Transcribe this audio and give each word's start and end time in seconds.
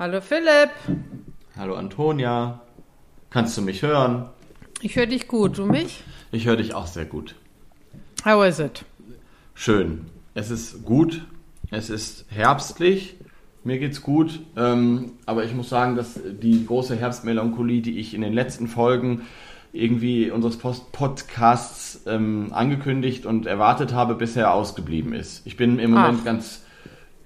Hallo 0.00 0.22
Philipp. 0.22 0.70
Hallo 1.58 1.74
Antonia. 1.74 2.62
Kannst 3.28 3.58
du 3.58 3.60
mich 3.60 3.82
hören? 3.82 4.30
Ich 4.80 4.96
höre 4.96 5.04
dich 5.04 5.28
gut. 5.28 5.58
Du 5.58 5.66
mich? 5.66 6.02
Ich 6.32 6.46
höre 6.46 6.56
dich 6.56 6.72
auch 6.72 6.86
sehr 6.86 7.04
gut. 7.04 7.34
How 8.24 8.46
is 8.46 8.60
it? 8.60 8.86
Schön. 9.52 10.06
Es 10.32 10.50
ist 10.50 10.86
gut. 10.86 11.26
Es 11.70 11.90
ist 11.90 12.24
herbstlich. 12.30 13.16
Mir 13.62 13.78
geht's 13.78 14.00
gut. 14.00 14.40
Ähm, 14.56 15.12
aber 15.26 15.44
ich 15.44 15.54
muss 15.54 15.68
sagen, 15.68 15.96
dass 15.96 16.18
die 16.24 16.64
große 16.64 16.96
Herbstmelancholie, 16.96 17.82
die 17.82 17.98
ich 17.98 18.14
in 18.14 18.22
den 18.22 18.32
letzten 18.32 18.68
Folgen 18.68 19.26
irgendwie 19.74 20.30
unseres 20.30 20.56
Post 20.56 20.92
Podcasts 20.92 22.04
ähm, 22.06 22.54
angekündigt 22.54 23.26
und 23.26 23.44
erwartet 23.44 23.92
habe, 23.92 24.14
bisher 24.14 24.54
ausgeblieben 24.54 25.12
ist. 25.12 25.46
Ich 25.46 25.58
bin 25.58 25.78
im 25.78 25.90
Moment 25.90 26.20
Ach. 26.22 26.24
ganz, 26.24 26.62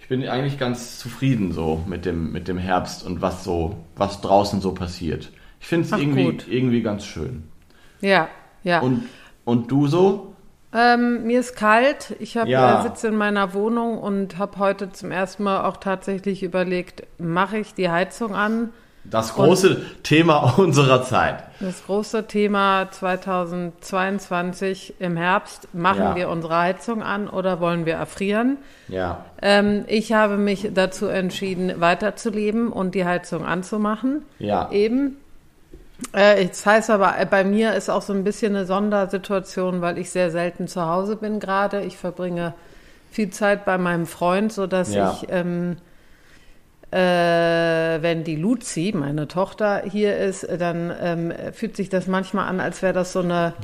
ich 0.05 0.09
bin 0.09 0.29
eigentlich 0.29 0.59
ganz 0.59 0.99
zufrieden 0.99 1.53
so 1.53 1.83
mit 1.87 2.05
dem, 2.05 2.31
mit 2.31 2.47
dem 2.47 2.59
Herbst 2.59 3.07
und 3.07 3.23
was 3.23 3.43
so, 3.43 3.77
was 3.97 4.21
draußen 4.21 4.61
so 4.61 4.73
passiert. 4.73 5.31
Ich 5.61 5.67
finde 5.67 5.87
es 5.87 5.99
irgendwie, 5.99 6.37
irgendwie 6.47 6.83
ganz 6.83 7.07
schön. 7.07 7.45
Ja, 8.03 8.29
ja. 8.65 8.81
Und, 8.81 9.09
und 9.47 9.71
du 9.71 9.87
so? 9.87 10.35
Ähm, 10.75 11.23
mir 11.23 11.41
ist 11.41 11.57
kalt. 11.57 12.17
Ich 12.19 12.37
hab, 12.37 12.49
ja. 12.49 12.81
äh, 12.81 12.83
sitze 12.83 13.09
in 13.09 13.17
meiner 13.17 13.55
Wohnung 13.55 13.97
und 13.97 14.37
habe 14.37 14.59
heute 14.59 14.93
zum 14.93 15.11
ersten 15.11 15.43
Mal 15.43 15.65
auch 15.65 15.79
tatsächlich 15.79 16.43
überlegt, 16.43 17.05
mache 17.17 17.57
ich 17.57 17.73
die 17.73 17.89
Heizung 17.89 18.35
an? 18.35 18.75
Das 19.05 19.35
große 19.35 19.71
und 19.71 20.03
Thema 20.03 20.55
unserer 20.59 21.05
Zeit. 21.05 21.45
Das 21.61 21.85
große 21.85 22.27
Thema 22.27 22.91
2022 22.91 24.95
im 24.99 25.17
Herbst. 25.17 25.69
Machen 25.75 26.03
ja. 26.03 26.17
wir 26.17 26.29
unsere 26.31 26.57
Heizung 26.57 27.03
an 27.03 27.29
oder 27.29 27.61
wollen 27.61 27.87
wir 27.87 27.95
erfrieren? 27.95 28.59
Ja. 28.89 29.25
Ähm, 29.43 29.85
ich 29.87 30.13
habe 30.13 30.37
mich 30.37 30.71
dazu 30.75 31.07
entschieden, 31.07 31.81
weiterzuleben 31.81 32.73
und 32.73 32.95
die 32.95 33.05
Heizung 33.05 33.45
anzumachen. 33.45 34.23
Ja. 34.39 34.71
Eben. 34.71 35.19
Äh, 36.13 36.47
das 36.47 36.65
heißt 36.65 36.91
aber, 36.91 37.19
äh, 37.19 37.27
bei 37.27 37.45
mir 37.45 37.75
ist 37.75 37.91
auch 37.91 38.03
so 38.03 38.13
ein 38.13 38.25
bisschen 38.25 38.57
eine 38.57 38.67
Sondersituation, 38.67 39.81
weil 39.81 39.99
ich 39.99 40.11
sehr 40.11 40.31
selten 40.31 40.67
zu 40.67 40.87
Hause 40.87 41.17
bin 41.17 41.41
gerade. 41.41 41.83
Ich 41.83 41.99
verbringe 41.99 42.55
viel 43.11 43.31
Zeit 43.31 43.65
bei 43.65 43.79
meinem 43.79 44.07
Freund, 44.07 44.53
sodass 44.53 44.95
ja. 44.95 45.13
ich... 45.13 45.29
Ähm, 45.31 45.77
äh, 46.95 48.03
wenn 48.03 48.23
die 48.23 48.37
Luzi, 48.37 48.95
meine 48.97 49.27
Tochter, 49.27 49.83
hier 49.85 50.17
ist, 50.17 50.47
dann 50.59 50.93
ähm, 51.01 51.33
fühlt 51.53 51.77
sich 51.77 51.89
das 51.89 52.07
manchmal 52.07 52.49
an, 52.49 52.61
als 52.61 52.83
wäre 52.83 52.93
das 52.93 53.13
so 53.13 53.21
eine 53.21 53.55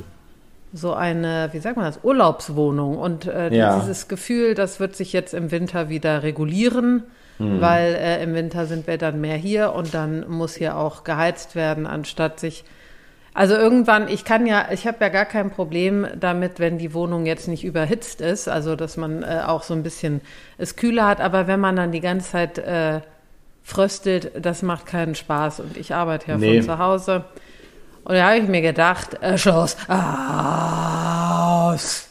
so 0.73 0.93
eine, 0.93 1.49
wie 1.51 1.59
sagt 1.59 1.75
man 1.75 1.85
das, 1.85 1.99
Urlaubswohnung. 2.01 2.97
Und 2.97 3.25
äh, 3.25 3.53
ja. 3.53 3.79
dieses 3.79 4.07
Gefühl, 4.07 4.55
das 4.55 4.79
wird 4.79 4.95
sich 4.95 5.11
jetzt 5.11 5.33
im 5.33 5.51
Winter 5.51 5.89
wieder 5.89 6.23
regulieren, 6.23 7.03
hm. 7.37 7.59
weil 7.59 7.95
äh, 7.95 8.23
im 8.23 8.33
Winter 8.33 8.65
sind 8.65 8.87
wir 8.87 8.97
dann 8.97 9.19
mehr 9.19 9.35
hier 9.35 9.73
und 9.73 9.93
dann 9.93 10.29
muss 10.29 10.55
hier 10.55 10.77
auch 10.77 11.03
geheizt 11.03 11.55
werden, 11.55 11.85
anstatt 11.85 12.39
sich. 12.39 12.63
Also 13.33 13.55
irgendwann, 13.55 14.07
ich 14.07 14.23
kann 14.23 14.45
ja, 14.45 14.67
ich 14.71 14.87
habe 14.87 14.97
ja 15.01 15.09
gar 15.09 15.25
kein 15.25 15.51
Problem 15.51 16.07
damit, 16.17 16.59
wenn 16.59 16.77
die 16.77 16.93
Wohnung 16.93 17.25
jetzt 17.25 17.47
nicht 17.49 17.65
überhitzt 17.65 18.21
ist, 18.21 18.47
also 18.47 18.77
dass 18.77 18.95
man 18.95 19.23
äh, 19.23 19.41
auch 19.45 19.63
so 19.63 19.73
ein 19.73 19.83
bisschen 19.83 20.21
es 20.57 20.77
kühler 20.77 21.05
hat, 21.07 21.19
aber 21.21 21.47
wenn 21.47 21.59
man 21.59 21.75
dann 21.75 21.91
die 21.91 22.01
ganze 22.01 22.31
Zeit 22.31 22.57
äh, 22.57 23.01
fröstelt, 23.63 24.31
das 24.41 24.61
macht 24.61 24.85
keinen 24.85 25.15
Spaß. 25.15 25.61
Und 25.61 25.77
ich 25.77 25.93
arbeite 25.93 26.31
ja 26.31 26.37
nee. 26.37 26.61
von 26.61 26.65
zu 26.65 26.79
Hause. 26.79 27.25
Und 28.03 28.15
da 28.15 28.29
habe 28.29 28.37
ich 28.39 28.47
mir 28.47 28.61
gedacht, 28.61 29.21
äh, 29.21 29.37
Schluss 29.37 29.77
aus. 29.87 30.01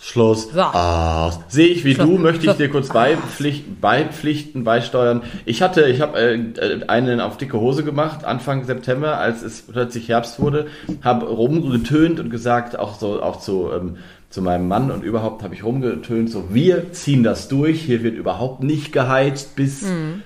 Schluss 0.01 0.53
so. 0.53 0.61
aus. 0.61 1.41
Sehe 1.49 1.67
ich 1.67 1.85
wie 1.85 1.95
Schluss. 1.95 2.07
du, 2.07 2.17
möchte 2.17 2.47
ich 2.49 2.53
dir 2.53 2.69
kurz 2.69 2.91
beipflicht, 2.91 3.81
beipflichten, 3.81 4.63
beisteuern. 4.63 5.23
Ich 5.47 5.63
hatte, 5.63 5.89
ich 5.89 6.01
habe 6.01 6.21
äh, 6.21 6.85
einen 6.87 7.21
auf 7.21 7.39
dicke 7.39 7.59
Hose 7.59 7.83
gemacht, 7.83 8.25
Anfang 8.25 8.63
September, 8.65 9.19
als 9.19 9.43
es 9.43 9.63
plötzlich 9.63 10.09
Herbst 10.09 10.39
wurde, 10.39 10.69
habe 11.03 11.27
rumgetönt 11.27 12.21
und 12.21 12.31
gesagt, 12.31 12.79
auch 12.79 12.97
so, 12.97 13.21
auch 13.21 13.41
zu, 13.41 13.73
ähm, 13.73 13.97
zu 14.31 14.43
meinem 14.43 14.69
Mann 14.69 14.93
und 14.93 15.03
überhaupt 15.03 15.43
habe 15.43 15.55
ich 15.55 15.65
rumgetönt, 15.65 16.31
so, 16.31 16.55
wir 16.55 16.93
ziehen 16.93 17.25
das 17.25 17.49
durch, 17.49 17.81
hier 17.83 18.05
wird 18.05 18.15
überhaupt 18.15 18.63
nicht 18.63 18.93
geheizt 18.93 19.57
bis 19.57 19.83
mhm 19.83 20.23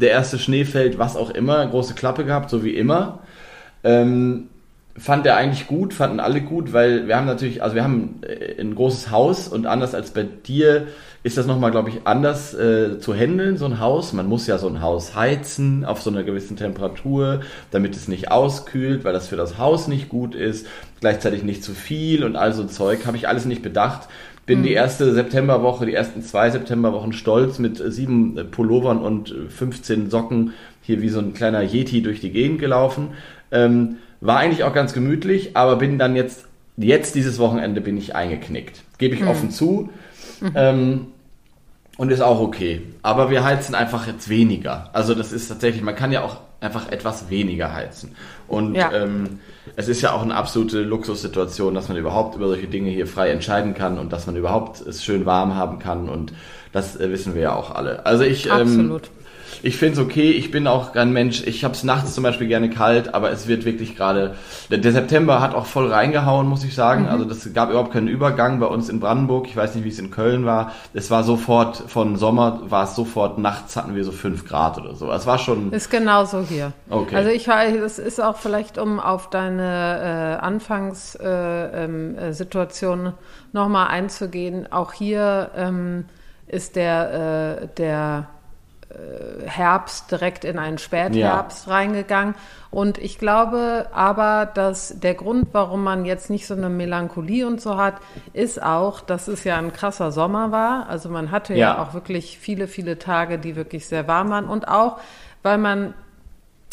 der 0.00 0.10
erste 0.10 0.38
Schnee 0.38 0.64
fällt, 0.64 0.98
was 0.98 1.16
auch 1.16 1.30
immer, 1.30 1.66
große 1.66 1.94
Klappe 1.94 2.24
gehabt, 2.24 2.50
so 2.50 2.64
wie 2.64 2.74
immer. 2.74 3.20
Ähm, 3.82 4.48
fand 4.96 5.26
er 5.26 5.36
eigentlich 5.36 5.66
gut, 5.66 5.92
fanden 5.92 6.20
alle 6.20 6.40
gut, 6.40 6.72
weil 6.72 7.08
wir 7.08 7.16
haben 7.16 7.26
natürlich, 7.26 7.62
also 7.62 7.74
wir 7.74 7.82
haben 7.82 8.20
äh, 8.22 8.60
ein 8.60 8.74
großes 8.74 9.10
Haus 9.10 9.48
und 9.48 9.66
anders 9.66 9.94
als 9.94 10.12
bei 10.12 10.22
dir 10.22 10.86
ist 11.24 11.38
das 11.38 11.46
nochmal, 11.46 11.70
glaube 11.70 11.88
ich, 11.88 12.06
anders 12.06 12.54
äh, 12.54 12.98
zu 13.00 13.14
handeln, 13.14 13.56
so 13.56 13.64
ein 13.64 13.80
Haus. 13.80 14.12
Man 14.12 14.26
muss 14.26 14.46
ja 14.46 14.58
so 14.58 14.68
ein 14.68 14.82
Haus 14.82 15.16
heizen 15.16 15.84
auf 15.84 16.02
so 16.02 16.10
einer 16.10 16.22
gewissen 16.22 16.56
Temperatur, 16.56 17.40
damit 17.70 17.96
es 17.96 18.08
nicht 18.08 18.30
auskühlt, 18.30 19.04
weil 19.04 19.14
das 19.14 19.28
für 19.28 19.36
das 19.36 19.58
Haus 19.58 19.88
nicht 19.88 20.10
gut 20.10 20.34
ist, 20.34 20.66
gleichzeitig 21.00 21.42
nicht 21.42 21.64
zu 21.64 21.72
viel 21.72 22.24
und 22.24 22.36
all 22.36 22.52
so 22.52 22.64
Zeug, 22.64 23.06
habe 23.06 23.16
ich 23.16 23.26
alles 23.26 23.46
nicht 23.46 23.62
bedacht. 23.62 24.08
Bin 24.46 24.60
mhm. 24.60 24.64
die 24.64 24.72
erste 24.72 25.14
Septemberwoche, 25.14 25.86
die 25.86 25.94
ersten 25.94 26.22
zwei 26.22 26.50
Septemberwochen 26.50 27.12
stolz 27.12 27.58
mit 27.58 27.82
sieben 27.92 28.50
Pullovern 28.50 28.98
und 28.98 29.34
15 29.48 30.10
Socken 30.10 30.52
hier 30.82 31.00
wie 31.00 31.08
so 31.08 31.18
ein 31.18 31.32
kleiner 31.34 31.62
Yeti 31.62 32.02
durch 32.02 32.20
die 32.20 32.30
Gegend 32.30 32.60
gelaufen. 32.60 33.10
Ähm, 33.50 33.96
war 34.20 34.38
eigentlich 34.38 34.64
auch 34.64 34.74
ganz 34.74 34.92
gemütlich, 34.92 35.56
aber 35.56 35.76
bin 35.76 35.98
dann 35.98 36.16
jetzt, 36.16 36.46
jetzt 36.76 37.14
dieses 37.14 37.38
Wochenende 37.38 37.80
bin 37.80 37.96
ich 37.96 38.14
eingeknickt. 38.14 38.82
Gebe 38.98 39.14
ich 39.14 39.22
mhm. 39.22 39.28
offen 39.28 39.50
zu. 39.50 39.90
Mhm. 40.40 40.52
Ähm, 40.54 41.06
und 41.96 42.10
ist 42.10 42.20
auch 42.20 42.40
okay. 42.40 42.82
Aber 43.02 43.30
wir 43.30 43.44
heizen 43.44 43.74
einfach 43.74 44.06
jetzt 44.06 44.28
weniger. 44.28 44.90
Also 44.92 45.14
das 45.14 45.32
ist 45.32 45.48
tatsächlich, 45.48 45.82
man 45.82 45.94
kann 45.94 46.10
ja 46.10 46.22
auch 46.22 46.38
einfach 46.64 46.90
etwas 46.90 47.30
weniger 47.30 47.72
heizen. 47.72 48.14
Und 48.48 48.74
ja. 48.74 48.92
ähm, 48.92 49.40
es 49.76 49.88
ist 49.88 50.00
ja 50.02 50.12
auch 50.12 50.22
eine 50.22 50.34
absolute 50.34 50.82
Luxussituation, 50.82 51.74
dass 51.74 51.88
man 51.88 51.96
überhaupt 51.96 52.36
über 52.36 52.48
solche 52.48 52.66
Dinge 52.66 52.90
hier 52.90 53.06
frei 53.06 53.30
entscheiden 53.30 53.74
kann 53.74 53.98
und 53.98 54.12
dass 54.12 54.26
man 54.26 54.36
überhaupt 54.36 54.80
es 54.80 55.04
schön 55.04 55.26
warm 55.26 55.54
haben 55.54 55.78
kann. 55.78 56.08
Und 56.08 56.32
das 56.72 56.98
äh, 56.98 57.10
wissen 57.10 57.34
wir 57.34 57.42
ja 57.42 57.54
auch 57.54 57.70
alle. 57.70 58.04
Also 58.06 58.24
ich 58.24 58.48
ähm, 58.50 59.00
ich 59.62 59.76
finde 59.76 60.00
es 60.00 60.06
okay. 60.06 60.30
Ich 60.30 60.50
bin 60.50 60.66
auch 60.66 60.94
ein 60.94 61.12
Mensch. 61.12 61.42
Ich 61.46 61.64
habe 61.64 61.74
es 61.74 61.84
nachts 61.84 62.14
zum 62.14 62.24
Beispiel 62.24 62.48
gerne 62.48 62.70
kalt, 62.70 63.14
aber 63.14 63.30
es 63.30 63.46
wird 63.46 63.64
wirklich 63.64 63.96
gerade. 63.96 64.34
Der, 64.70 64.92
September 64.92 65.40
hat 65.40 65.54
auch 65.54 65.66
voll 65.66 65.92
reingehauen, 65.92 66.46
muss 66.46 66.64
ich 66.64 66.74
sagen. 66.74 67.02
Mhm. 67.02 67.08
Also 67.08 67.24
das 67.24 67.52
gab 67.52 67.70
überhaupt 67.70 67.92
keinen 67.92 68.08
Übergang 68.08 68.60
bei 68.60 68.66
uns 68.66 68.88
in 68.88 69.00
Brandenburg. 69.00 69.46
Ich 69.46 69.56
weiß 69.56 69.74
nicht, 69.74 69.84
wie 69.84 69.88
es 69.88 69.98
in 69.98 70.10
Köln 70.10 70.44
war. 70.44 70.72
Es 70.92 71.10
war 71.10 71.24
sofort 71.24 71.84
von 71.88 72.16
Sommer 72.16 72.70
war 72.70 72.84
es 72.84 72.94
sofort 72.94 73.38
nachts 73.38 73.76
hatten 73.76 73.94
wir 73.94 74.04
so 74.04 74.12
fünf 74.12 74.46
Grad 74.46 74.78
oder 74.78 74.94
so. 74.94 75.10
Es 75.10 75.26
war 75.26 75.38
schon. 75.38 75.72
Ist 75.72 75.90
genauso 75.90 76.40
hier. 76.40 76.72
Okay. 76.90 77.16
Also 77.16 77.30
ich 77.30 77.48
war, 77.48 77.66
das 77.70 77.98
ist 77.98 78.22
auch 78.22 78.36
vielleicht 78.36 78.78
um 78.78 79.00
auf 79.00 79.30
deine 79.30 80.38
äh, 80.40 80.44
Anfangssituation 80.44 83.06
äh, 83.06 83.08
ähm, 83.08 83.14
nochmal 83.52 83.88
einzugehen. 83.88 84.70
Auch 84.72 84.92
hier 84.92 85.50
ähm, 85.56 86.04
ist 86.46 86.76
der 86.76 87.62
äh, 87.62 87.66
der 87.76 88.28
äh, 88.30 88.33
Herbst 89.46 90.10
direkt 90.10 90.44
in 90.44 90.58
einen 90.58 90.78
Spätherbst 90.78 91.66
ja. 91.66 91.72
reingegangen. 91.72 92.34
Und 92.70 92.98
ich 92.98 93.18
glaube 93.18 93.86
aber, 93.92 94.46
dass 94.46 94.98
der 94.98 95.14
Grund, 95.14 95.48
warum 95.52 95.84
man 95.84 96.04
jetzt 96.04 96.30
nicht 96.30 96.46
so 96.46 96.54
eine 96.54 96.68
Melancholie 96.68 97.46
und 97.46 97.60
so 97.60 97.76
hat, 97.76 97.94
ist 98.32 98.62
auch, 98.62 99.00
dass 99.00 99.28
es 99.28 99.44
ja 99.44 99.56
ein 99.56 99.72
krasser 99.72 100.10
Sommer 100.10 100.50
war. 100.50 100.88
Also 100.88 101.08
man 101.08 101.30
hatte 101.30 101.54
ja, 101.54 101.74
ja 101.74 101.82
auch 101.82 101.94
wirklich 101.94 102.38
viele, 102.38 102.66
viele 102.66 102.98
Tage, 102.98 103.38
die 103.38 103.56
wirklich 103.56 103.86
sehr 103.86 104.08
warm 104.08 104.30
waren. 104.30 104.46
Und 104.46 104.68
auch, 104.68 104.98
weil 105.42 105.58
man 105.58 105.94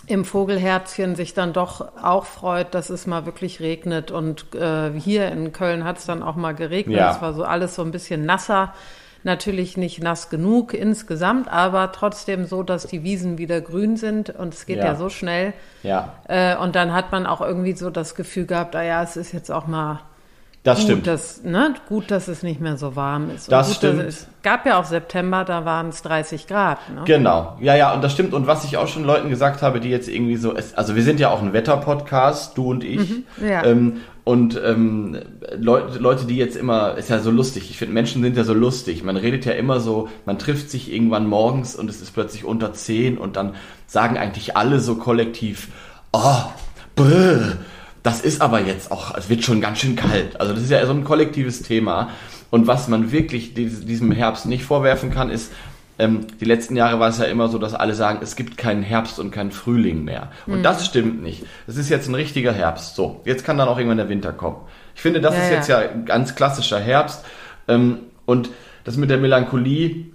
im 0.08 0.26
Vogelherzchen 0.26 1.16
sich 1.16 1.34
dann 1.34 1.54
doch 1.54 1.98
auch 2.02 2.26
freut, 2.26 2.74
dass 2.74 2.90
es 2.90 3.06
mal 3.06 3.26
wirklich 3.26 3.60
regnet. 3.60 4.10
Und 4.10 4.56
äh, 4.56 4.92
hier 5.00 5.32
in 5.32 5.52
Köln 5.52 5.84
hat 5.84 6.00
es 6.00 6.06
dann 6.06 6.24
auch 6.24 6.36
mal 6.36 6.54
geregnet. 6.54 6.98
Ja. 6.98 7.12
Es 7.12 7.22
war 7.22 7.34
so 7.34 7.44
alles 7.44 7.76
so 7.76 7.84
ein 7.84 7.92
bisschen 7.92 8.26
nasser. 8.26 8.74
Natürlich 9.24 9.78
nicht 9.78 10.02
nass 10.02 10.30
genug 10.30 10.74
insgesamt, 10.74 11.48
aber 11.48 11.92
trotzdem 11.92 12.46
so, 12.46 12.64
dass 12.64 12.88
die 12.88 13.04
Wiesen 13.04 13.38
wieder 13.38 13.62
grün 13.62 13.98
sind 13.98 14.32
und 14.32 14.54
es 14.54 14.66
geht 14.66 14.78
ja, 14.78 14.86
ja 14.86 14.96
so 14.96 15.10
schnell. 15.10 15.54
Ja. 15.84 16.14
Äh, 16.28 16.56
und 16.58 16.76
dann 16.76 16.94
hat 16.94 17.12
man 17.12 17.26
auch 17.26 17.42
irgendwie 17.42 17.74
so 17.74 17.90
das 17.90 18.16
Gefühl 18.16 18.46
gehabt, 18.46 18.76
ah 18.76 18.84
ja, 18.84 19.04
es 19.04 19.18
ist 19.18 19.32
jetzt 19.32 19.52
auch 19.52 19.68
mal 19.68 20.02
das 20.64 20.78
gut, 20.78 20.86
stimmt. 20.86 21.08
Dass, 21.08 21.44
ne, 21.44 21.74
gut, 21.90 22.12
dass 22.12 22.28
es 22.28 22.44
nicht 22.44 22.62
mehr 22.62 22.78
so 22.78 22.96
warm 22.96 23.32
ist. 23.32 23.48
Und 23.48 23.52
das 23.52 23.68
gut, 23.68 23.78
stimmt. 23.78 24.02
es 24.02 24.28
gab 24.44 24.66
ja 24.68 24.80
auch 24.80 24.86
September, 24.86 25.44
da 25.44 25.66
waren 25.66 25.90
es 25.90 26.04
30 26.04 26.46
Grad. 26.46 26.78
Ne? 26.94 27.02
Genau, 27.06 27.58
ja, 27.60 27.76
ja, 27.76 27.94
und 27.94 28.04
das 28.04 28.12
stimmt. 28.12 28.34
Und 28.34 28.46
was 28.46 28.64
ich 28.64 28.78
auch 28.78 28.88
schon 28.88 29.04
Leuten 29.04 29.30
gesagt 29.30 29.64
habe, 29.64 29.80
die 29.80 29.90
jetzt 29.90 30.08
irgendwie 30.08 30.36
so, 30.36 30.54
also 30.76 30.96
wir 30.96 31.02
sind 31.02 31.20
ja 31.20 31.32
auch 31.32 31.42
ein 31.42 31.54
Wetterpodcast, 31.54 32.56
du 32.58 32.70
und 32.70 32.84
ich. 32.84 33.10
Mhm, 33.10 33.24
ja. 33.44 33.64
ähm, 33.64 34.02
und 34.24 34.60
ähm, 34.64 35.18
Leute, 35.58 35.98
Leute, 35.98 36.26
die 36.26 36.38
jetzt 36.38 36.56
immer, 36.56 36.96
ist 36.96 37.10
ja 37.10 37.20
so 37.20 37.32
lustig, 37.32 37.70
ich 37.72 37.78
finde, 37.78 37.94
Menschen 37.94 38.22
sind 38.22 38.38
ja 38.38 38.44
so 38.44 38.54
lustig. 38.54 39.04
Man 39.04 39.18
redet 39.18 39.46
ja 39.46 39.54
immer 39.54 39.80
so, 39.80 40.10
man 40.26 40.38
trifft 40.38 40.70
sich 40.70 40.94
irgendwann 40.94 41.28
morgens 41.28 41.76
und 41.76 41.90
es 41.90 42.02
ist 42.02 42.12
plötzlich 42.14 42.46
unter 42.46 42.74
10 42.74 43.18
und 43.18 43.36
dann 43.36 43.56
sagen 43.88 44.18
eigentlich 44.18 44.56
alle 44.56 44.80
so 44.80 44.96
kollektiv, 44.96 45.70
oh, 46.14 46.44
brr, 46.96 47.58
das 48.04 48.22
ist 48.22 48.42
aber 48.42 48.62
jetzt 48.62 48.92
auch, 48.92 49.16
es 49.16 49.30
wird 49.30 49.44
schon 49.44 49.60
ganz 49.60 49.80
schön 49.80 49.96
kalt. 49.96 50.40
Also 50.40 50.54
das 50.54 50.64
ist 50.64 50.72
ja 50.72 50.86
so 50.86 50.94
ein 50.94 51.04
kollektives 51.04 51.64
Thema. 51.64 52.10
Und 52.52 52.68
was 52.68 52.88
man 52.88 53.12
wirklich 53.12 53.54
diesem 53.54 54.12
Herbst 54.12 54.46
nicht 54.46 54.66
vorwerfen 54.66 55.10
kann, 55.10 55.30
ist, 55.30 55.52
ähm, 56.02 56.26
die 56.40 56.46
letzten 56.46 56.76
Jahre 56.76 57.00
war 57.00 57.10
es 57.10 57.20
ja 57.20 57.26
immer 57.26 57.48
so, 57.48 57.60
dass 57.60 57.76
alle 57.76 57.94
sagen, 57.94 58.20
es 58.24 58.36
gibt 58.36 58.58
keinen 58.58 58.82
Herbst 58.82 59.20
und 59.20 59.30
keinen 59.30 59.52
Frühling 59.52 60.04
mehr. 60.04 60.32
Und 60.48 60.60
mhm. 60.60 60.64
das 60.64 60.84
stimmt 60.84 61.22
nicht. 61.22 61.46
Es 61.68 61.78
ist 61.78 61.90
jetzt 61.90 62.10
ein 62.10 62.16
richtiger 62.16 62.52
Herbst. 62.52 62.96
So, 62.96 63.22
jetzt 63.24 63.46
kann 63.46 63.60
dann 63.60 63.68
auch 63.68 63.78
irgendwann 63.78 63.98
der 63.98 64.10
Winter 64.10 64.34
kommen. 64.34 64.58
Ich 64.96 65.02
finde, 65.02 65.22
das 65.22 65.36
ja, 65.36 65.42
ist 65.44 65.50
ja. 65.50 65.56
jetzt 65.56 65.68
ja 65.70 65.82
ganz 66.06 66.34
klassischer 66.34 66.80
Herbst. 66.80 67.24
Ähm, 67.68 68.00
und 68.26 68.50
das 68.84 68.98
mit 68.98 69.12
der 69.12 69.20
Melancholie, 69.20 70.08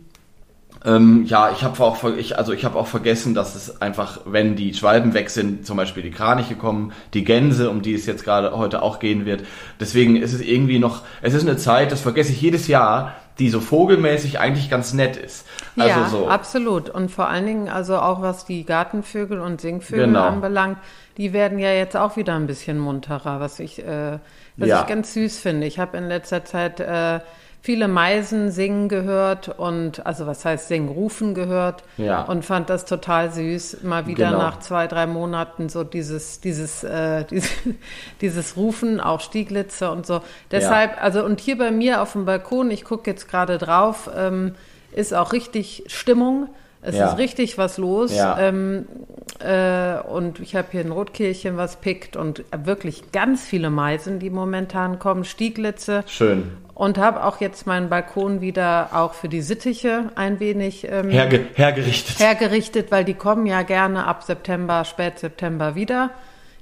ähm, 0.85 1.25
ja, 1.25 1.53
ich 1.53 1.63
habe 1.63 1.81
auch, 1.85 2.03
ich, 2.17 2.37
also 2.37 2.53
ich 2.53 2.65
habe 2.65 2.77
auch 2.77 2.89
vergessen, 2.89 3.35
dass 3.35 3.55
es 3.55 3.81
einfach, 3.81 4.23
wenn 4.25 4.57
die 4.57 4.75
Schwalben 4.75 5.15
weg 5.15 5.31
sind, 5.31 5.67
zum 5.67 5.77
Beispiel 5.77 6.03
die 6.03 6.11
Kraniche 6.11 6.57
kommen, 6.57 6.93
die 7.15 7.23
Gänse, 7.23 7.71
um 7.71 7.81
die 7.83 7.95
es 7.95 8.07
jetzt 8.07 8.25
gerade 8.25 8.57
heute 8.59 8.83
auch 8.83 8.99
gehen 8.99 9.25
wird. 9.25 9.45
Deswegen 9.79 10.17
ist 10.17 10.33
es 10.33 10.41
irgendwie 10.41 10.81
noch, 10.81 11.03
es 11.23 11.33
ist 11.33 11.47
eine 11.47 11.57
Zeit, 11.57 11.93
das 11.93 12.01
vergesse 12.01 12.33
ich 12.33 12.41
jedes 12.41 12.67
Jahr, 12.67 13.15
die 13.39 13.51
so 13.51 13.61
vogelmäßig 13.61 14.39
eigentlich 14.41 14.71
ganz 14.71 14.93
nett 14.93 15.17
ist. 15.17 15.47
Also 15.77 16.01
ja, 16.01 16.09
so. 16.09 16.29
absolut. 16.29 16.89
Und 16.89 17.11
vor 17.11 17.29
allen 17.29 17.47
Dingen, 17.47 17.69
also 17.69 17.99
auch 17.99 18.23
was 18.23 18.47
die 18.47 18.65
Gartenvögel 18.65 19.41
und 19.41 19.61
Singvögel 19.61 20.07
genau. 20.07 20.23
anbelangt, 20.25 20.79
die 21.19 21.33
werden 21.33 21.59
ja 21.59 21.73
jetzt 21.73 21.97
auch 21.97 22.17
wieder 22.17 22.35
ein 22.35 22.47
bisschen 22.47 22.79
munterer, 22.79 23.41
was 23.41 23.59
ich, 23.61 23.79
äh, 23.85 24.19
was 24.57 24.69
ja. 24.69 24.81
ich 24.81 24.87
ganz 24.87 25.13
süß 25.15 25.39
finde. 25.39 25.67
Ich 25.67 25.79
habe 25.79 25.97
in 25.99 26.09
letzter 26.09 26.45
Zeit 26.45 26.81
äh, 26.81 27.21
viele 27.67 27.89
Meisen 27.89 28.53
singen 28.53 28.89
gehört 28.89 29.49
und 29.49 30.07
also 30.07 30.25
was 30.29 30.45
heißt 30.45 30.69
singen, 30.69 30.89
rufen 30.89 31.35
gehört 31.35 31.83
ja. 31.97 32.23
und 32.23 32.45
fand 32.45 32.71
das 32.71 32.85
total 32.85 33.33
süß, 33.33 33.79
mal 33.83 34.07
wieder 34.07 34.29
genau. 34.29 34.39
nach 34.39 34.61
zwei, 34.61 34.87
drei 34.87 35.09
Monaten 35.09 35.69
so 35.69 35.83
dieses, 35.83 36.41
dieses, 36.41 36.85
äh, 36.85 37.25
dieses, 37.31 37.51
dieses 38.21 38.57
Rufen, 38.57 39.01
auch 39.01 39.21
Stieglitze 39.21 39.91
und 39.91 40.07
so. 40.07 40.21
Deshalb, 40.53 40.93
ja. 40.93 41.03
also 41.03 41.25
und 41.25 41.41
hier 41.41 41.59
bei 41.59 41.73
mir 41.73 42.03
auf 42.03 42.13
dem 42.13 42.25
Balkon, 42.25 42.71
ich 42.71 42.85
gucke 42.85 43.11
jetzt 43.11 43.29
gerade 43.29 43.59
drauf, 43.59 44.09
ähm, 44.17 44.55
ist 44.93 45.13
auch 45.13 45.33
richtig 45.33 45.83
Stimmung. 45.89 46.49
Es 46.83 46.95
ja. 46.95 47.11
ist 47.11 47.19
richtig 47.19 47.59
was 47.59 47.79
los. 47.79 48.15
Ja. 48.15 48.39
Ähm, 48.39 48.87
äh, 49.41 49.99
und 50.09 50.39
ich 50.39 50.55
habe 50.55 50.69
hier 50.71 50.83
ein 50.83 50.93
Rotkehlchen, 50.93 51.57
was 51.57 51.81
pickt 51.81 52.17
und 52.17 52.45
wirklich 52.57 53.11
ganz 53.11 53.45
viele 53.45 53.71
Meisen, 53.71 54.21
die 54.21 54.31
momentan 54.31 55.01
kommen, 55.01 55.25
Stieglitze. 55.25 56.05
Schön 56.07 56.53
und 56.77 56.99
habe 56.99 57.25
auch 57.25 57.41
jetzt 57.41 57.67
meinen 57.67 57.89
Balkon 57.89 58.43
wieder 58.43 58.91
auch 58.93 59.15
für 59.15 59.31
die 59.31 59.41
Sittiche 59.41 60.11
ein 60.15 60.41
wenig 60.41 60.87
ähm, 60.87 61.09
Herge 61.09 61.47
hergerichtet. 61.55 62.19
Hergerichtet, 62.21 62.93
weil 62.93 63.03
die 63.03 63.15
kommen 63.15 63.47
ja 63.47 63.63
gerne 63.63 64.07
ab 64.07 64.23
September, 64.23 64.85
spät 64.85 65.19
September 65.19 65.75
wieder. 65.75 66.11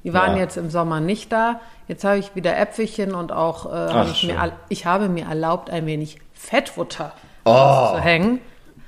Die 0.05 0.15
waren 0.15 0.37
ja. 0.37 0.43
jetzt 0.43 0.57
im 0.57 0.71
Sommer 0.71 1.01
nicht 1.01 1.33
da. 1.33 1.61
Jetzt 1.89 2.05
habe 2.05 2.19
ich 2.19 2.37
wieder 2.37 2.57
Äpfelchen 2.57 3.13
und 3.13 3.33
auch 3.33 3.67
äh, 3.67 3.71
Ach, 3.93 4.09
ich, 4.09 4.23
mir, 4.23 4.53
ich 4.69 4.87
habe 4.87 5.09
mir 5.09 5.25
erlaubt, 5.25 5.69
ein 5.69 5.85
wenig 5.85 6.19
Fettfutter 6.33 7.13
oh, 7.45 7.95
zu 7.95 8.01
hängen. 8.01 8.39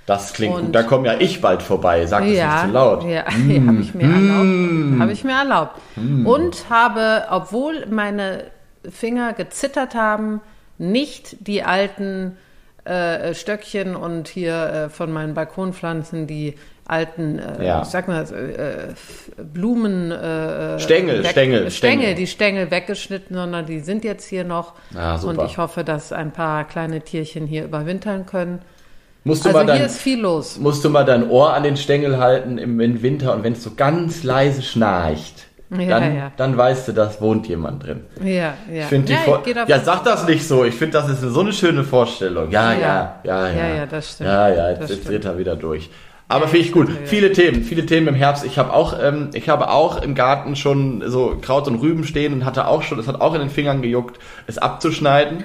Das 0.07 0.33
klingt 0.33 0.55
und, 0.55 0.67
gut. 0.67 0.75
Da 0.77 0.85
komme 0.85 1.09
ja 1.09 1.15
ich 1.19 1.41
bald 1.41 1.61
vorbei. 1.61 2.07
Sag 2.07 2.23
das 2.23 2.35
ja, 2.35 2.53
nicht 2.53 2.67
zu 2.67 2.71
laut. 2.71 3.03
Ja, 3.03 3.25
mm, 3.37 3.67
habe 3.69 3.81
ich 3.81 3.95
mir 3.95 4.07
mm, 4.07 4.15
erlaubt. 4.15 5.01
Habe 5.01 5.13
ich 5.13 5.25
mir 5.25 5.39
erlaubt. 5.39 5.81
Mm. 5.97 6.25
Und 6.25 6.71
habe, 6.71 7.25
obwohl 7.31 7.85
meine 7.87 8.45
Finger 8.89 9.33
gezittert 9.33 9.97
haben, 9.97 10.41
nicht 10.79 11.47
die 11.47 11.63
alten 11.63 12.37
äh, 12.85 13.35
Stöckchen 13.35 13.97
und 13.97 14.29
hier 14.29 14.55
äh, 14.55 14.89
von 14.89 15.13
meinen 15.13 15.35
Balkonpflanzen 15.35 16.27
die 16.27 16.55
alten, 16.87 17.39
äh, 17.39 17.67
ja. 17.67 17.83
ich 17.83 17.89
sag 17.89 18.07
mal, 18.09 18.23
äh, 18.23 19.43
Blumen. 19.43 20.13
Äh, 20.13 20.79
Stängel, 20.79 21.25
weg, 21.25 21.31
Stängel, 21.31 21.71
Stängel, 21.71 22.15
die 22.15 22.27
Stängel 22.27 22.71
weggeschnitten, 22.71 23.35
sondern 23.37 23.67
die 23.67 23.81
sind 23.81 24.05
jetzt 24.05 24.29
hier 24.29 24.45
noch. 24.45 24.75
Ah, 24.95 25.21
und 25.21 25.43
ich 25.43 25.59
hoffe, 25.59 25.83
dass 25.83 26.13
ein 26.13 26.33
paar 26.33 26.65
kleine 26.65 27.01
Tierchen 27.01 27.47
hier 27.47 27.65
überwintern 27.65 28.27
können. 28.27 28.61
Musst 29.25 29.45
du 29.45 29.49
also 29.49 29.59
mal 29.59 29.67
dein, 29.67 29.79
hier 29.79 29.87
ist 29.87 29.99
viel 29.99 30.21
los. 30.21 30.59
Musst 30.59 30.85
du 30.85 30.91
mal 30.91 31.05
dein 31.05 31.29
Ohr 31.29 31.53
an 31.53 31.65
den 31.65 31.77
Stängel 31.77 32.19
halten 32.19 32.59
im, 32.59 32.79
im 32.79 33.03
Winter 33.03 33.35
und 33.35 33.43
wenn 33.43 33.55
es 33.55 33.65
so 33.65 33.73
ganz 33.75 34.23
leise 34.23 34.63
schnarcht 34.63 35.46
ja, 35.71 36.01
dann, 36.01 36.17
ja. 36.17 36.33
dann 36.37 36.57
weißt 36.57 36.89
du, 36.89 36.93
da 36.93 37.11
wohnt 37.19 37.49
jemand 37.49 37.85
drin. 37.85 38.05
Ja, 38.23 38.55
ja. 38.73 38.85
Ich 38.89 38.89
die 38.89 39.13
ja, 39.13 39.43
ich 39.45 39.69
ja, 39.69 39.81
sag 39.81 40.05
das 40.05 40.27
nicht 40.27 40.47
so. 40.47 40.65
Ich 40.65 40.75
finde, 40.75 40.99
das 40.99 41.09
ist 41.09 41.21
so 41.21 41.41
eine 41.41 41.53
schöne 41.53 41.83
Vorstellung. 41.83 42.51
Ja, 42.51 42.73
ja, 42.73 43.21
ja, 43.25 43.49
ja. 43.49 43.49
Ja, 43.49 43.75
ja, 43.75 43.87
das 43.87 44.13
stimmt. 44.13 44.31
Ja, 44.31 44.49
ja, 44.49 44.71
jetzt, 44.71 44.91
jetzt 44.91 45.09
dreht 45.09 45.25
er 45.25 45.39
wieder 45.39 45.57
durch. 45.57 45.91
Aber 46.29 46.49
finde 46.49 46.67
ich 46.67 46.73
gut. 46.73 46.89
Viele 47.05 47.33
Themen, 47.33 47.63
viele 47.63 47.87
Themen 47.87 48.09
im 48.09 48.15
Herbst. 48.15 48.45
Ich 48.45 48.59
habe 48.59 48.73
auch, 48.73 48.97
ähm, 49.01 49.31
ich 49.33 49.49
habe 49.49 49.71
auch 49.71 50.03
im 50.03 50.15
Garten 50.15 50.57
schon 50.57 51.03
so 51.07 51.37
Kraut 51.41 51.69
und 51.69 51.77
Rüben 51.77 52.05
stehen 52.05 52.33
und 52.33 52.45
hatte 52.45 52.67
auch 52.67 52.83
schon, 52.83 52.99
es 52.99 53.07
hat 53.07 53.21
auch 53.21 53.35
in 53.35 53.41
den 53.41 53.51
Fingern 53.51 53.83
gejuckt, 53.83 54.19
es 54.47 54.59
abzuschneiden. 54.59 55.45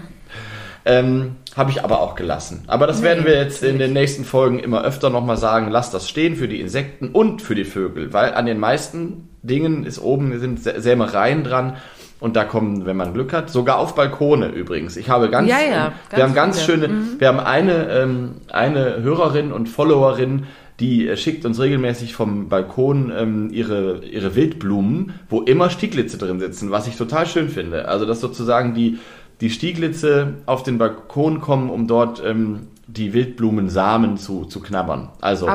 Ähm, 0.84 1.36
habe 1.56 1.70
ich 1.70 1.84
aber 1.84 2.02
auch 2.02 2.16
gelassen. 2.16 2.64
Aber 2.66 2.88
das 2.88 3.00
nee, 3.00 3.06
werden 3.06 3.26
wir 3.26 3.36
jetzt 3.36 3.62
in 3.62 3.78
den 3.78 3.94
nächsten 3.94 4.26
Folgen 4.26 4.58
immer 4.58 4.84
öfter 4.84 5.12
nochmal 5.12 5.38
sagen. 5.38 5.70
Lass 5.70 5.92
das 5.92 6.10
stehen 6.10 6.36
für 6.36 6.48
die 6.48 6.60
Insekten 6.60 7.10
und 7.10 7.44
für 7.44 7.54
die 7.54 7.66
Vögel, 7.66 8.14
weil 8.14 8.34
an 8.34 8.48
den 8.48 8.60
meisten 8.60 9.30
Dingen 9.44 9.86
ist 9.86 10.00
oben 10.00 10.38
sind 10.40 10.62
Sämereien 10.62 11.44
dran. 11.44 11.78
Und 12.22 12.36
da 12.36 12.44
kommen, 12.44 12.86
wenn 12.86 12.96
man 12.96 13.16
Glück 13.16 13.34
hat, 13.34 13.50
sogar 13.50 13.80
auf 13.80 13.96
Balkone 13.96 14.50
übrigens. 14.50 14.96
Ich 14.96 15.10
habe 15.10 15.32
ganz, 15.32 15.50
ja, 15.50 15.58
ja, 15.60 15.88
ähm, 15.88 15.92
wir 16.12 16.24
haben 16.24 16.36
ganz 16.36 16.62
viele. 16.62 16.78
schöne, 16.78 16.94
mhm. 16.94 17.08
wir 17.18 17.28
haben 17.28 17.40
eine, 17.40 17.90
ähm, 17.90 18.32
eine 18.48 19.02
Hörerin 19.02 19.52
und 19.52 19.68
Followerin, 19.68 20.44
die 20.80 21.08
äh, 21.08 21.18
schickt 21.18 21.46
uns 21.46 21.60
regelmäßig 21.60 22.14
vom 22.14 22.48
Balkon 22.48 23.12
ähm, 23.18 23.50
ihre, 23.52 24.06
ihre 24.06 24.36
Wildblumen, 24.36 25.14
wo 25.30 25.42
immer 25.42 25.72
Stieglitze 25.72 26.20
drin 26.20 26.40
sitzen, 26.40 26.70
was 26.70 26.86
ich 26.86 26.96
total 26.96 27.26
schön 27.26 27.50
finde. 27.50 27.88
Also, 27.88 28.06
dass 28.06 28.22
sozusagen 28.22 28.76
die, 28.76 29.00
die 29.42 29.50
Stieglitze 29.50 30.36
auf 30.46 30.62
den 30.62 30.78
Balkon 30.78 31.42
kommen, 31.42 31.72
um 31.72 31.88
dort 31.88 32.22
ähm, 32.24 32.68
die 32.86 33.14
Wildblumensamen 33.14 34.18
zu, 34.18 34.46
zu 34.46 34.60
knabbern. 34.60 35.10
Also, 35.22 35.50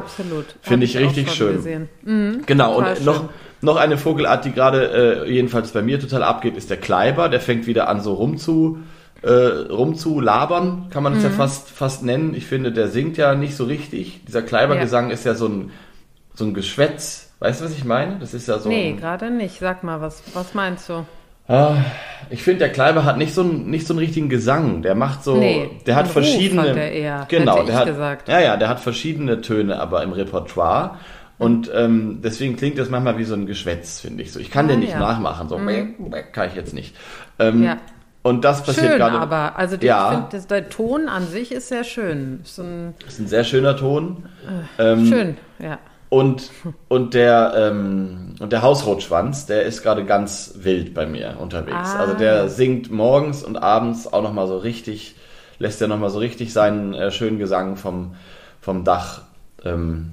finde 0.62 0.84
ich, 0.84 0.96
ich 0.96 1.00
richtig 1.00 1.30
schön. 1.30 1.88
Mhm, 2.02 2.42
genau, 2.44 2.78
und 2.78 3.04
noch, 3.04 3.20
schön 3.20 3.28
noch 3.66 3.76
eine 3.76 3.98
Vogelart, 3.98 4.46
die 4.46 4.52
gerade 4.52 5.24
äh, 5.26 5.30
jedenfalls 5.30 5.72
bei 5.72 5.82
mir 5.82 6.00
total 6.00 6.22
abgeht, 6.22 6.56
ist 6.56 6.70
der 6.70 6.78
Kleiber. 6.78 7.28
Der 7.28 7.40
fängt 7.40 7.66
wieder 7.66 7.88
an 7.88 8.00
so 8.00 8.14
rumzu, 8.14 8.78
äh, 9.22 9.28
rumzulabern, 9.28 10.88
kann 10.88 11.02
man 11.02 11.12
es 11.12 11.18
mhm. 11.18 11.24
ja 11.24 11.30
fast, 11.30 11.68
fast 11.70 12.02
nennen. 12.02 12.34
Ich 12.34 12.46
finde, 12.46 12.72
der 12.72 12.88
singt 12.88 13.18
ja 13.18 13.34
nicht 13.34 13.56
so 13.56 13.64
richtig. 13.64 14.24
Dieser 14.26 14.42
Kleibergesang 14.42 15.08
ja. 15.08 15.12
ist 15.12 15.24
ja 15.24 15.34
so 15.34 15.46
ein, 15.48 15.72
so 16.34 16.44
ein 16.44 16.54
Geschwätz. 16.54 17.34
Weißt 17.40 17.60
du, 17.60 17.66
was 17.66 17.72
ich 17.72 17.84
meine? 17.84 18.18
Das 18.18 18.32
ist 18.32 18.48
ja 18.48 18.58
so. 18.58 18.70
Nee, 18.70 18.94
gerade 18.94 19.30
nicht. 19.30 19.58
Sag 19.58 19.84
mal, 19.84 20.00
was, 20.00 20.22
was 20.32 20.54
meinst 20.54 20.88
du? 20.88 21.04
Ah, 21.48 21.76
ich 22.28 22.42
finde, 22.42 22.60
der 22.60 22.72
Kleiber 22.72 23.04
hat 23.04 23.18
nicht 23.18 23.32
so, 23.32 23.42
einen, 23.42 23.70
nicht 23.70 23.86
so 23.86 23.92
einen 23.92 24.00
richtigen 24.00 24.28
Gesang. 24.28 24.82
Der 24.82 24.94
macht 24.94 25.22
so, 25.22 25.36
nee, 25.36 25.70
der 25.86 25.94
hat 25.94 26.08
verschiedene. 26.08 26.62
Ruf 26.62 26.68
hat 26.70 26.76
der 26.76 26.92
eher, 26.92 27.26
genau, 27.28 27.62
der 27.62 27.76
hat, 27.76 27.86
gesagt. 27.86 28.28
ja, 28.28 28.40
ja, 28.40 28.56
der 28.56 28.68
hat 28.68 28.80
verschiedene 28.80 29.40
Töne, 29.42 29.78
aber 29.78 30.02
im 30.02 30.12
Repertoire. 30.12 30.98
Und 31.38 31.70
ähm, 31.74 32.20
deswegen 32.22 32.56
klingt 32.56 32.78
das 32.78 32.88
manchmal 32.88 33.18
wie 33.18 33.24
so 33.24 33.34
ein 33.34 33.46
Geschwätz, 33.46 34.00
finde 34.00 34.22
ich 34.22 34.32
so. 34.32 34.40
Ich 34.40 34.50
kann 34.50 34.66
ah, 34.66 34.68
den 34.68 34.80
nicht 34.80 34.92
ja. 34.92 34.98
nachmachen, 34.98 35.48
so 35.48 35.58
mhm. 35.58 36.14
kann 36.32 36.48
ich 36.48 36.54
jetzt 36.54 36.72
nicht. 36.72 36.96
Ähm, 37.38 37.62
ja. 37.62 37.76
Und 38.22 38.44
das 38.44 38.64
passiert 38.64 38.88
schön, 38.88 38.98
gerade. 38.98 39.20
aber 39.20 39.56
also 39.56 39.76
die, 39.76 39.86
ja. 39.86 40.26
ich 40.30 40.36
finde, 40.36 40.48
der 40.48 40.68
Ton 40.68 41.08
an 41.08 41.28
sich 41.28 41.52
ist 41.52 41.68
sehr 41.68 41.84
schön. 41.84 42.40
Ist 42.42 42.58
ein, 42.58 42.94
ist 43.06 43.20
ein 43.20 43.28
sehr 43.28 43.44
schöner 43.44 43.76
Ton. 43.76 44.24
Äh, 44.78 44.92
ähm, 44.92 45.06
schön, 45.06 45.36
ja. 45.60 45.78
Und, 46.08 46.50
und, 46.88 47.14
der, 47.14 47.52
ähm, 47.56 48.34
und 48.40 48.52
der 48.52 48.62
Hausrotschwanz, 48.62 49.46
der 49.46 49.62
ist 49.62 49.82
gerade 49.82 50.04
ganz 50.04 50.54
wild 50.56 50.94
bei 50.94 51.06
mir 51.06 51.36
unterwegs. 51.38 51.76
Ah. 51.94 52.00
Also 52.00 52.14
der 52.14 52.48
singt 52.48 52.90
morgens 52.90 53.44
und 53.44 53.56
abends 53.56 54.12
auch 54.12 54.22
nochmal 54.22 54.46
so 54.46 54.58
richtig, 54.58 55.16
lässt 55.58 55.80
ja 55.80 55.86
nochmal 55.86 56.10
so 56.10 56.18
richtig 56.18 56.52
seinen 56.52 56.94
äh, 56.94 57.10
schönen 57.10 57.38
Gesang 57.38 57.76
vom, 57.76 58.14
vom 58.60 58.84
Dach 58.84 59.22
ähm, 59.64 60.12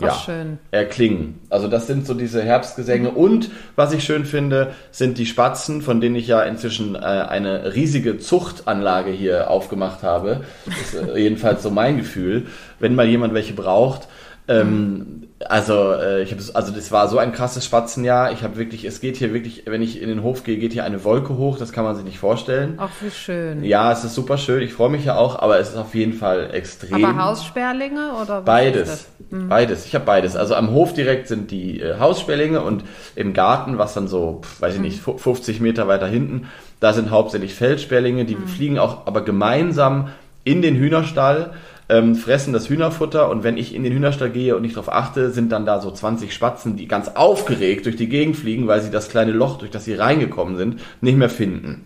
ja, 0.00 0.14
schön. 0.14 0.58
erklingen. 0.70 1.40
Also 1.50 1.68
das 1.68 1.86
sind 1.86 2.06
so 2.06 2.14
diese 2.14 2.42
Herbstgesänge. 2.42 3.10
Und 3.10 3.50
was 3.76 3.92
ich 3.92 4.04
schön 4.04 4.24
finde, 4.24 4.72
sind 4.90 5.18
die 5.18 5.26
Spatzen, 5.26 5.82
von 5.82 6.00
denen 6.00 6.16
ich 6.16 6.26
ja 6.26 6.42
inzwischen 6.42 6.94
äh, 6.94 6.98
eine 6.98 7.74
riesige 7.74 8.18
Zuchtanlage 8.18 9.10
hier 9.10 9.50
aufgemacht 9.50 10.02
habe. 10.02 10.44
Das 10.66 10.94
ist 10.94 10.94
äh, 10.94 11.18
jedenfalls 11.18 11.62
so 11.62 11.70
mein 11.70 11.98
Gefühl. 11.98 12.46
Wenn 12.78 12.94
mal 12.94 13.06
jemand 13.06 13.34
welche 13.34 13.52
braucht, 13.52 14.08
ähm, 14.48 15.28
also, 15.48 15.92
äh, 15.92 16.22
ich 16.22 16.32
habe 16.32 16.42
also 16.54 16.72
das 16.72 16.90
war 16.90 17.08
so 17.08 17.18
ein 17.18 17.32
krasses 17.32 17.64
Spatzenjahr. 17.64 18.32
Ich 18.32 18.42
habe 18.42 18.56
wirklich, 18.56 18.84
es 18.84 19.00
geht 19.00 19.16
hier 19.16 19.32
wirklich, 19.32 19.64
wenn 19.66 19.82
ich 19.82 20.00
in 20.00 20.08
den 20.08 20.22
Hof 20.22 20.44
gehe, 20.44 20.58
geht 20.58 20.72
hier 20.72 20.84
eine 20.84 21.04
Wolke 21.04 21.36
hoch. 21.36 21.58
Das 21.58 21.72
kann 21.72 21.84
man 21.84 21.96
sich 21.96 22.04
nicht 22.04 22.18
vorstellen. 22.18 22.74
Ach, 22.78 22.90
wie 23.00 23.10
schön. 23.10 23.64
Ja, 23.64 23.92
es 23.92 24.04
ist 24.04 24.14
super 24.14 24.38
schön. 24.38 24.62
Ich 24.62 24.72
freue 24.72 24.90
mich 24.90 25.04
ja 25.04 25.16
auch, 25.16 25.38
aber 25.38 25.58
es 25.58 25.70
ist 25.70 25.76
auf 25.76 25.94
jeden 25.94 26.12
Fall 26.12 26.50
extrem. 26.52 27.04
Aber 27.04 27.24
Haussperlinge 27.24 28.12
oder 28.20 28.42
beides? 28.42 29.06
Mhm. 29.30 29.48
Beides. 29.48 29.86
Ich 29.86 29.94
habe 29.94 30.04
beides. 30.04 30.36
Also 30.36 30.54
am 30.54 30.70
Hof 30.70 30.92
direkt 30.92 31.28
sind 31.28 31.50
die 31.50 31.80
äh, 31.80 31.98
Haussperlinge 31.98 32.60
und 32.60 32.84
im 33.14 33.32
Garten, 33.32 33.78
was 33.78 33.94
dann 33.94 34.08
so, 34.08 34.40
pf, 34.42 34.60
weiß 34.60 34.74
ich 34.74 34.80
mhm. 34.80 34.86
nicht, 34.86 35.00
50 35.00 35.60
Meter 35.60 35.88
weiter 35.88 36.06
hinten, 36.06 36.48
da 36.80 36.92
sind 36.92 37.10
hauptsächlich 37.10 37.54
Feldsperlinge. 37.54 38.24
Die 38.24 38.36
mhm. 38.36 38.48
fliegen 38.48 38.78
auch, 38.78 39.06
aber 39.06 39.22
gemeinsam 39.22 40.08
in 40.44 40.62
den 40.62 40.76
Hühnerstall 40.76 41.52
ähm, 41.92 42.14
fressen 42.14 42.54
das 42.54 42.70
Hühnerfutter 42.70 43.28
und 43.28 43.44
wenn 43.44 43.58
ich 43.58 43.74
in 43.74 43.82
den 43.82 43.92
Hühnerstall 43.92 44.30
gehe 44.30 44.56
und 44.56 44.62
nicht 44.62 44.76
darauf 44.76 44.90
achte, 44.90 45.30
sind 45.30 45.52
dann 45.52 45.66
da 45.66 45.78
so 45.78 45.90
20 45.90 46.32
Spatzen, 46.32 46.76
die 46.76 46.88
ganz 46.88 47.08
aufgeregt 47.08 47.84
durch 47.84 47.96
die 47.96 48.08
Gegend 48.08 48.36
fliegen, 48.36 48.66
weil 48.66 48.80
sie 48.80 48.90
das 48.90 49.10
kleine 49.10 49.32
Loch, 49.32 49.58
durch 49.58 49.70
das 49.70 49.84
sie 49.84 49.94
reingekommen 49.94 50.56
sind, 50.56 50.80
nicht 51.02 51.18
mehr 51.18 51.28
finden. 51.28 51.84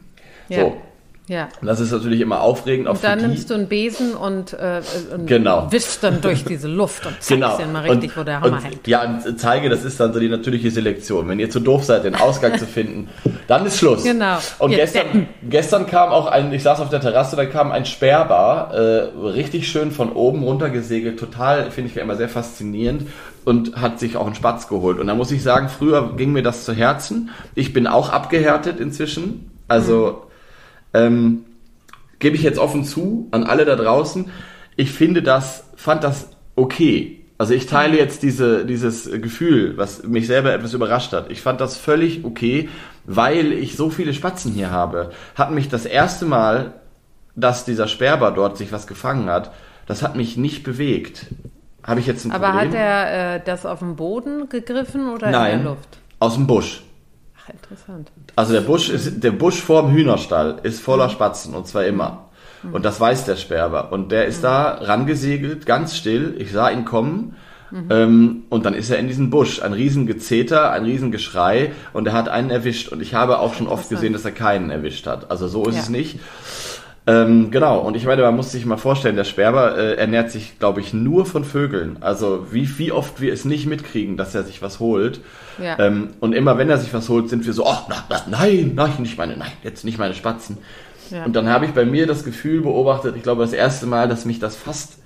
Ja. 0.48 0.60
So. 0.60 0.76
Ja. 1.28 1.48
Das 1.60 1.80
ist 1.80 1.90
natürlich 1.90 2.20
immer 2.20 2.40
aufregend. 2.40 2.86
Und 2.86 3.02
dann 3.02 3.20
nimmst 3.20 3.50
du 3.50 3.54
einen 3.54 3.66
Besen 3.66 4.14
und, 4.14 4.52
äh, 4.52 4.80
und 5.12 5.26
genau. 5.26 5.66
wischst 5.72 6.04
dann 6.04 6.20
durch 6.20 6.44
diese 6.44 6.68
Luft 6.68 7.04
und 7.04 7.14
zeigst 7.14 7.28
genau. 7.28 7.56
dir 7.56 7.66
mal 7.66 7.82
richtig, 7.82 8.10
und, 8.10 8.20
wo 8.20 8.24
der 8.24 8.40
Hammer 8.40 8.58
und, 8.58 8.64
hängt. 8.64 8.86
Ja, 8.86 9.02
und 9.02 9.40
zeige, 9.40 9.68
das 9.68 9.84
ist 9.84 9.98
dann 9.98 10.12
so 10.12 10.20
die 10.20 10.28
natürliche 10.28 10.70
Selektion. 10.70 11.28
Wenn 11.28 11.40
ihr 11.40 11.50
zu 11.50 11.58
doof 11.58 11.82
seid, 11.82 12.04
den 12.04 12.14
Ausgang 12.14 12.56
zu 12.58 12.66
finden, 12.66 13.08
dann 13.48 13.66
ist 13.66 13.78
Schluss. 13.78 14.04
Genau. 14.04 14.38
Und 14.60 14.70
gestern, 14.70 15.26
gestern 15.42 15.86
kam 15.86 16.10
auch 16.10 16.28
ein, 16.28 16.52
ich 16.52 16.62
saß 16.62 16.78
auf 16.78 16.90
der 16.90 17.00
Terrasse, 17.00 17.34
da 17.34 17.44
kam 17.44 17.72
ein 17.72 17.86
Sperrbar, 17.86 18.72
äh, 18.72 18.78
richtig 19.18 19.68
schön 19.68 19.90
von 19.90 20.12
oben 20.12 20.44
runter 20.44 20.70
gesegelt, 20.70 21.18
total, 21.18 21.72
finde 21.72 21.90
ich 21.90 21.96
immer 21.96 22.14
sehr 22.14 22.28
faszinierend 22.28 23.08
und 23.44 23.74
hat 23.74 23.98
sich 23.98 24.16
auch 24.16 24.26
einen 24.26 24.36
Spatz 24.36 24.68
geholt. 24.68 25.00
Und 25.00 25.08
da 25.08 25.16
muss 25.16 25.32
ich 25.32 25.42
sagen, 25.42 25.68
früher 25.68 26.16
ging 26.16 26.32
mir 26.32 26.44
das 26.44 26.64
zu 26.64 26.72
Herzen. 26.72 27.30
Ich 27.56 27.72
bin 27.72 27.88
auch 27.88 28.10
abgehärtet 28.10 28.78
inzwischen. 28.78 29.50
Also, 29.66 30.20
Mhm. 30.20 30.26
Ähm, 30.96 31.44
gebe 32.18 32.36
ich 32.36 32.42
jetzt 32.42 32.58
offen 32.58 32.84
zu 32.84 33.28
an 33.30 33.44
alle 33.44 33.64
da 33.64 33.76
draußen. 33.76 34.30
Ich 34.76 34.90
finde 34.92 35.22
das, 35.22 35.64
fand 35.76 36.04
das 36.04 36.30
okay. 36.54 37.22
Also 37.38 37.52
ich 37.52 37.66
teile 37.66 37.98
jetzt 37.98 38.22
diese, 38.22 38.64
dieses 38.64 39.04
Gefühl, 39.20 39.76
was 39.76 40.02
mich 40.04 40.26
selber 40.26 40.54
etwas 40.54 40.72
überrascht 40.72 41.12
hat. 41.12 41.30
Ich 41.30 41.42
fand 41.42 41.60
das 41.60 41.76
völlig 41.76 42.24
okay, 42.24 42.68
weil 43.04 43.52
ich 43.52 43.76
so 43.76 43.90
viele 43.90 44.14
Spatzen 44.14 44.52
hier 44.52 44.70
habe. 44.70 45.10
Hat 45.34 45.50
mich 45.52 45.68
das 45.68 45.84
erste 45.84 46.24
Mal, 46.24 46.74
dass 47.34 47.66
dieser 47.66 47.88
Sperber 47.88 48.30
dort 48.30 48.56
sich 48.56 48.72
was 48.72 48.86
gefangen 48.86 49.28
hat, 49.28 49.52
das 49.86 50.02
hat 50.02 50.16
mich 50.16 50.38
nicht 50.38 50.64
bewegt. 50.64 51.26
Habe 51.82 52.00
ich 52.00 52.06
jetzt 52.06 52.24
ein 52.24 52.32
Aber 52.32 52.52
Problem? 52.52 52.70
hat 52.70 52.74
er 52.74 53.34
äh, 53.36 53.40
das 53.44 53.66
auf 53.66 53.80
dem 53.80 53.96
Boden 53.96 54.48
gegriffen 54.48 55.10
oder 55.10 55.32
in 55.32 55.32
Nein, 55.32 55.62
der 55.62 55.70
Luft? 55.72 55.98
aus 56.18 56.34
dem 56.34 56.46
Busch. 56.46 56.82
Ach, 57.46 57.50
interessant. 57.50 58.10
Also 58.34 58.52
der 58.52 58.60
Busch 58.62 58.88
ist, 58.90 59.22
der 59.22 59.30
Busch 59.30 59.60
vorm 59.62 59.92
Hühnerstall 59.92 60.58
ist 60.62 60.80
Mhm. 60.80 60.84
voller 60.84 61.08
Spatzen 61.08 61.54
und 61.54 61.66
zwar 61.66 61.84
immer. 61.84 62.22
Und 62.72 62.84
das 62.84 62.98
weiß 62.98 63.26
der 63.26 63.36
Sperber. 63.36 63.92
Und 63.92 64.10
der 64.10 64.26
ist 64.26 64.42
da 64.42 64.70
rangesegelt, 64.80 65.66
ganz 65.66 65.96
still. 65.96 66.34
Ich 66.38 66.50
sah 66.50 66.68
ihn 66.70 66.84
kommen. 66.84 67.36
Mhm. 67.70 67.86
Ähm, 67.90 68.42
und 68.48 68.64
dann 68.66 68.74
ist 68.74 68.90
er 68.90 68.98
in 68.98 69.06
diesen 69.06 69.30
Busch. 69.30 69.62
Ein 69.62 69.72
riesen 69.72 70.06
Gezeter, 70.06 70.72
ein 70.72 70.84
riesen 70.84 71.12
Geschrei. 71.12 71.72
Und 71.92 72.08
er 72.08 72.12
hat 72.14 72.28
einen 72.28 72.50
erwischt. 72.50 72.88
Und 72.88 73.00
ich 73.02 73.14
habe 73.14 73.38
auch 73.38 73.54
schon 73.54 73.68
oft 73.68 73.88
gesehen, 73.88 74.12
dass 74.14 74.24
er 74.24 74.32
keinen 74.32 74.70
erwischt 74.70 75.06
hat. 75.06 75.30
Also 75.30 75.46
so 75.46 75.64
ist 75.66 75.76
Ja. 75.76 75.82
es 75.82 75.88
nicht. 75.90 76.18
Ähm, 77.08 77.52
genau, 77.52 77.78
und 77.78 77.94
ich 77.94 78.04
meine, 78.04 78.22
man 78.22 78.34
muss 78.34 78.50
sich 78.50 78.66
mal 78.66 78.78
vorstellen, 78.78 79.14
der 79.14 79.24
Sperber 79.24 79.78
äh, 79.78 79.94
ernährt 79.94 80.32
sich, 80.32 80.58
glaube 80.58 80.80
ich, 80.80 80.92
nur 80.92 81.24
von 81.24 81.44
Vögeln. 81.44 81.98
Also 82.00 82.48
wie, 82.50 82.78
wie 82.78 82.90
oft 82.90 83.20
wir 83.20 83.32
es 83.32 83.44
nicht 83.44 83.66
mitkriegen, 83.66 84.16
dass 84.16 84.34
er 84.34 84.42
sich 84.42 84.60
was 84.60 84.80
holt. 84.80 85.20
Ja. 85.62 85.78
Ähm, 85.78 86.10
und 86.18 86.32
immer 86.32 86.58
wenn 86.58 86.68
er 86.68 86.78
sich 86.78 86.92
was 86.92 87.08
holt, 87.08 87.28
sind 87.28 87.46
wir 87.46 87.52
so, 87.52 87.64
oh, 87.64 87.78
na, 87.88 88.04
na, 88.08 88.22
nein, 88.28 88.72
nein, 88.74 88.94
nicht 88.98 89.18
meine, 89.18 89.36
nein, 89.36 89.52
jetzt 89.62 89.84
nicht 89.84 89.98
meine 89.98 90.14
Spatzen. 90.14 90.58
Ja. 91.10 91.24
Und 91.24 91.34
dann 91.36 91.48
habe 91.48 91.66
ich 91.66 91.72
bei 91.72 91.84
mir 91.84 92.08
das 92.08 92.24
Gefühl 92.24 92.62
beobachtet, 92.62 93.14
ich 93.16 93.22
glaube 93.22 93.42
das 93.42 93.52
erste 93.52 93.86
Mal, 93.86 94.08
dass 94.08 94.24
mich 94.24 94.40
das 94.40 94.56
fast 94.56 94.98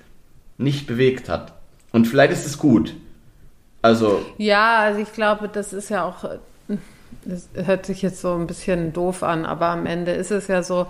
nicht 0.57 0.87
bewegt 0.87 1.29
hat. 1.29 1.53
Und 1.91 2.07
vielleicht 2.07 2.33
ist 2.33 2.47
es 2.47 2.57
gut. 2.57 2.95
Also, 3.83 4.25
Ja, 4.37 4.79
also 4.79 4.99
ich 5.01 5.13
glaube, 5.13 5.49
das 5.49 5.71
ist 5.71 5.89
ja 5.89 6.03
auch, 6.03 6.23
äh, 6.23 6.39
das 7.25 7.49
hört 7.53 7.85
sich 7.85 8.01
jetzt 8.01 8.21
so 8.21 8.33
ein 8.33 8.47
bisschen 8.47 8.91
doof 8.93 9.21
an, 9.21 9.45
aber 9.45 9.67
am 9.67 9.85
Ende 9.85 10.13
ist 10.13 10.31
es 10.31 10.47
ja 10.47 10.63
so, 10.63 10.87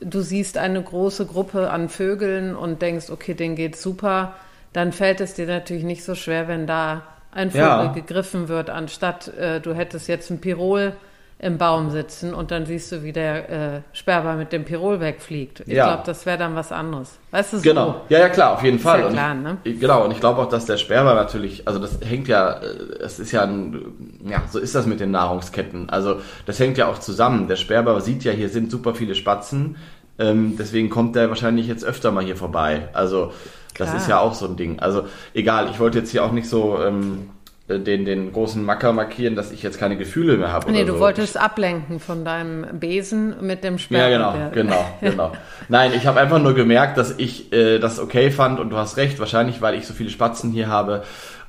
du 0.00 0.20
siehst 0.20 0.58
eine 0.58 0.82
große 0.82 1.26
Gruppe 1.26 1.70
an 1.70 1.88
Vögeln 1.88 2.54
und 2.56 2.82
denkst, 2.82 3.10
okay, 3.10 3.34
denen 3.34 3.56
geht's 3.56 3.82
super, 3.82 4.34
dann 4.72 4.92
fällt 4.92 5.20
es 5.20 5.34
dir 5.34 5.46
natürlich 5.46 5.84
nicht 5.84 6.04
so 6.04 6.14
schwer, 6.14 6.48
wenn 6.48 6.66
da 6.66 7.02
ein 7.32 7.50
Vogel 7.50 7.64
Ja. 7.66 7.92
gegriffen 7.92 8.48
wird, 8.48 8.70
anstatt 8.70 9.28
äh, 9.36 9.60
du 9.60 9.74
hättest 9.74 10.08
jetzt 10.08 10.30
ein 10.30 10.40
Pirol 10.40 10.94
im 11.38 11.58
Baum 11.58 11.90
sitzen 11.90 12.32
und 12.32 12.50
dann 12.50 12.64
siehst 12.64 12.90
du, 12.92 13.02
wie 13.02 13.12
der 13.12 13.50
äh, 13.76 13.80
Sperber 13.92 14.34
mit 14.36 14.52
dem 14.52 14.64
Pirol 14.64 15.00
wegfliegt. 15.00 15.60
Ich 15.66 15.74
Ja. 15.74 15.86
glaube, 15.88 16.02
das 16.06 16.24
wäre 16.24 16.38
dann 16.38 16.56
was 16.56 16.72
anderes. 16.72 17.18
Weißt 17.30 17.52
du, 17.52 17.56
so. 17.58 17.62
Genau, 17.62 18.00
ja, 18.08 18.20
ja, 18.20 18.28
klar, 18.30 18.54
auf 18.54 18.62
jeden 18.62 18.78
Fall. 18.78 19.00
ja 19.00 19.08
klar, 19.10 19.34
ne? 19.34 19.58
ich, 19.64 19.78
genau, 19.78 20.04
und 20.06 20.12
ich 20.12 20.20
glaube 20.20 20.40
auch, 20.40 20.48
dass 20.48 20.64
der 20.64 20.78
Sperber 20.78 21.14
natürlich, 21.14 21.68
also 21.68 21.78
das 21.78 21.98
hängt 22.02 22.26
ja, 22.28 22.52
äh, 22.54 22.66
es 23.00 23.18
ist 23.18 23.32
ja 23.32 23.42
ein, 23.42 24.18
ja, 24.26 24.42
so 24.50 24.58
ist 24.58 24.74
das 24.74 24.86
mit 24.86 24.98
den 25.00 25.10
Nahrungsketten. 25.10 25.90
Also 25.90 26.20
das 26.46 26.58
hängt 26.58 26.78
ja 26.78 26.86
auch 26.88 27.00
zusammen. 27.00 27.48
Der 27.48 27.56
Sperber 27.56 28.00
sieht 28.00 28.24
ja, 28.24 28.32
hier 28.32 28.48
sind 28.48 28.70
super 28.70 28.94
viele 28.94 29.14
Spatzen, 29.14 29.76
ähm, 30.18 30.56
deswegen 30.58 30.88
kommt 30.88 31.16
der 31.16 31.28
wahrscheinlich 31.28 31.66
jetzt 31.66 31.84
öfter 31.84 32.12
mal 32.12 32.24
hier 32.24 32.36
vorbei. 32.36 32.88
Also 32.94 33.32
das 33.76 33.88
Klar. 33.90 33.96
ist 34.00 34.08
ja 34.08 34.18
auch 34.20 34.32
so 34.32 34.46
ein 34.46 34.56
Ding. 34.56 34.78
Also 34.80 35.04
egal, 35.34 35.68
ich 35.70 35.78
wollte 35.80 35.98
jetzt 35.98 36.10
hier 36.12 36.24
auch 36.24 36.32
nicht 36.32 36.48
so 36.48 36.82
ähm, 36.82 37.28
den, 37.68 38.04
den 38.04 38.32
großen 38.32 38.64
Macker 38.64 38.92
markieren, 38.92 39.34
dass 39.34 39.50
ich 39.50 39.62
jetzt 39.62 39.78
keine 39.78 39.96
Gefühle 39.96 40.36
mehr 40.36 40.52
habe. 40.52 40.70
Nee, 40.70 40.84
du 40.84 40.92
so. 40.94 41.00
wolltest 41.00 41.36
ablenken 41.36 41.98
von 41.98 42.24
deinem 42.24 42.78
Besen 42.78 43.34
mit 43.44 43.64
dem 43.64 43.74
Ja, 43.74 43.78
Sperber. 43.80 44.08
genau, 44.10 44.32
der- 44.32 44.50
genau, 44.50 44.86
genau. 45.00 45.32
Nein, 45.68 45.90
ich 45.96 46.06
habe 46.06 46.20
einfach 46.20 46.38
nur 46.40 46.54
gemerkt, 46.54 46.96
dass 46.96 47.14
ich 47.18 47.52
äh, 47.52 47.78
das 47.80 47.98
okay 47.98 48.30
fand 48.30 48.60
und 48.60 48.70
du 48.70 48.76
hast 48.76 48.96
recht, 48.98 49.18
wahrscheinlich, 49.18 49.60
weil 49.62 49.74
ich 49.74 49.86
so 49.86 49.94
viele 49.94 50.10
Spatzen 50.10 50.52
hier 50.52 50.68
habe 50.68 51.02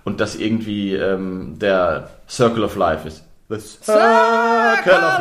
und 0.06 0.20
das 0.20 0.36
irgendwie 0.36 0.96
ähm, 0.96 1.60
der 1.60 2.10
Circle 2.28 2.64
of 2.64 2.76
Life 2.76 3.08
ist. 3.08 3.24
The 3.50 3.60
Circle 3.60 4.94
of 4.94 5.20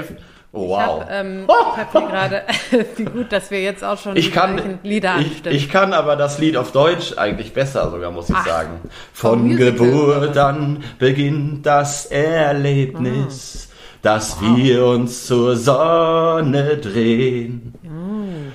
Life. 0.00 0.14
Ich 0.52 0.58
Wow. 0.58 0.80
habe 1.02 1.06
ähm, 1.12 1.46
ich 1.48 1.76
hab 1.76 1.92
hier 1.92 2.00
gerade, 2.08 2.42
wie 2.96 3.04
gut, 3.04 3.30
dass 3.30 3.52
wir 3.52 3.62
jetzt 3.62 3.84
auch 3.84 3.98
schon 3.98 4.16
Ich 4.16 4.32
kann, 4.32 4.80
Lieder 4.82 5.16
ich, 5.20 5.26
anstimmen. 5.26 5.56
ich 5.56 5.68
kann 5.70 5.92
aber 5.92 6.16
das 6.16 6.38
Lied 6.40 6.56
auf 6.56 6.72
Deutsch 6.72 7.16
eigentlich 7.16 7.52
besser 7.54 7.88
sogar, 7.90 8.10
muss 8.10 8.28
ich 8.30 8.34
Ach, 8.36 8.46
sagen. 8.46 8.80
Von 9.12 9.56
Geburt 9.56 10.36
an 10.36 10.82
beginnt 10.98 11.64
das 11.66 12.06
Erlebnis, 12.06 13.68
Ah. 13.70 13.76
dass 14.02 14.40
wir 14.40 14.86
uns 14.86 15.26
zur 15.26 15.54
Sonne 15.56 16.78
drehen. 16.78 17.74
Mm. 17.82 18.52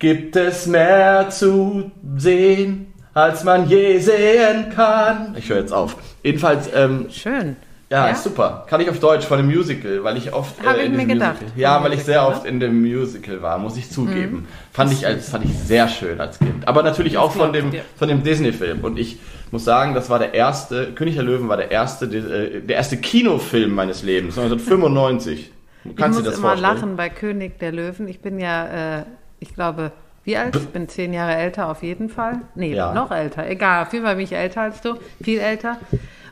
Gibt 0.00 0.34
es 0.34 0.66
mehr 0.66 1.28
zu 1.30 1.90
sehen, 2.16 2.92
als 3.14 3.44
man 3.44 3.68
je 3.68 3.98
sehen 3.98 4.70
kann? 4.74 5.34
Ich 5.38 5.48
höre 5.48 5.58
jetzt 5.60 5.72
auf. 5.72 5.96
Jedenfalls, 6.24 6.68
ähm, 6.74 7.06
Schön. 7.10 7.56
Ja, 7.90 8.08
Ja? 8.08 8.14
super. 8.14 8.64
Kann 8.68 8.80
ich 8.80 8.90
auf 8.90 8.98
Deutsch 9.00 9.24
von 9.26 9.38
dem 9.38 9.46
Musical, 9.46 10.04
weil 10.04 10.16
ich 10.16 10.32
oft 10.32 10.54
Hab 10.64 10.76
ich 10.76 10.84
in 10.86 10.92
mir 10.92 10.98
diesem 10.98 11.08
gedacht. 11.14 11.40
Musical, 11.40 11.60
ja, 11.60 11.82
weil 11.82 11.92
ich 11.94 12.04
sehr 12.04 12.26
oft 12.26 12.44
in 12.44 12.60
dem 12.60 12.80
Musical 12.80 13.40
war, 13.42 13.58
muss 13.58 13.76
ich 13.76 13.90
zugeben. 13.90 14.46
Fand 14.72 14.92
ich 14.92 15.06
als 15.06 15.30
fand 15.30 15.44
ich 15.44 15.58
sehr 15.58 15.88
schön 15.88 16.20
als 16.20 16.38
Kind. 16.38 16.66
Aber 16.68 16.82
natürlich 16.82 17.16
auch 17.18 17.32
von 17.32 17.54
ich 17.54 17.60
dem 17.60 17.70
dir. 17.70 17.82
von 17.96 18.08
dem 18.08 18.22
Disney 18.22 18.52
Film 18.52 18.84
und 18.84 18.98
ich 18.98 19.18
muss 19.50 19.64
sagen, 19.64 19.94
das 19.94 20.10
war 20.10 20.18
der 20.18 20.34
erste 20.34 20.92
König 20.92 21.14
der 21.14 21.24
Löwen 21.24 21.48
war 21.48 21.56
der 21.56 21.70
erste 21.70 22.04
äh, 22.06 22.60
der 22.60 22.76
erste 22.76 22.98
Kinofilm 22.98 23.74
meines 23.74 24.02
Lebens 24.02 24.36
1995. 24.38 25.50
Du 25.84 25.90
Ich 25.90 25.96
kannst 25.96 26.18
muss 26.18 26.24
dir 26.24 26.30
das 26.30 26.38
immer 26.38 26.48
vorstellen? 26.48 26.74
lachen 26.76 26.96
bei 26.96 27.08
König 27.08 27.58
der 27.58 27.72
Löwen. 27.72 28.08
Ich 28.08 28.20
bin 28.20 28.38
ja, 28.38 28.98
äh, 29.00 29.04
ich 29.40 29.54
glaube, 29.54 29.92
wie 30.28 30.36
alt? 30.36 30.54
Ich 30.56 30.68
bin 30.68 30.88
zehn 30.88 31.12
Jahre 31.14 31.34
älter 31.34 31.68
auf 31.70 31.82
jeden 31.82 32.08
Fall. 32.10 32.42
Nee, 32.54 32.74
Ja. 32.74 32.92
noch 32.92 33.10
älter. 33.10 33.48
Egal, 33.48 33.82
auf 33.86 33.92
jeden 33.92 34.04
Fall 34.04 34.16
bin 34.16 34.24
ich 34.24 34.32
älter 34.32 34.60
als 34.60 34.80
du. 34.82 34.94
Viel 35.22 35.38
älter. 35.40 35.78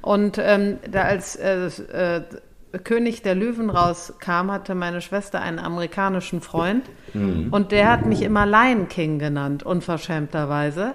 Und 0.03 0.39
ähm, 0.39 0.79
da 0.91 1.03
als 1.03 1.35
äh, 1.37 1.67
äh, 1.67 2.21
König 2.85 3.23
der 3.23 3.35
Löwen 3.35 3.71
rauskam, 3.71 4.51
hatte 4.53 4.75
meine 4.75 5.01
Schwester 5.01 5.41
einen 5.41 5.59
amerikanischen 5.59 6.43
Freund. 6.43 6.85
Mhm. 7.15 7.49
Und 7.51 7.73
der 7.73 7.91
hat 7.91 8.05
mich 8.05 8.21
immer 8.23 8.45
Lion 8.45 8.89
King 8.89 9.19
genannt, 9.19 9.63
unverschämterweise. 9.65 10.95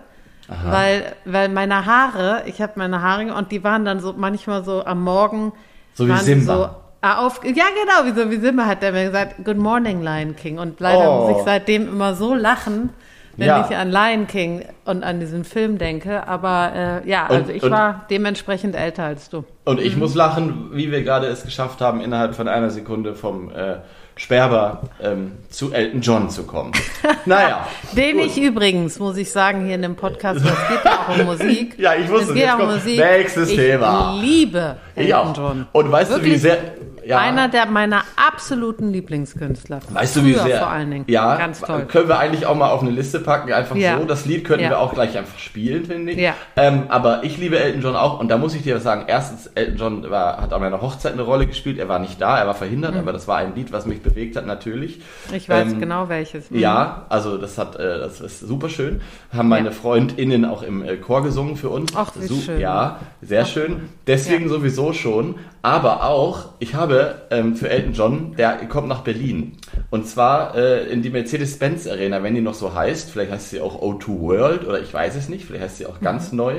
Weil, 0.65 1.13
weil 1.23 1.47
meine 1.49 1.85
Haare, 1.85 2.43
ich 2.45 2.61
habe 2.61 2.73
meine 2.75 3.01
Haare 3.01 3.33
und 3.35 3.51
die 3.53 3.63
waren 3.63 3.85
dann 3.85 3.99
so 4.01 4.13
manchmal 4.17 4.65
so 4.65 4.83
am 4.85 5.01
Morgen. 5.03 5.53
So 5.93 6.07
wie 6.07 6.17
Simba. 6.17 6.80
Ah, 7.03 7.25
auf, 7.25 7.41
ja, 7.43 7.51
genau, 7.51 8.05
wie, 8.15 8.19
so 8.19 8.29
wie 8.29 8.37
Simba 8.37 8.65
hat 8.67 8.83
der 8.83 8.91
mir 8.91 9.05
gesagt, 9.05 9.43
Good 9.43 9.57
morning, 9.57 10.03
Lion 10.03 10.35
King. 10.35 10.59
Und 10.59 10.79
leider 10.79 11.09
Oh. 11.11 11.27
muss 11.29 11.37
ich 11.39 11.43
seitdem 11.45 11.87
immer 11.87 12.13
so 12.13 12.35
lachen, 12.35 12.91
wenn 13.37 13.47
Ja. 13.47 13.65
ich 13.67 13.75
an 13.75 13.89
Lion 13.91 14.27
King 14.27 14.65
und 14.85 15.03
an 15.03 15.19
diesen 15.19 15.43
Film 15.43 15.79
denke. 15.79 16.27
Aber 16.27 17.01
äh, 17.03 17.09
ja, 17.09 17.25
Und- 17.27 17.35
also 17.37 17.51
ich 17.51 17.63
und- 17.63 17.71
war 17.71 18.05
dementsprechend 18.11 18.75
älter 18.75 19.03
als 19.05 19.29
du. 19.29 19.43
Und 19.65 19.79
Mhm. 19.79 19.85
ich 19.85 19.97
muss 19.97 20.13
lachen, 20.13 20.69
wie 20.73 20.91
wir 20.91 21.01
gerade 21.03 21.25
es 21.27 21.43
geschafft 21.43 21.81
haben, 21.81 22.01
innerhalb 22.01 22.35
von 22.35 22.47
einer 22.47 22.69
Sekunde 22.69 23.15
vom 23.15 23.49
äh, 23.49 23.77
Sperber 24.17 24.81
ähm, 25.01 25.31
zu 25.49 25.73
Elton 25.73 26.01
John 26.01 26.29
zu 26.29 26.43
kommen. 26.43 26.73
naja. 27.25 27.65
Den 27.95 28.17
gut. 28.17 28.25
ich 28.27 28.37
übrigens, 28.39 28.99
muss 28.99 29.17
ich 29.17 29.31
sagen, 29.31 29.65
hier 29.65 29.73
in 29.75 29.81
dem 29.81 29.95
Podcast, 29.95 30.41
es 30.45 30.67
geht 30.67 30.85
ja 30.85 30.99
auch 31.07 31.17
um 31.17 31.25
Musik. 31.25 31.75
Ja, 31.79 31.95
ich 31.95 32.07
wusste, 32.11 32.27
es 32.29 32.33
geht 32.35 32.49
auch 32.51 32.59
um 32.59 32.73
Musik. 32.73 32.99
nächstes 32.99 33.49
ich 33.49 33.55
Thema. 33.55 34.13
liebe 34.21 34.75
Ich 34.95 35.07
Elton 35.07 35.19
auch. 35.29 35.37
John. 35.37 35.67
Und 35.71 35.91
weißt 35.91 36.11
du, 36.11 36.17
wie 36.17 36.21
Wirklich 36.25 36.41
sehr. 36.41 36.57
Ja, 37.05 37.17
Einer 37.17 37.47
der 37.49 37.65
meiner 37.65 38.03
absoluten 38.15 38.91
Lieblingskünstler. 38.91 39.79
Weißt 39.89 40.15
du, 40.15 40.23
wie 40.25 40.33
sehr. 40.33 40.57
vor 40.59 40.67
allen 40.69 40.91
Dingen. 40.91 41.05
Ja, 41.07 41.35
Ganz 41.37 41.61
toll. 41.61 41.85
können 41.87 42.07
wir 42.07 42.19
eigentlich 42.19 42.45
auch 42.45 42.55
mal 42.55 42.69
auf 42.69 42.81
eine 42.81 42.91
Liste 42.91 43.19
packen, 43.19 43.51
einfach 43.51 43.75
Ja. 43.75 43.97
so. 43.99 44.05
Das 44.05 44.25
Lied 44.25 44.43
könnten 44.45 44.63
Ja. 44.65 44.69
wir 44.71 44.79
auch 44.79 44.93
gleich 44.93 45.17
einfach 45.17 45.39
spielen, 45.39 45.85
finde 45.85 46.11
ich. 46.11 46.19
Ja. 46.19 46.35
Ähm, 46.55 46.83
aber 46.89 47.23
ich 47.23 47.37
liebe 47.37 47.59
Elton 47.59 47.81
John 47.81 47.95
auch 47.95 48.19
und 48.19 48.29
da 48.29 48.37
muss 48.37 48.53
ich 48.55 48.61
dir 48.63 48.75
was 48.75 48.83
sagen. 48.83 49.05
Erstens, 49.07 49.47
Elton 49.55 49.77
John 49.77 50.09
war, 50.11 50.41
hat 50.41 50.53
an 50.53 50.61
meiner 50.61 50.81
Hochzeit 50.81 51.13
eine 51.13 51.23
Rolle 51.23 51.47
gespielt. 51.47 51.79
Er 51.79 51.89
war 51.89 51.99
nicht 51.99 52.21
da, 52.21 52.37
er 52.37 52.45
war 52.47 52.53
verhindert, 52.55 52.95
aber 52.95 53.13
das 53.13 53.27
war 53.27 53.37
ein 53.37 53.55
Lied, 53.55 53.71
was 53.71 53.85
mich 53.85 54.01
bewegt 54.01 54.35
hat, 54.35 54.45
natürlich. 54.45 54.99
Mhm. 55.29 55.35
Ich 55.35 55.49
weiß 55.49 55.71
Ähm, 55.73 55.79
genau 55.79 56.07
welches. 56.09 56.51
Mhm. 56.51 56.59
Ja, 56.59 57.05
also 57.09 57.37
das 57.37 57.57
hat, 57.57 57.75
äh, 57.77 57.99
das 57.99 58.21
ist 58.21 58.39
super 58.41 58.69
schön. 58.69 59.01
Haben 59.33 59.49
meine. 59.49 59.71
FreundInnen 59.71 60.45
auch 60.45 60.63
im 60.63 60.83
äh, 60.83 60.97
Chor 60.97 61.23
gesungen 61.23 61.55
für 61.55 61.69
uns. 61.69 61.93
Ach, 61.95 62.11
wie 62.19 62.27
Su- 62.27 62.41
schön. 62.41 62.59
Ja, 62.59 62.99
sehr 63.21 63.45
schön. 63.45 63.89
Deswegen 64.05 64.49
sowieso 64.49 64.91
schon. 64.93 65.35
Aber 65.63 66.05
auch, 66.05 66.49
ich 66.57 66.73
habe 66.73 67.21
ähm, 67.29 67.55
für 67.55 67.69
Elton 67.69 67.93
John, 67.93 68.35
der 68.35 68.57
kommt 68.67 68.87
nach 68.87 69.01
Berlin. 69.01 69.57
Und 69.91 70.07
zwar 70.07 70.55
äh, 70.55 70.87
in 70.87 71.03
die 71.03 71.11
Mercedes-Benz 71.11 71.87
Arena, 71.87 72.23
wenn 72.23 72.33
die 72.33 72.41
noch 72.41 72.55
so 72.55 72.73
heißt. 72.73 73.11
Vielleicht 73.11 73.31
heißt 73.31 73.51
sie 73.51 73.61
auch 73.61 73.79
O2 73.79 74.21
World 74.21 74.67
oder 74.67 74.81
ich 74.81 74.91
weiß 74.91 75.15
es 75.15 75.29
nicht. 75.29 75.45
Vielleicht 75.45 75.63
heißt 75.63 75.77
sie 75.77 75.85
auch 75.85 75.99
ganz 75.99 76.31
mhm. 76.31 76.37
neu. 76.37 76.55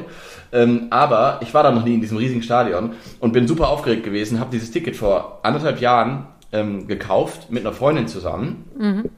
Ähm, 0.53 0.87
aber 0.91 1.41
ich 1.43 1.53
war 1.53 1.65
da 1.65 1.73
noch 1.73 1.85
nie 1.85 1.95
in 1.95 2.01
diesem 2.01 2.19
riesigen 2.19 2.43
Stadion 2.43 2.93
und 3.19 3.33
bin 3.33 3.49
super 3.49 3.69
aufgeregt 3.69 4.05
gewesen. 4.05 4.39
Habe 4.39 4.53
dieses 4.53 4.71
Ticket 4.71 4.97
vor 4.97 5.41
anderthalb 5.43 5.81
Jahren 5.81 6.29
ähm, 6.53 6.87
gekauft 6.87 7.51
mit 7.51 7.67
einer 7.67 7.75
Freundin 7.75 8.07
zusammen. 8.07 8.65
Mhm. 8.79 9.11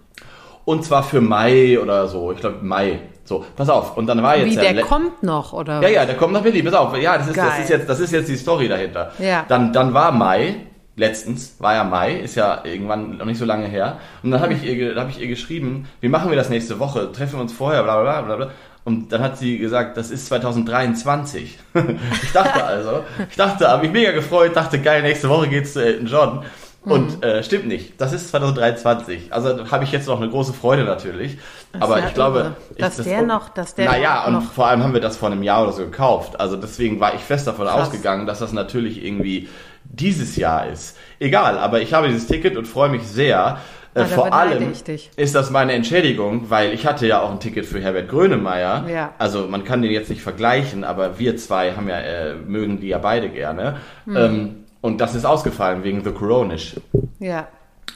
Und 0.65 0.85
zwar 0.85 1.03
für 1.03 1.21
Mai 1.21 1.79
oder 1.79 2.09
so. 2.09 2.33
Ich 2.33 2.39
glaube 2.39 2.65
Mai. 2.65 3.01
So, 3.25 3.45
pass 3.57 3.69
auf. 3.69 3.97
Und 3.97 4.07
dann 4.07 4.23
war 4.23 4.37
jetzt 4.37 4.51
Wie, 4.51 4.57
der, 4.57 4.75
der 4.75 4.85
kommt 4.85 5.23
noch, 5.23 5.53
oder? 5.53 5.81
Ja, 5.83 5.89
ja, 5.89 6.05
der 6.05 6.17
kommt 6.17 6.35
nach 6.35 6.43
Berlin. 6.43 6.65
Pass 6.65 6.75
auf. 6.75 6.97
Ja, 6.99 7.17
das 7.17 7.29
ist, 7.29 7.37
das 7.37 7.59
ist 7.59 7.71
jetzt, 7.71 7.89
das 7.89 8.01
ist 8.01 8.13
jetzt 8.13 8.29
die 8.29 8.37
Story 8.37 8.69
dahinter. 8.69 9.13
Ja. 9.19 9.45
Dann, 9.49 9.73
dann 9.73 9.95
war 9.95 10.13
Mai. 10.13 10.57
Letztens 10.97 11.57
war 11.59 11.75
ja 11.75 11.83
Mai, 11.83 12.21
ist 12.21 12.37
ja 12.37 12.61
irgendwann 12.63 13.17
noch 13.17 13.27
nicht 13.27 13.39
so 13.39 13.45
lange 13.45 13.67
her. 13.67 13.99
Und 14.23 14.31
dann 14.31 14.41
habe 14.41 14.53
ich, 14.53 14.63
ihr, 14.63 14.95
hab 14.95 15.09
ich 15.09 15.21
ihr 15.21 15.27
geschrieben, 15.27 15.89
wie 16.01 16.09
machen 16.09 16.31
wir 16.31 16.37
das 16.37 16.51
nächste 16.51 16.79
Woche? 16.79 17.11
Treffen 17.11 17.35
wir 17.35 17.41
uns 17.41 17.53
vorher, 17.53 17.83
bla 17.83 18.01
bla 18.01 18.23
bla 18.23 18.37
bla. 18.37 18.51
Und 18.85 19.11
dann 19.13 19.23
hat 19.23 19.39
sie 19.39 19.59
gesagt, 19.59 19.97
das 19.97 20.11
ist 20.11 20.27
2023. 20.27 21.59
ich 22.23 22.33
dachte 22.33 22.65
also, 22.65 23.03
ich 23.29 23.35
dachte, 23.35 23.67
habe 23.67 23.83
mich 23.83 23.93
mega 23.93 24.13
gefreut, 24.13 24.55
dachte, 24.55 24.79
geil, 24.79 25.03
nächste 25.03 25.29
Woche 25.29 25.49
geht's 25.49 25.73
zu 25.73 25.83
Elton 25.83 26.07
John. 26.07 26.45
Und 26.85 27.17
mhm. 27.17 27.23
äh, 27.23 27.43
stimmt 27.43 27.67
nicht. 27.67 28.01
Das 28.01 28.13
ist 28.13 28.29
2023. 28.29 29.33
Also 29.33 29.71
habe 29.71 29.85
ich 29.85 29.93
jetzt 29.93 30.07
noch 30.07 30.21
eine 30.21 30.29
große 30.29 30.53
Freude 30.53 30.85
natürlich. 30.85 31.39
Das 31.73 31.83
aber 31.83 32.07
ich 32.07 32.15
glaube, 32.15 32.57
dass 32.79 32.99
ich, 32.99 33.07
der 33.07 33.21
das, 33.21 33.27
noch, 33.27 33.49
dass 33.49 33.75
der 33.75 33.91
naja 33.91 34.27
und 34.27 34.43
vor 34.43 34.67
allem 34.67 34.83
haben 34.83 34.93
wir 34.93 35.01
das 35.01 35.17
vor 35.17 35.31
einem 35.31 35.43
Jahr 35.43 35.63
oder 35.63 35.73
so 35.73 35.85
gekauft. 35.85 36.39
Also 36.39 36.57
deswegen 36.57 37.01
war 37.01 37.15
ich 37.15 37.23
fest 37.23 37.47
davon 37.47 37.67
Krass. 37.67 37.89
ausgegangen, 37.89 38.27
dass 38.27 38.39
das 38.39 38.53
natürlich 38.53 39.03
irgendwie 39.03 39.49
dieses 39.85 40.37
Jahr 40.37 40.69
ist. 40.69 40.97
Egal, 41.19 41.59
aber 41.59 41.81
ich 41.81 41.95
habe 41.95 42.09
dieses 42.09 42.27
Ticket 42.27 42.57
und 42.57 42.67
freue 42.67 42.91
mich 42.91 43.03
sehr. 43.03 43.59
Äh, 43.95 44.01
ah, 44.01 44.05
vor 44.07 44.33
allem 44.33 44.73
ist 45.17 45.35
das 45.35 45.51
meine 45.51 45.73
Entschädigung, 45.73 46.51
weil 46.51 46.73
ich 46.73 46.85
hatte 46.85 47.07
ja 47.07 47.23
auch 47.23 47.31
ein 47.31 47.39
Ticket 47.39 47.65
für 47.65 47.81
Herbert 47.81 48.09
Grönemeyer. 48.09 48.87
Ja. 48.89 49.15
Also 49.19 49.47
man 49.47 49.65
kann 49.65 49.83
den 49.83 49.93
jetzt 49.93 50.11
nicht 50.11 50.23
vergleichen, 50.23 50.85
aber 50.85 51.19
wir 51.19 51.37
zwei 51.37 51.73
haben 51.73 51.89
ja 51.89 51.99
äh, 51.99 52.35
mögen 52.35 52.81
die 52.81 52.89
ja 52.89 52.99
beide 52.99 53.29
gerne. 53.29 53.77
Hm. 54.05 54.17
Ähm, 54.17 54.64
und 54.85 55.01
das 55.01 55.15
ist 55.15 55.25
ausgefallen 55.25 55.83
wegen 55.83 56.05
The 56.05 56.11
Coronish. 56.11 56.77
Ja, 57.19 57.49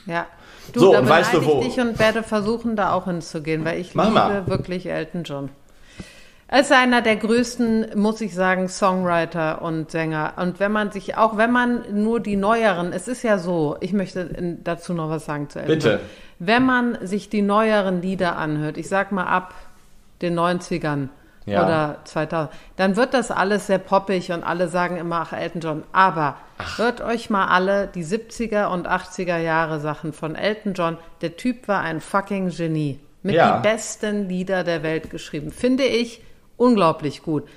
ja. 0.07 0.25
Du, 0.73 0.81
so, 0.81 0.97
und 0.97 1.07
weißt 1.07 1.35
du 1.35 1.45
wo? 1.45 1.61
Ich 1.61 1.79
und 1.79 1.99
werde 1.99 2.23
versuchen, 2.23 2.77
da 2.77 2.93
auch 2.95 3.05
hinzugehen, 3.05 3.63
weil 3.67 3.79
ich 3.79 3.95
Mach 3.95 4.07
liebe 4.07 4.15
mal. 4.15 4.47
wirklich 4.47 4.87
Elton 4.87 5.25
John. 5.25 5.51
Er 6.47 6.61
ist 6.61 6.73
einer 6.73 7.03
der 7.03 7.17
größten, 7.17 7.89
muss 7.95 8.23
ich 8.23 8.35
sagen, 8.35 8.69
Songwriter 8.69 9.61
und 9.61 9.91
Sänger. 9.91 10.33
Und 10.37 10.61
wenn 10.61 10.73
man 10.73 10.91
sich, 10.91 11.19
auch 11.19 11.37
wenn 11.37 11.53
man 11.53 11.83
nur 11.93 12.21
die 12.21 12.37
neueren, 12.37 12.95
es 12.95 13.07
ist 13.07 13.23
ja 13.23 13.37
so, 13.37 13.77
ich 13.81 13.93
möchte 13.93 14.57
dazu 14.65 14.95
noch 14.95 15.11
was 15.11 15.27
sagen 15.27 15.51
zu 15.51 15.59
Elton. 15.59 15.75
Bitte. 15.75 16.01
Wenn 16.39 16.65
man 16.65 17.07
sich 17.07 17.29
die 17.29 17.43
neueren 17.43 18.01
Lieder 18.01 18.39
anhört, 18.39 18.79
ich 18.79 18.89
sag 18.89 19.13
mal 19.13 19.27
ab 19.27 19.53
den 20.23 20.39
90ern, 20.39 21.09
ja. 21.49 21.65
oder 21.65 21.99
2000, 22.05 22.51
dann 22.77 22.97
wird 22.97 23.15
das 23.15 23.31
alles 23.31 23.67
sehr 23.67 23.79
poppig 23.79 24.33
und 24.33 24.43
alle 24.43 24.69
sagen 24.69 24.97
immer, 24.97 25.21
ach, 25.21 25.33
Elton 25.33 25.61
John. 25.61 25.83
Aber 25.93 26.37
ach. 26.59 26.79
hört 26.79 27.01
euch 27.01 27.31
mal 27.31 27.47
alle 27.47 27.87
die 27.87 28.05
70er 28.05 28.67
und 28.67 28.89
80er 28.89 29.39
Jahre 29.39 29.81
Sachen 29.81 30.13
von 30.13 30.35
Elton 30.35 30.75
John. 30.75 30.97
Der 31.21 31.37
Typ 31.37 31.69
war 31.69 31.81
ein 31.81 32.01
fucking 32.01 32.51
Genie. 32.51 33.01
Mit 33.23 33.35
ja. 33.35 33.57
die 33.57 33.63
besten 33.63 34.29
Lieder 34.29 34.63
der 34.63 34.83
Welt 34.83 35.11
geschrieben. 35.11 35.51
Finde 35.51 35.85
ich 35.85 36.23
unglaublich 36.57 37.23
gut. 37.23 37.49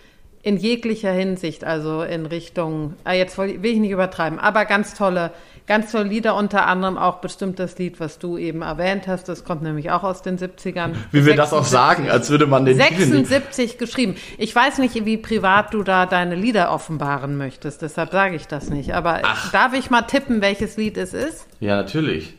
In 0.44 0.58
jeglicher 0.58 1.12
Hinsicht, 1.12 1.64
also 1.64 2.02
in 2.02 2.26
Richtung, 2.26 2.96
äh, 3.06 3.18
jetzt 3.18 3.38
will 3.38 3.66
ich 3.66 3.80
nicht 3.80 3.92
übertreiben, 3.92 4.40
aber 4.40 4.66
ganz 4.66 4.96
tolle 4.96 5.32
Ganz 5.72 5.92
tolle 5.92 6.06
Lieder, 6.06 6.36
unter 6.36 6.68
anderem 6.68 6.98
auch 6.98 7.20
bestimmt 7.20 7.58
das 7.58 7.78
Lied, 7.78 8.02
was 8.02 8.20
du 8.20 8.38
eben 8.38 8.62
erwähnt 8.62 9.08
hast. 9.08 9.30
Das 9.30 9.46
kommt 9.46 9.62
nämlich 9.62 9.92
auch 9.92 10.04
aus 10.04 10.22
den 10.22 10.38
70ern. 10.38 10.96
Wie 11.12 11.26
wir 11.26 11.36
das 11.36 11.54
auch 11.54 11.64
sagen, 11.64 12.10
als 12.10 12.30
würde 12.30 12.48
man 12.48 12.66
den 12.66 12.76
76 12.76 13.78
geschrieben. 13.78 14.16
Ich 14.38 14.54
weiß 14.56 14.80
nicht, 14.80 15.06
wie 15.06 15.16
privat 15.16 15.74
du 15.74 15.84
da 15.84 16.06
deine 16.06 16.36
Lieder 16.36 16.74
offenbaren 16.74 17.38
möchtest, 17.38 17.84
deshalb 17.84 18.12
sage 18.12 18.36
ich 18.36 18.48
das 18.48 18.70
nicht. 18.70 18.96
Aber 18.96 19.22
Ach. 19.24 19.52
darf 19.52 19.74
ich 19.74 19.90
mal 19.90 20.02
tippen, 20.02 20.42
welches 20.42 20.78
Lied 20.78 20.98
es 20.98 21.14
ist? 21.14 21.48
Ja, 21.60 21.78
natürlich. 21.78 22.34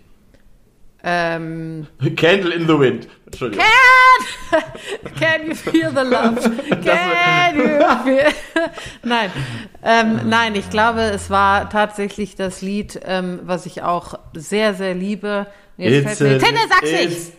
Ähm, 1.05 1.87
Candle 2.17 2.55
in 2.55 2.67
the 2.69 2.79
Wind. 2.79 3.09
Entschuldigung. 3.27 3.65
Can, 4.51 5.15
can 5.19 5.47
you 5.49 5.55
feel 5.55 5.91
the 5.91 6.05
love? 6.05 6.41
Can 6.83 7.57
you 7.57 8.05
feel? 8.05 8.33
nein, 9.03 9.31
ähm, 9.83 10.21
nein, 10.29 10.55
ich 10.55 10.71
glaube, 10.71 11.01
es 11.01 11.29
war 11.29 11.69
tatsächlich 11.71 12.37
das 12.37 12.63
Lied, 12.63 13.01
ähm, 13.05 13.41
was 13.43 13.67
ich 13.67 13.83
auch 13.83 14.15
sehr, 14.35 14.75
sehr 14.75 14.95
liebe. 14.95 15.47
Jetzt 15.77 16.19
fällt 16.19 16.21
mir, 16.21 16.39
Tenne, 16.39 16.61
sag's 16.69 16.93
nicht! 16.93 17.33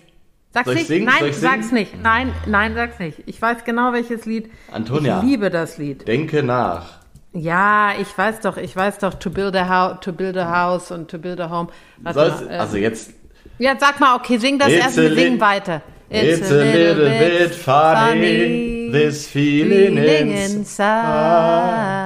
Sag's 0.53 0.67
nicht, 0.67 0.87
singen? 0.87 1.05
nein, 1.05 1.33
sag's 1.33 1.71
nicht. 1.71 1.99
Nein, 2.03 2.31
nein, 2.45 2.75
sag's 2.75 2.99
nicht. 2.99 3.23
Ich 3.25 3.41
weiß 3.41 3.63
genau, 3.63 3.91
welches 3.91 4.25
Lied. 4.25 4.51
Antonia. 4.71 5.19
Ich 5.19 5.25
liebe 5.25 5.49
das 5.49 5.79
Lied. 5.79 6.07
Denke 6.07 6.43
nach. 6.43 6.99
Ja, 7.33 7.93
ich 7.99 8.15
weiß 8.15 8.41
doch, 8.41 8.57
ich 8.57 8.75
weiß 8.75 8.99
doch, 8.99 9.15
to 9.15 9.31
build 9.31 9.55
a 9.55 9.67
house, 9.67 9.97
to 10.01 10.13
build 10.13 10.37
a 10.37 10.47
house 10.47 10.91
und 10.91 11.09
to 11.09 11.17
build 11.17 11.39
a 11.39 11.49
home. 11.49 11.69
Also, 12.03 12.19
Soll's, 12.19 12.47
also 12.47 12.77
jetzt 12.77 13.13
ja, 13.59 13.75
sag 13.79 13.99
mal, 13.99 14.15
okay, 14.15 14.37
sing 14.37 14.59
das 14.59 14.69
erst 14.69 14.97
und 14.97 15.15
sing 15.15 15.39
weiter. 15.39 15.81
It's, 16.09 16.41
it's 16.41 16.51
a, 16.51 16.55
little, 16.55 17.05
little 17.05 17.39
bit 17.39 17.55
funny, 17.55 18.11
funny, 18.11 18.91
this 18.91 19.27
feeling, 19.27 19.95
feeling 19.95 20.31
inside. 20.31 22.02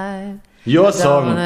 Your 0.68 0.92
Song. 0.92 1.38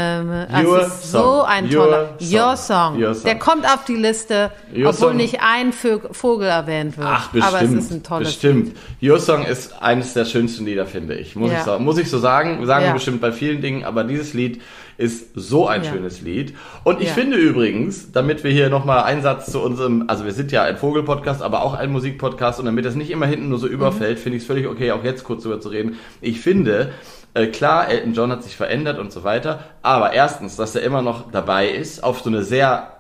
Your 0.64 0.90
song. 0.90 1.22
So 1.22 1.44
ein 1.44 1.70
toller. 1.70 2.16
Your 2.20 2.58
song. 2.58 3.00
Your 3.00 3.14
song. 3.14 3.26
Der 3.26 3.38
kommt 3.38 3.66
auf 3.66 3.86
die 3.86 3.96
Liste, 3.96 4.52
Your 4.76 4.90
obwohl 4.90 5.10
song. 5.10 5.18
nicht 5.18 5.40
ein 5.42 5.72
Vogel 5.74 6.48
erwähnt 6.48 6.98
wird. 6.98 7.08
Ach, 7.08 7.30
bestimmt. 7.30 7.54
Aber 7.54 7.64
es 7.64 7.72
ist 7.72 7.92
ein 7.92 8.04
tolles 8.04 8.28
Bestimmt. 8.30 8.74
Lied. 9.00 9.12
Your 9.12 9.20
Song 9.20 9.46
ist 9.46 9.82
eines 9.82 10.14
der 10.14 10.26
schönsten 10.26 10.66
Lieder, 10.66 10.86
finde 10.86 11.16
ich. 11.16 11.36
Muss, 11.36 11.52
ja. 11.52 11.60
ich, 11.60 11.64
sagen. 11.64 11.84
Muss 11.84 11.98
ich 11.98 12.10
so 12.10 12.18
sagen. 12.18 12.66
Sagen 12.66 12.84
ja. 12.84 12.90
wir 12.90 12.94
bestimmt 12.96 13.22
bei 13.22 13.32
vielen 13.32 13.62
Dingen, 13.62 13.84
aber 13.84 14.04
dieses 14.04 14.34
Lied 14.34 14.62
ist 14.98 15.30
so 15.36 15.68
ein 15.68 15.84
ja. 15.84 15.92
schönes 15.92 16.22
Lied. 16.22 16.54
Und 16.84 17.02
ich 17.02 17.10
finde 17.10 17.38
übrigens, 17.38 18.12
damit 18.12 18.44
wir 18.44 18.52
hier 18.52 18.70
nochmal 18.70 19.04
einen 19.04 19.22
Satz 19.22 19.52
zu 19.52 19.60
unserem, 19.60 20.06
also 20.08 20.26
wir 20.26 20.32
sind 20.32 20.52
ja 20.52 20.64
ein 20.64 20.78
Vogelpodcast, 20.78 21.42
aber 21.42 21.64
auch 21.64 21.74
ein 21.74 21.92
Musikpodcast 21.92 22.60
und 22.60 22.66
damit 22.66 22.86
das 22.86 22.96
nicht 22.96 23.10
immer 23.10 23.26
hinten 23.26 23.50
nur 23.50 23.58
so 23.58 23.68
überfällt, 23.68 24.20
mhm. 24.20 24.22
finde 24.22 24.38
ich 24.38 24.44
es 24.44 24.48
völlig 24.48 24.68
okay, 24.68 24.92
auch 24.92 25.04
jetzt 25.04 25.24
kurz 25.24 25.44
drüber 25.44 25.60
zu 25.60 25.70
reden. 25.70 25.98
Ich 26.22 26.40
finde, 26.40 26.92
äh, 27.34 27.48
klar, 27.48 27.90
Elton 27.90 28.14
John 28.14 28.32
hat 28.32 28.44
sich 28.44 28.56
verändert 28.56 29.00
und 29.00 29.12
so 29.12 29.24
weiter, 29.24 29.62
aber 29.82 30.14
erstens, 30.14 30.56
dass 30.56 30.76
er 30.76 30.84
immer 30.84 31.02
noch 31.02 31.32
dabei 31.32 31.70
ist, 31.70 32.04
auf 32.04 32.22
so 32.22 32.30
eine 32.30 32.44
sehr 32.44 32.98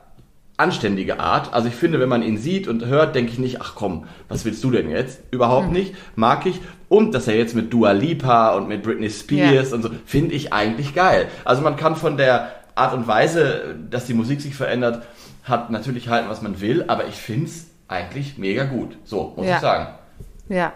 anständige 0.58 1.20
Art. 1.20 1.54
Also 1.54 1.68
ich 1.68 1.76
finde, 1.76 2.00
wenn 2.00 2.10
man 2.10 2.22
ihn 2.22 2.38
sieht 2.38 2.68
und 2.68 2.86
hört, 2.86 3.16
denke 3.16 3.32
ich 3.32 3.40
nicht, 3.40 3.62
ach 3.62 3.74
komm, 3.76 4.06
was 4.30 4.46
willst 4.46 4.64
du 4.64 4.72
denn 4.72 4.90
jetzt? 4.90 5.22
Überhaupt 5.32 5.68
mhm. 5.68 5.74
nicht, 5.74 5.96
mag 6.16 6.46
ich. 6.46 6.62
Und 6.88 7.14
dass 7.14 7.28
er 7.28 7.36
jetzt 7.36 7.56
mit 7.56 7.74
Dua 7.74 7.92
Lipa 7.92 8.56
und 8.56 8.68
mit 8.68 8.84
Britney 8.84 9.10
Spears 9.10 9.68
yeah. 9.68 9.76
und 9.76 9.82
so, 9.82 9.90
finde 10.06 10.36
ich 10.36 10.54
eigentlich 10.54 10.94
geil. 10.94 11.28
Also 11.46 11.62
man 11.62 11.78
kann 11.78 11.96
von 11.96 12.18
der 12.18 12.52
Art 12.76 12.94
und 12.94 13.08
Weise, 13.08 13.76
dass 13.90 14.06
die 14.06 14.14
Musik 14.14 14.42
sich 14.42 14.56
verändert, 14.56 15.04
hat 15.44 15.72
natürlich 15.72 16.10
halten, 16.10 16.30
was 16.30 16.42
man 16.42 16.62
will, 16.62 16.86
aber 16.88 17.08
ich 17.08 17.16
finde 17.16 17.48
es 17.48 17.68
eigentlich 17.88 18.38
mega 18.38 18.66
gut. 18.66 18.98
So, 19.04 19.34
muss 19.36 19.48
ja. 19.48 19.56
ich 19.56 19.62
sagen. 19.62 19.88
Ja. 20.50 20.74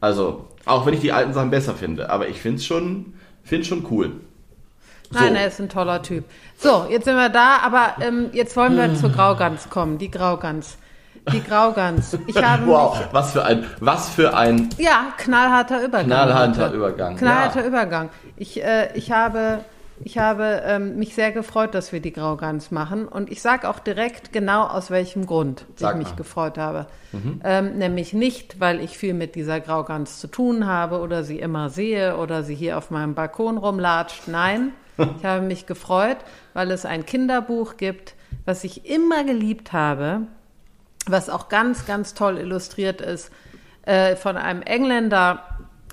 Also, 0.00 0.48
auch 0.70 0.86
wenn 0.86 0.94
ich 0.94 1.00
die 1.00 1.12
alten 1.12 1.32
Sachen 1.32 1.50
besser 1.50 1.74
finde, 1.74 2.10
aber 2.10 2.28
ich 2.28 2.40
finde 2.40 2.58
es 2.58 2.66
schon, 2.66 3.14
find's 3.42 3.68
schon 3.68 3.86
cool. 3.90 4.12
Nein, 5.12 5.30
so. 5.30 5.34
er 5.34 5.46
ist 5.48 5.60
ein 5.60 5.68
toller 5.68 6.02
Typ. 6.02 6.24
So, 6.56 6.86
jetzt 6.88 7.04
sind 7.04 7.16
wir 7.16 7.30
da, 7.30 7.58
aber 7.64 7.96
ähm, 8.00 8.30
jetzt 8.32 8.56
wollen 8.56 8.76
wir 8.76 8.94
zur 8.94 9.10
Graugans 9.10 9.68
kommen. 9.68 9.98
Die 9.98 10.10
Graugans. 10.10 10.78
Die 11.32 11.42
Graugans. 11.42 12.16
Ich 12.26 12.36
habe 12.42 12.66
wow, 12.66 12.96
was 13.10 13.32
für 13.32 13.44
ein, 13.44 13.66
was 13.80 14.08
für 14.08 14.36
ein. 14.36 14.68
Ja, 14.78 15.12
knallharter 15.18 15.82
Übergang. 15.82 16.06
Knallharter. 16.06 16.72
Übergang. 16.72 17.16
Knallharter 17.16 17.60
ja. 17.62 17.66
Übergang. 17.66 18.10
Ich, 18.36 18.62
äh, 18.62 18.90
ich 18.94 19.10
habe 19.10 19.64
ich 20.02 20.18
habe 20.18 20.62
ähm, 20.64 20.96
mich 20.96 21.14
sehr 21.14 21.30
gefreut, 21.32 21.74
dass 21.74 21.92
wir 21.92 22.00
die 22.00 22.12
Graugans 22.12 22.70
machen. 22.70 23.06
Und 23.06 23.30
ich 23.30 23.42
sage 23.42 23.68
auch 23.68 23.78
direkt 23.78 24.32
genau, 24.32 24.66
aus 24.66 24.90
welchem 24.90 25.26
Grund 25.26 25.66
Sag 25.76 25.92
ich 25.92 25.98
mich 25.98 26.08
mal. 26.08 26.16
gefreut 26.16 26.58
habe. 26.58 26.86
Mhm. 27.12 27.40
Ähm, 27.44 27.78
nämlich 27.78 28.12
nicht, 28.12 28.60
weil 28.60 28.80
ich 28.80 28.96
viel 28.96 29.14
mit 29.14 29.34
dieser 29.34 29.60
Graugans 29.60 30.18
zu 30.18 30.26
tun 30.26 30.66
habe 30.66 31.00
oder 31.00 31.22
sie 31.22 31.38
immer 31.38 31.68
sehe 31.68 32.16
oder 32.16 32.42
sie 32.42 32.54
hier 32.54 32.78
auf 32.78 32.90
meinem 32.90 33.14
Balkon 33.14 33.58
rumlatscht. 33.58 34.26
Nein, 34.26 34.72
ich 35.18 35.24
habe 35.24 35.44
mich 35.44 35.66
gefreut, 35.66 36.18
weil 36.54 36.70
es 36.70 36.86
ein 36.86 37.04
Kinderbuch 37.04 37.76
gibt, 37.76 38.14
was 38.46 38.64
ich 38.64 38.88
immer 38.88 39.24
geliebt 39.24 39.72
habe, 39.72 40.22
was 41.06 41.28
auch 41.28 41.48
ganz, 41.48 41.86
ganz 41.86 42.14
toll 42.14 42.38
illustriert 42.38 43.00
ist, 43.00 43.30
äh, 43.82 44.16
von 44.16 44.36
einem 44.36 44.62
Engländer, 44.62 45.42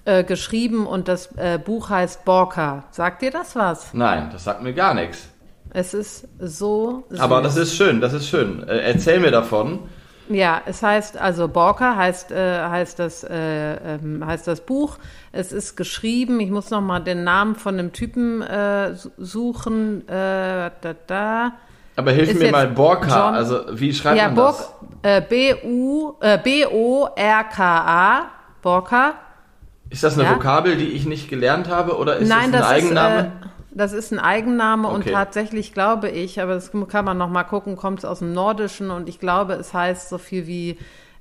äh, 0.08 0.24
geschrieben 0.24 0.88
und 0.88 1.08
das 1.08 1.30
äh, 1.38 1.60
Buch 1.63 1.89
heißt 1.89 2.24
Borka. 2.26 2.86
Sagt 2.91 3.22
dir 3.22 3.32
das 3.32 3.56
was? 3.56 3.93
Nein, 3.93 4.30
das 4.32 4.46
sagt 4.46 4.63
mir 4.63 4.74
gar 4.74 4.93
nichts. 4.93 5.28
Es 5.74 5.93
ist 5.93 6.28
so. 6.39 7.04
Süß. 7.10 7.20
Aber 7.20 7.41
das 7.41 7.58
ist 7.58 7.76
schön, 7.76 8.00
das 8.02 8.13
ist 8.13 8.28
schön. 8.28 8.67
Äh, 8.67 8.78
erzähl 8.91 9.20
mir 9.20 9.32
davon. 9.32 9.80
Ja, 10.30 10.62
es 10.65 10.82
heißt 10.84 11.17
also 11.17 11.48
Borka 11.48 11.96
heißt 11.96 12.32
äh, 12.32 12.60
heißt 12.62 13.00
das 13.00 13.24
äh, 13.24 13.76
ähm, 13.96 14.26
heißt 14.26 14.48
das 14.48 14.62
Buch. 14.62 14.98
Es 15.32 15.52
ist 15.54 15.76
geschrieben. 15.78 16.39
Ich 16.39 16.52
muss 16.52 16.70
noch 16.70 16.82
mal 16.82 17.00
den 17.00 17.24
Namen 17.24 17.56
von 17.56 17.78
dem 17.78 17.91
Typen 17.93 18.41
äh, 18.41 18.93
suchen. 19.17 20.08
Äh, 20.08 20.72
da, 20.82 20.96
da. 21.06 21.52
Aber 21.96 22.12
hilf 22.12 22.30
Ist 22.32 22.39
mir 22.39 22.52
mal 22.52 22.67
Borka, 22.67 23.08
John- 23.08 23.36
also 23.36 23.62
wie 23.72 23.93
schreibt 23.93 24.17
Ja, 24.17 24.26
man 24.28 24.36
Burg, 24.36 24.56
das? 25.02 25.12
äh, 25.12 25.22
B-U, 25.22 26.13
äh, 26.22 26.38
B-O-R-K-A, 26.38 28.26
Borka. 28.62 29.13
Ist 29.89 30.04
das 30.04 30.15
eine 30.17 30.23
Ja. 30.28 30.36
Vokabel, 30.36 30.76
die 30.78 30.88
ich 30.89 31.06
nicht 31.06 31.30
gelernt 31.30 31.67
habe 31.69 31.97
oder 31.97 32.17
ist 32.17 32.28
Nein, 32.30 32.52
das 32.52 32.62
das 32.62 32.69
ein 32.69 32.76
Eigenname? 32.76 33.19
ist, 33.19 33.26
äh, 33.26 33.30
das 33.71 33.93
ist 33.93 34.12
ein 34.12 34.19
Eigenname 34.19 34.88
und 34.88 35.02
Okay. 35.02 35.12
tatsächlich 35.12 35.73
glaube 35.73 36.10
ich, 36.10 36.41
aber 36.41 36.56
das 36.56 36.71
kann 36.89 37.06
man 37.06 37.17
noch 37.17 37.30
mal 37.30 37.43
gucken, 37.43 37.76
kommt 37.76 38.00
es 38.00 38.06
aus 38.06 38.19
dem 38.19 38.34
Nordischen 38.34 38.89
und 38.91 39.08
ich 39.08 39.19
glaube, 39.19 39.54
es 39.54 39.73
heißt 39.73 40.10
so 40.10 40.17
viel 40.17 40.47
wie 40.47 40.78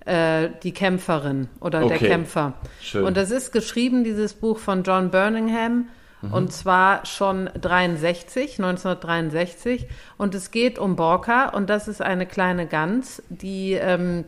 äh, 0.06 0.50
die 0.62 0.72
Kämpferin 0.72 1.48
oder 1.60 1.80
der 1.80 1.96
Okay. 1.96 2.08
Kämpfer. 2.08 2.54
Schön. 2.80 3.04
Und 3.04 3.16
das 3.16 3.30
ist 3.30 3.52
geschrieben, 3.52 4.04
dieses 4.04 4.34
Buch 4.34 4.58
von 4.58 4.84
John 4.84 5.10
Birmingham. 5.10 5.88
Mhm. 6.22 6.32
Und 6.32 6.52
zwar 6.52 7.04
schon 7.04 7.50
63, 7.60 8.58
1963. 8.58 9.88
Und 10.16 10.34
es 10.34 10.50
geht 10.50 10.78
um 10.78 10.96
Borka. 10.96 11.48
Und 11.48 11.68
das 11.68 11.88
ist 11.88 12.00
eine 12.02 12.24
kleine 12.26 12.66
Gans, 12.66 13.22
die, 13.28 13.72
ähm, 13.74 14.24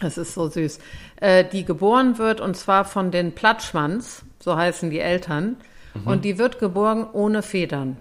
das 0.00 0.18
ist 0.18 0.34
so 0.34 0.48
süß, 0.48 0.78
äh, 1.20 1.44
die 1.44 1.64
geboren 1.64 2.18
wird 2.18 2.40
und 2.40 2.56
zwar 2.56 2.84
von 2.84 3.10
den 3.10 3.32
Platschmanns, 3.32 4.22
so 4.40 4.56
heißen 4.56 4.90
die 4.90 5.00
Eltern. 5.00 5.56
Mhm. 5.94 6.06
Und 6.06 6.24
die 6.24 6.38
wird 6.38 6.58
geboren 6.58 7.06
ohne 7.12 7.42
Federn. 7.42 7.96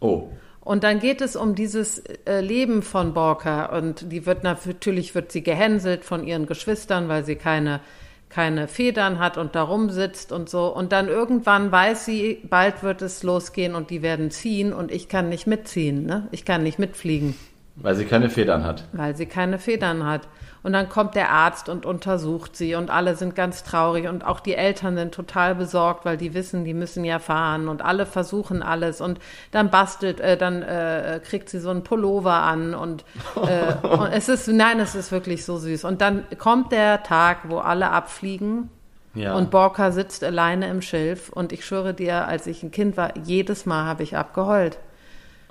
Oh, 0.00 0.28
Und 0.60 0.84
dann 0.84 1.00
geht 1.00 1.20
es 1.20 1.36
um 1.36 1.54
dieses 1.54 1.98
äh, 2.24 2.40
Leben 2.40 2.82
von 2.82 3.14
Borka 3.14 3.76
und 3.76 4.10
die 4.12 4.26
wird 4.26 4.44
natürlich 4.44 5.14
wird 5.14 5.32
sie 5.32 5.42
gehänselt 5.42 6.04
von 6.04 6.24
ihren 6.26 6.46
Geschwistern, 6.46 7.08
weil 7.08 7.24
sie 7.24 7.36
keine 7.36 7.80
keine 8.28 8.66
Federn 8.66 9.18
hat 9.18 9.36
und 9.36 9.54
da 9.54 9.62
rumsitzt 9.62 10.32
und 10.32 10.48
so 10.48 10.74
und 10.74 10.90
dann 10.92 11.08
irgendwann 11.08 11.70
weiß 11.70 12.06
sie, 12.06 12.40
bald 12.48 12.82
wird 12.82 13.02
es 13.02 13.22
losgehen 13.22 13.74
und 13.74 13.90
die 13.90 14.00
werden 14.00 14.30
ziehen 14.30 14.72
und 14.72 14.90
ich 14.90 15.08
kann 15.08 15.28
nicht 15.28 15.46
mitziehen, 15.46 16.06
ne? 16.06 16.28
Ich 16.30 16.46
kann 16.46 16.62
nicht 16.62 16.78
mitfliegen, 16.78 17.34
weil 17.76 17.94
sie 17.94 18.06
keine 18.06 18.30
Federn 18.30 18.64
hat. 18.64 18.88
weil 18.92 19.14
sie 19.16 19.26
keine 19.26 19.58
Federn 19.58 20.06
hat. 20.06 20.28
Und 20.64 20.72
dann 20.74 20.88
kommt 20.88 21.16
der 21.16 21.30
Arzt 21.30 21.68
und 21.68 21.84
untersucht 21.84 22.54
sie 22.54 22.76
und 22.76 22.88
alle 22.88 23.16
sind 23.16 23.34
ganz 23.34 23.64
traurig 23.64 24.06
und 24.08 24.24
auch 24.24 24.38
die 24.38 24.54
Eltern 24.54 24.96
sind 24.96 25.12
total 25.12 25.56
besorgt, 25.56 26.04
weil 26.04 26.16
die 26.16 26.34
wissen, 26.34 26.64
die 26.64 26.72
müssen 26.72 27.04
ja 27.04 27.18
fahren 27.18 27.66
und 27.66 27.82
alle 27.82 28.06
versuchen 28.06 28.62
alles 28.62 29.00
und 29.00 29.18
dann 29.50 29.70
bastelt, 29.70 30.20
äh, 30.20 30.36
dann 30.36 30.62
äh, 30.62 31.20
kriegt 31.24 31.48
sie 31.48 31.58
so 31.58 31.70
einen 31.70 31.82
Pullover 31.82 32.34
an 32.34 32.74
und, 32.74 33.04
äh, 33.44 33.86
und 33.86 34.12
es 34.12 34.28
ist, 34.28 34.46
nein, 34.46 34.78
es 34.78 34.94
ist 34.94 35.10
wirklich 35.10 35.44
so 35.44 35.58
süß. 35.58 35.82
Und 35.84 36.00
dann 36.00 36.24
kommt 36.38 36.70
der 36.70 37.02
Tag, 37.02 37.38
wo 37.48 37.58
alle 37.58 37.90
abfliegen 37.90 38.70
Ja. 39.14 39.34
und 39.34 39.50
Borka 39.50 39.90
sitzt 39.90 40.22
alleine 40.22 40.68
im 40.68 40.80
Schilf 40.80 41.28
und 41.30 41.52
ich 41.52 41.64
schwöre 41.64 41.92
dir, 41.92 42.28
als 42.28 42.46
ich 42.46 42.62
ein 42.62 42.70
Kind 42.70 42.96
war, 42.96 43.16
jedes 43.24 43.66
Mal 43.66 43.84
habe 43.84 44.04
ich 44.04 44.16
abgeheult. 44.16 44.78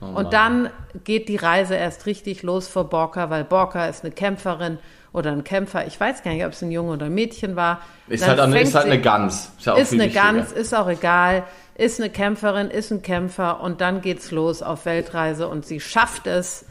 Oh 0.01 0.05
und 0.17 0.33
dann 0.33 0.69
geht 1.03 1.27
die 1.29 1.35
Reise 1.35 1.75
erst 1.75 2.05
richtig 2.07 2.41
los 2.43 2.67
für 2.67 2.83
Borka, 2.85 3.29
weil 3.29 3.43
Borka 3.43 3.85
ist 3.85 4.03
eine 4.03 4.11
Kämpferin 4.13 4.79
oder 5.13 5.31
ein 5.31 5.43
Kämpfer. 5.43 5.85
Ich 5.87 5.99
weiß 5.99 6.23
gar 6.23 6.31
nicht, 6.33 6.45
ob 6.45 6.53
es 6.53 6.61
ein 6.61 6.71
Junge 6.71 6.93
oder 6.93 7.07
ein 7.07 7.13
Mädchen 7.13 7.55
war. 7.55 7.81
ist 8.07 8.27
halt, 8.27 8.39
eine, 8.39 8.61
ist 8.61 8.75
halt 8.75 8.85
eine 8.85 9.01
Gans. 9.01 9.51
Ist, 9.57 9.65
ja 9.65 9.73
auch 9.73 9.77
ist 9.77 9.93
eine 9.93 10.05
wichtiger. 10.05 10.21
Gans, 10.23 10.51
ist 10.51 10.73
auch 10.73 10.87
egal, 10.87 11.43
ist 11.75 11.99
eine 11.99 12.09
Kämpferin, 12.09 12.69
ist 12.69 12.91
ein 12.91 13.01
Kämpfer 13.01 13.61
und 13.61 13.81
dann 13.81 14.01
geht's 14.01 14.31
los 14.31 14.61
auf 14.61 14.85
Weltreise 14.85 15.47
und 15.47 15.65
sie 15.65 15.79
schafft 15.79 16.27
es 16.27 16.65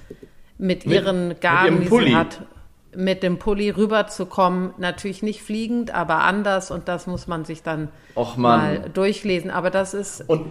mit, 0.58 0.86
ihren 0.86 1.28
mit 1.28 1.40
Gaben, 1.40 1.82
ihrem 1.82 2.00
die 2.00 2.06
sie 2.06 2.16
hat, 2.16 2.40
mit 2.96 3.22
dem 3.22 3.38
Pulli 3.38 3.70
rüberzukommen. 3.70 4.70
Natürlich 4.78 5.22
nicht 5.22 5.42
fliegend, 5.42 5.94
aber 5.94 6.20
anders 6.20 6.70
und 6.70 6.88
das 6.88 7.06
muss 7.06 7.26
man 7.26 7.44
sich 7.44 7.62
dann 7.62 7.88
mal 8.36 8.90
durchlesen. 8.92 9.50
Aber 9.50 9.70
das 9.70 9.94
ist, 9.94 10.24
Und 10.28 10.46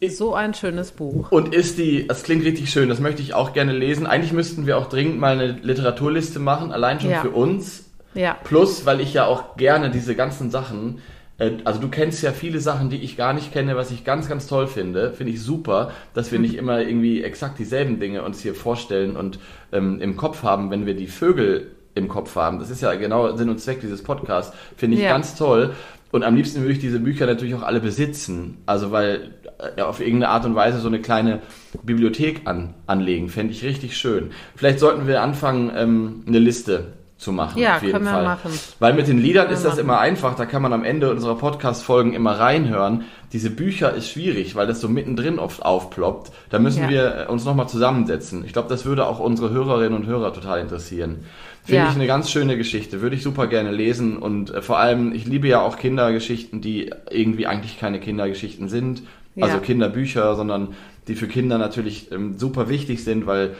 ist 0.00 0.16
so 0.18 0.34
ein 0.34 0.54
schönes 0.54 0.92
Buch. 0.92 1.32
Und 1.32 1.54
ist 1.54 1.78
die, 1.78 2.06
das 2.06 2.22
klingt 2.22 2.44
richtig 2.44 2.70
schön, 2.70 2.88
das 2.88 3.00
möchte 3.00 3.22
ich 3.22 3.34
auch 3.34 3.52
gerne 3.52 3.72
lesen. 3.72 4.06
Eigentlich 4.06 4.32
müssten 4.32 4.66
wir 4.66 4.76
auch 4.78 4.88
dringend 4.88 5.18
mal 5.18 5.32
eine 5.32 5.52
Literaturliste 5.52 6.38
machen, 6.38 6.72
allein 6.72 7.00
schon 7.00 7.10
Ja. 7.10 7.20
für 7.22 7.30
uns. 7.30 7.84
Ja. 8.14 8.36
Plus, 8.44 8.84
weil 8.86 9.00
ich 9.00 9.14
ja 9.14 9.26
auch 9.26 9.56
gerne 9.56 9.90
diese 9.90 10.14
ganzen 10.14 10.50
Sachen, 10.50 11.00
äh, 11.38 11.52
also 11.64 11.78
du 11.80 11.88
kennst 11.88 12.22
ja 12.22 12.32
viele 12.32 12.58
Sachen, 12.60 12.90
die 12.90 12.96
ich 13.02 13.16
gar 13.16 13.32
nicht 13.32 13.52
kenne, 13.52 13.76
was 13.76 13.90
ich 13.90 14.04
ganz, 14.04 14.28
ganz 14.28 14.46
toll 14.46 14.66
finde. 14.66 15.12
Finde 15.12 15.32
ich 15.32 15.42
super, 15.42 15.92
dass 16.14 16.28
Mhm. 16.28 16.32
wir 16.32 16.38
nicht 16.40 16.54
immer 16.56 16.80
irgendwie 16.80 17.22
exakt 17.22 17.58
dieselben 17.58 18.00
Dinge 18.00 18.22
uns 18.24 18.40
hier 18.40 18.54
vorstellen 18.54 19.16
und 19.16 19.38
ähm, 19.72 20.00
im 20.00 20.16
Kopf 20.16 20.42
haben, 20.42 20.70
wenn 20.70 20.84
wir 20.86 20.94
die 20.94 21.06
Vögel 21.06 21.70
im 21.98 22.08
Kopf 22.08 22.34
haben. 22.36 22.58
Das 22.58 22.70
ist 22.70 22.80
ja 22.82 22.94
genau 22.94 23.36
Sinn 23.36 23.48
und 23.50 23.60
Zweck 23.60 23.80
dieses 23.80 24.02
Podcasts. 24.02 24.56
Finde 24.76 24.96
ich 24.96 25.02
Ja. 25.02 25.10
ganz 25.10 25.34
toll. 25.34 25.74
Und 26.10 26.24
am 26.24 26.36
liebsten 26.36 26.60
würde 26.62 26.72
ich 26.72 26.78
diese 26.78 27.00
Bücher 27.00 27.26
natürlich 27.26 27.54
auch 27.54 27.62
alle 27.62 27.80
besitzen. 27.80 28.58
Also 28.64 28.92
weil 28.92 29.32
äh, 29.76 29.82
auf 29.82 30.00
irgendeine 30.00 30.30
Art 30.30 30.46
und 30.46 30.54
Weise 30.54 30.78
so 30.78 30.88
eine 30.88 31.00
kleine 31.00 31.40
Bibliothek 31.82 32.42
an, 32.46 32.74
anlegen. 32.86 33.28
Fände 33.28 33.52
ich 33.52 33.62
richtig 33.64 33.96
schön. 33.96 34.30
Vielleicht 34.56 34.78
sollten 34.78 35.06
wir 35.06 35.22
anfangen, 35.22 35.70
ähm, 35.76 36.22
eine 36.26 36.38
Liste 36.38 36.92
zu 37.18 37.32
machen. 37.32 37.58
Ja, 37.60 37.76
auf 37.76 37.82
jeden 37.82 37.92
können 37.92 38.04
wir 38.04 38.12
Fall. 38.12 38.22
machen. 38.24 38.52
Weil 38.78 38.94
mit 38.94 39.08
den 39.08 39.18
Liedern 39.18 39.50
ist 39.50 39.64
das 39.64 39.72
machen. 39.72 39.80
immer 39.80 39.98
einfach. 39.98 40.36
Da 40.36 40.46
kann 40.46 40.62
man 40.62 40.72
am 40.72 40.84
Ende 40.84 41.10
unserer 41.10 41.34
Podcast-Folgen 41.36 42.14
immer 42.14 42.38
reinhören. 42.38 43.04
Diese 43.32 43.50
Bücher 43.50 43.92
ist 43.92 44.08
schwierig, 44.08 44.54
weil 44.54 44.66
das 44.68 44.80
so 44.80 44.88
mittendrin 44.88 45.38
oft 45.40 45.62
aufploppt. 45.64 46.30
Da 46.50 46.58
müssen 46.60 46.84
Ja. 46.84 46.88
wir 46.88 47.16
äh, 47.16 47.30
uns 47.30 47.44
nochmal 47.44 47.68
zusammensetzen. 47.68 48.44
Ich 48.46 48.52
glaube, 48.52 48.68
das 48.68 48.84
würde 48.86 49.04
auch 49.06 49.18
unsere 49.18 49.50
Hörerinnen 49.50 49.94
und 49.98 50.06
Hörer 50.06 50.32
total 50.32 50.60
interessieren. 50.60 51.24
Finde 51.68 51.82
Ja. 51.84 51.90
ich 51.90 51.96
eine 51.96 52.06
ganz 52.06 52.30
schöne 52.30 52.56
Geschichte. 52.56 53.02
Würde 53.02 53.14
ich 53.14 53.22
super 53.22 53.46
gerne 53.46 53.70
lesen. 53.72 54.16
Und 54.16 54.54
äh, 54.54 54.62
vor 54.62 54.78
allem, 54.78 55.12
ich 55.14 55.26
liebe 55.26 55.48
ja 55.48 55.60
auch 55.60 55.76
Kindergeschichten, 55.76 56.62
die 56.62 56.90
irgendwie 57.10 57.46
eigentlich 57.46 57.78
keine 57.78 58.00
Kindergeschichten 58.00 58.68
sind. 58.70 59.02
Also 59.38 59.56
Ja. 59.56 59.60
Kinderbücher, 59.62 60.34
sondern 60.34 60.74
die 61.08 61.14
für 61.14 61.28
Kinder 61.28 61.58
natürlich 61.58 62.10
ähm, 62.10 62.38
super 62.38 62.70
wichtig 62.70 63.04
sind, 63.04 63.26
weil 63.26 63.54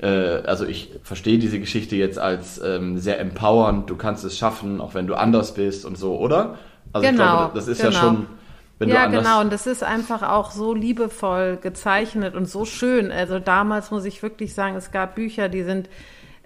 äh, 0.00 0.06
also 0.08 0.64
ich 0.64 0.90
verstehe 1.02 1.38
diese 1.38 1.60
Geschichte 1.60 1.96
jetzt 1.96 2.18
als 2.18 2.58
ähm, 2.64 2.96
sehr 2.98 3.20
empowernd. 3.20 3.90
Du 3.90 3.96
kannst 3.96 4.24
es 4.24 4.38
schaffen, 4.38 4.80
auch 4.80 4.94
wenn 4.94 5.06
du 5.06 5.14
anders 5.14 5.52
bist 5.52 5.84
und 5.84 5.98
so, 5.98 6.18
oder? 6.18 6.58
Also 6.94 7.06
ich 7.06 7.12
Genau, 7.12 7.36
glaube, 7.36 7.52
das 7.54 7.68
ist 7.68 7.82
ja 7.82 7.90
genau. 7.90 8.00
schon, 8.00 8.26
wenn 8.78 8.88
ja, 8.88 8.94
du 8.94 9.00
anders. 9.02 9.22
genau. 9.24 9.40
Und 9.42 9.52
das 9.52 9.66
ist 9.66 9.84
einfach 9.84 10.22
auch 10.22 10.50
so 10.50 10.72
liebevoll 10.72 11.58
gezeichnet 11.60 12.34
und 12.34 12.48
so 12.48 12.64
schön. 12.64 13.12
Also 13.12 13.38
damals 13.38 13.90
muss 13.90 14.06
ich 14.06 14.22
wirklich 14.22 14.54
sagen, 14.54 14.76
es 14.76 14.90
gab 14.92 15.14
Bücher, 15.14 15.50
die 15.50 15.62
sind, 15.62 15.90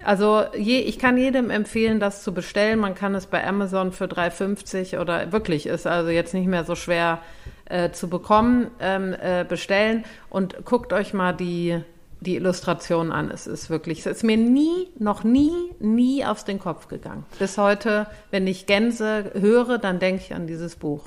also 0.05 0.43
je, 0.57 0.79
ich 0.79 0.99
kann 0.99 1.17
jedem 1.17 1.49
empfehlen, 1.49 1.99
das 1.99 2.23
zu 2.23 2.33
bestellen. 2.33 2.79
Man 2.79 2.95
kann 2.95 3.15
es 3.15 3.25
bei 3.25 3.45
Amazon 3.45 3.91
für 3.91 4.05
3,50 4.05 4.99
oder 4.99 5.31
wirklich 5.31 5.65
ist 5.65 5.87
also 5.87 6.09
jetzt 6.09 6.33
nicht 6.33 6.47
mehr 6.47 6.63
so 6.63 6.75
schwer 6.75 7.19
äh, 7.65 7.91
zu 7.91 8.07
bekommen, 8.09 8.67
ähm, 8.79 9.13
äh, 9.21 9.43
bestellen. 9.47 10.05
Und 10.29 10.63
guckt 10.65 10.93
euch 10.93 11.13
mal 11.13 11.33
die 11.33 11.79
die 12.21 12.37
Illustration 12.37 13.11
an. 13.11 13.29
Es 13.29 13.45
ist 13.45 13.69
wirklich, 13.69 13.99
es 13.99 14.05
ist 14.07 14.23
mir 14.23 14.37
nie, 14.37 14.87
noch 14.97 15.23
nie, 15.23 15.51
nie 15.79 16.25
aus 16.25 16.43
den 16.45 16.59
Kopf 16.59 16.87
gegangen. 16.87 17.23
Bis 17.37 17.57
heute, 17.57 18.07
wenn 18.31 18.47
ich 18.47 18.65
Gänse 18.65 19.31
höre, 19.39 19.77
dann 19.77 19.99
denke 19.99 20.23
ich 20.25 20.33
an 20.33 20.47
dieses 20.47 20.75
Buch. 20.75 21.03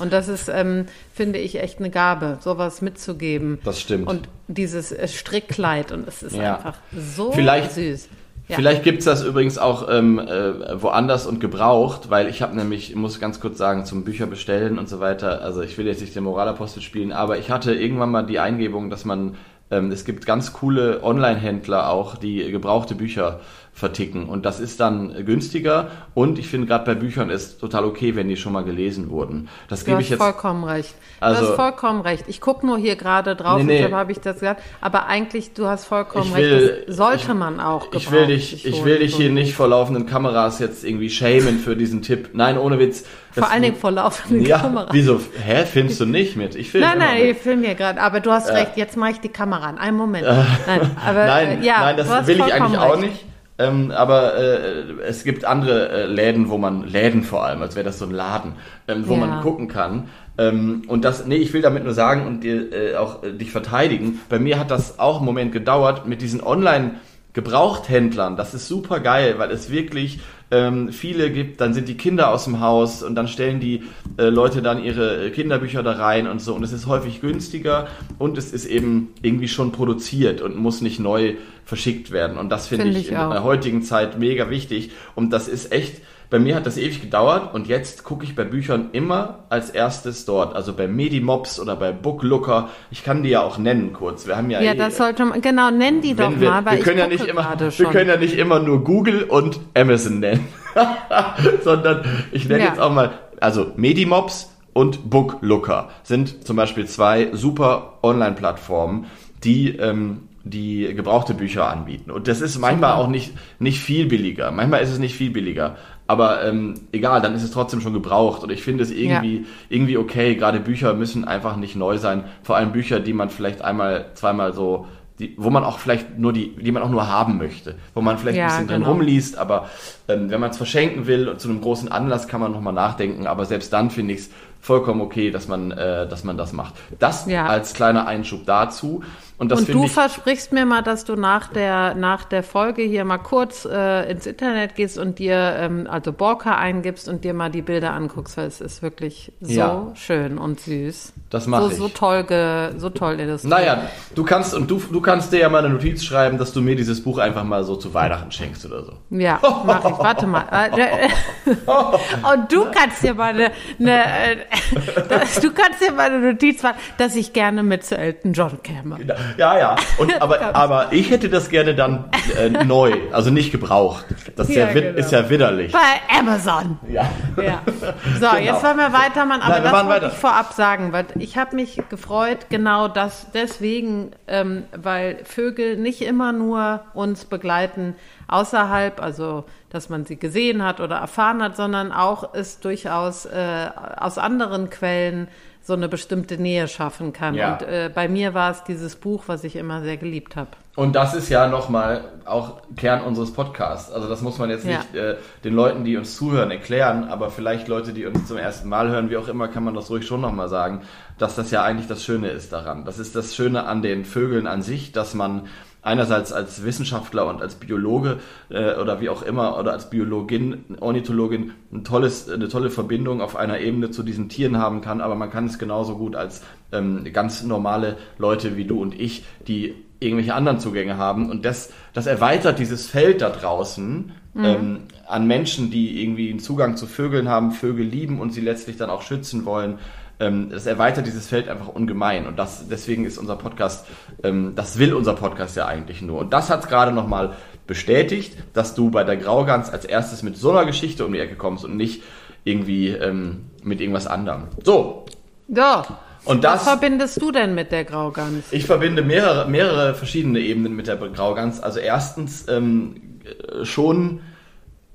Und 0.00 0.12
das 0.12 0.28
ist, 0.28 0.48
ähm, 0.48 0.86
finde 1.14 1.38
ich, 1.38 1.60
echt 1.60 1.78
eine 1.78 1.90
Gabe, 1.90 2.38
sowas 2.40 2.82
mitzugeben. 2.82 3.60
Das 3.64 3.80
stimmt. 3.80 4.08
Und 4.08 4.28
dieses 4.48 4.90
äh, 4.92 5.06
Strickkleid 5.06 5.92
und 5.92 6.08
es 6.08 6.22
ist 6.22 6.34
Ja. 6.34 6.56
einfach 6.56 6.78
so 6.96 7.30
Vielleicht- 7.32 7.72
süß. 7.72 8.08
Ja. 8.50 8.56
Vielleicht 8.56 8.82
gibt's 8.82 9.04
das 9.04 9.22
übrigens 9.22 9.58
auch 9.58 9.88
ähm, 9.88 10.18
äh, 10.18 10.82
woanders 10.82 11.24
und 11.26 11.38
gebraucht, 11.38 12.10
weil 12.10 12.28
ich 12.28 12.42
habe 12.42 12.56
nämlich, 12.56 12.90
ich 12.90 12.96
muss 12.96 13.20
ganz 13.20 13.38
kurz 13.38 13.58
sagen, 13.58 13.84
zum 13.84 14.02
Bücher 14.02 14.26
bestellen 14.26 14.76
und 14.76 14.88
so 14.88 14.98
weiter, 14.98 15.42
also 15.42 15.62
ich 15.62 15.78
will 15.78 15.86
jetzt 15.86 16.00
nicht 16.00 16.16
den 16.16 16.24
Moralapostel 16.24 16.82
spielen, 16.82 17.12
aber 17.12 17.38
ich 17.38 17.50
hatte 17.50 17.72
irgendwann 17.72 18.10
mal 18.10 18.26
die 18.26 18.40
Eingebung, 18.40 18.90
dass 18.90 19.04
man, 19.04 19.36
ähm, 19.70 19.92
es 19.92 20.04
gibt 20.04 20.26
ganz 20.26 20.52
coole 20.52 21.02
Online-Händler 21.04 21.90
auch, 21.90 22.16
die 22.16 22.50
gebrauchte 22.50 22.96
Bücher 22.96 23.38
verticken 23.80 24.28
und 24.28 24.46
das 24.46 24.60
ist 24.60 24.78
dann 24.78 25.24
günstiger 25.26 25.88
und 26.14 26.38
ich 26.38 26.46
finde 26.48 26.66
gerade 26.68 26.84
bei 26.84 26.94
Büchern 26.94 27.30
ist 27.30 27.58
total 27.60 27.84
okay, 27.84 28.14
wenn 28.14 28.28
die 28.28 28.36
schon 28.36 28.52
mal 28.52 28.62
gelesen 28.62 29.10
wurden. 29.10 29.48
Das 29.68 29.80
Du 29.80 29.86
gebe 29.86 29.96
hast 29.96 30.04
ich 30.04 30.10
jetzt 30.10 30.20
vollkommen 30.22 30.62
recht. 30.64 30.94
Du 31.18 31.26
Also- 31.26 31.48
hast 31.48 31.54
vollkommen 31.56 32.02
recht. 32.02 32.24
Ich 32.28 32.40
gucke 32.40 32.64
nur 32.66 32.78
hier 32.78 32.94
gerade 32.96 33.34
drauf, 33.34 33.58
Nee, 33.58 33.64
nee. 33.64 33.76
deshalb 33.78 33.94
habe 33.94 34.12
ich 34.12 34.20
das 34.20 34.34
gesagt. 34.38 34.62
Aber 34.80 35.06
eigentlich, 35.06 35.54
du 35.54 35.66
hast 35.66 35.86
vollkommen 35.86 36.26
Ich 36.26 36.34
recht. 36.36 36.50
will- 36.50 36.84
Das 36.86 36.96
sollte 36.96 37.22
ich- 37.28 37.34
man 37.34 37.58
auch 37.58 37.88
Ich 37.92 38.10
will 38.12 38.26
dich, 38.26 38.64
ich 38.66 38.84
will 38.84 38.98
dich 38.98 39.16
hier 39.16 39.30
nicht 39.30 39.54
vor 39.54 39.66
laufenden 39.68 40.06
Kameras 40.06 40.58
jetzt 40.60 40.84
irgendwie 40.84 41.10
shamen 41.10 41.58
für 41.58 41.74
diesen 41.74 42.02
Tipp. 42.02 42.30
Nein, 42.34 42.58
ohne 42.58 42.78
Witz. 42.78 43.04
Vor 43.32 43.50
allen 43.50 43.62
Dingen 43.62 43.76
vor 43.76 43.92
laufenden 43.92 44.44
Ja, 44.44 44.58
Kamera. 44.58 44.88
wieso? 44.92 45.20
Hä, 45.42 45.64
filmst 45.64 46.00
du 46.00 46.04
nicht 46.04 46.36
mit? 46.36 46.54
Ich 46.56 46.70
filme 46.70 46.86
Nein, 46.88 46.98
nein, 46.98 47.16
ich 47.18 47.24
mit. 47.28 47.38
filme 47.38 47.66
hier 47.66 47.74
gerade. 47.76 48.00
Aber 48.00 48.20
du 48.20 48.30
hast 48.30 48.50
recht, 48.50 48.76
jetzt 48.76 48.96
mache 48.96 49.12
ich 49.12 49.20
die 49.20 49.28
Kamera 49.28 49.66
an. 49.68 49.78
Einen 49.78 49.96
Moment. 49.96 50.26
Nein, 50.66 50.90
aber, 51.06 51.26
Nein, 51.26 51.62
äh, 51.62 51.64
ja, 51.66 51.80
nein, 51.80 51.96
das 51.96 52.08
du 52.08 52.14
hast 52.14 52.26
will 52.26 52.36
ich 52.36 52.52
eigentlich 52.52 52.78
auch 52.78 52.92
recht. 52.94 53.02
nicht. 53.02 53.24
Ähm, 53.60 53.90
aber 53.90 54.36
äh, 54.36 55.02
es 55.06 55.22
gibt 55.22 55.44
andere 55.44 55.90
äh, 55.90 56.06
Läden, 56.06 56.48
wo 56.48 56.56
man, 56.56 56.84
Läden 56.84 57.22
vor 57.22 57.44
allem, 57.44 57.60
als 57.60 57.76
wäre 57.76 57.84
das 57.84 57.98
so 57.98 58.06
ein 58.06 58.10
Laden, 58.10 58.52
ähm, 58.88 59.04
wo 59.06 59.14
Ja. 59.14 59.20
man 59.20 59.42
gucken 59.42 59.68
kann. 59.68 60.08
Ähm, 60.38 60.82
und 60.88 61.04
das, 61.04 61.26
nee, 61.26 61.36
ich 61.36 61.52
will 61.52 61.60
damit 61.60 61.84
nur 61.84 61.92
sagen 61.92 62.26
und 62.26 62.42
dir 62.42 62.72
äh, 62.72 62.96
auch 62.96 63.22
äh, 63.22 63.32
dich 63.32 63.50
verteidigen. 63.52 64.20
Bei 64.30 64.38
mir 64.38 64.58
hat 64.58 64.70
das 64.70 64.98
auch 64.98 65.18
einen 65.18 65.26
Moment 65.26 65.52
gedauert 65.52 66.06
mit 66.06 66.22
diesen 66.22 66.42
Online- 66.42 66.92
Gebrauchthändlern, 67.32 68.36
das 68.36 68.54
ist 68.54 68.66
super 68.66 69.00
geil, 69.00 69.36
weil 69.38 69.50
es 69.50 69.70
wirklich 69.70 70.18
ähm, 70.50 70.92
viele 70.92 71.30
gibt, 71.30 71.60
dann 71.60 71.74
sind 71.74 71.88
die 71.88 71.96
Kinder 71.96 72.32
aus 72.32 72.44
dem 72.44 72.60
Haus 72.60 73.02
und 73.02 73.14
dann 73.14 73.28
stellen 73.28 73.60
die 73.60 73.84
äh, 74.16 74.24
Leute 74.24 74.62
dann 74.62 74.82
ihre 74.82 75.30
Kinderbücher 75.30 75.82
da 75.82 75.92
rein 75.92 76.26
und 76.26 76.40
so. 76.40 76.54
Und 76.54 76.64
es 76.64 76.72
ist 76.72 76.86
häufig 76.86 77.20
günstiger 77.20 77.86
und 78.18 78.36
es 78.36 78.52
ist 78.52 78.66
eben 78.66 79.14
irgendwie 79.22 79.46
schon 79.46 79.70
produziert 79.70 80.40
und 80.40 80.56
muss 80.56 80.80
nicht 80.80 80.98
neu 80.98 81.34
verschickt 81.64 82.10
werden. 82.10 82.36
Und 82.36 82.48
das 82.48 82.66
finde 82.66 82.86
find 82.86 82.96
ich, 82.96 83.06
ich 83.06 83.12
in 83.12 83.30
der 83.30 83.44
heutigen 83.44 83.82
Zeit 83.82 84.18
mega 84.18 84.50
wichtig. 84.50 84.90
Und 85.14 85.32
das 85.32 85.46
ist 85.46 85.70
echt 85.70 86.02
bei 86.30 86.38
mir 86.38 86.54
hat 86.54 86.64
das 86.64 86.78
ewig 86.78 87.00
gedauert 87.00 87.52
und 87.54 87.66
jetzt 87.66 88.04
gucke 88.04 88.24
ich 88.24 88.36
bei 88.36 88.44
Büchern 88.44 88.90
immer 88.92 89.40
als 89.48 89.70
erstes 89.70 90.24
dort. 90.24 90.54
Also 90.54 90.72
bei 90.72 90.86
Medimops 90.86 91.58
oder 91.58 91.74
bei 91.74 91.90
Booklooker. 91.90 92.68
Ich 92.92 93.02
kann 93.02 93.24
die 93.24 93.30
ja 93.30 93.42
auch 93.42 93.58
nennen 93.58 93.92
kurz. 93.92 94.28
Wir 94.28 94.36
haben 94.36 94.48
ja. 94.48 94.60
Ja, 94.60 94.72
eh, 94.72 94.76
das 94.76 94.96
sollte 94.96 95.24
man, 95.24 95.40
genau, 95.42 95.72
nenn 95.72 96.00
die 96.00 96.14
doch 96.14 96.38
wir, 96.38 96.50
mal, 96.50 96.64
wir 96.64 96.78
können 96.78 96.98
ja 96.98 97.08
nicht 97.08 97.24
immer, 97.24 97.56
wir 97.58 97.86
können 97.88 98.08
ja 98.08 98.16
nicht 98.16 98.38
immer 98.38 98.60
nur 98.60 98.84
Google 98.84 99.24
und 99.24 99.58
Amazon 99.74 100.20
nennen. 100.20 100.46
Sondern 101.64 102.04
ich 102.30 102.48
nenne 102.48 102.62
ja. 102.62 102.68
jetzt 102.68 102.80
auch 102.80 102.92
mal, 102.92 103.10
also 103.40 103.72
Medimops 103.74 104.54
und 104.72 105.10
Booklooker 105.10 105.88
sind 106.04 106.46
zum 106.46 106.54
Beispiel 106.54 106.86
zwei 106.86 107.30
super 107.32 107.98
Online-Plattformen, 108.02 109.06
die 109.42 109.76
ähm, 109.76 110.28
die 110.44 110.94
gebrauchte 110.94 111.34
Bücher 111.34 111.68
anbieten. 111.68 112.10
Und 112.10 112.28
das 112.28 112.40
ist 112.40 112.58
manchmal 112.58 112.94
auch 112.94 113.08
nicht, 113.08 113.32
nicht 113.58 113.80
viel 113.80 114.06
billiger. 114.06 114.50
Manchmal 114.50 114.82
ist 114.82 114.90
es 114.90 114.98
nicht 114.98 115.14
viel 115.14 115.30
billiger. 115.30 115.76
Aber 116.10 116.44
ähm, 116.44 116.74
egal, 116.90 117.20
dann 117.20 117.36
ist 117.36 117.44
es 117.44 117.52
trotzdem 117.52 117.80
schon 117.80 117.92
gebraucht. 117.92 118.42
Und 118.42 118.50
ich 118.50 118.64
finde 118.64 118.82
es 118.82 118.90
irgendwie, 118.90 119.36
ja. 119.36 119.44
irgendwie 119.68 119.96
okay. 119.96 120.34
Gerade 120.34 120.58
Bücher 120.58 120.92
müssen 120.94 121.24
einfach 121.24 121.54
nicht 121.54 121.76
neu 121.76 121.98
sein. 121.98 122.24
Vor 122.42 122.56
allem 122.56 122.72
Bücher, 122.72 122.98
die 122.98 123.12
man 123.12 123.30
vielleicht 123.30 123.62
einmal, 123.62 124.06
zweimal 124.14 124.52
so, 124.52 124.88
die, 125.20 125.36
wo 125.36 125.50
man 125.50 125.62
auch 125.62 125.78
vielleicht 125.78 126.18
nur 126.18 126.32
die, 126.32 126.56
die 126.56 126.72
man 126.72 126.82
auch 126.82 126.90
nur 126.90 127.06
haben 127.06 127.38
möchte. 127.38 127.76
Wo 127.94 128.00
man 128.00 128.18
vielleicht 128.18 128.38
ja, 128.38 128.46
ein 128.46 128.48
bisschen 128.48 128.66
genau. 128.66 128.86
drin 128.86 128.88
rumliest, 128.88 129.38
aber 129.38 129.70
ähm, 130.08 130.30
wenn 130.30 130.40
man 130.40 130.50
es 130.50 130.56
verschenken 130.56 131.06
will 131.06 131.28
und 131.28 131.40
zu 131.40 131.48
einem 131.48 131.60
großen 131.60 131.92
Anlass 131.92 132.26
kann 132.26 132.40
man 132.40 132.50
nochmal 132.50 132.72
nachdenken. 132.72 133.28
Aber 133.28 133.44
selbst 133.44 133.72
dann 133.72 133.90
finde 133.90 134.14
ich 134.14 134.20
es 134.22 134.30
vollkommen 134.60 135.02
okay, 135.02 135.30
dass 135.30 135.46
man, 135.46 135.70
äh, 135.70 136.08
dass 136.08 136.24
man 136.24 136.36
das 136.36 136.52
macht. 136.52 136.74
Das 136.98 137.26
ja. 137.26 137.46
als 137.46 137.72
kleiner 137.72 138.08
Einschub 138.08 138.46
dazu. 138.46 139.04
Und, 139.40 139.50
und 139.54 139.70
du 139.70 139.86
versprichst 139.86 140.52
mir 140.52 140.66
mal, 140.66 140.82
dass 140.82 141.06
du 141.06 141.16
nach 141.16 141.48
der, 141.48 141.94
nach 141.94 142.24
der 142.24 142.42
Folge 142.42 142.82
hier 142.82 143.06
mal 143.06 143.16
kurz 143.16 143.64
äh, 143.64 144.10
ins 144.10 144.26
Internet 144.26 144.74
gehst 144.74 144.98
und 144.98 145.18
dir 145.18 145.56
ähm, 145.56 145.86
also 145.88 146.12
Borka 146.12 146.58
eingibst 146.58 147.08
und 147.08 147.24
dir 147.24 147.32
mal 147.32 147.50
die 147.50 147.62
Bilder 147.62 147.94
anguckst, 147.94 148.36
weil 148.36 148.46
es 148.46 148.60
ist 148.60 148.82
wirklich 148.82 149.32
so 149.40 149.50
ja. 149.50 149.92
schön 149.94 150.36
und 150.36 150.60
süß. 150.60 151.14
Das 151.30 151.46
mache 151.46 151.62
so, 151.62 151.70
ich. 151.70 151.76
So 151.78 151.88
toll, 151.88 152.24
ge, 152.24 152.72
so 152.76 152.90
toll 152.90 153.18
illustriert. 153.18 153.50
Naja, 153.50 153.84
du 154.14 154.24
kannst 154.24 154.52
und 154.52 154.70
du, 154.70 154.76
du 154.78 155.00
kannst 155.00 155.32
dir 155.32 155.38
ja 155.38 155.48
mal 155.48 155.64
eine 155.64 155.72
Notiz 155.72 156.04
schreiben, 156.04 156.36
dass 156.36 156.52
du 156.52 156.60
mir 156.60 156.76
dieses 156.76 157.02
Buch 157.02 157.16
einfach 157.16 157.44
mal 157.44 157.64
so 157.64 157.76
zu 157.76 157.94
Weihnachten 157.94 158.30
schenkst 158.30 158.66
oder 158.66 158.84
so. 158.84 158.92
Ja, 159.08 159.38
mach 159.64 159.82
ich. 159.86 159.98
Warte 159.98 160.26
mal. 160.26 160.44
Äh, 160.50 161.08
und 161.50 162.52
du 162.52 162.66
kannst 162.70 163.02
dir 163.02 163.14
mal 163.14 163.30
eine, 163.32 163.52
eine 163.78 164.04
äh, 164.04 164.36
du 165.40 165.50
kannst 165.54 165.80
dir 165.80 165.92
mal 165.92 166.10
eine 166.10 166.32
Notiz 166.32 166.62
machen, 166.62 166.76
dass 166.98 167.16
ich 167.16 167.32
gerne 167.32 167.62
mit 167.62 167.86
zu 167.86 167.96
Elton 167.96 168.34
John 168.34 168.62
käme. 168.62 168.96
Genau. 168.96 169.14
Ja, 169.36 169.58
ja. 169.58 169.76
Und, 169.98 170.12
aber, 170.22 170.54
aber 170.54 170.88
ich 170.92 171.10
hätte 171.10 171.28
das 171.28 171.48
gerne 171.48 171.74
dann 171.74 172.04
äh, 172.38 172.64
neu, 172.64 172.92
also 173.12 173.30
nicht 173.30 173.52
gebraucht. 173.52 174.06
Das 174.36 174.48
ist 174.48 174.56
ja, 174.56 174.66
ja, 174.66 174.72
genau. 174.72 174.98
ist 174.98 175.12
ja 175.12 175.28
widerlich. 175.30 175.72
Bei 175.72 176.18
Amazon. 176.18 176.78
Ja. 176.88 177.10
ja. 177.36 177.62
So, 177.66 178.26
genau. 178.26 178.36
jetzt 178.36 178.62
wollen 178.62 178.78
wir 178.78 178.92
weitermachen, 178.92 179.42
aber 179.42 179.54
Nein, 179.54 179.62
wir 179.64 179.70
das 179.70 179.86
wollte 179.86 179.90
weiter. 179.90 180.12
ich 180.12 180.18
vorab 180.18 180.52
sagen, 180.52 180.92
weil 180.92 181.06
ich 181.18 181.36
habe 181.36 181.56
mich 181.56 181.80
gefreut, 181.88 182.46
genau 182.48 182.88
das 182.88 183.26
deswegen, 183.32 184.12
ähm, 184.26 184.64
weil 184.76 185.18
Vögel 185.24 185.76
nicht 185.76 186.02
immer 186.02 186.32
nur 186.32 186.80
uns 186.94 187.24
begleiten 187.24 187.94
außerhalb, 188.28 189.02
also 189.02 189.44
dass 189.70 189.88
man 189.88 190.04
sie 190.04 190.16
gesehen 190.16 190.64
hat 190.64 190.80
oder 190.80 190.96
erfahren 190.96 191.42
hat, 191.42 191.56
sondern 191.56 191.92
auch 191.92 192.34
es 192.34 192.60
durchaus 192.60 193.26
äh, 193.26 193.68
aus 193.96 194.18
anderen 194.18 194.70
Quellen 194.70 195.28
so 195.62 195.74
eine 195.74 195.88
bestimmte 195.88 196.38
Nähe 196.38 196.68
schaffen 196.68 197.12
kann. 197.12 197.34
Ja. 197.34 197.52
Und 197.52 197.62
äh, 197.62 197.90
bei 197.94 198.08
mir 198.08 198.34
war 198.34 198.50
es 198.50 198.64
dieses 198.64 198.96
Buch, 198.96 199.24
was 199.26 199.44
ich 199.44 199.56
immer 199.56 199.82
sehr 199.82 199.96
geliebt 199.96 200.36
habe. 200.36 200.50
Und 200.76 200.96
das 200.96 201.14
ist 201.14 201.28
ja 201.28 201.48
nochmal 201.48 202.04
auch 202.24 202.62
Kern 202.76 203.02
unseres 203.02 203.32
Podcasts. 203.32 203.92
Also 203.92 204.08
das 204.08 204.22
muss 204.22 204.38
man 204.38 204.50
jetzt 204.50 204.64
ja. 204.64 204.78
nicht 204.78 204.94
äh, 204.94 205.16
den 205.44 205.54
Leuten, 205.54 205.84
die 205.84 205.96
uns 205.96 206.16
zuhören, 206.16 206.50
erklären, 206.50 207.04
aber 207.04 207.30
vielleicht 207.30 207.68
Leute, 207.68 207.92
die 207.92 208.06
uns 208.06 208.26
zum 208.26 208.38
ersten 208.38 208.68
Mal 208.68 208.88
hören, 208.88 209.10
wie 209.10 209.16
auch 209.16 209.28
immer, 209.28 209.48
kann 209.48 209.64
man 209.64 209.74
das 209.74 209.90
ruhig 209.90 210.06
schon 210.06 210.20
nochmal 210.20 210.48
sagen, 210.48 210.82
dass 211.18 211.34
das 211.34 211.50
ja 211.50 211.62
eigentlich 211.62 211.88
das 211.88 212.02
Schöne 212.02 212.28
ist 212.28 212.52
daran. 212.52 212.84
Das 212.84 212.98
ist 212.98 213.14
das 213.14 213.34
Schöne 213.34 213.64
an 213.64 213.82
den 213.82 214.04
Vögeln 214.04 214.46
an 214.46 214.62
sich, 214.62 214.92
dass 214.92 215.12
man 215.12 215.48
einerseits 215.82 216.32
als 216.32 216.64
Wissenschaftler 216.64 217.26
und 217.26 217.40
als 217.40 217.54
Biologe 217.54 218.18
äh, 218.50 218.74
oder 218.74 219.00
wie 219.00 219.08
auch 219.08 219.22
immer 219.22 219.58
oder 219.58 219.72
als 219.72 219.90
Biologin, 219.90 220.64
Ornithologin 220.80 221.52
ein 221.72 221.84
tolles, 221.84 222.28
eine 222.28 222.48
tolle 222.48 222.70
Verbindung 222.70 223.20
auf 223.20 223.36
einer 223.36 223.60
Ebene 223.60 223.90
zu 223.90 224.02
diesen 224.02 224.28
Tieren 224.28 224.58
haben 224.58 224.80
kann, 224.80 225.00
aber 225.00 225.14
man 225.14 225.30
kann 225.30 225.46
es 225.46 225.58
genauso 225.58 225.96
gut 225.96 226.16
als 226.16 226.42
ähm, 226.72 227.04
ganz 227.12 227.42
normale 227.42 227.96
Leute 228.18 228.56
wie 228.56 228.64
du 228.64 228.80
und 228.80 228.98
ich, 228.98 229.24
die 229.46 229.74
irgendwelche 230.00 230.34
anderen 230.34 230.60
Zugänge 230.60 230.96
haben 230.96 231.30
und 231.30 231.44
das, 231.44 231.72
das 231.92 232.06
erweitert 232.06 232.58
dieses 232.58 232.86
Feld 232.86 233.20
da 233.20 233.30
draußen 233.30 234.12
mhm. 234.34 234.44
ähm, 234.44 234.78
an 235.06 235.26
Menschen, 235.26 235.70
die 235.70 236.02
irgendwie 236.02 236.30
einen 236.30 236.40
Zugang 236.40 236.76
zu 236.76 236.86
Vögeln 236.86 237.28
haben, 237.28 237.52
Vögel 237.52 237.86
lieben 237.86 238.20
und 238.20 238.32
sie 238.32 238.40
letztlich 238.40 238.76
dann 238.76 238.90
auch 238.90 239.02
schützen 239.02 239.44
wollen 239.44 239.78
ähm, 240.20 240.50
das 240.50 240.66
erweitert 240.66 241.06
dieses 241.06 241.26
Feld 241.26 241.48
einfach 241.48 241.68
ungemein. 241.68 242.26
Und 242.26 242.38
das, 242.38 242.68
deswegen 242.68 243.04
ist 243.04 243.18
unser 243.18 243.36
Podcast, 243.36 243.86
ähm, 244.22 244.52
das 244.54 244.78
will 244.78 244.94
unser 244.94 245.14
Podcast 245.14 245.56
ja 245.56 245.66
eigentlich 245.66 246.02
nur. 246.02 246.18
Und 246.18 246.32
das 246.32 246.50
hat 246.50 246.62
es 246.62 246.68
gerade 246.68 246.92
nochmal 246.92 247.34
bestätigt, 247.66 248.36
dass 248.52 248.74
du 248.74 248.90
bei 248.90 249.02
der 249.04 249.16
Graugans 249.16 249.70
als 249.70 249.84
erstes 249.84 250.22
mit 250.22 250.36
so 250.36 250.50
einer 250.50 250.66
Geschichte 250.66 251.04
um 251.06 251.12
die 251.12 251.18
Ecke 251.18 251.36
kommst 251.36 251.64
und 251.64 251.76
nicht 251.76 252.02
irgendwie 252.44 252.88
ähm, 252.88 253.46
mit 253.62 253.80
irgendwas 253.80 254.06
anderem. 254.06 254.44
So. 254.64 255.06
Ja. 255.48 255.84
Und 256.24 256.44
das, 256.44 256.66
Was 256.66 256.68
verbindest 256.68 257.22
du 257.22 257.32
denn 257.32 257.54
mit 257.54 257.72
der 257.72 257.84
Graugans? 257.84 258.52
Ich 258.52 258.66
verbinde 258.66 259.02
mehrere, 259.02 259.48
mehrere 259.48 259.94
verschiedene 259.94 260.38
Ebenen 260.40 260.76
mit 260.76 260.86
der 260.86 260.96
Graugans. 260.96 261.60
Also 261.60 261.80
erstens 261.80 262.46
ähm, 262.48 263.20
schon 263.62 264.20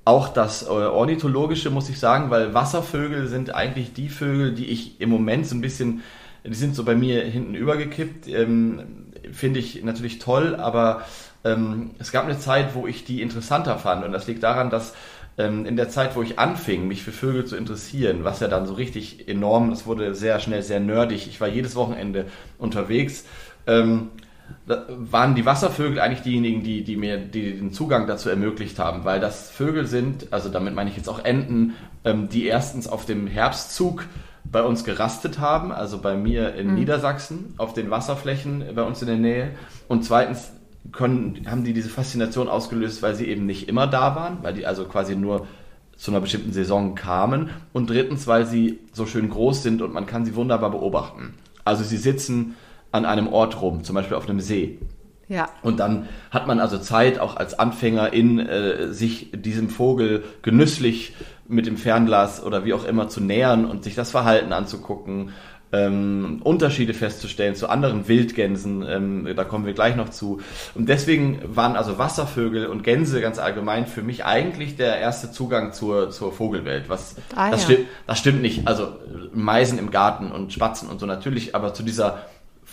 auch 0.05 0.29
das 0.29 0.63
äh, 0.63 0.67
Ornithologische 0.69 1.71
muss 1.71 1.89
ich 1.89 1.99
sagen, 1.99 2.29
weil 2.29 2.53
Wasservögel 2.53 3.27
sind 3.27 3.53
eigentlich 3.53 3.93
die 3.93 4.09
Vögel, 4.09 4.53
die 4.53 4.67
ich 4.67 5.01
im 5.01 5.09
Moment 5.09 5.47
so 5.47 5.55
ein 5.55 5.61
bisschen, 5.61 6.03
die 6.45 6.53
sind 6.53 6.75
so 6.75 6.83
bei 6.83 6.95
mir 6.95 7.23
hinten 7.23 7.55
übergekippt. 7.55 8.27
Ähm, 8.27 8.83
Finde 9.31 9.59
ich 9.59 9.83
natürlich 9.83 10.19
toll, 10.19 10.55
aber 10.55 11.01
ähm, 11.43 11.91
es 11.97 12.11
gab 12.11 12.25
eine 12.25 12.37
Zeit, 12.37 12.75
wo 12.75 12.85
ich 12.85 13.05
die 13.05 13.23
interessanter 13.23 13.79
fand. 13.79 14.05
Und 14.05 14.11
das 14.11 14.27
liegt 14.27 14.43
daran, 14.43 14.69
dass 14.69 14.93
ähm, 15.39 15.65
in 15.65 15.75
der 15.75 15.89
Zeit, 15.89 16.15
wo 16.15 16.21
ich 16.21 16.37
anfing, 16.37 16.87
mich 16.87 17.01
für 17.01 17.11
Vögel 17.11 17.45
zu 17.45 17.55
interessieren, 17.55 18.23
was 18.23 18.39
ja 18.39 18.47
dann 18.47 18.67
so 18.67 18.75
richtig 18.75 19.27
enorm, 19.27 19.71
es 19.71 19.87
wurde 19.87 20.13
sehr 20.13 20.39
schnell 20.39 20.61
sehr 20.61 20.79
nerdig. 20.79 21.27
Ich 21.27 21.41
war 21.41 21.47
jedes 21.47 21.75
Wochenende 21.75 22.27
unterwegs. 22.59 23.25
Ähm, 23.65 24.11
waren 24.65 25.35
die 25.35 25.45
Wasservögel 25.45 25.99
eigentlich 25.99 26.23
diejenigen, 26.23 26.63
die, 26.63 26.83
die 26.83 26.97
mir 26.97 27.17
die 27.17 27.57
den 27.57 27.71
Zugang 27.71 28.07
dazu 28.07 28.29
ermöglicht 28.29 28.79
haben, 28.79 29.05
weil 29.05 29.19
das 29.19 29.51
Vögel 29.51 29.85
sind, 29.85 30.33
also 30.33 30.49
damit 30.49 30.73
meine 30.73 30.89
ich 30.89 30.97
jetzt 30.97 31.07
auch 31.07 31.23
Enten, 31.23 31.73
ähm, 32.03 32.29
die 32.29 32.45
erstens 32.45 32.87
auf 32.87 33.05
dem 33.05 33.27
Herbstzug 33.27 34.05
bei 34.43 34.63
uns 34.63 34.83
gerastet 34.83 35.39
haben, 35.39 35.71
also 35.71 35.99
bei 35.99 36.15
mir 36.15 36.55
in 36.55 36.69
mhm. 36.69 36.75
Niedersachsen, 36.75 37.53
auf 37.57 37.73
den 37.73 37.89
Wasserflächen 37.89 38.63
bei 38.75 38.83
uns 38.83 39.01
in 39.01 39.07
der 39.07 39.17
Nähe. 39.17 39.51
Und 39.87 40.03
zweitens 40.03 40.51
können, 40.91 41.45
haben 41.49 41.63
die 41.63 41.73
diese 41.73 41.89
Faszination 41.89 42.47
ausgelöst, 42.47 43.01
weil 43.01 43.15
sie 43.15 43.25
eben 43.25 43.45
nicht 43.45 43.67
immer 43.67 43.87
da 43.87 44.15
waren, 44.15 44.39
weil 44.41 44.53
die 44.53 44.65
also 44.65 44.85
quasi 44.85 45.15
nur 45.15 45.47
zu 45.97 46.11
einer 46.11 46.21
bestimmten 46.21 46.53
Saison 46.53 46.95
kamen. 46.95 47.49
Und 47.73 47.89
drittens, 47.89 48.27
weil 48.27 48.45
sie 48.45 48.79
so 48.93 49.05
schön 49.05 49.29
groß 49.29 49.63
sind 49.63 49.81
und 49.81 49.93
man 49.93 50.05
kann 50.05 50.25
sie 50.25 50.35
wunderbar 50.35 50.71
beobachten. 50.71 51.35
Also 51.63 51.83
sie 51.83 51.97
sitzen 51.97 52.55
an 52.91 53.05
einem 53.05 53.27
Ort 53.27 53.61
rum, 53.61 53.83
zum 53.83 53.95
Beispiel 53.95 54.17
auf 54.17 54.29
einem 54.29 54.39
See. 54.39 54.79
Ja. 55.27 55.49
Und 55.63 55.79
dann 55.79 56.07
hat 56.29 56.47
man 56.47 56.59
also 56.59 56.77
Zeit, 56.77 57.19
auch 57.19 57.35
als 57.35 57.57
Anfänger 57.57 58.13
in 58.13 58.39
äh, 58.39 58.93
sich 58.93 59.31
diesem 59.33 59.69
Vogel 59.69 60.23
genüsslich 60.43 61.15
mit 61.47 61.65
dem 61.65 61.77
Fernglas 61.77 62.43
oder 62.43 62.65
wie 62.65 62.73
auch 62.73 62.85
immer 62.85 63.07
zu 63.07 63.21
nähern 63.21 63.65
und 63.65 63.83
sich 63.83 63.95
das 63.95 64.11
Verhalten 64.11 64.53
anzugucken, 64.53 65.31
ähm, 65.71 66.41
Unterschiede 66.43 66.93
festzustellen 66.93 67.55
zu 67.55 67.69
anderen 67.69 68.07
Wildgänsen, 68.07 68.85
ähm, 68.87 69.27
da 69.35 69.43
kommen 69.43 69.65
wir 69.65 69.73
gleich 69.73 69.95
noch 69.95 70.09
zu. 70.09 70.41
Und 70.73 70.89
deswegen 70.89 71.41
waren 71.43 71.75
also 71.75 71.97
Wasservögel 71.97 72.67
und 72.67 72.83
Gänse 72.83 73.19
ganz 73.19 73.39
allgemein 73.39 73.87
für 73.87 74.01
mich 74.01 74.25
eigentlich 74.25 74.77
der 74.77 74.97
erste 74.97 75.31
Zugang 75.31 75.73
zur, 75.73 76.11
zur 76.11 76.31
Vogelwelt. 76.31 76.87
Was, 76.87 77.15
ah, 77.35 77.49
das, 77.49 77.63
ja. 77.63 77.73
stimmt, 77.73 77.87
das 78.07 78.19
stimmt 78.19 78.41
nicht. 78.41 78.67
Also 78.67 78.89
Meisen 79.33 79.79
im 79.79 79.91
Garten 79.91 80.31
und 80.31 80.53
Spatzen 80.53 80.87
und 80.87 80.99
so 80.99 81.05
natürlich, 81.05 81.55
aber 81.55 81.73
zu 81.73 81.83
dieser 81.83 82.21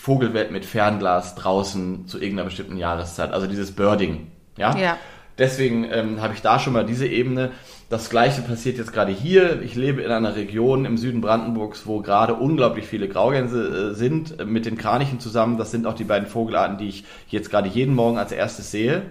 Vogelwelt 0.03 0.51
mit 0.51 0.65
Fernglas 0.65 1.37
draußen 1.37 2.09
zu 2.09 2.19
irgendeiner 2.19 2.47
bestimmten 2.47 2.77
Jahreszeit. 2.77 3.33
Also 3.33 3.47
dieses 3.47 3.71
Birding. 3.71 4.33
Ja. 4.59 4.77
ja. 4.77 4.99
Deswegen 5.39 5.85
ähm, 5.85 6.21
habe 6.21 6.35
ich 6.35 6.43
da 6.43 6.59
schon 6.59 6.73
mal 6.73 6.85
diese 6.85 7.07
Ebene. 7.07 7.53
Das 7.89 8.11
gleiche 8.11 8.43
passiert 8.43 8.79
jetzt 8.79 8.93
gerade 8.93 9.13
hier. 9.13 9.63
Ich 9.63 9.77
lebe 9.77 10.03
in 10.03 10.11
einer 10.11 10.35
Region 10.35 10.87
im 10.87 10.99
Süden 10.99 11.21
Brandenburgs, 11.21 11.87
wo 11.87 12.01
gerade 12.01 12.35
unglaublich 12.35 12.87
viele 12.87 13.07
Graugänse 13.07 13.93
äh, 13.93 13.95
sind, 13.95 14.41
äh, 14.41 14.45
mit 14.45 14.67
den 14.67 14.77
Kranichen 14.77 15.21
zusammen. 15.21 15.57
Das 15.57 15.71
sind 15.71 15.87
auch 15.87 15.95
die 15.95 16.03
beiden 16.03 16.27
Vogelarten, 16.27 16.79
die 16.79 16.89
ich 16.89 17.05
jetzt 17.29 17.49
gerade 17.49 17.69
jeden 17.69 17.95
Morgen 17.95 18.19
als 18.19 18.33
erstes 18.33 18.73
sehe. 18.73 19.03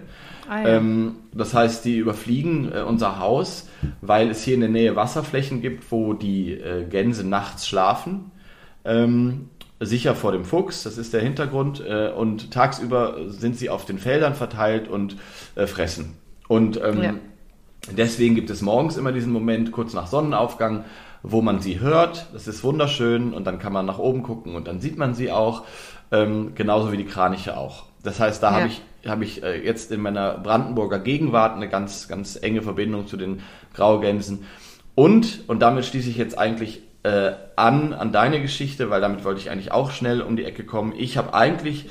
Ah, 0.46 0.60
ja. 0.60 0.68
ähm, 0.76 1.16
das 1.32 1.54
heißt, 1.54 1.86
die 1.86 1.96
überfliegen 1.96 2.70
äh, 2.70 2.82
unser 2.82 3.18
Haus, 3.18 3.66
weil 4.02 4.28
es 4.28 4.44
hier 4.44 4.56
in 4.56 4.60
der 4.60 4.68
Nähe 4.68 4.94
Wasserflächen 4.94 5.62
gibt, 5.62 5.90
wo 5.90 6.12
die 6.12 6.52
äh, 6.52 6.84
Gänse 6.84 7.26
nachts 7.26 7.66
schlafen. 7.66 8.30
Ähm, 8.84 9.50
sicher 9.86 10.14
vor 10.14 10.32
dem 10.32 10.44
Fuchs, 10.44 10.82
das 10.82 10.98
ist 10.98 11.12
der 11.12 11.20
Hintergrund. 11.20 11.82
Äh, 11.84 12.10
und 12.10 12.50
tagsüber 12.50 13.16
sind 13.28 13.56
sie 13.56 13.70
auf 13.70 13.84
den 13.84 13.98
Feldern 13.98 14.34
verteilt 14.34 14.88
und 14.88 15.16
äh, 15.54 15.66
fressen. 15.66 16.16
Und 16.48 16.80
ähm, 16.82 17.02
ja. 17.02 17.14
deswegen 17.90 18.34
gibt 18.34 18.50
es 18.50 18.62
morgens 18.62 18.96
immer 18.96 19.12
diesen 19.12 19.32
Moment, 19.32 19.72
kurz 19.72 19.92
nach 19.92 20.06
Sonnenaufgang, 20.06 20.84
wo 21.22 21.40
man 21.40 21.60
sie 21.60 21.80
hört. 21.80 22.26
Das 22.32 22.48
ist 22.48 22.64
wunderschön 22.64 23.32
und 23.32 23.46
dann 23.46 23.58
kann 23.58 23.72
man 23.72 23.86
nach 23.86 23.98
oben 23.98 24.22
gucken 24.22 24.54
und 24.54 24.66
dann 24.66 24.80
sieht 24.80 24.98
man 24.98 25.14
sie 25.14 25.30
auch. 25.30 25.64
Ähm, 26.10 26.54
genauso 26.54 26.92
wie 26.92 26.98
die 26.98 27.06
Kraniche 27.06 27.56
auch. 27.56 27.84
Das 28.02 28.20
heißt, 28.20 28.42
da 28.42 28.50
ja. 28.50 28.56
habe 28.56 28.66
ich, 28.68 28.82
hab 29.06 29.22
ich 29.22 29.42
äh, 29.42 29.64
jetzt 29.64 29.90
in 29.92 30.02
meiner 30.02 30.36
Brandenburger 30.36 30.98
Gegenwart 30.98 31.56
eine 31.56 31.68
ganz, 31.70 32.06
ganz 32.06 32.38
enge 32.40 32.60
Verbindung 32.60 33.06
zu 33.06 33.16
den 33.16 33.40
Graugänsen. 33.72 34.44
Und, 34.94 35.44
und 35.46 35.60
damit 35.60 35.86
schließe 35.86 36.10
ich 36.10 36.18
jetzt 36.18 36.36
eigentlich 36.36 36.82
äh, 37.02 37.32
an, 37.56 37.92
an 37.92 38.12
deine 38.12 38.40
Geschichte, 38.40 38.90
weil 38.90 39.00
damit 39.00 39.24
wollte 39.24 39.40
ich 39.40 39.50
eigentlich 39.50 39.72
auch 39.72 39.90
schnell 39.90 40.20
um 40.22 40.36
die 40.36 40.44
Ecke 40.44 40.64
kommen. 40.64 40.94
Ich 40.96 41.16
habe 41.16 41.34
eigentlich 41.34 41.86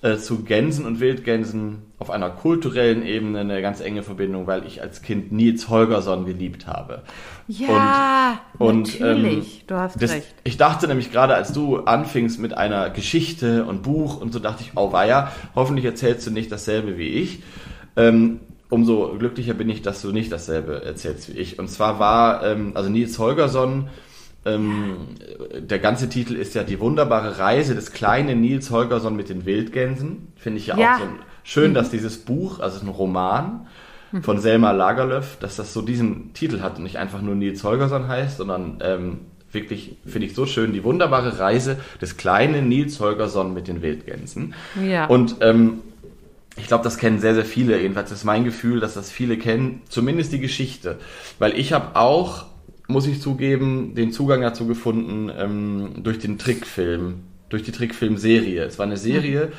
äh, 0.00 0.16
zu 0.16 0.44
Gänsen 0.44 0.86
und 0.86 1.00
Wildgänsen 1.00 1.82
auf 1.98 2.10
einer 2.10 2.30
kulturellen 2.30 3.04
Ebene 3.04 3.40
eine 3.40 3.60
ganz 3.60 3.80
enge 3.80 4.02
Verbindung, 4.02 4.46
weil 4.46 4.64
ich 4.64 4.80
als 4.80 5.02
Kind 5.02 5.32
Nils 5.32 5.68
Holgersson 5.68 6.24
geliebt 6.24 6.66
habe. 6.66 7.02
Ja, 7.48 8.40
und, 8.58 9.00
natürlich, 9.00 9.60
ähm, 9.60 9.66
du 9.66 9.74
hast 9.74 10.00
das, 10.00 10.12
recht. 10.12 10.34
Ich 10.44 10.56
dachte 10.56 10.86
nämlich 10.86 11.10
gerade, 11.10 11.34
als 11.34 11.52
du 11.52 11.78
anfingst 11.78 12.38
mit 12.38 12.54
einer 12.54 12.90
Geschichte 12.90 13.64
und 13.64 13.82
Buch 13.82 14.20
und 14.20 14.32
so, 14.32 14.38
dachte 14.38 14.62
ich, 14.62 14.72
oh 14.76 14.92
weia, 14.92 15.32
hoffentlich 15.56 15.84
erzählst 15.84 16.26
du 16.26 16.30
nicht 16.30 16.52
dasselbe 16.52 16.96
wie 16.96 17.08
ich. 17.08 17.42
Ähm, 17.96 18.40
umso 18.70 19.16
glücklicher 19.18 19.54
bin 19.54 19.68
ich, 19.68 19.82
dass 19.82 20.02
du 20.02 20.12
nicht 20.12 20.30
dasselbe 20.30 20.84
erzählst 20.84 21.34
wie 21.34 21.38
ich. 21.38 21.58
Und 21.58 21.68
zwar 21.68 21.98
war, 21.98 22.44
ähm, 22.44 22.72
also 22.74 22.88
Nils 22.88 23.18
Holgersson 23.18 23.88
ähm, 24.54 24.96
der 25.58 25.78
ganze 25.78 26.08
Titel 26.08 26.34
ist 26.34 26.54
ja 26.54 26.62
die 26.62 26.80
wunderbare 26.80 27.38
Reise 27.38 27.74
des 27.74 27.92
kleinen 27.92 28.40
Nils 28.40 28.70
Holgersson 28.70 29.16
mit 29.16 29.28
den 29.28 29.46
Wildgänsen. 29.46 30.32
Finde 30.36 30.58
ich 30.58 30.68
ja, 30.68 30.78
ja, 30.78 30.94
auch 30.94 31.00
so 31.00 31.06
schön, 31.44 31.74
dass 31.74 31.90
dieses 31.90 32.18
Buch, 32.18 32.60
also 32.60 32.76
es 32.76 32.82
ist 32.82 32.88
ein 32.88 32.94
Roman 32.94 33.66
mhm. 34.12 34.22
von 34.22 34.38
Selma 34.38 34.72
Lagerlöf, 34.72 35.36
dass 35.40 35.56
das 35.56 35.72
so 35.72 35.82
diesen 35.82 36.32
Titel 36.34 36.60
hat 36.60 36.78
und 36.78 36.84
nicht 36.84 36.96
einfach 36.96 37.22
nur 37.22 37.34
Nils 37.34 37.64
Holgersson 37.64 38.08
heißt, 38.08 38.38
sondern 38.38 38.78
ähm, 38.82 39.18
wirklich, 39.52 39.96
finde 40.06 40.26
ich 40.26 40.34
so 40.34 40.46
schön, 40.46 40.72
die 40.72 40.84
wunderbare 40.84 41.38
Reise 41.38 41.78
des 42.00 42.16
kleinen 42.16 42.68
Nils 42.68 43.00
Holgersson 43.00 43.54
mit 43.54 43.68
den 43.68 43.82
Wildgänsen. 43.82 44.54
Ja. 44.86 45.06
Und 45.06 45.36
ähm, 45.40 45.80
ich 46.56 46.66
glaube, 46.66 46.84
das 46.84 46.98
kennen 46.98 47.20
sehr, 47.20 47.34
sehr 47.34 47.44
viele. 47.44 47.80
Jedenfalls 47.80 48.10
ist 48.10 48.24
mein 48.24 48.44
Gefühl, 48.44 48.80
dass 48.80 48.94
das 48.94 49.10
viele 49.10 49.38
kennen, 49.38 49.82
zumindest 49.88 50.32
die 50.32 50.40
Geschichte. 50.40 50.98
Weil 51.38 51.58
ich 51.58 51.72
habe 51.72 51.96
auch 51.96 52.46
muss 52.88 53.06
ich 53.06 53.20
zugeben, 53.20 53.94
den 53.94 54.12
Zugang 54.12 54.40
dazu 54.40 54.66
gefunden 54.66 55.30
ähm, 55.38 56.02
durch 56.02 56.18
den 56.18 56.38
Trickfilm, 56.38 57.20
durch 57.50 57.62
die 57.62 57.72
Trickfilmserie. 57.72 58.64
Es 58.64 58.78
war 58.78 58.86
eine 58.86 58.96
Serie, 58.96 59.52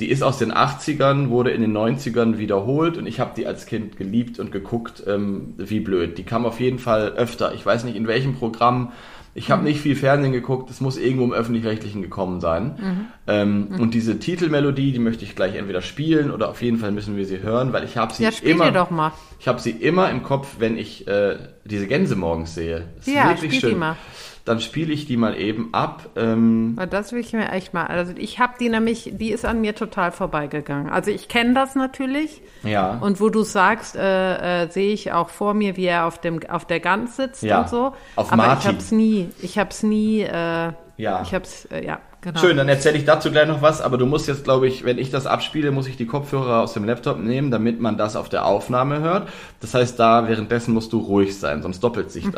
die 0.00 0.10
ist 0.10 0.22
aus 0.22 0.38
den 0.38 0.50
80ern, 0.50 1.28
wurde 1.28 1.50
in 1.50 1.60
den 1.60 1.76
90ern 1.76 2.38
wiederholt 2.38 2.96
und 2.96 3.06
ich 3.06 3.20
habe 3.20 3.32
die 3.36 3.46
als 3.46 3.66
Kind 3.66 3.98
geliebt 3.98 4.38
und 4.38 4.50
geguckt, 4.50 5.02
ähm, 5.06 5.52
wie 5.58 5.80
blöd. 5.80 6.16
Die 6.16 6.22
kam 6.22 6.46
auf 6.46 6.58
jeden 6.58 6.78
Fall 6.78 7.10
öfter. 7.10 7.52
Ich 7.54 7.64
weiß 7.64 7.84
nicht 7.84 7.96
in 7.96 8.06
welchem 8.06 8.34
Programm 8.34 8.92
ich 9.34 9.50
habe 9.50 9.62
mhm. 9.62 9.68
nicht 9.68 9.80
viel 9.80 9.96
Fernsehen 9.96 10.32
geguckt, 10.32 10.70
es 10.70 10.80
muss 10.80 10.98
irgendwo 10.98 11.24
im 11.24 11.32
Öffentlich-Rechtlichen 11.32 12.02
gekommen 12.02 12.40
sein. 12.40 12.76
Mhm. 12.78 13.06
Ähm, 13.26 13.68
mhm. 13.70 13.80
Und 13.80 13.94
diese 13.94 14.18
Titelmelodie, 14.18 14.92
die 14.92 14.98
möchte 14.98 15.24
ich 15.24 15.36
gleich 15.36 15.54
entweder 15.54 15.82
spielen 15.82 16.30
oder 16.30 16.48
auf 16.48 16.62
jeden 16.62 16.78
Fall 16.78 16.90
müssen 16.90 17.16
wir 17.16 17.26
sie 17.26 17.40
hören, 17.40 17.72
weil 17.72 17.84
ich 17.84 17.96
habe 17.96 18.12
sie 18.12 18.24
ja, 18.24 18.30
immer. 18.42 18.72
doch 18.72 18.90
mal. 18.90 19.12
Ich 19.38 19.48
habe 19.48 19.60
sie 19.60 19.70
immer 19.70 20.10
im 20.10 20.22
Kopf, 20.22 20.56
wenn 20.58 20.76
ich 20.76 21.06
äh, 21.06 21.36
diese 21.64 21.86
Gänse 21.86 22.16
morgens 22.16 22.54
sehe. 22.54 22.88
Das 22.96 23.06
ja, 23.06 23.30
ist 23.30 23.42
wirklich 23.42 23.60
schön. 23.60 23.70
Die 23.70 23.76
mal 23.76 23.96
dann 24.44 24.60
spiele 24.60 24.92
ich 24.92 25.06
die 25.06 25.16
mal 25.16 25.36
eben 25.38 25.70
ab. 25.72 26.10
Ähm 26.16 26.78
das 26.90 27.12
will 27.12 27.20
ich 27.20 27.32
mir 27.32 27.50
echt 27.50 27.74
mal. 27.74 27.86
Also 27.86 28.12
ich 28.16 28.38
habe 28.38 28.54
die 28.58 28.68
nämlich, 28.68 29.12
die 29.14 29.30
ist 29.30 29.44
an 29.44 29.60
mir 29.60 29.74
total 29.74 30.12
vorbeigegangen. 30.12 30.90
Also 30.90 31.10
ich 31.10 31.28
kenne 31.28 31.54
das 31.54 31.74
natürlich. 31.74 32.42
Ja. 32.62 32.98
Und 33.00 33.20
wo 33.20 33.28
du 33.28 33.42
sagst, 33.42 33.96
äh, 33.96 34.64
äh, 34.64 34.70
sehe 34.70 34.92
ich 34.92 35.12
auch 35.12 35.28
vor 35.28 35.54
mir, 35.54 35.76
wie 35.76 35.86
er 35.86 36.06
auf 36.06 36.20
dem 36.20 36.40
auf 36.48 36.64
der 36.64 36.80
Gans 36.80 37.16
sitzt 37.16 37.42
ja. 37.42 37.60
und 37.60 37.68
so. 37.68 37.92
Auf 38.16 38.32
Aber 38.32 38.36
Martin. 38.36 38.60
ich 38.60 38.66
habe 38.66 38.78
es 38.78 38.92
nie. 38.92 39.28
Ich 39.42 39.58
habe 39.58 39.70
es 39.70 39.82
nie. 39.82 40.22
Äh, 40.22 40.72
ja. 40.96 41.22
Ich 41.22 41.34
habe 41.34 41.44
es. 41.44 41.66
Äh, 41.66 41.84
ja. 41.84 42.00
Genau. 42.22 42.38
Schön, 42.38 42.58
dann 42.58 42.68
erzähle 42.68 42.98
ich 42.98 43.06
dazu 43.06 43.30
gleich 43.30 43.48
noch 43.48 43.62
was, 43.62 43.80
aber 43.80 43.96
du 43.96 44.04
musst 44.04 44.28
jetzt, 44.28 44.44
glaube 44.44 44.68
ich, 44.68 44.84
wenn 44.84 44.98
ich 44.98 45.10
das 45.10 45.26
abspiele, 45.26 45.70
muss 45.70 45.86
ich 45.86 45.96
die 45.96 46.04
Kopfhörer 46.04 46.60
aus 46.60 46.74
dem 46.74 46.84
Laptop 46.84 47.18
nehmen, 47.18 47.50
damit 47.50 47.80
man 47.80 47.96
das 47.96 48.14
auf 48.14 48.28
der 48.28 48.44
Aufnahme 48.44 49.00
hört. 49.00 49.30
Das 49.60 49.72
heißt, 49.72 49.98
da 49.98 50.28
währenddessen 50.28 50.74
musst 50.74 50.92
du 50.92 50.98
ruhig 50.98 51.38
sein, 51.38 51.62
sonst 51.62 51.80
doppelt 51.80 52.10
sich 52.10 52.26
mhm. 52.26 52.34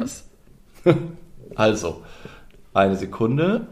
Also, 1.54 2.02
eine 2.74 2.96
Sekunde. 2.96 3.66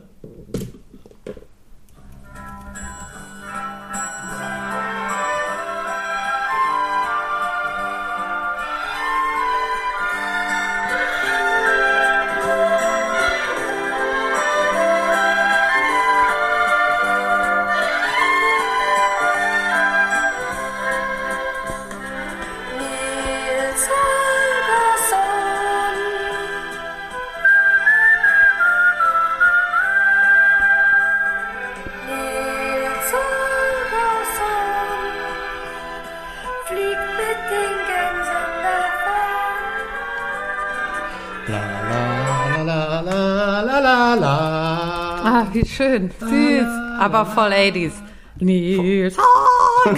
Wie 45.62 45.68
schön. 45.68 46.10
Süß. 46.20 46.66
Aber 46.98 47.26
voll 47.26 47.52
80s. 47.52 47.92
Nils. 48.38 49.16
Oh 49.18 49.90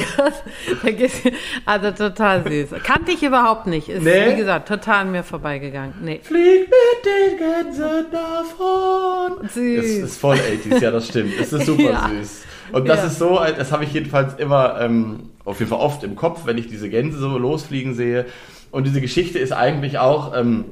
also 1.67 1.91
total 1.93 2.45
süß. 2.45 2.71
Kannte 2.83 3.13
ich 3.13 3.23
überhaupt 3.23 3.67
nicht. 3.67 3.89
Ist, 3.89 4.03
nee. 4.03 4.33
wie 4.33 4.37
gesagt, 4.37 4.69
total 4.69 5.03
an 5.03 5.13
mir 5.13 5.23
vorbeigegangen. 5.23 5.95
Nee. 6.03 6.21
Flieg 6.23 6.69
mit 6.69 7.05
den 7.05 7.39
Gänsen 7.39 8.07
davon. 8.11 9.49
Süß. 9.49 10.01
Das 10.01 10.11
ist 10.11 10.21
voll 10.21 10.37
80s, 10.37 10.81
ja, 10.81 10.91
das 10.91 11.09
stimmt. 11.09 11.35
Es 11.41 11.53
ist 11.53 11.67
super 11.67 11.83
ja. 11.91 12.09
süß. 12.09 12.45
Und 12.73 12.89
das 12.89 12.99
ja. 12.99 13.07
ist 13.07 13.19
so, 13.19 13.41
das 13.57 13.71
habe 13.71 13.85
ich 13.85 13.93
jedenfalls 13.93 14.35
immer, 14.35 14.81
ähm, 14.81 15.31
auf 15.45 15.59
jeden 15.59 15.71
Fall 15.71 15.81
oft 15.81 16.03
im 16.05 16.17
Kopf, 16.17 16.47
wenn 16.47 16.59
ich 16.59 16.69
diese 16.69 16.89
Gänse 16.89 17.19
so 17.19 17.37
losfliegen 17.39 17.95
sehe. 17.95 18.27
Und 18.71 18.87
diese 18.87 19.01
Geschichte 19.01 19.39
ist 19.39 19.53
eigentlich 19.53 19.99
auch, 19.99 20.35
ähm, 20.35 20.65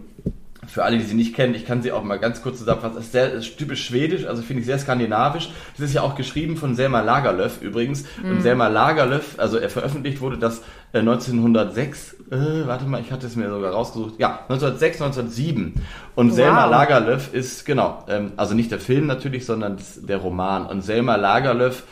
für 0.70 0.84
alle, 0.84 0.98
die 0.98 1.04
sie 1.04 1.14
nicht 1.14 1.34
kennen, 1.34 1.54
ich 1.54 1.66
kann 1.66 1.82
sie 1.82 1.90
auch 1.90 2.04
mal 2.04 2.18
ganz 2.18 2.42
kurz 2.42 2.58
zusammenfassen. 2.58 2.94
Das 2.96 3.06
ist 3.06 3.12
sehr 3.12 3.32
ist 3.32 3.58
typisch 3.58 3.84
schwedisch, 3.84 4.24
also 4.24 4.40
finde 4.40 4.60
ich 4.60 4.66
sehr 4.66 4.78
skandinavisch. 4.78 5.50
Das 5.76 5.84
ist 5.84 5.94
ja 5.94 6.02
auch 6.02 6.14
geschrieben 6.14 6.56
von 6.56 6.76
Selma 6.76 7.00
Lagerlöf 7.00 7.60
übrigens. 7.60 8.04
Mhm. 8.22 8.30
Und 8.30 8.42
Selma 8.42 8.68
Lagerlöf, 8.68 9.34
also 9.38 9.58
er 9.58 9.68
veröffentlicht 9.68 10.20
wurde 10.20 10.38
das 10.38 10.62
äh, 10.92 11.00
1906, 11.00 12.16
äh, 12.30 12.36
warte 12.66 12.84
mal, 12.84 13.00
ich 13.00 13.10
hatte 13.10 13.26
es 13.26 13.34
mir 13.34 13.50
sogar 13.50 13.72
rausgesucht. 13.72 14.14
Ja, 14.18 14.40
1906, 14.48 15.02
1907. 15.02 15.74
Und 16.14 16.28
wow. 16.28 16.36
Selma 16.36 16.64
Lagerlöf 16.66 17.34
ist, 17.34 17.66
genau, 17.66 18.04
ähm, 18.08 18.32
also 18.36 18.54
nicht 18.54 18.70
der 18.70 18.80
Film 18.80 19.06
natürlich, 19.06 19.46
sondern 19.46 19.76
der 20.02 20.18
Roman. 20.18 20.66
Und 20.66 20.82
Selma 20.82 21.16
Lagerlöf 21.16 21.82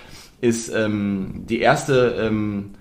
ist 0.40 0.72
ähm, 0.72 1.44
die 1.48 1.60
erste 1.60 2.14
ähm, 2.20 2.74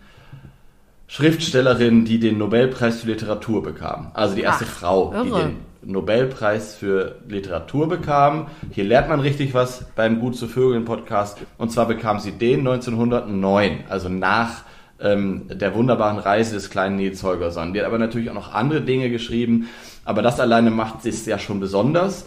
Schriftstellerin, 1.08 2.06
die 2.06 2.20
den 2.20 2.38
Nobelpreis 2.38 3.02
für 3.02 3.08
Literatur 3.08 3.64
bekam. 3.64 4.12
Also 4.14 4.36
die 4.36 4.42
erste 4.42 4.66
Ach, 4.68 4.72
Frau, 4.72 5.14
irre. 5.14 5.24
die 5.24 5.32
den 5.32 5.67
Nobelpreis 5.84 6.76
für 6.76 7.16
Literatur 7.28 7.88
bekam. 7.88 8.48
Hier 8.72 8.84
lernt 8.84 9.10
man 9.10 9.20
richtig 9.20 9.54
was 9.54 9.86
beim 9.96 10.20
Gut 10.20 10.36
zu 10.36 10.48
Vögeln 10.48 10.86
Podcast. 10.86 11.40
Und 11.58 11.72
zwar 11.72 11.88
bekam 11.88 12.20
sie 12.20 12.32
den 12.32 12.60
1909, 12.60 13.86
also 13.90 14.10
nach 14.10 14.64
ähm, 15.00 15.48
der 15.50 15.76
wunderbaren 15.76 16.20
Reise 16.20 16.56
des 16.56 16.70
kleinen 16.70 16.96
Nils 16.96 17.24
Holgersson. 17.24 17.74
Die 17.74 17.80
hat 17.80 17.88
aber 17.88 18.00
natürlich 18.00 18.30
auch 18.30 18.36
noch 18.36 18.54
andere 18.54 18.82
Dinge 18.82 19.10
geschrieben, 19.10 19.70
aber 20.06 20.22
das 20.22 20.40
alleine 20.40 20.72
macht 20.72 21.06
es 21.06 21.26
ja 21.26 21.40
schon 21.40 21.60
besonders. 21.60 22.26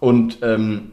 Und 0.00 0.38
ähm, 0.42 0.92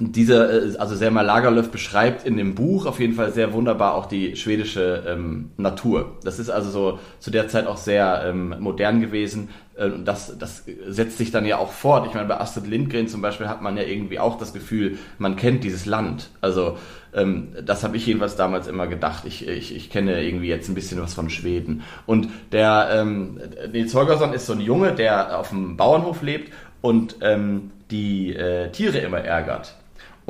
dieser, 0.00 0.50
äh, 0.52 0.76
also 0.78 0.96
Selma 0.96 1.22
Lagerlöf 1.22 1.70
beschreibt 1.70 2.26
in 2.26 2.36
dem 2.36 2.54
Buch 2.54 2.86
auf 2.86 2.98
jeden 3.00 3.14
Fall 3.14 3.32
sehr 3.32 3.52
wunderbar 3.52 3.94
auch 3.94 4.06
die 4.06 4.34
schwedische 4.36 5.04
ähm, 5.06 5.50
Natur. 5.56 6.16
Das 6.24 6.38
ist 6.38 6.50
also 6.50 6.70
so 6.70 6.98
zu 7.18 7.30
der 7.30 7.48
Zeit 7.48 7.66
auch 7.66 7.76
sehr 7.76 8.24
ähm, 8.26 8.54
modern 8.58 9.00
gewesen. 9.00 9.50
Äh, 9.76 9.90
das, 10.04 10.36
das 10.38 10.64
setzt 10.86 11.18
sich 11.18 11.30
dann 11.30 11.44
ja 11.44 11.58
auch 11.58 11.72
fort. 11.72 12.06
Ich 12.06 12.14
meine, 12.14 12.26
bei 12.26 12.40
Astrid 12.40 12.66
Lindgren 12.66 13.08
zum 13.08 13.20
Beispiel 13.20 13.48
hat 13.48 13.62
man 13.62 13.76
ja 13.76 13.82
irgendwie 13.82 14.18
auch 14.18 14.38
das 14.38 14.52
Gefühl, 14.52 14.98
man 15.18 15.36
kennt 15.36 15.64
dieses 15.64 15.84
Land. 15.86 16.30
Also 16.40 16.78
ähm, 17.12 17.48
das 17.62 17.84
habe 17.84 17.96
ich 17.96 18.06
jedenfalls 18.06 18.36
damals 18.36 18.68
immer 18.68 18.86
gedacht. 18.86 19.24
Ich, 19.26 19.46
ich, 19.46 19.76
ich 19.76 19.90
kenne 19.90 20.22
irgendwie 20.24 20.48
jetzt 20.48 20.68
ein 20.68 20.74
bisschen 20.74 21.00
was 21.02 21.14
von 21.14 21.28
Schweden. 21.28 21.82
Und 22.06 22.28
der 22.52 22.88
ähm, 22.92 23.38
Nils 23.70 23.94
Holgersson 23.94 24.32
ist 24.32 24.46
so 24.46 24.54
ein 24.54 24.60
Junge, 24.60 24.94
der 24.94 25.38
auf 25.38 25.50
dem 25.50 25.76
Bauernhof 25.76 26.22
lebt 26.22 26.52
und 26.80 27.16
ähm, 27.20 27.70
die 27.90 28.34
äh, 28.34 28.70
Tiere 28.70 28.98
immer 28.98 29.18
ärgert. 29.18 29.74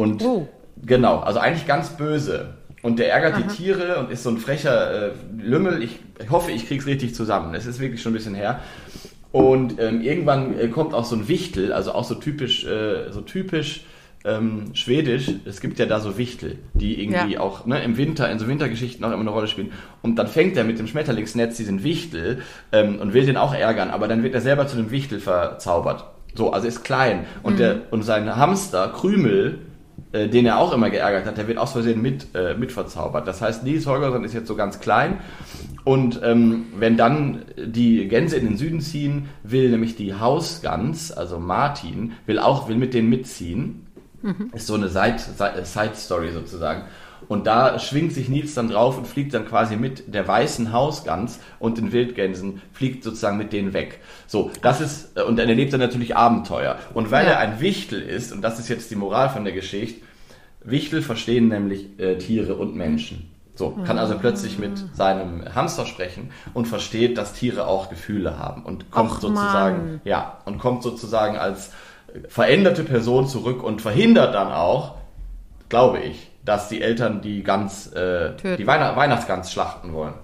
Und 0.00 0.22
oh. 0.24 0.48
genau, 0.84 1.18
also 1.18 1.38
eigentlich 1.40 1.66
ganz 1.66 1.90
böse. 1.90 2.54
Und 2.82 2.98
der 2.98 3.12
ärgert 3.12 3.34
Aha. 3.34 3.42
die 3.42 3.54
Tiere 3.54 3.98
und 3.98 4.10
ist 4.10 4.22
so 4.22 4.30
ein 4.30 4.38
frecher 4.38 5.08
äh, 5.08 5.10
Lümmel. 5.38 5.82
Ich, 5.82 5.98
ich 6.18 6.30
hoffe, 6.30 6.50
ich 6.50 6.66
krieg's 6.66 6.86
richtig 6.86 7.14
zusammen. 7.14 7.54
Es 7.54 7.66
ist 7.66 7.80
wirklich 7.80 8.00
schon 8.00 8.12
ein 8.12 8.14
bisschen 8.14 8.34
her. 8.34 8.60
Und 9.30 9.78
ähm, 9.78 10.00
irgendwann 10.00 10.58
äh, 10.58 10.68
kommt 10.68 10.94
auch 10.94 11.04
so 11.04 11.16
ein 11.16 11.28
Wichtel, 11.28 11.74
also 11.74 11.92
auch 11.92 12.04
so 12.04 12.14
typisch, 12.14 12.64
äh, 12.64 13.12
so 13.12 13.20
typisch 13.20 13.84
ähm, 14.24 14.70
schwedisch. 14.72 15.30
Es 15.44 15.60
gibt 15.60 15.78
ja 15.78 15.84
da 15.84 16.00
so 16.00 16.16
Wichtel, 16.16 16.58
die 16.72 17.02
irgendwie 17.02 17.34
ja. 17.34 17.40
auch 17.40 17.66
ne, 17.66 17.82
im 17.82 17.98
Winter, 17.98 18.30
in 18.30 18.38
so 18.38 18.48
Wintergeschichten 18.48 19.04
auch 19.04 19.10
immer 19.10 19.20
eine 19.20 19.30
Rolle 19.30 19.48
spielen. 19.48 19.72
Und 20.00 20.16
dann 20.16 20.28
fängt 20.28 20.56
er 20.56 20.64
mit 20.64 20.78
dem 20.78 20.86
Schmetterlingsnetz 20.86 21.58
diesen 21.58 21.84
Wichtel 21.84 22.40
ähm, 22.72 22.98
und 22.98 23.12
will 23.12 23.26
den 23.26 23.36
auch 23.36 23.52
ärgern, 23.52 23.90
aber 23.90 24.08
dann 24.08 24.22
wird 24.22 24.34
er 24.34 24.40
selber 24.40 24.66
zu 24.66 24.76
dem 24.76 24.90
Wichtel 24.90 25.20
verzaubert. 25.20 26.06
So, 26.34 26.52
also 26.52 26.66
ist 26.66 26.84
klein. 26.84 27.26
Und, 27.42 27.54
mhm. 27.54 27.58
der, 27.58 27.80
und 27.90 28.02
sein 28.02 28.36
Hamster, 28.36 28.88
Krümel, 28.88 29.58
äh, 30.12 30.28
den 30.28 30.46
er 30.46 30.58
auch 30.58 30.72
immer 30.72 30.90
geärgert 30.90 31.26
hat, 31.26 31.38
der 31.38 31.46
wird 31.48 31.58
aus 31.58 31.72
Versehen 31.72 32.02
mit, 32.02 32.34
äh, 32.34 32.54
mit 32.54 32.72
verzaubert. 32.72 33.26
Das 33.28 33.40
heißt, 33.40 33.64
Nils 33.64 33.86
Holgersson 33.86 34.24
ist 34.24 34.34
jetzt 34.34 34.48
so 34.48 34.56
ganz 34.56 34.80
klein 34.80 35.20
und 35.84 36.20
ähm, 36.22 36.66
wenn 36.76 36.96
dann 36.96 37.44
die 37.56 38.08
Gänse 38.08 38.36
in 38.36 38.46
den 38.46 38.56
Süden 38.56 38.80
ziehen, 38.80 39.28
will 39.42 39.70
nämlich 39.70 39.96
die 39.96 40.14
Hausgans, 40.14 41.12
also 41.12 41.38
Martin, 41.38 42.12
will 42.26 42.38
auch 42.38 42.68
will 42.68 42.76
mit 42.76 42.94
denen 42.94 43.08
mitziehen. 43.08 43.86
Mhm. 44.22 44.50
Ist 44.52 44.66
so 44.66 44.74
eine 44.74 44.88
Side-Story 44.88 46.32
sozusagen. 46.32 46.82
Und 47.28 47.46
da 47.46 47.78
schwingt 47.78 48.12
sich 48.12 48.28
Nils 48.28 48.54
dann 48.54 48.68
drauf 48.68 48.98
und 48.98 49.06
fliegt 49.06 49.34
dann 49.34 49.46
quasi 49.46 49.76
mit 49.76 50.12
der 50.12 50.26
weißen 50.26 50.72
Hausgans 50.72 51.38
und 51.58 51.78
den 51.78 51.92
Wildgänsen, 51.92 52.62
fliegt 52.72 53.04
sozusagen 53.04 53.38
mit 53.38 53.52
denen 53.52 53.72
weg. 53.72 54.00
So, 54.26 54.50
das 54.62 54.80
ist, 54.80 55.16
äh, 55.16 55.22
und 55.22 55.38
dann 55.38 55.48
erlebt 55.48 55.72
er 55.72 55.78
natürlich 55.78 56.16
Abenteuer. 56.16 56.78
Und 56.94 57.10
weil 57.10 57.26
ja. 57.26 57.32
er 57.32 57.38
ein 57.40 57.60
Wichtel 57.60 58.00
ist, 58.00 58.32
und 58.32 58.42
das 58.42 58.58
ist 58.58 58.68
jetzt 58.68 58.90
die 58.90 58.96
Moral 58.96 59.30
von 59.30 59.44
der 59.44 59.52
Geschichte, 59.52 60.02
Wichtel 60.62 61.02
verstehen 61.02 61.48
nämlich 61.48 61.98
äh, 61.98 62.18
Tiere 62.18 62.54
und 62.54 62.76
Menschen. 62.76 63.30
So, 63.54 63.76
kann 63.84 63.98
also 63.98 64.16
plötzlich 64.18 64.58
mit 64.58 64.72
seinem 64.94 65.44
Hamster 65.54 65.84
sprechen 65.84 66.30
und 66.54 66.66
versteht, 66.66 67.18
dass 67.18 67.34
Tiere 67.34 67.66
auch 67.66 67.90
Gefühle 67.90 68.38
haben 68.38 68.62
und 68.62 68.90
kommt 68.90 69.10
Och, 69.10 69.20
sozusagen, 69.20 69.76
Mann. 69.76 70.00
ja, 70.04 70.38
und 70.46 70.58
kommt 70.58 70.82
sozusagen 70.82 71.36
als 71.36 71.70
veränderte 72.28 72.84
Person 72.84 73.26
zurück 73.26 73.62
und 73.62 73.82
verhindert 73.82 74.34
dann 74.34 74.50
auch, 74.50 74.94
glaube 75.70 76.00
ich, 76.00 76.30
dass 76.44 76.68
die 76.68 76.82
Eltern 76.82 77.22
die 77.22 77.42
Gans, 77.42 77.86
äh, 77.92 78.34
die 78.58 78.66
Weihn 78.66 78.96
Weihnachtsgans 78.96 79.50
schlachten 79.50 79.94
wollen. 79.94 80.14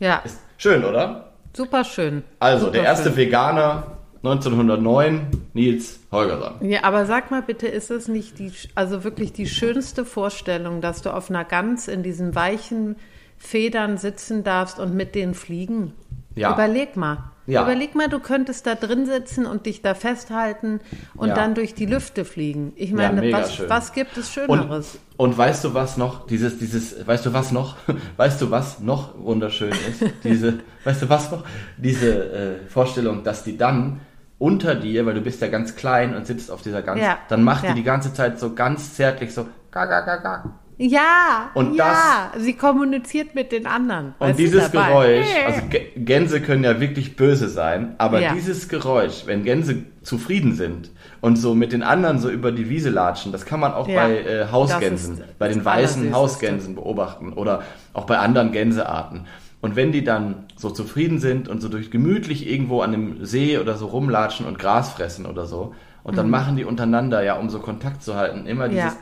Ja. 0.00 0.22
Ist 0.24 0.40
schön, 0.58 0.84
oder? 0.84 1.32
Super 1.56 1.84
schön. 1.84 2.24
Also, 2.40 2.66
Super 2.66 2.72
der 2.72 2.84
erste 2.84 3.10
schön. 3.10 3.16
Veganer 3.16 3.86
1909, 4.24 5.28
Nils 5.52 6.00
Holgersson. 6.10 6.68
Ja, 6.68 6.82
aber 6.84 7.04
sag 7.06 7.30
mal 7.30 7.42
bitte, 7.42 7.68
ist 7.68 7.90
es 7.90 8.08
nicht 8.08 8.38
die, 8.38 8.50
also 8.74 9.04
wirklich 9.04 9.32
die 9.32 9.46
schönste 9.46 10.04
Vorstellung, 10.04 10.80
dass 10.80 11.02
du 11.02 11.10
auf 11.10 11.28
einer 11.28 11.44
Gans 11.44 11.88
in 11.88 12.02
diesen 12.02 12.34
weichen 12.34 12.96
Federn 13.36 13.98
sitzen 13.98 14.42
darfst 14.42 14.80
und 14.80 14.94
mit 14.94 15.14
denen 15.14 15.34
fliegen? 15.34 15.92
Ja. 16.34 16.54
Überleg 16.54 16.96
mal. 16.96 17.30
Ja. 17.46 17.62
Überleg 17.62 17.94
mal, 17.94 18.08
du 18.08 18.20
könntest 18.20 18.66
da 18.66 18.74
drin 18.74 19.04
sitzen 19.04 19.44
und 19.44 19.66
dich 19.66 19.82
da 19.82 19.94
festhalten 19.94 20.80
und 21.14 21.28
ja. 21.28 21.34
dann 21.34 21.54
durch 21.54 21.74
die 21.74 21.84
Lüfte 21.84 22.24
fliegen. 22.24 22.72
Ich 22.76 22.92
meine, 22.92 23.28
ja, 23.28 23.38
was, 23.38 23.68
was, 23.68 23.92
gibt 23.92 24.16
es 24.16 24.32
Schöneres? 24.32 24.98
Und, 25.16 25.30
und, 25.30 25.38
weißt 25.38 25.64
du 25.64 25.74
was 25.74 25.98
noch? 25.98 26.26
Dieses, 26.26 26.58
dieses, 26.58 27.06
weißt 27.06 27.26
du 27.26 27.32
was 27.34 27.52
noch? 27.52 27.76
Weißt 28.16 28.40
du 28.40 28.50
was 28.50 28.80
noch 28.80 29.18
wunderschön 29.18 29.72
ist? 29.72 30.04
Diese, 30.24 30.60
weißt 30.84 31.02
du 31.02 31.08
was 31.08 31.30
noch? 31.30 31.44
Diese 31.76 32.32
äh, 32.32 32.66
Vorstellung, 32.68 33.24
dass 33.24 33.44
die 33.44 33.58
dann 33.58 34.00
unter 34.38 34.74
dir, 34.74 35.04
weil 35.06 35.14
du 35.14 35.20
bist 35.20 35.40
ja 35.40 35.48
ganz 35.48 35.76
klein 35.76 36.16
und 36.16 36.26
sitzt 36.26 36.50
auf 36.50 36.62
dieser 36.62 36.82
ganz, 36.82 37.00
dann 37.28 37.42
macht 37.42 37.68
die 37.68 37.74
die 37.74 37.82
ganze 37.82 38.12
Zeit 38.12 38.38
so 38.38 38.54
ganz 38.54 38.94
zärtlich 38.94 39.32
so, 39.34 39.46
ga, 39.70 39.84
ga, 39.86 40.00
ga, 40.00 40.16
ga, 40.16 40.44
ja, 40.76 41.50
und 41.54 41.76
ja, 41.76 42.30
das, 42.34 42.42
sie 42.42 42.54
kommuniziert 42.54 43.34
mit 43.34 43.52
den 43.52 43.66
anderen. 43.66 44.14
Und 44.18 44.38
dieses 44.38 44.72
Geräusch, 44.72 45.26
also 45.46 45.60
Gänse 45.96 46.40
können 46.40 46.64
ja 46.64 46.80
wirklich 46.80 47.16
böse 47.16 47.48
sein, 47.48 47.94
aber 47.98 48.20
ja. 48.20 48.34
dieses 48.34 48.68
Geräusch, 48.68 49.26
wenn 49.26 49.44
Gänse 49.44 49.84
zufrieden 50.02 50.54
sind 50.54 50.90
und 51.20 51.36
so 51.36 51.54
mit 51.54 51.72
den 51.72 51.82
anderen 51.82 52.18
so 52.18 52.28
über 52.28 52.50
die 52.50 52.68
Wiese 52.68 52.90
latschen, 52.90 53.30
das 53.30 53.46
kann 53.46 53.60
man 53.60 53.72
auch 53.72 53.86
ja. 53.86 54.02
bei 54.02 54.18
äh, 54.18 54.46
Hausgänsen, 54.50 55.22
bei 55.38 55.48
den 55.48 55.64
weißen 55.64 56.12
Hausgänsen 56.12 56.74
beobachten 56.74 57.32
oder 57.32 57.62
auch 57.92 58.04
bei 58.04 58.18
anderen 58.18 58.50
Gänsearten. 58.50 59.26
Und 59.60 59.76
wenn 59.76 59.92
die 59.92 60.04
dann 60.04 60.44
so 60.56 60.70
zufrieden 60.70 61.20
sind 61.20 61.48
und 61.48 61.62
so 61.62 61.68
durch 61.68 61.90
gemütlich 61.90 62.50
irgendwo 62.50 62.82
an 62.82 62.92
dem 62.92 63.24
See 63.24 63.58
oder 63.58 63.76
so 63.76 63.86
rumlatschen 63.86 64.44
und 64.44 64.58
Gras 64.58 64.90
fressen 64.90 65.24
oder 65.24 65.46
so, 65.46 65.74
und 66.02 66.18
dann 66.18 66.26
mhm. 66.26 66.32
machen 66.32 66.56
die 66.56 66.64
untereinander 66.64 67.22
ja, 67.22 67.34
um 67.36 67.48
so 67.48 67.58
Kontakt 67.58 68.02
zu 68.02 68.14
halten, 68.14 68.46
immer 68.46 68.68
dieses 68.68 68.92
ja. 68.92 68.98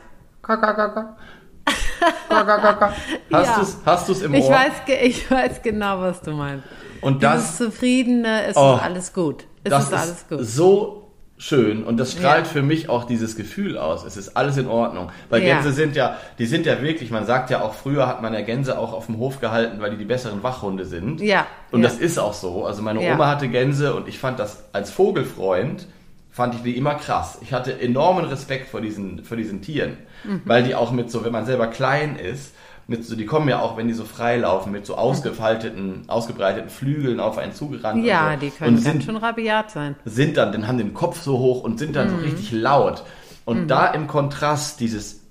Hast 2.29 3.47
ja. 3.47 3.59
du's, 3.59 3.77
hast 3.85 4.09
du's 4.09 4.21
im 4.21 4.33
ich 4.33 4.43
Ohr? 4.43 4.51
Weiß, 4.51 4.71
ich 5.01 5.29
weiß 5.29 5.61
genau, 5.61 5.99
was 6.01 6.21
du 6.21 6.31
meinst. 6.31 6.65
Und 7.01 7.23
das 7.23 7.41
Dieses 7.41 7.57
Zufriedene, 7.57 8.43
es 8.45 8.55
oh, 8.55 8.75
ist 8.75 8.83
alles 8.83 9.13
gut. 9.13 9.45
Es 9.63 9.71
das 9.71 9.83
ist 9.85 9.93
alles 9.93 10.25
gut. 10.27 10.39
so 10.41 10.99
schön 11.37 11.83
und 11.83 11.97
das 11.97 12.13
strahlt 12.13 12.45
ja. 12.45 12.51
für 12.51 12.61
mich 12.61 12.87
auch 12.87 13.03
dieses 13.03 13.35
Gefühl 13.35 13.77
aus. 13.77 14.05
Es 14.05 14.15
ist 14.15 14.37
alles 14.37 14.57
in 14.57 14.67
Ordnung. 14.67 15.11
Weil 15.29 15.43
ja. 15.43 15.55
Gänse 15.55 15.73
sind 15.73 15.95
ja, 15.95 16.17
die 16.39 16.45
sind 16.45 16.65
ja 16.65 16.81
wirklich, 16.81 17.11
man 17.11 17.25
sagt 17.25 17.49
ja 17.49 17.61
auch, 17.61 17.73
früher 17.73 18.07
hat 18.07 18.21
man 18.21 18.33
ja 18.33 18.41
Gänse 18.41 18.77
auch 18.77 18.93
auf 18.93 19.07
dem 19.07 19.17
Hof 19.17 19.41
gehalten, 19.41 19.81
weil 19.81 19.91
die 19.91 19.97
die 19.97 20.05
besseren 20.05 20.43
Wachhunde 20.43 20.85
sind. 20.85 21.19
Ja. 21.19 21.45
Und 21.71 21.81
das 21.81 21.97
ist 21.97 22.17
auch 22.17 22.33
so. 22.33 22.65
Also 22.65 22.81
meine 22.81 22.99
Oma 22.99 23.27
hatte 23.27 23.49
Gänse 23.49 23.93
und 23.93 24.07
ich 24.07 24.19
fand 24.19 24.39
das 24.39 24.63
als 24.71 24.91
Vogelfreund 24.91 25.87
fand 26.33 26.55
ich 26.55 26.63
die 26.63 26.75
immer 26.75 26.95
krass. 26.95 27.37
Ich 27.41 27.53
hatte 27.53 27.79
enormen 27.79 28.25
Respekt 28.25 28.67
vor 28.67 28.81
diesen, 28.81 29.23
vor 29.23 29.37
diesen 29.37 29.61
Tieren, 29.61 29.97
mhm. 30.23 30.41
weil 30.45 30.63
die 30.63 30.75
auch 30.75 30.91
mit 30.91 31.11
so, 31.11 31.23
wenn 31.23 31.31
man 31.31 31.45
selber 31.45 31.67
klein 31.67 32.15
ist, 32.15 32.53
mit 32.87 33.05
so, 33.05 33.15
die 33.15 33.25
kommen 33.25 33.47
ja 33.47 33.61
auch, 33.61 33.77
wenn 33.77 33.87
die 33.87 33.93
so 33.93 34.03
frei 34.03 34.37
laufen, 34.37 34.71
mit 34.71 34.85
so 34.85 34.95
ausgefalteten, 34.95 36.03
ausgebreiteten 36.07 36.69
Flügeln 36.69 37.19
auf 37.19 37.37
einen 37.37 37.53
zugerannt. 37.53 38.03
Ja, 38.03 38.33
so. 38.33 38.39
die 38.39 38.49
können 38.49 38.75
und 38.75 38.81
sind, 38.81 39.03
schon 39.03 39.15
rabiat 39.15 39.71
sein. 39.71 39.95
Sind 40.03 40.35
dann, 40.35 40.51
dann 40.51 40.67
haben 40.67 40.77
den 40.77 40.93
Kopf 40.93 41.21
so 41.21 41.39
hoch 41.39 41.63
und 41.63 41.79
sind 41.79 41.95
dann 41.95 42.07
mhm. 42.07 42.19
so 42.19 42.25
richtig 42.25 42.51
laut. 42.51 43.03
Und 43.45 43.63
mhm. 43.63 43.67
da 43.67 43.87
im 43.87 44.07
Kontrast 44.07 44.79
dieses 44.79 45.21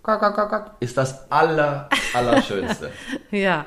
ist 0.80 0.96
das 0.96 1.30
aller, 1.30 1.88
allerschönste. 2.14 2.90
ja. 3.30 3.66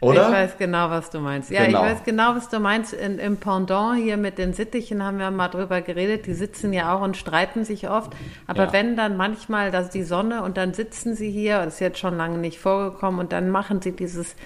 Oder? 0.00 0.28
Ich 0.28 0.34
weiß 0.34 0.58
genau, 0.58 0.90
was 0.90 1.10
du 1.10 1.20
meinst. 1.20 1.50
Ja, 1.50 1.66
genau. 1.66 1.84
ich 1.84 1.92
weiß 1.92 2.04
genau, 2.04 2.34
was 2.34 2.48
du 2.48 2.60
meinst. 2.60 2.92
In, 2.92 3.18
Im 3.18 3.38
Pendant 3.38 3.96
hier 3.96 4.16
mit 4.16 4.38
den 4.38 4.52
Sittichen 4.52 5.02
haben 5.02 5.18
wir 5.18 5.30
mal 5.30 5.48
drüber 5.48 5.80
geredet. 5.80 6.26
Die 6.26 6.34
sitzen 6.34 6.72
ja 6.72 6.94
auch 6.94 7.00
und 7.00 7.16
streiten 7.16 7.64
sich 7.64 7.88
oft. 7.88 8.12
Aber 8.46 8.66
ja. 8.66 8.72
wenn 8.72 8.96
dann 8.96 9.16
manchmal 9.16 9.70
das 9.70 9.90
die 9.90 10.02
Sonne 10.02 10.42
und 10.42 10.56
dann 10.56 10.74
sitzen 10.74 11.14
sie 11.14 11.30
hier, 11.30 11.64
das 11.64 11.74
ist 11.74 11.80
jetzt 11.80 11.98
schon 11.98 12.16
lange 12.16 12.38
nicht 12.38 12.58
vorgekommen, 12.58 13.20
und 13.20 13.32
dann 13.32 13.50
machen 13.50 13.80
sie 13.80 13.92
dieses, 13.92 14.36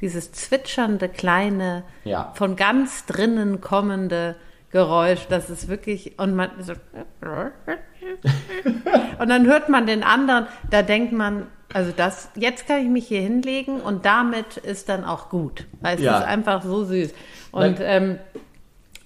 dieses 0.00 0.32
zwitschernde, 0.32 1.08
kleine, 1.08 1.84
ja. 2.04 2.32
von 2.34 2.56
ganz 2.56 3.06
drinnen 3.06 3.60
kommende 3.60 4.36
Geräusch. 4.70 5.26
Das 5.28 5.48
ist 5.48 5.68
wirklich, 5.68 6.18
und 6.18 6.34
man 6.34 6.50
so, 6.60 6.74
und 9.18 9.28
dann 9.28 9.46
hört 9.46 9.70
man 9.70 9.86
den 9.86 10.02
anderen, 10.02 10.46
da 10.70 10.82
denkt 10.82 11.12
man, 11.12 11.46
also 11.72 11.92
das, 11.94 12.30
jetzt 12.34 12.66
kann 12.66 12.80
ich 12.80 12.88
mich 12.88 13.06
hier 13.08 13.20
hinlegen 13.20 13.80
und 13.80 14.04
damit 14.04 14.56
ist 14.56 14.88
dann 14.88 15.04
auch 15.04 15.28
gut. 15.28 15.66
Weil 15.80 15.96
es 15.96 16.02
ja. 16.02 16.18
ist 16.18 16.24
einfach 16.24 16.62
so 16.62 16.84
süß. 16.84 17.12
Und 17.52 17.78
ähm, 17.80 18.18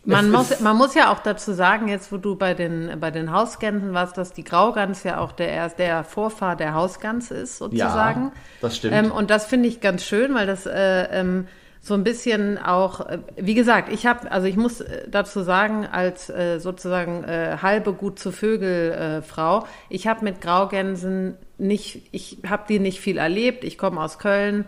man 0.05 0.31
muss, 0.31 0.61
man 0.61 0.77
muss 0.77 0.95
ja 0.95 1.13
auch 1.13 1.21
dazu 1.21 1.53
sagen, 1.53 1.89
jetzt 1.89 2.11
wo 2.11 2.17
du 2.17 2.35
bei 2.35 2.55
den, 2.55 2.99
bei 2.99 3.11
den 3.11 3.33
Hausgänsen 3.33 3.95
warst, 3.95 4.19
dass 4.19 4.33
die 4.33 4.43
Graugans 4.43 5.05
ja 5.05 5.19
auch 5.19 5.33
der, 5.33 5.69
der 5.71 6.03
Vorfahr 6.03 6.57
der 6.57 6.75
Hausgans 6.75 7.31
ist, 7.31 7.59
sozusagen. 7.59 8.25
Ja, 8.25 8.33
das 8.61 8.77
stimmt. 8.77 8.95
Ähm, 8.95 9.13
und 9.13 9.31
das 9.31 9.47
finde 9.47 9.69
ich 9.69 9.81
ganz 9.81 10.05
schön, 10.05 10.35
weil 10.35 10.47
das 10.47 10.67
äh, 10.67 11.05
ähm, 11.21 11.47
so 11.85 11.95
ein 11.95 12.05
bisschen 12.05 12.59
auch, 12.59 13.01
äh, 13.01 13.19
wie 13.37 13.55
gesagt, 13.55 13.93
ich 13.93 14.07
habe, 14.07 14.31
also 14.31 14.47
ich 14.47 14.57
muss 14.57 14.81
äh, 14.81 15.09
dazu 15.11 15.43
sagen, 15.43 15.85
als 15.85 16.31
äh, 16.31 16.61
sozusagen 16.61 17.25
äh, 17.25 17.59
halbe 17.61 17.93
gut 17.93 18.21
zu 18.21 18.31
Vögel 18.31 18.93
äh, 18.93 19.23
Frau, 19.23 19.67
ich 19.89 20.07
habe 20.07 20.25
mit 20.25 20.41
Graugänsen 20.41 21.37
nicht, 21.59 22.09
ich 22.13 22.39
habe 22.49 22.65
die 22.69 22.79
nicht 22.79 23.01
viel 23.01 23.19
erlebt. 23.19 23.65
Ich 23.65 23.79
komme 23.79 24.01
aus 24.01 24.19
Köln. 24.19 24.65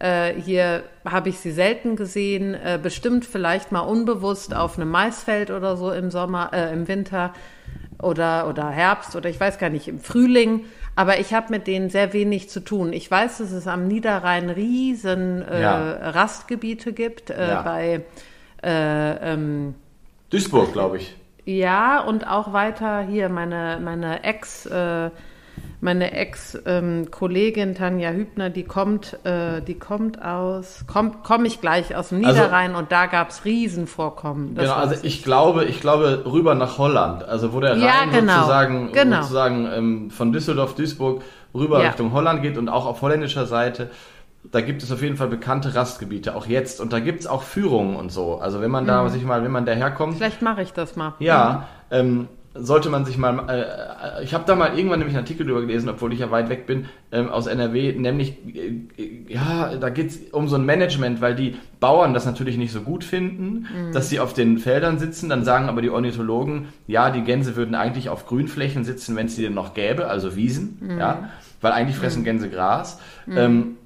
Äh, 0.00 0.34
hier 0.34 0.82
habe 1.04 1.28
ich 1.28 1.38
sie 1.38 1.52
selten 1.52 1.96
gesehen. 1.96 2.54
Äh, 2.54 2.78
bestimmt 2.82 3.24
vielleicht 3.24 3.70
mal 3.70 3.80
unbewusst 3.80 4.54
auf 4.54 4.76
einem 4.76 4.90
Maisfeld 4.90 5.50
oder 5.50 5.76
so 5.76 5.92
im 5.92 6.10
Sommer, 6.10 6.50
äh, 6.52 6.72
im 6.72 6.88
Winter. 6.88 7.32
oder, 8.02 8.48
oder 8.48 8.68
Herbst 8.70 9.16
oder 9.16 9.30
ich 9.30 9.40
weiß 9.40 9.58
gar 9.58 9.70
nicht, 9.70 9.88
im 9.88 10.00
Frühling. 10.00 10.66
Aber 10.96 11.20
ich 11.20 11.34
habe 11.34 11.48
mit 11.50 11.66
denen 11.66 11.90
sehr 11.90 12.12
wenig 12.14 12.48
zu 12.48 12.60
tun. 12.60 12.92
Ich 12.92 13.10
weiß, 13.10 13.38
dass 13.38 13.52
es 13.52 13.66
am 13.66 13.86
Niederrhein 13.86 14.48
riesen 14.50 15.42
äh, 15.42 15.60
ja. 15.62 16.10
Rastgebiete 16.10 16.92
gibt. 16.94 17.30
Äh, 17.30 17.48
ja. 17.48 17.62
Bei 17.62 18.02
äh, 18.64 19.32
ähm, 19.32 19.74
Duisburg, 20.30 20.72
glaube 20.72 20.96
ich. 20.96 21.14
Ja, 21.44 22.00
und 22.00 22.26
auch 22.26 22.52
weiter 22.52 23.02
hier 23.02 23.28
meine, 23.28 23.78
meine 23.80 24.24
Ex- 24.24 24.66
äh, 24.66 25.10
meine 25.80 26.12
Ex-Kollegin 26.12 27.74
Tanja 27.74 28.10
Hübner, 28.10 28.50
die 28.50 28.64
kommt, 28.64 29.18
äh, 29.24 29.60
die 29.62 29.78
kommt 29.78 30.22
aus, 30.22 30.84
kommt, 30.86 31.22
komme 31.22 31.46
ich 31.46 31.60
gleich 31.60 31.94
aus 31.94 32.08
dem 32.08 32.24
also 32.24 32.42
Niederrhein 32.42 32.70
also, 32.70 32.82
und 32.82 32.92
da 32.92 33.06
gab 33.06 33.30
es 33.30 33.44
Riesenvorkommen. 33.44 34.54
genau, 34.54 34.72
also 34.72 34.96
ich 35.02 35.22
glaube, 35.22 35.64
ich 35.64 35.80
glaube 35.80 36.24
rüber 36.26 36.54
nach 36.54 36.78
Holland, 36.78 37.24
also 37.24 37.52
wo 37.52 37.60
der 37.60 37.72
Rhein 37.72 37.80
ja, 37.80 38.04
genau, 38.10 38.34
sozusagen, 38.34 38.92
genau. 38.92 39.22
sozusagen 39.22 39.68
ähm, 39.72 40.10
von 40.10 40.32
Düsseldorf, 40.32 40.74
Duisburg 40.74 41.22
rüber 41.54 41.80
ja. 41.80 41.88
Richtung 41.88 42.12
Holland 42.12 42.42
geht 42.42 42.58
und 42.58 42.68
auch 42.68 42.86
auf 42.86 43.02
holländischer 43.02 43.46
Seite. 43.46 43.90
Da 44.52 44.60
gibt 44.60 44.82
es 44.82 44.92
auf 44.92 45.02
jeden 45.02 45.16
Fall 45.16 45.26
bekannte 45.26 45.74
Rastgebiete, 45.74 46.36
auch 46.36 46.46
jetzt. 46.46 46.80
Und 46.80 46.92
da 46.92 47.00
gibt 47.00 47.20
es 47.20 47.26
auch 47.26 47.42
Führungen 47.42 47.96
und 47.96 48.12
so. 48.12 48.38
Also 48.38 48.60
wenn 48.60 48.70
man 48.70 48.86
da 48.86 49.02
mhm. 49.02 49.08
sich 49.08 49.24
mal, 49.24 49.42
wenn 49.42 49.50
man 49.50 49.66
daherkommt. 49.66 50.16
Vielleicht 50.16 50.40
mache 50.40 50.62
ich 50.62 50.72
das 50.72 50.94
mal. 50.94 51.14
Ja, 51.18 51.66
mhm. 51.90 51.96
ähm, 51.96 52.28
sollte 52.58 52.88
man 52.88 53.04
sich 53.04 53.18
mal, 53.18 53.48
äh, 53.48 54.24
ich 54.24 54.34
habe 54.34 54.44
da 54.46 54.54
mal 54.54 54.76
irgendwann 54.76 54.98
nämlich 54.98 55.16
einen 55.16 55.24
Artikel 55.24 55.46
drüber 55.46 55.60
gelesen, 55.60 55.88
obwohl 55.88 56.12
ich 56.12 56.20
ja 56.20 56.30
weit 56.30 56.48
weg 56.48 56.66
bin, 56.66 56.86
ähm, 57.12 57.28
aus 57.28 57.46
NRW, 57.46 57.92
nämlich, 57.92 58.34
äh, 58.54 59.32
ja, 59.32 59.76
da 59.76 59.90
geht 59.90 60.10
es 60.10 60.18
um 60.32 60.48
so 60.48 60.56
ein 60.56 60.64
Management, 60.64 61.20
weil 61.20 61.34
die 61.34 61.56
Bauern 61.80 62.14
das 62.14 62.26
natürlich 62.26 62.56
nicht 62.56 62.72
so 62.72 62.80
gut 62.80 63.04
finden, 63.04 63.66
mhm. 63.74 63.92
dass 63.92 64.08
sie 64.08 64.20
auf 64.20 64.32
den 64.32 64.58
Feldern 64.58 64.98
sitzen, 64.98 65.28
dann 65.28 65.44
sagen 65.44 65.68
aber 65.68 65.82
die 65.82 65.90
Ornithologen, 65.90 66.68
ja, 66.86 67.10
die 67.10 67.22
Gänse 67.22 67.56
würden 67.56 67.74
eigentlich 67.74 68.08
auf 68.08 68.26
Grünflächen 68.26 68.84
sitzen, 68.84 69.16
wenn 69.16 69.26
es 69.26 69.36
die 69.36 69.42
denn 69.42 69.54
noch 69.54 69.74
gäbe, 69.74 70.08
also 70.08 70.36
Wiesen, 70.36 70.78
mhm. 70.80 70.98
ja, 70.98 71.30
weil 71.60 71.72
eigentlich 71.72 71.96
fressen 71.96 72.20
mhm. 72.20 72.24
Gänse 72.24 72.50
Gras. 72.50 73.00
Mhm. 73.26 73.36
Ähm, 73.36 73.76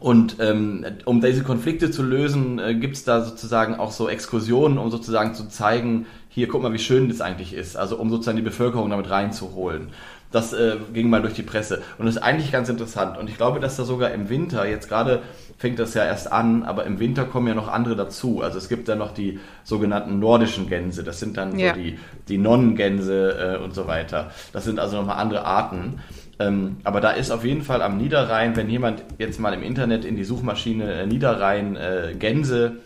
und 0.00 0.36
ähm, 0.40 0.84
um 1.04 1.20
diese 1.20 1.42
Konflikte 1.42 1.90
zu 1.90 2.02
lösen, 2.02 2.58
äh, 2.58 2.74
gibt 2.74 2.96
es 2.96 3.04
da 3.04 3.22
sozusagen 3.22 3.76
auch 3.76 3.92
so 3.92 4.08
Exkursionen, 4.08 4.78
um 4.78 4.90
sozusagen 4.90 5.34
zu 5.34 5.48
zeigen, 5.48 6.06
hier, 6.28 6.48
guck 6.48 6.62
mal, 6.62 6.72
wie 6.72 6.78
schön 6.78 7.08
das 7.08 7.20
eigentlich 7.20 7.52
ist. 7.52 7.76
Also 7.76 7.96
um 7.96 8.10
sozusagen 8.10 8.36
die 8.36 8.42
Bevölkerung 8.42 8.90
damit 8.90 9.10
reinzuholen. 9.10 9.88
Das 10.30 10.54
äh, 10.54 10.76
ging 10.94 11.10
mal 11.10 11.20
durch 11.20 11.34
die 11.34 11.42
Presse. 11.42 11.82
Und 11.98 12.06
das 12.06 12.16
ist 12.16 12.22
eigentlich 12.22 12.50
ganz 12.50 12.70
interessant. 12.70 13.18
Und 13.18 13.28
ich 13.28 13.36
glaube, 13.36 13.60
dass 13.60 13.76
da 13.76 13.84
sogar 13.84 14.12
im 14.12 14.30
Winter, 14.30 14.66
jetzt 14.66 14.88
gerade 14.88 15.22
fängt 15.58 15.78
das 15.78 15.92
ja 15.92 16.04
erst 16.04 16.32
an, 16.32 16.62
aber 16.62 16.86
im 16.86 16.98
Winter 16.98 17.24
kommen 17.24 17.46
ja 17.46 17.54
noch 17.54 17.68
andere 17.68 17.94
dazu. 17.94 18.40
Also 18.40 18.56
es 18.56 18.70
gibt 18.70 18.88
dann 18.88 18.98
noch 18.98 19.12
die 19.12 19.38
sogenannten 19.62 20.18
nordischen 20.18 20.68
Gänse. 20.68 21.04
Das 21.04 21.20
sind 21.20 21.36
dann 21.36 21.58
ja. 21.58 21.74
so 21.74 21.80
die, 21.80 21.98
die 22.28 22.38
Nonnengänse 22.38 23.58
äh, 23.60 23.62
und 23.62 23.74
so 23.74 23.86
weiter. 23.86 24.30
Das 24.54 24.64
sind 24.64 24.80
also 24.80 24.96
nochmal 24.96 25.18
andere 25.18 25.44
Arten. 25.44 26.00
Ähm, 26.38 26.78
aber 26.84 27.00
da 27.00 27.10
ist 27.10 27.30
auf 27.30 27.44
jeden 27.44 27.62
Fall 27.62 27.82
am 27.82 27.98
Niederrhein, 27.98 28.56
wenn 28.56 28.68
jemand 28.68 29.04
jetzt 29.18 29.38
mal 29.38 29.52
im 29.54 29.62
Internet 29.62 30.04
in 30.04 30.16
die 30.16 30.24
Suchmaschine 30.24 30.92
äh, 30.92 31.06
Niederrhein 31.06 31.76
äh, 31.76 32.14
Gänse 32.18 32.76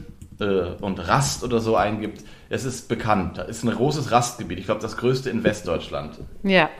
äh, 0.40 0.44
und 0.80 1.06
Rast 1.06 1.44
oder 1.44 1.60
so 1.60 1.76
eingibt, 1.76 2.22
es 2.48 2.64
ist 2.64 2.88
bekannt. 2.88 3.38
Da 3.38 3.42
ist 3.42 3.64
ein 3.64 3.70
großes 3.70 4.10
Rastgebiet. 4.10 4.58
Ich 4.58 4.66
glaube, 4.66 4.80
das 4.80 4.96
größte 4.96 5.30
in 5.30 5.44
Westdeutschland. 5.44 6.18
Ja, 6.42 6.70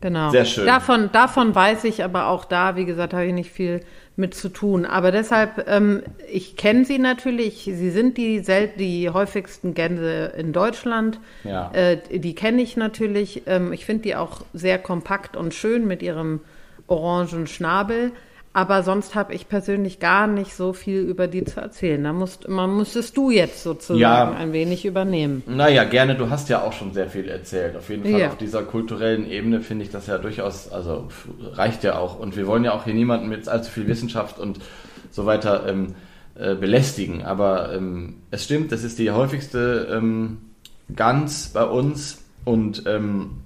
genau. 0.00 0.30
Sehr 0.30 0.44
schön. 0.44 0.66
Davon, 0.66 1.10
davon 1.12 1.54
weiß 1.54 1.84
ich 1.84 2.02
aber 2.04 2.26
auch 2.28 2.44
da, 2.44 2.76
wie 2.76 2.84
gesagt, 2.84 3.12
habe 3.12 3.26
ich 3.26 3.34
nicht 3.34 3.50
viel 3.50 3.80
mit 4.16 4.34
zu 4.34 4.48
tun. 4.48 4.84
Aber 4.84 5.10
deshalb, 5.10 5.66
ähm, 5.68 6.02
ich 6.30 6.56
kenne 6.56 6.84
sie 6.84 6.98
natürlich. 6.98 7.64
Sie 7.64 7.90
sind 7.90 8.18
die, 8.18 8.40
sel 8.40 8.68
die 8.68 9.10
häufigsten 9.10 9.74
Gänse 9.74 10.32
in 10.36 10.52
Deutschland. 10.52 11.18
Ja. 11.44 11.70
Äh, 11.72 12.18
die 12.18 12.34
kenne 12.34 12.62
ich 12.62 12.76
natürlich. 12.76 13.42
Ähm, 13.46 13.72
ich 13.72 13.84
finde 13.86 14.02
die 14.02 14.16
auch 14.16 14.42
sehr 14.52 14.78
kompakt 14.78 15.36
und 15.36 15.54
schön 15.54 15.86
mit 15.86 16.02
ihrem 16.02 16.40
orangen 16.86 17.46
Schnabel. 17.46 18.12
Aber 18.54 18.82
sonst 18.82 19.14
habe 19.14 19.32
ich 19.32 19.48
persönlich 19.48 19.98
gar 19.98 20.26
nicht 20.26 20.54
so 20.54 20.74
viel 20.74 21.00
über 21.00 21.26
die 21.26 21.44
zu 21.44 21.60
erzählen. 21.60 22.04
Da 22.04 22.12
musst, 22.12 22.48
man 22.48 22.76
müsstest 22.76 23.16
du 23.16 23.30
jetzt 23.30 23.62
sozusagen 23.62 23.98
ja, 23.98 24.30
ein 24.30 24.52
wenig 24.52 24.84
übernehmen. 24.84 25.42
Naja, 25.46 25.84
gerne. 25.84 26.16
Du 26.16 26.28
hast 26.28 26.50
ja 26.50 26.62
auch 26.62 26.74
schon 26.74 26.92
sehr 26.92 27.08
viel 27.08 27.28
erzählt. 27.28 27.76
Auf 27.76 27.88
jeden 27.88 28.02
Fall 28.02 28.20
ja. 28.20 28.28
auf 28.28 28.36
dieser 28.36 28.62
kulturellen 28.62 29.28
Ebene 29.30 29.62
finde 29.62 29.84
ich 29.84 29.90
das 29.90 30.06
ja 30.06 30.18
durchaus, 30.18 30.70
also 30.70 31.08
reicht 31.54 31.82
ja 31.82 31.96
auch. 31.96 32.18
Und 32.18 32.36
wir 32.36 32.46
wollen 32.46 32.64
ja 32.64 32.72
auch 32.72 32.84
hier 32.84 32.94
niemanden 32.94 33.28
mit 33.28 33.48
allzu 33.48 33.70
viel 33.70 33.86
Wissenschaft 33.86 34.38
und 34.38 34.58
so 35.10 35.24
weiter 35.24 35.66
ähm, 35.66 35.94
äh, 36.34 36.54
belästigen. 36.54 37.22
Aber 37.22 37.74
ähm, 37.74 38.16
es 38.30 38.44
stimmt, 38.44 38.70
das 38.70 38.84
ist 38.84 38.98
die 38.98 39.10
häufigste 39.10 39.88
ähm, 39.90 40.38
Gans 40.94 41.48
bei 41.54 41.64
uns 41.64 42.22
und 42.44 42.84
ähm, 42.86 43.41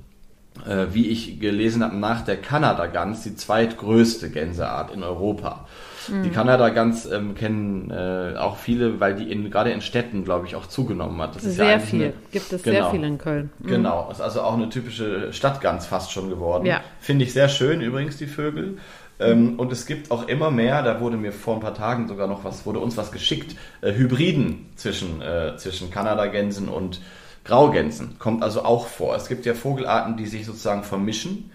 äh, 0.67 0.87
wie 0.93 1.09
ich 1.09 1.41
gelesen 1.41 1.83
habe, 1.83 1.97
nach 1.97 2.23
der 2.23 2.37
Kanada-Gans 2.37 3.23
die 3.23 3.37
zweitgrößte 3.37 4.31
Gänseart 4.31 4.93
in 4.93 5.03
Europa. 5.03 5.67
Mhm. 6.09 6.23
Die 6.23 6.31
Kanada-Gans 6.31 7.07
ähm, 7.07 7.35
kennen 7.35 7.91
äh, 7.91 8.37
auch 8.39 8.57
viele, 8.57 9.01
weil 9.01 9.15
die 9.15 9.31
in, 9.31 9.51
gerade 9.51 9.71
in 9.71 9.81
Städten, 9.81 10.25
glaube 10.25 10.47
ich, 10.47 10.55
auch 10.55 10.67
zugenommen 10.67 11.21
hat. 11.21 11.37
Das 11.37 11.45
ist 11.45 11.57
sehr 11.57 11.71
ja 11.73 11.79
viel. 11.79 12.05
Eine, 12.05 12.13
Gibt 12.33 12.53
es 12.53 12.63
genau, 12.63 12.77
sehr 12.77 12.91
viel 12.91 13.05
in 13.05 13.19
Köln. 13.19 13.51
Mhm. 13.59 13.69
Genau, 13.69 14.09
ist 14.11 14.21
also 14.21 14.43
auch 14.43 14.55
eine 14.55 14.69
typische 14.69 15.33
Stadtgans 15.33 15.87
fast 15.87 16.13
schon 16.13 16.29
geworden. 16.29 16.67
Ja. 16.67 16.81
Finde 17.01 17.25
ich 17.25 17.33
sehr 17.33 17.49
schön 17.49 17.81
übrigens, 17.81 18.17
die 18.17 18.27
Vögel. 18.27 18.79
Ähm, 19.19 19.59
und 19.59 19.73
es 19.73 19.87
gibt 19.87 20.11
auch 20.11 20.29
immer 20.29 20.51
mehr, 20.51 20.83
da 20.83 21.01
wurde 21.01 21.17
mir 21.17 21.33
vor 21.33 21.55
ein 21.55 21.61
paar 21.61 21.75
Tagen 21.75 22.07
sogar 22.07 22.27
noch 22.27 22.45
was, 22.45 22.67
wurde 22.67 22.81
uns 22.81 22.97
was 22.97 23.13
geschickt, 23.13 23.57
äh, 23.81 23.95
Hybriden 23.95 24.67
zwischen, 24.77 25.23
äh, 25.23 25.57
zwischen 25.57 25.91
Kanada-Gänsen 25.91 26.69
und 26.69 27.01
Graugänsen 27.47 28.19
kommt 28.19 28.43
also 28.43 28.65
auch 28.65 28.87
vor. 28.87 29.15
Es 29.15 29.29
gibt 29.29 29.47
ja 29.47 29.55
Vogelarten, 29.55 30.17
die 30.17 30.27
sich 30.27 30.47
sozusagen 30.47 30.83
vermischen. 30.83 31.51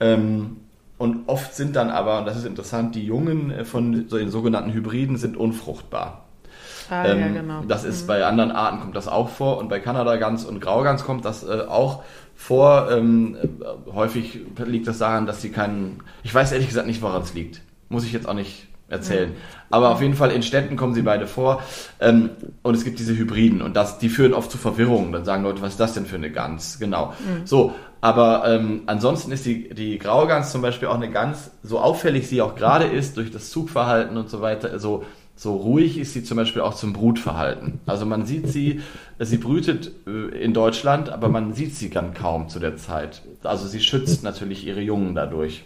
Ähm, 0.00 0.58
und 0.98 1.28
oft 1.28 1.54
sind 1.54 1.74
dann 1.74 1.90
aber, 1.90 2.18
und 2.20 2.26
das 2.26 2.36
ist 2.36 2.46
interessant, 2.46 2.94
die 2.94 3.04
Jungen 3.04 3.50
äh, 3.50 3.64
von 3.64 4.08
so 4.08 4.18
den 4.18 4.30
sogenannten 4.30 4.72
Hybriden 4.72 5.16
sind 5.16 5.36
unfruchtbar. 5.36 6.26
Ah, 6.90 7.06
ähm, 7.06 7.20
ja, 7.20 7.28
genau. 7.28 7.62
Das 7.66 7.84
ist 7.84 8.02
mhm. 8.02 8.06
bei 8.06 8.24
anderen 8.24 8.52
Arten 8.52 8.80
kommt 8.80 8.94
das 8.94 9.08
auch 9.08 9.28
vor 9.28 9.58
und 9.58 9.68
bei 9.68 9.80
Kanadagans 9.80 10.44
und 10.44 10.60
Graugans 10.60 11.04
kommt 11.04 11.24
das 11.24 11.42
äh, 11.42 11.62
auch 11.68 12.04
vor. 12.36 12.88
Ähm, 12.90 13.36
äh, 13.36 13.92
häufig 13.92 14.40
liegt 14.64 14.86
das 14.86 14.98
daran, 14.98 15.26
dass 15.26 15.42
sie 15.42 15.50
keinen. 15.50 16.00
Ich 16.22 16.34
weiß 16.34 16.52
ehrlich 16.52 16.68
gesagt 16.68 16.86
nicht, 16.86 17.02
woran 17.02 17.22
es 17.22 17.34
liegt. 17.34 17.62
Muss 17.88 18.04
ich 18.04 18.12
jetzt 18.12 18.28
auch 18.28 18.34
nicht 18.34 18.68
erzählen. 18.92 19.30
Mhm. 19.30 19.36
Aber 19.70 19.90
auf 19.90 20.02
jeden 20.02 20.14
Fall 20.14 20.30
in 20.30 20.42
Städten 20.42 20.76
kommen 20.76 20.94
sie 20.94 21.02
beide 21.02 21.26
vor. 21.26 21.62
Ähm, 21.98 22.30
und 22.62 22.74
es 22.74 22.84
gibt 22.84 22.98
diese 22.98 23.16
Hybriden 23.16 23.62
und 23.62 23.74
das, 23.74 23.98
die 23.98 24.08
führen 24.08 24.34
oft 24.34 24.50
zu 24.50 24.58
Verwirrung. 24.58 25.12
Dann 25.12 25.24
sagen 25.24 25.42
Leute, 25.42 25.62
was 25.62 25.72
ist 25.72 25.80
das 25.80 25.94
denn 25.94 26.06
für 26.06 26.16
eine 26.16 26.30
Gans? 26.30 26.78
Genau. 26.78 27.14
Mhm. 27.18 27.46
So, 27.46 27.74
aber 28.02 28.44
ähm, 28.46 28.82
ansonsten 28.86 29.32
ist 29.32 29.46
die, 29.46 29.70
die 29.70 29.98
Graugans 29.98 30.52
zum 30.52 30.60
Beispiel 30.60 30.88
auch 30.88 30.96
eine 30.96 31.10
Gans, 31.10 31.52
so 31.62 31.78
auffällig 31.78 32.28
sie 32.28 32.42
auch 32.42 32.54
gerade 32.54 32.84
ist, 32.84 33.16
durch 33.16 33.30
das 33.30 33.50
Zugverhalten 33.50 34.16
und 34.16 34.28
so 34.28 34.40
weiter, 34.40 34.78
so, 34.78 35.04
so 35.36 35.56
ruhig 35.56 35.98
ist 35.98 36.12
sie 36.12 36.22
zum 36.22 36.36
Beispiel 36.36 36.62
auch 36.62 36.74
zum 36.74 36.92
Brutverhalten. 36.92 37.80
Also 37.86 38.04
man 38.04 38.26
sieht 38.26 38.48
sie, 38.48 38.80
sie 39.18 39.38
brütet 39.38 39.92
äh, 40.06 40.36
in 40.36 40.52
Deutschland, 40.52 41.10
aber 41.10 41.28
man 41.28 41.54
sieht 41.54 41.74
sie 41.76 41.90
dann 41.90 42.12
kaum 42.12 42.48
zu 42.48 42.58
der 42.58 42.76
Zeit. 42.76 43.22
Also 43.42 43.66
sie 43.66 43.80
schützt 43.80 44.22
natürlich 44.22 44.66
ihre 44.66 44.80
Jungen 44.80 45.14
dadurch. 45.14 45.64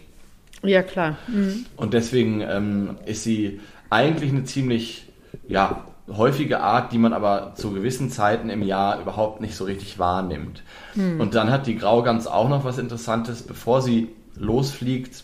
Ja, 0.63 0.83
klar. 0.83 1.17
Mhm. 1.27 1.65
Und 1.75 1.93
deswegen 1.93 2.41
ähm, 2.41 2.97
ist 3.05 3.23
sie 3.23 3.59
eigentlich 3.89 4.31
eine 4.31 4.43
ziemlich 4.43 5.07
ja, 5.47 5.85
häufige 6.09 6.61
Art, 6.61 6.93
die 6.93 6.97
man 6.97 7.13
aber 7.13 7.53
zu 7.55 7.71
gewissen 7.71 8.09
Zeiten 8.09 8.49
im 8.49 8.63
Jahr 8.63 8.99
überhaupt 9.01 9.41
nicht 9.41 9.55
so 9.55 9.65
richtig 9.65 9.99
wahrnimmt. 9.99 10.63
Mhm. 10.95 11.19
Und 11.19 11.35
dann 11.35 11.51
hat 11.51 11.67
die 11.67 11.77
Graugans 11.77 12.27
auch 12.27 12.49
noch 12.49 12.63
was 12.63 12.77
Interessantes, 12.77 13.43
bevor 13.43 13.81
sie 13.81 14.09
losfliegt, 14.35 15.23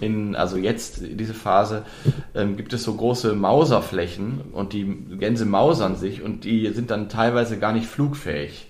in, 0.00 0.34
also 0.34 0.56
jetzt 0.56 1.02
diese 1.02 1.34
Phase, 1.34 1.84
ähm, 2.34 2.56
gibt 2.56 2.72
es 2.72 2.82
so 2.82 2.94
große 2.94 3.34
Mauserflächen 3.34 4.40
und 4.52 4.72
die 4.72 4.84
Gänse 5.18 5.44
mausern 5.44 5.96
sich 5.96 6.22
und 6.22 6.44
die 6.44 6.68
sind 6.72 6.90
dann 6.90 7.08
teilweise 7.08 7.58
gar 7.58 7.72
nicht 7.72 7.86
flugfähig. 7.86 8.66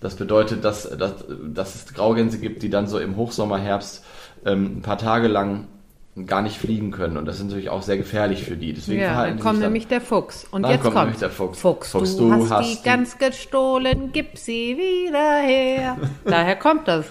Das 0.00 0.16
bedeutet, 0.16 0.64
dass, 0.64 0.88
dass, 0.98 1.24
dass 1.48 1.74
es 1.74 1.94
Graugänse 1.94 2.38
gibt, 2.38 2.62
die 2.62 2.68
dann 2.68 2.86
so 2.86 2.98
im 2.98 3.16
Hochsommer, 3.16 3.58
Herbst 3.58 4.04
ähm, 4.44 4.78
ein 4.78 4.82
paar 4.82 4.98
Tage 4.98 5.28
lang 5.28 5.66
gar 6.24 6.40
nicht 6.40 6.56
fliegen 6.56 6.92
können. 6.92 7.18
Und 7.18 7.26
das 7.26 7.36
ist 7.36 7.44
natürlich 7.44 7.68
auch 7.68 7.82
sehr 7.82 7.98
gefährlich 7.98 8.44
für 8.44 8.56
die. 8.56 8.72
Deswegen 8.72 9.02
ja, 9.02 9.26
dann 9.26 9.38
kommt 9.38 9.60
nämlich 9.60 9.86
der 9.86 10.00
Fuchs. 10.00 10.46
Und 10.50 10.66
jetzt 10.66 10.82
kommt, 10.82 10.94
kommt 10.94 11.06
nämlich 11.06 11.20
der 11.20 11.30
Fuchs. 11.30 11.60
Fuchs, 11.60 11.90
Fuchs 11.90 12.16
du, 12.16 12.30
du, 12.30 12.48
hast, 12.48 12.66
die 12.66 12.82
ganz 12.82 13.18
gestohlen, 13.18 14.10
gib 14.12 14.38
sie 14.38 14.76
wieder 14.78 15.40
her. 15.40 15.98
Daher 16.24 16.56
kommt 16.56 16.88
das. 16.88 17.06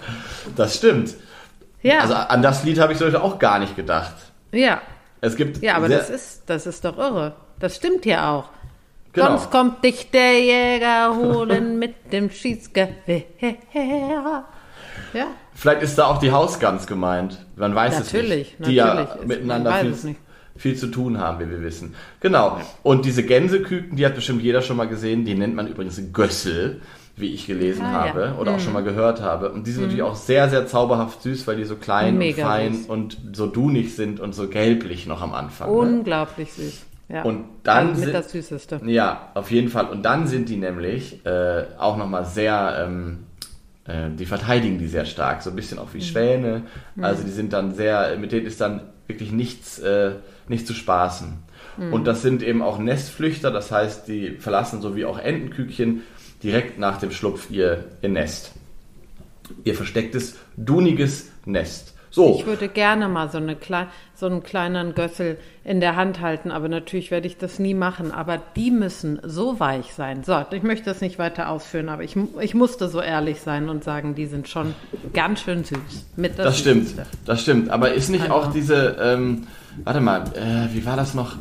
Das 0.56 0.76
stimmt. 0.76 1.14
Ja. 1.82 2.00
Also 2.00 2.14
an 2.14 2.42
das 2.42 2.64
Lied 2.64 2.80
habe 2.80 2.92
ich 2.94 2.98
sollte 2.98 3.22
auch 3.22 3.38
gar 3.38 3.60
nicht 3.60 3.76
gedacht. 3.76 4.14
Ja. 4.50 4.82
Es 5.20 5.36
gibt 5.36 5.62
ja, 5.62 5.76
aber 5.76 5.88
das 5.88 6.10
ist, 6.10 6.42
das 6.46 6.66
ist 6.66 6.84
doch 6.84 6.98
irre. 6.98 7.36
Das 7.60 7.76
stimmt 7.76 8.04
ja 8.06 8.32
auch. 8.32 8.50
Genau. 9.12 9.28
Sonst 9.28 9.50
kommt 9.50 9.84
dich 9.84 10.10
der 10.10 10.40
Jäger 10.40 11.16
holen 11.16 11.78
mit 11.78 12.12
dem 12.12 12.28
Schießgewehr. 12.28 13.22
Ja. 15.12 15.26
Vielleicht 15.56 15.82
ist 15.82 15.96
da 15.96 16.06
auch 16.06 16.18
die 16.18 16.32
Hausgans 16.32 16.86
gemeint. 16.86 17.38
Man 17.56 17.74
weiß 17.74 17.98
natürlich, 17.98 18.52
es 18.52 18.58
nicht. 18.60 18.68
Die 18.68 18.74
ja 18.74 19.16
miteinander 19.24 19.72
viel, 19.72 20.16
viel, 20.54 20.76
zu 20.76 20.88
tun 20.88 21.18
haben, 21.18 21.40
wie 21.40 21.50
wir 21.50 21.62
wissen. 21.62 21.94
Genau. 22.20 22.60
Und 22.82 23.06
diese 23.06 23.22
Gänseküken, 23.22 23.96
die 23.96 24.04
hat 24.04 24.14
bestimmt 24.14 24.42
jeder 24.42 24.60
schon 24.60 24.76
mal 24.76 24.86
gesehen, 24.86 25.24
die 25.24 25.34
nennt 25.34 25.54
man 25.54 25.66
übrigens 25.66 26.00
Gössel. 26.12 26.82
wie 27.18 27.32
ich 27.32 27.46
gelesen 27.46 27.82
ah, 27.82 28.08
habe 28.08 28.20
ja. 28.20 28.38
oder 28.38 28.50
mhm. 28.50 28.56
auch 28.58 28.60
schon 28.60 28.74
mal 28.74 28.84
gehört 28.84 29.22
habe. 29.22 29.50
Und 29.50 29.66
die 29.66 29.70
sind 29.70 29.80
mhm. 29.80 29.86
natürlich 29.86 30.02
auch 30.02 30.16
sehr, 30.16 30.50
sehr 30.50 30.66
zauberhaft 30.66 31.22
süß, 31.22 31.46
weil 31.46 31.56
die 31.56 31.64
so 31.64 31.76
klein 31.76 32.18
Mega 32.18 32.42
und 32.42 32.48
fein 32.48 32.74
süß. 32.74 32.86
und 32.86 33.18
so 33.32 33.46
dunig 33.46 33.96
sind 33.96 34.20
und 34.20 34.34
so 34.34 34.48
gelblich 34.48 35.06
noch 35.06 35.22
am 35.22 35.32
Anfang. 35.32 35.70
Ne? 35.70 35.76
Unglaublich 35.78 36.58
ne? 36.58 36.64
süß. 36.64 36.86
Ja. 37.08 37.22
Und 37.22 37.44
dann 37.62 37.92
mit 37.92 37.96
sind, 37.98 38.12
das 38.12 38.32
Süßeste. 38.32 38.80
Ja, 38.84 39.30
auf 39.34 39.50
jeden 39.50 39.68
Fall. 39.68 39.86
Und 39.86 40.02
dann 40.02 40.26
sind 40.26 40.48
die 40.48 40.56
nämlich 40.56 41.24
äh, 41.24 41.64
auch 41.78 41.96
nochmal 41.96 42.26
sehr, 42.26 42.84
ähm, 42.86 43.25
äh, 43.86 44.10
die 44.10 44.26
verteidigen 44.26 44.78
die 44.78 44.88
sehr 44.88 45.04
stark, 45.04 45.42
so 45.42 45.50
ein 45.50 45.56
bisschen 45.56 45.78
auch 45.78 45.92
wie 45.94 45.98
mhm. 45.98 46.02
Schwäne. 46.02 46.62
Mhm. 46.94 47.04
Also 47.04 47.22
die 47.22 47.30
sind 47.30 47.52
dann 47.52 47.74
sehr, 47.74 48.16
mit 48.18 48.32
denen 48.32 48.46
ist 48.46 48.60
dann 48.60 48.82
wirklich 49.06 49.32
nichts, 49.32 49.78
äh, 49.78 50.12
nicht 50.48 50.66
zu 50.66 50.74
spaßen. 50.74 51.38
Mhm. 51.76 51.92
Und 51.92 52.04
das 52.06 52.22
sind 52.22 52.42
eben 52.42 52.62
auch 52.62 52.78
Nestflüchter, 52.78 53.50
das 53.50 53.70
heißt, 53.70 54.08
die 54.08 54.32
verlassen 54.32 54.80
so 54.80 54.96
wie 54.96 55.04
auch 55.04 55.18
Entenkükchen 55.18 56.02
direkt 56.42 56.78
nach 56.78 56.98
dem 56.98 57.10
Schlupf 57.10 57.50
ihr, 57.50 57.84
ihr 58.02 58.08
Nest. 58.08 58.52
Ihr 59.64 59.74
verstecktes, 59.74 60.36
duniges 60.56 61.30
Nest. 61.44 61.94
So. 62.16 62.34
Ich 62.34 62.46
würde 62.46 62.68
gerne 62.68 63.08
mal 63.08 63.30
so, 63.30 63.36
eine 63.36 63.56
Kle 63.56 63.88
so 64.14 64.24
einen 64.24 64.42
kleinen 64.42 64.94
Gössel 64.94 65.36
in 65.64 65.80
der 65.80 65.96
Hand 65.96 66.22
halten, 66.22 66.50
aber 66.50 66.66
natürlich 66.66 67.10
werde 67.10 67.26
ich 67.26 67.36
das 67.36 67.58
nie 67.58 67.74
machen. 67.74 68.10
Aber 68.10 68.40
die 68.56 68.70
müssen 68.70 69.20
so 69.22 69.60
weich 69.60 69.92
sein. 69.92 70.24
So, 70.24 70.42
ich 70.50 70.62
möchte 70.62 70.86
das 70.86 71.02
nicht 71.02 71.18
weiter 71.18 71.50
ausführen, 71.50 71.90
aber 71.90 72.04
ich, 72.04 72.16
ich 72.40 72.54
musste 72.54 72.88
so 72.88 73.02
ehrlich 73.02 73.42
sein 73.42 73.68
und 73.68 73.84
sagen, 73.84 74.14
die 74.14 74.24
sind 74.24 74.48
schon 74.48 74.74
ganz 75.12 75.42
schön 75.42 75.64
süß. 75.64 76.06
Mit 76.16 76.38
das, 76.38 76.46
das 76.46 76.58
stimmt, 76.58 76.94
das 77.26 77.42
stimmt. 77.42 77.68
Aber 77.68 77.92
ist 77.92 78.08
nicht 78.08 78.22
also. 78.22 78.34
auch 78.34 78.50
diese, 78.50 78.96
ähm, 78.98 79.46
warte 79.84 80.00
mal, 80.00 80.22
äh, 80.22 80.74
wie 80.74 80.86
war 80.86 80.96
das 80.96 81.12
noch? 81.12 81.36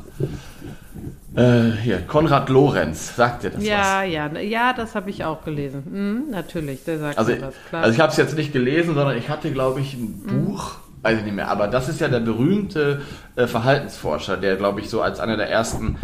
Äh, 1.36 1.72
hier, 1.82 2.02
Konrad 2.02 2.50
Lorenz, 2.50 3.16
sagt 3.16 3.44
dir 3.44 3.50
das 3.50 3.64
ja, 3.64 4.04
was? 4.04 4.12
Ja, 4.12 4.40
ja, 4.40 4.74
das 4.74 4.96
habe 4.96 5.10
ich 5.10 5.26
auch 5.26 5.44
gelesen. 5.44 5.84
Mhm, 5.86 6.32
natürlich, 6.32 6.84
der 6.86 7.00
sagt 7.00 7.18
also, 7.18 7.32
mir 7.32 7.40
das, 7.40 7.56
klar. 7.70 7.84
Also 7.84 7.94
ich 7.94 8.00
habe 8.00 8.12
es 8.12 8.18
jetzt 8.18 8.38
nicht 8.38 8.54
gelesen, 8.54 8.96
sondern 8.96 9.18
ich 9.18 9.30
hatte, 9.30 9.52
glaube 9.52 9.82
ich, 9.82 9.96
ein 9.96 10.24
mhm. 10.26 10.46
Buch, 10.46 10.76
weiß 11.02 11.20
ich 11.20 11.26
nicht 11.26 11.36
mehr, 11.36 11.50
aber 11.50 11.68
das 11.68 11.90
ist 11.90 12.00
ja 12.00 12.08
der 12.08 12.22
berühmte 12.22 13.02
äh, 13.36 13.48
Verhaltensforscher, 13.48 14.38
der, 14.38 14.56
glaube 14.56 14.80
ich, 14.80 14.90
so 14.90 15.02
als 15.02 15.20
einer 15.20 15.36
der 15.36 15.50
ersten, 15.50 15.98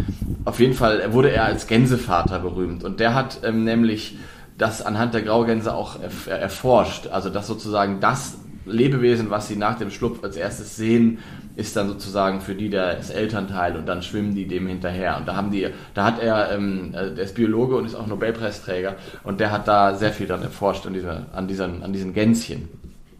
auf 0.44 0.60
jeden 0.60 0.74
Fall 0.74 1.12
wurde 1.12 1.30
er 1.30 1.44
als 1.44 1.66
Gänsevater 1.66 2.38
berühmt 2.38 2.84
und 2.84 3.00
der 3.00 3.14
hat 3.14 3.40
ähm, 3.42 3.64
nämlich 3.64 4.18
das 4.58 4.84
anhand 4.84 5.14
der 5.14 5.22
Graugänse 5.22 5.74
auch 5.74 6.00
erf 6.00 6.26
erforscht, 6.26 7.06
also 7.06 7.30
das 7.30 7.46
sozusagen 7.46 8.00
das 8.00 8.36
Lebewesen, 8.66 9.30
was 9.30 9.48
sie 9.48 9.56
nach 9.56 9.78
dem 9.78 9.90
Schlupf 9.90 10.22
als 10.22 10.36
erstes 10.36 10.76
sehen, 10.76 11.18
ist 11.56 11.76
dann 11.76 11.88
sozusagen 11.88 12.40
für 12.40 12.54
die 12.54 12.70
das 12.70 13.10
Elternteil 13.10 13.76
und 13.76 13.86
dann 13.86 14.02
schwimmen 14.02 14.34
die 14.34 14.46
dem 14.46 14.66
hinterher. 14.66 15.16
Und 15.18 15.28
da 15.28 15.36
haben 15.36 15.50
die, 15.50 15.68
da 15.94 16.04
hat 16.04 16.20
er, 16.20 16.52
ähm, 16.52 16.94
äh, 16.94 17.14
der 17.14 17.24
ist 17.24 17.34
Biologe 17.34 17.76
und 17.76 17.84
ist 17.84 17.94
auch 17.94 18.06
Nobelpreisträger 18.06 18.96
und 19.24 19.40
der 19.40 19.50
hat 19.50 19.68
da 19.68 19.94
sehr 19.94 20.12
viel 20.12 20.26
dann 20.26 20.42
erforscht 20.42 20.86
an, 20.86 20.94
dieser, 20.94 21.26
an, 21.32 21.48
diesen, 21.48 21.82
an 21.82 21.92
diesen 21.92 22.14
Gänschen. 22.14 22.68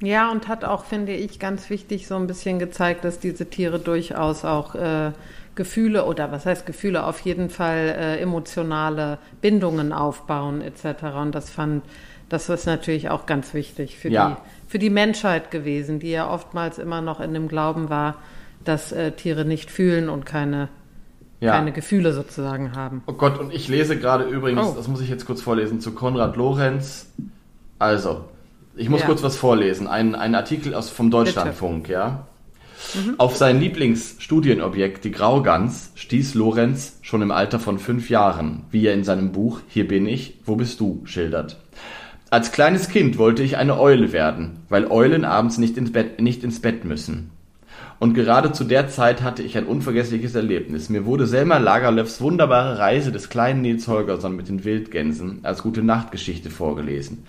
Ja, 0.01 0.33
und 0.33 0.49
hat 0.49 0.65
auch, 0.65 0.85
finde 0.85 1.13
ich, 1.13 1.39
ganz 1.39 1.71
wichtig 1.71 2.09
so 2.09 2.17
ein 2.17 2.27
bisschen 2.27 2.59
gezeigt, 2.59 3.05
dass 3.05 3.21
diese 3.21 3.49
Tiere 3.49 3.79
durchaus 3.79 4.45
auch 4.45 4.75
äh, 4.75 5.13
Gefühle 5.55 6.07
oder 6.07 6.33
was 6.33 6.47
heißt 6.47 6.67
Gefühle, 6.67 7.05
auf 7.05 7.21
jeden 7.21 7.51
Fall 7.51 7.95
äh, 7.97 8.21
emotionale 8.21 9.19
Bindungen 9.41 9.93
aufbauen 9.93 10.61
etc. 10.61 11.05
Und 11.21 11.35
das 11.35 11.51
fand, 11.51 11.85
das 12.29 12.49
ist 12.49 12.67
natürlich 12.67 13.11
auch 13.11 13.27
ganz 13.27 13.55
wichtig 13.55 13.97
für 13.99 14.09
ja. 14.09 14.31
die 14.31 14.62
für 14.73 14.79
die 14.79 14.89
Menschheit 14.89 15.51
gewesen, 15.51 15.99
die 15.99 16.11
ja 16.11 16.31
oftmals 16.31 16.79
immer 16.79 17.03
noch 17.03 17.21
in 17.21 17.35
dem 17.35 17.47
Glauben 17.47 17.91
war, 17.91 18.15
dass 18.65 18.91
äh, 18.91 19.13
Tiere 19.13 19.45
nicht 19.45 19.71
fühlen 19.71 20.09
und 20.09 20.25
keine, 20.25 20.71
ja. 21.41 21.53
keine 21.53 21.73
Gefühle 21.73 22.15
sozusagen 22.15 22.75
haben. 22.75 23.03
Oh 23.07 23.13
Gott, 23.13 23.39
und 23.39 23.53
ich 23.53 23.69
lese 23.69 23.99
gerade 23.99 24.25
übrigens, 24.25 24.69
oh. 24.69 24.73
das 24.75 24.89
muss 24.89 25.03
ich 25.03 25.11
jetzt 25.11 25.27
kurz 25.27 25.43
vorlesen, 25.43 25.83
zu 25.83 25.93
Konrad 25.93 26.39
Lorenz. 26.39 27.13
Also, 27.79 28.25
ich 28.75 28.89
muss 28.89 29.01
ja. 29.01 29.07
kurz 29.09 29.23
was 29.23 29.37
vorlesen. 29.37 29.89
Ein, 29.89 30.15
ein 30.15 30.35
Artikel 30.35 30.75
aus, 30.75 30.89
vom 30.89 31.11
Deutschlandfunk, 31.11 31.83
Bitte. 31.83 31.93
ja. 31.93 32.27
Mhm. 32.95 33.17
Auf 33.19 33.37
sein 33.37 33.61
Lieblingsstudienobjekt, 33.61 35.05
die 35.05 35.11
Graugans, 35.11 35.93
stieß 35.97 36.33
Lorenz 36.33 36.99
schon 37.03 37.21
im 37.21 37.31
Alter 37.31 37.61
von 37.61 37.79
fünf 37.79 38.09
Jahren, 38.09 38.65
wie 38.71 38.87
er 38.87 38.95
in 38.95 39.05
seinem 39.05 39.33
Buch 39.33 39.61
Hier 39.69 39.87
bin 39.87 40.07
ich, 40.07 40.41
wo 40.47 40.57
bist 40.57 40.81
du 40.81 41.03
schildert. 41.05 41.62
Als 42.33 42.51
kleines 42.51 42.89
Kind 42.89 43.19
wollte 43.19 43.43
ich 43.43 43.59
eine 43.59 43.79
Eule 43.79 44.11
werden, 44.11 44.61
weil 44.71 44.87
Eulen 44.91 45.27
abends 45.27 45.59
nicht 45.59 45.77
ins 45.77 45.93
Bett, 45.93 46.19
nicht 46.19 46.43
ins 46.45 46.63
Bett 46.63 46.83
müssen. 46.83 47.31
Und 47.99 48.15
gerade 48.15 48.53
zu 48.53 48.65
der 48.65 48.89
Zeit 48.89 49.21
hatte 49.21 49.43
ich 49.43 49.59
ein 49.59 49.67
unvergessliches 49.67 50.35
Erlebnis. 50.35 50.89
Mir 50.89 51.05
wurde 51.05 51.27
Selma 51.27 51.59
Lagerlöfs 51.59 52.23
wunderbare 52.23 52.79
Reise 52.79 53.13
des 53.13 53.29
kleinen 53.29 53.61
Nils 53.61 53.87
Holgersson 53.87 54.35
mit 54.35 54.49
den 54.49 54.65
Wildgänsen 54.65 55.41
als 55.43 55.63
gute 55.63 55.83
Nachtgeschichte 55.83 56.49
vorgelesen. 56.49 57.27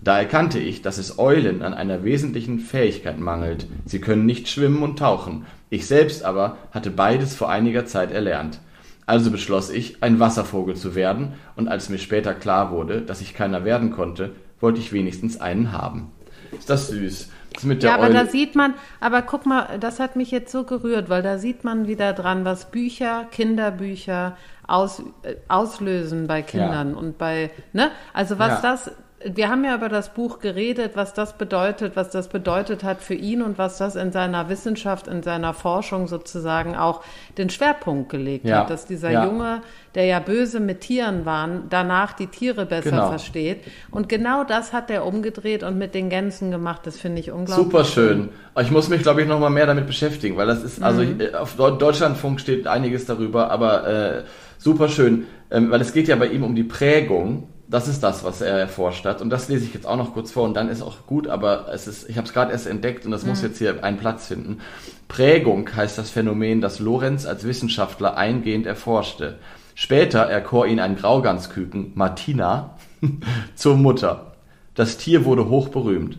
Da 0.00 0.20
erkannte 0.20 0.60
ich, 0.60 0.82
dass 0.82 0.98
es 0.98 1.18
Eulen 1.18 1.62
an 1.62 1.74
einer 1.74 2.04
wesentlichen 2.04 2.60
Fähigkeit 2.60 3.18
mangelt. 3.18 3.66
Sie 3.86 4.00
können 4.00 4.24
nicht 4.24 4.46
schwimmen 4.46 4.84
und 4.84 5.00
tauchen. 5.00 5.46
Ich 5.68 5.88
selbst 5.88 6.24
aber 6.24 6.58
hatte 6.70 6.92
beides 6.92 7.34
vor 7.34 7.50
einiger 7.50 7.86
Zeit 7.86 8.12
erlernt. 8.12 8.60
Also 9.06 9.30
beschloss 9.30 9.70
ich, 9.70 10.02
ein 10.02 10.20
Wasservogel 10.20 10.76
zu 10.76 10.94
werden, 10.94 11.32
und 11.56 11.68
als 11.68 11.88
mir 11.88 11.98
später 11.98 12.34
klar 12.34 12.70
wurde, 12.70 13.02
dass 13.02 13.20
ich 13.20 13.34
keiner 13.34 13.64
werden 13.64 13.90
konnte, 13.90 14.30
wollte 14.60 14.80
ich 14.80 14.92
wenigstens 14.92 15.40
einen 15.40 15.72
haben. 15.72 16.10
Ist 16.58 16.70
das 16.70 16.88
süß? 16.88 17.30
Das 17.52 17.64
mit 17.64 17.82
der 17.82 17.90
ja, 17.90 17.96
aber 17.96 18.06
Eule. 18.06 18.14
da 18.14 18.26
sieht 18.26 18.56
man, 18.56 18.74
aber 19.00 19.22
guck 19.22 19.46
mal, 19.46 19.78
das 19.78 20.00
hat 20.00 20.16
mich 20.16 20.30
jetzt 20.30 20.50
so 20.50 20.64
gerührt, 20.64 21.08
weil 21.08 21.22
da 21.22 21.38
sieht 21.38 21.62
man 21.62 21.86
wieder 21.86 22.12
dran, 22.12 22.44
was 22.44 22.70
Bücher, 22.70 23.26
Kinderbücher 23.30 24.36
aus, 24.66 25.02
äh, 25.22 25.36
auslösen 25.48 26.26
bei 26.26 26.42
Kindern 26.42 26.92
ja. 26.92 26.96
und 26.96 27.16
bei, 27.16 27.50
ne? 27.72 27.90
Also 28.12 28.38
was 28.38 28.60
ja. 28.60 28.60
das 28.62 28.90
wir 29.24 29.48
haben 29.48 29.64
ja 29.64 29.74
über 29.74 29.88
das 29.88 30.12
Buch 30.12 30.38
geredet, 30.38 30.92
was 30.94 31.14
das 31.14 31.38
bedeutet, 31.38 31.96
was 31.96 32.10
das 32.10 32.28
bedeutet 32.28 32.84
hat 32.84 33.00
für 33.00 33.14
ihn 33.14 33.42
und 33.42 33.56
was 33.56 33.78
das 33.78 33.96
in 33.96 34.12
seiner 34.12 34.48
Wissenschaft, 34.48 35.08
in 35.08 35.22
seiner 35.22 35.54
Forschung 35.54 36.08
sozusagen 36.08 36.76
auch 36.76 37.02
den 37.38 37.48
Schwerpunkt 37.48 38.10
gelegt 38.10 38.44
ja. 38.44 38.60
hat, 38.60 38.70
dass 38.70 38.86
dieser 38.86 39.10
ja. 39.10 39.24
Junge, 39.24 39.62
der 39.94 40.04
ja 40.04 40.18
böse 40.18 40.60
mit 40.60 40.82
Tieren 40.82 41.24
war, 41.24 41.48
danach 41.70 42.12
die 42.12 42.26
Tiere 42.26 42.66
besser 42.66 42.90
genau. 42.90 43.08
versteht. 43.08 43.64
Und 43.90 44.08
genau 44.08 44.44
das 44.44 44.72
hat 44.72 44.90
er 44.90 45.06
umgedreht 45.06 45.62
und 45.62 45.78
mit 45.78 45.94
den 45.94 46.10
Gänsen 46.10 46.50
gemacht. 46.50 46.82
Das 46.84 46.98
finde 46.98 47.20
ich 47.20 47.30
unglaublich. 47.30 47.64
Super 47.64 47.84
schön. 47.84 48.28
Ich 48.60 48.70
muss 48.70 48.88
mich, 48.88 49.02
glaube 49.02 49.22
ich, 49.22 49.28
noch 49.28 49.40
mal 49.40 49.50
mehr 49.50 49.66
damit 49.66 49.86
beschäftigen, 49.86 50.36
weil 50.36 50.46
das 50.46 50.62
ist, 50.62 50.82
also 50.82 51.02
mhm. 51.02 51.34
auf 51.38 51.56
Deutschlandfunk 51.56 52.40
steht 52.40 52.66
einiges 52.66 53.06
darüber, 53.06 53.50
aber 53.50 53.86
äh, 53.86 54.22
super 54.58 54.88
schön, 54.88 55.26
ähm, 55.50 55.70
weil 55.70 55.80
es 55.80 55.92
geht 55.92 56.08
ja 56.08 56.16
bei 56.16 56.28
ihm 56.28 56.44
um 56.44 56.54
die 56.54 56.64
Prägung 56.64 57.48
das 57.68 57.88
ist 57.88 58.02
das, 58.02 58.24
was 58.24 58.40
er 58.40 58.58
erforscht 58.58 59.04
hat. 59.04 59.22
Und 59.22 59.30
das 59.30 59.48
lese 59.48 59.64
ich 59.64 59.74
jetzt 59.74 59.86
auch 59.86 59.96
noch 59.96 60.12
kurz 60.12 60.30
vor 60.30 60.44
und 60.44 60.54
dann 60.54 60.68
ist 60.68 60.82
auch 60.82 61.06
gut, 61.06 61.28
aber 61.28 61.68
es 61.72 61.86
ist, 61.86 62.08
ich 62.08 62.16
habe 62.16 62.26
es 62.26 62.32
gerade 62.32 62.52
erst 62.52 62.66
entdeckt 62.66 63.04
und 63.04 63.10
das 63.10 63.22
mhm. 63.22 63.30
muss 63.30 63.42
jetzt 63.42 63.58
hier 63.58 63.82
einen 63.82 63.98
Platz 63.98 64.26
finden. 64.26 64.60
Prägung 65.08 65.68
heißt 65.74 65.96
das 65.96 66.10
Phänomen, 66.10 66.60
das 66.60 66.78
Lorenz 66.78 67.26
als 67.26 67.44
Wissenschaftler 67.44 68.16
eingehend 68.16 68.66
erforschte. 68.66 69.38
Später 69.74 70.20
erkor 70.20 70.66
ihn 70.66 70.78
ein 70.78 70.96
Graugansküken, 70.96 71.92
Martina, 71.94 72.76
zur 73.54 73.76
Mutter. 73.76 74.32
Das 74.74 74.98
Tier 74.98 75.24
wurde 75.24 75.48
hochberühmt. 75.48 76.18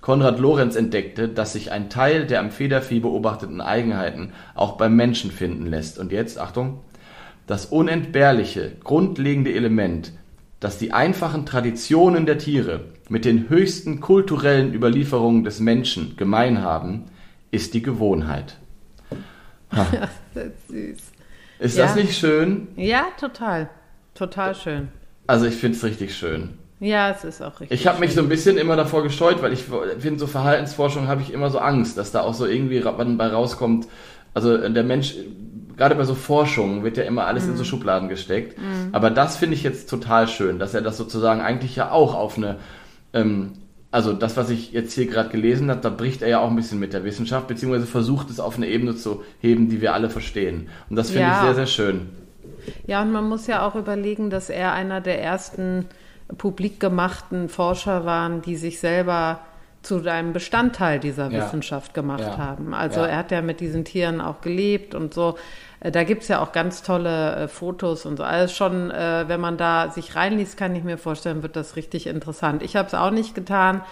Konrad 0.00 0.38
Lorenz 0.38 0.76
entdeckte, 0.76 1.28
dass 1.28 1.52
sich 1.52 1.72
ein 1.72 1.90
Teil 1.90 2.26
der 2.26 2.40
am 2.40 2.50
Federvieh 2.50 3.00
beobachteten 3.00 3.60
Eigenheiten 3.60 4.32
auch 4.54 4.72
beim 4.78 4.96
Menschen 4.96 5.30
finden 5.30 5.66
lässt. 5.66 5.98
Und 5.98 6.10
jetzt, 6.10 6.38
Achtung, 6.38 6.80
das 7.46 7.66
unentbehrliche, 7.66 8.72
grundlegende 8.82 9.52
Element, 9.52 10.12
dass 10.60 10.78
die 10.78 10.92
einfachen 10.92 11.46
Traditionen 11.46 12.26
der 12.26 12.38
Tiere 12.38 12.84
mit 13.08 13.24
den 13.24 13.48
höchsten 13.48 14.00
kulturellen 14.00 14.74
Überlieferungen 14.74 15.42
des 15.42 15.58
Menschen 15.58 16.16
gemein 16.16 16.62
haben, 16.62 17.06
ist 17.50 17.74
die 17.74 17.82
Gewohnheit. 17.82 18.56
Ha. 19.72 19.86
Ja, 19.92 20.08
das 20.34 20.44
ist 20.46 20.68
süß. 20.68 21.12
Ist 21.60 21.76
ja. 21.76 21.86
das 21.86 21.94
nicht 21.94 22.16
schön? 22.16 22.68
Ja, 22.76 23.06
total. 23.18 23.68
Total 24.14 24.54
schön. 24.54 24.88
Also 25.26 25.46
ich 25.46 25.54
finde 25.54 25.76
es 25.76 25.84
richtig 25.84 26.14
schön. 26.14 26.58
Ja, 26.80 27.10
es 27.10 27.24
ist 27.24 27.42
auch 27.42 27.60
richtig. 27.60 27.78
Ich 27.78 27.86
habe 27.86 28.00
mich 28.00 28.14
so 28.14 28.22
ein 28.22 28.28
bisschen 28.28 28.56
immer 28.56 28.74
davor 28.74 29.02
gescheut, 29.02 29.42
weil 29.42 29.52
ich 29.52 29.64
finde, 29.98 30.18
so 30.18 30.26
Verhaltensforschung 30.26 31.08
habe 31.08 31.20
ich 31.20 31.32
immer 31.32 31.50
so 31.50 31.58
Angst, 31.58 31.98
dass 31.98 32.10
da 32.10 32.22
auch 32.22 32.32
so 32.32 32.46
irgendwie 32.46 32.80
bei 32.80 33.26
rauskommt. 33.26 33.86
Also 34.32 34.56
der 34.56 34.82
Mensch 34.82 35.14
gerade 35.80 35.94
bei 35.94 36.04
so 36.04 36.14
Forschungen 36.14 36.84
wird 36.84 36.98
ja 36.98 37.04
immer 37.04 37.24
alles 37.24 37.44
mhm. 37.44 37.52
in 37.52 37.56
so 37.56 37.62
mhm. 37.62 37.66
Schubladen 37.68 38.08
gesteckt. 38.10 38.58
Mhm. 38.58 38.90
Aber 38.92 39.08
das 39.08 39.38
finde 39.38 39.54
ich 39.54 39.62
jetzt 39.62 39.88
total 39.88 40.28
schön, 40.28 40.58
dass 40.58 40.74
er 40.74 40.82
das 40.82 40.98
sozusagen 40.98 41.40
eigentlich 41.40 41.74
ja 41.74 41.90
auch 41.90 42.14
auf 42.14 42.36
eine, 42.36 42.56
ähm, 43.14 43.52
also 43.90 44.12
das, 44.12 44.36
was 44.36 44.50
ich 44.50 44.72
jetzt 44.72 44.92
hier 44.92 45.06
gerade 45.06 45.30
gelesen 45.30 45.70
habe, 45.70 45.80
da 45.80 45.88
bricht 45.88 46.20
er 46.20 46.28
ja 46.28 46.40
auch 46.40 46.50
ein 46.50 46.56
bisschen 46.56 46.80
mit 46.80 46.92
der 46.92 47.02
Wissenschaft, 47.04 47.48
beziehungsweise 47.48 47.86
versucht 47.86 48.28
es 48.28 48.40
auf 48.40 48.58
eine 48.58 48.66
Ebene 48.66 48.94
zu 48.94 49.24
heben, 49.40 49.70
die 49.70 49.80
wir 49.80 49.94
alle 49.94 50.10
verstehen. 50.10 50.68
Und 50.90 50.96
das 50.96 51.08
finde 51.08 51.28
ja. 51.28 51.38
ich 51.38 51.44
sehr, 51.46 51.54
sehr 51.54 51.66
schön. 51.66 52.10
Ja, 52.86 53.00
und 53.00 53.10
man 53.10 53.26
muss 53.26 53.46
ja 53.46 53.66
auch 53.66 53.74
überlegen, 53.74 54.28
dass 54.28 54.50
er 54.50 54.74
einer 54.74 55.00
der 55.00 55.22
ersten 55.22 55.86
publik 56.36 56.78
gemachten 56.78 57.48
Forscher 57.48 58.04
waren, 58.04 58.42
die 58.42 58.56
sich 58.56 58.80
selber 58.80 59.40
zu 59.80 60.06
einem 60.06 60.34
Bestandteil 60.34 61.00
dieser 61.00 61.30
ja. 61.30 61.42
Wissenschaft 61.42 61.94
gemacht 61.94 62.20
ja. 62.20 62.36
haben. 62.36 62.74
Also 62.74 63.00
ja. 63.00 63.06
er 63.06 63.16
hat 63.16 63.30
ja 63.30 63.40
mit 63.40 63.60
diesen 63.60 63.86
Tieren 63.86 64.20
auch 64.20 64.42
gelebt 64.42 64.94
und 64.94 65.14
so. 65.14 65.36
Äh, 65.80 65.90
da 65.90 66.04
gibt 66.04 66.22
es 66.22 66.28
ja 66.28 66.40
auch 66.40 66.52
ganz 66.52 66.82
tolle 66.82 67.36
äh, 67.36 67.48
Fotos 67.48 68.06
und 68.06 68.18
so. 68.18 68.24
Alles 68.24 68.54
schon, 68.54 68.90
äh, 68.90 69.24
wenn 69.26 69.40
man 69.40 69.56
da 69.56 69.90
sich 69.90 70.14
reinliest, 70.14 70.56
kann 70.56 70.76
ich 70.76 70.84
mir 70.84 70.98
vorstellen, 70.98 71.42
wird 71.42 71.56
das 71.56 71.76
richtig 71.76 72.06
interessant. 72.06 72.62
Ich 72.62 72.76
habe 72.76 72.86
es 72.86 72.94
auch 72.94 73.10
nicht 73.10 73.34
getan. 73.34 73.82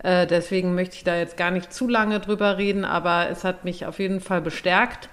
Deswegen 0.00 0.76
möchte 0.76 0.94
ich 0.94 1.02
da 1.02 1.16
jetzt 1.16 1.36
gar 1.36 1.50
nicht 1.50 1.72
zu 1.72 1.88
lange 1.88 2.20
drüber 2.20 2.56
reden, 2.56 2.84
aber 2.84 3.30
es 3.30 3.42
hat 3.42 3.64
mich 3.64 3.84
auf 3.84 3.98
jeden 3.98 4.20
Fall 4.20 4.40
bestärkt, 4.40 5.08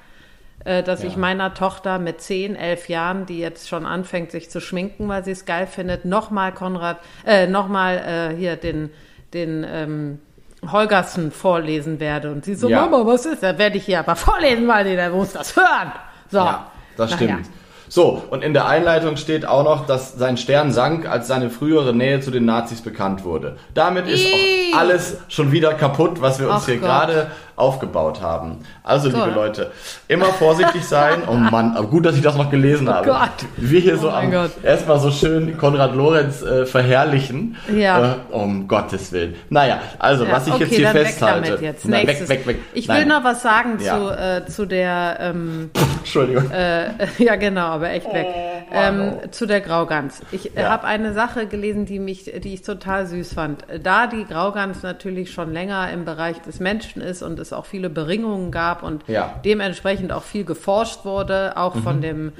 dass 0.64 1.02
ja. 1.02 1.10
ich 1.10 1.18
meiner 1.18 1.56
Tochter 1.56 1.98
mit 1.98 2.22
10, 2.22 2.56
11 2.56 2.90
Jahren, 2.90 3.26
die 3.26 3.40
jetzt 3.40 3.68
schon 3.68 3.88
anfängt, 3.88 4.30
sich 4.30 4.52
zu 4.52 4.62
schminken, 4.62 5.08
weil 5.08 5.26
sie 5.26 5.32
es 5.32 5.46
geil 5.46 5.66
findet, 5.66 6.06
nochmal 6.06 6.54
Konrad, 6.54 7.00
äh, 7.26 7.48
nochmal 7.48 7.98
äh, 7.98 8.36
hier 8.38 8.58
den, 8.58 8.92
den 9.34 9.66
ähm, 9.68 10.20
Holgersen 10.72 11.32
vorlesen 11.32 12.00
werde. 12.00 12.32
Und 12.32 12.46
sie 12.46 12.54
so, 12.54 12.70
ja. 12.70 12.82
Mama, 12.82 13.08
was 13.08 13.26
ist? 13.26 13.42
Da 13.42 13.58
werde 13.58 13.78
ich 13.78 13.86
hier 13.86 13.98
aber 13.98 14.16
vorlesen, 14.16 14.68
weil 14.68 14.86
sie, 14.86 14.96
der 14.96 15.10
muss 15.10 15.34
das 15.34 15.56
hören. 15.56 15.94
So. 16.36 16.42
Ja, 16.42 16.68
das 16.98 17.14
stimmt. 17.14 17.30
Ja. 17.30 17.38
So, 17.88 18.22
und 18.30 18.44
in 18.44 18.54
der 18.54 18.68
Einleitung 18.68 19.16
steht 19.16 19.46
auch 19.48 19.64
noch, 19.64 19.86
dass 19.86 20.16
sein 20.16 20.36
Stern 20.36 20.74
sank, 20.74 21.08
als 21.08 21.28
seine 21.28 21.50
frühere 21.50 21.94
Nähe 21.94 22.20
zu 22.20 22.30
den 22.30 22.44
Nazis 22.44 22.82
bekannt 22.82 23.24
wurde. 23.24 23.56
Damit 23.74 24.08
ist 24.08 24.26
auch 24.26 24.78
alles 24.78 25.20
schon 25.30 25.54
wieder 25.54 25.74
kaputt, 25.76 26.20
was 26.20 26.40
wir 26.40 26.50
uns 26.50 26.64
Ach 26.64 26.66
hier 26.66 26.80
gerade 26.80 27.28
aufgebaut 27.56 28.22
haben. 28.22 28.60
Also, 28.84 29.10
Gott. 29.10 29.26
liebe 29.26 29.36
Leute, 29.36 29.72
immer 30.08 30.26
vorsichtig 30.26 30.84
sein. 30.86 31.24
Oh 31.28 31.34
Mann, 31.34 31.76
aber 31.76 31.88
gut, 31.88 32.06
dass 32.06 32.16
ich 32.16 32.22
das 32.22 32.36
noch 32.36 32.52
gelesen 32.52 32.88
oh 32.88 32.94
habe. 32.94 33.08
Gott. 33.08 33.46
Wir 33.58 33.80
hier 33.80 33.96
oh 33.96 34.02
so 34.02 34.10
am, 34.10 34.32
erstmal 34.64 35.00
so 35.00 35.12
schön 35.12 35.58
Konrad 35.58 35.96
Lorenz 35.96 36.42
äh, 36.42 36.66
verherrlichen. 36.66 37.58
Ja. 37.74 38.14
Äh, 38.14 38.16
um 38.32 38.68
Gottes 38.68 39.12
Willen. 39.12 39.36
Naja, 39.50 39.80
also, 39.98 40.26
ja, 40.26 40.32
was 40.32 40.48
ich 40.48 40.54
okay, 40.54 40.64
jetzt 40.66 40.76
hier 40.76 40.88
festhalte. 40.90 41.58
Jetzt. 41.62 41.88
Na, 41.88 42.06
weg, 42.06 42.30
weg, 42.30 42.48
weg. 42.48 42.58
Ich 42.74 42.88
will 42.88 43.06
Nein. 43.06 43.08
noch 43.08 43.24
was 43.24 43.42
sagen 43.42 43.80
ja. 43.82 43.98
zu, 43.98 44.10
äh, 44.10 44.46
zu 44.46 44.66
der. 44.66 45.18
Ähm, 45.20 45.72
Entschuldigung. 46.00 46.52
Äh, 46.52 46.90
ja, 47.18 47.36
genau, 47.36 47.66
aber 47.66 47.90
echt 47.90 48.12
weg. 48.14 48.28
Oh, 48.30 48.74
ähm, 48.74 49.14
zu 49.32 49.46
der 49.46 49.62
Graugans. 49.62 50.22
Ich 50.32 50.56
äh, 50.56 50.62
ja. 50.62 50.70
habe 50.70 50.86
eine 50.86 51.14
Sache 51.14 51.48
gelesen, 51.48 51.86
die 51.86 52.00
mich, 52.00 52.26
die 52.26 52.54
ich 52.54 52.62
total 52.62 53.08
süß 53.08 53.34
fand. 53.34 53.64
Da 53.82 54.08
die 54.08 54.26
Graugans 54.26 54.84
natürlich 54.84 55.32
schon 55.32 55.54
länger 55.54 55.92
im 55.92 56.06
Bereich 56.06 56.42
des 56.42 56.60
Menschen 56.60 57.02
ist 57.02 57.24
und 57.24 57.40
es 57.46 57.54
auch 57.54 57.66
viele 57.66 57.90
Beringungen 57.90 58.52
gab 58.52 58.84
und 58.84 59.04
ja. 59.08 59.40
dementsprechend 59.44 60.12
auch 60.12 60.24
viel 60.24 60.46
geforscht 60.46 61.06
wurde, 61.06 61.58
auch 61.58 61.76
mhm. 61.76 61.84
von 61.84 62.02
dem 62.02 62.32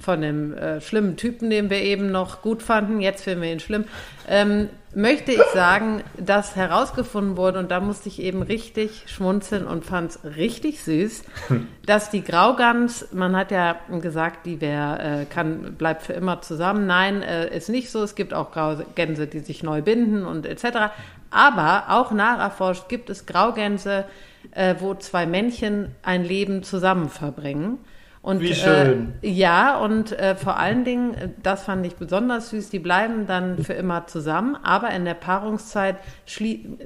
von 0.00 0.20
dem 0.20 0.54
äh, 0.54 0.80
schlimmen 0.80 1.16
Typen, 1.16 1.50
den 1.50 1.70
wir 1.70 1.80
eben 1.80 2.10
noch 2.10 2.42
gut 2.42 2.62
fanden, 2.62 3.00
jetzt 3.00 3.22
finden 3.22 3.42
wir 3.42 3.52
ihn 3.52 3.60
schlimm, 3.60 3.84
ähm, 4.28 4.68
möchte 4.94 5.32
ich 5.32 5.42
sagen, 5.52 6.02
dass 6.18 6.56
herausgefunden 6.56 7.36
wurde, 7.36 7.58
und 7.60 7.70
da 7.70 7.80
musste 7.80 8.08
ich 8.08 8.20
eben 8.20 8.42
richtig 8.42 9.04
schmunzeln 9.06 9.66
und 9.66 9.84
fand 9.84 10.10
es 10.10 10.36
richtig 10.36 10.82
süß, 10.82 11.22
dass 11.86 12.10
die 12.10 12.24
Graugans, 12.24 13.08
man 13.12 13.36
hat 13.36 13.50
ja 13.50 13.76
gesagt, 14.00 14.46
die 14.46 14.60
wär, 14.60 14.98
äh, 15.22 15.24
kann, 15.26 15.74
bleibt 15.74 16.02
für 16.02 16.12
immer 16.12 16.42
zusammen. 16.42 16.86
Nein, 16.86 17.22
äh, 17.22 17.56
ist 17.56 17.68
nicht 17.68 17.90
so. 17.90 18.02
Es 18.02 18.14
gibt 18.14 18.34
auch 18.34 18.50
Graugänse, 18.50 19.26
die 19.26 19.40
sich 19.40 19.62
neu 19.62 19.82
binden 19.82 20.24
und 20.24 20.46
etc. 20.46 20.92
Aber 21.30 21.84
auch 21.88 22.10
nacherforscht 22.10 22.88
gibt 22.88 23.10
es 23.10 23.26
Graugänse, 23.26 24.00
äh, 24.00 24.33
wo 24.78 24.94
zwei 24.94 25.26
Männchen 25.26 25.94
ein 26.02 26.24
Leben 26.24 26.62
zusammen 26.62 27.08
verbringen. 27.08 27.78
Und, 28.24 28.40
Wie 28.40 28.54
schön. 28.54 29.12
Äh, 29.20 29.28
ja, 29.28 29.76
und 29.76 30.18
äh, 30.18 30.34
vor 30.34 30.56
allen 30.56 30.84
Dingen, 30.84 31.12
äh, 31.12 31.28
das 31.42 31.64
fand 31.64 31.84
ich 31.84 31.96
besonders 31.96 32.48
süß, 32.48 32.70
die 32.70 32.78
bleiben 32.78 33.26
dann 33.26 33.62
für 33.62 33.74
immer 33.74 34.06
zusammen, 34.06 34.56
aber 34.62 34.92
in 34.92 35.04
der 35.04 35.12
Paarungszeit 35.12 35.96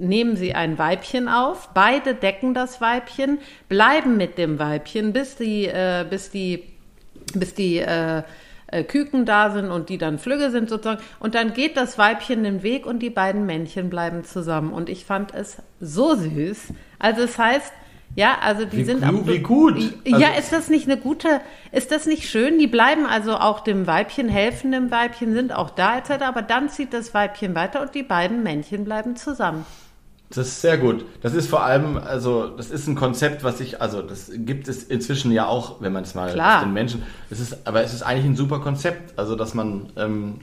nehmen 0.01 0.35
sie 0.35 0.57
ein 0.57 0.79
Weibchen 0.79 1.29
auf, 1.29 1.69
beide 1.75 2.17
decken 2.17 2.55
das 2.55 2.81
Weibchen, 2.81 3.39
bleiben 3.69 4.17
mit 4.17 4.37
dem 4.37 4.59
Weibchen, 4.59 5.13
bis 5.13 5.37
die, 5.37 5.67
äh, 5.67 6.05
bis 6.11 6.33
die, 6.33 6.65
bis 7.35 7.55
die 7.55 7.77
äh, 7.77 8.25
äh, 8.67 8.83
Küken 8.83 9.25
da 9.25 9.51
sind 9.51 9.71
und 9.71 9.91
die 9.91 9.99
dann 9.99 10.19
Flügge 10.19 10.51
sind 10.51 10.69
sozusagen. 10.69 11.05
Und 11.21 11.37
dann 11.37 11.53
geht 11.53 11.77
das 11.77 11.99
Weibchen 11.99 12.43
den 12.43 12.65
Weg 12.65 12.85
und 12.85 12.99
die 12.99 13.11
beiden 13.11 13.47
Männchen 13.47 13.91
bleiben 13.91 14.25
zusammen. 14.25 14.73
Und 14.73 14.89
ich 14.89 15.05
fand 15.05 15.35
es 15.35 15.59
so 15.79 16.17
süß. 16.17 16.73
Also 16.99 17.23
es 17.23 17.39
heißt, 17.39 17.73
ja, 18.15 18.39
also 18.41 18.65
die 18.65 18.79
wie 18.79 18.85
sind 18.85 19.05
auch. 19.05 19.27
Wie 19.27 19.39
gut. 19.39 19.79
Ja, 20.05 20.29
also 20.29 20.41
ist 20.41 20.53
das 20.53 20.69
nicht 20.69 20.89
eine 20.89 21.01
gute, 21.01 21.41
ist 21.73 21.93
das 21.93 22.07
nicht 22.07 22.29
schön? 22.29 22.59
Die 22.59 22.67
bleiben 22.67 23.07
also 23.07 23.37
auch 23.37 23.61
dem 23.61 23.87
Weibchen, 23.87 24.29
helfen 24.29 24.73
dem 24.73 24.91
Weibchen, 24.91 25.35
sind 25.35 25.53
auch 25.53 25.71
da 25.71 25.99
etc. 25.99 26.23
Aber 26.23 26.43
dann 26.43 26.69
zieht 26.69 26.93
das 26.93 27.15
Weibchen 27.15 27.55
weiter 27.55 27.81
und 27.81 27.95
die 27.95 28.03
beiden 28.03 28.43
Männchen 28.43 28.85
bleiben 28.85 29.17
zusammen. 29.17 29.65
Das 30.31 30.47
ist 30.47 30.61
sehr 30.61 30.77
gut. 30.77 31.07
Das 31.23 31.33
ist 31.33 31.49
vor 31.49 31.63
allem, 31.63 31.97
also 31.97 32.49
das 32.49 32.71
ist 32.71 32.87
ein 32.87 32.95
Konzept, 32.95 33.45
was 33.45 33.61
ich, 33.61 33.81
also 33.81 34.03
das 34.03 34.31
gibt 34.35 34.69
es 34.69 34.83
inzwischen 34.83 35.33
ja 35.33 35.47
auch, 35.47 35.81
wenn 35.81 35.93
man 35.93 36.03
es 36.03 36.15
mal 36.15 36.33
Klar. 36.33 36.65
den 36.65 36.75
Menschen. 36.75 37.03
Es 37.31 37.41
ist, 37.41 37.67
aber 37.67 37.83
es 37.83 37.95
ist 37.95 38.03
eigentlich 38.03 38.27
ein 38.27 38.37
super 38.37 38.59
Konzept, 38.59 39.19
also 39.19 39.37
dass 39.37 39.55
man 39.55 39.91
ähm, 39.97 40.41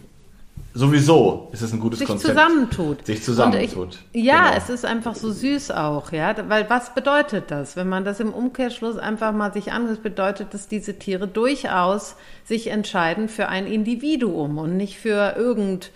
Sowieso 0.78 1.48
ist 1.54 1.62
es 1.62 1.72
ein 1.72 1.80
gutes 1.80 2.00
sich 2.00 2.08
Konzept. 2.08 2.38
Zusammentut. 2.38 3.06
Sich 3.06 3.24
zusammentut. 3.24 3.98
Ich, 4.12 4.26
ja, 4.26 4.50
genau. 4.50 4.58
es 4.58 4.70
ist 4.70 4.84
einfach 4.84 5.16
so 5.16 5.32
süß 5.32 5.72
auch, 5.72 6.12
ja. 6.12 6.36
Weil 6.50 6.70
was 6.70 6.94
bedeutet 6.94 7.50
das? 7.50 7.78
Wenn 7.78 7.88
man 7.88 8.04
das 8.04 8.20
im 8.20 8.34
Umkehrschluss 8.34 8.98
einfach 8.98 9.32
mal 9.32 9.54
sich 9.54 9.72
anhört, 9.72 10.04
bedeutet 10.04 10.54
das, 10.54 10.68
diese 10.68 11.00
Tiere 11.00 11.30
durchaus 11.30 12.18
sich 12.44 12.68
entscheiden 12.68 13.30
für 13.30 13.48
ein 13.48 13.68
Individuum 13.68 14.58
und 14.58 14.76
nicht 14.76 14.98
für 14.98 15.36
irgend 15.38 15.92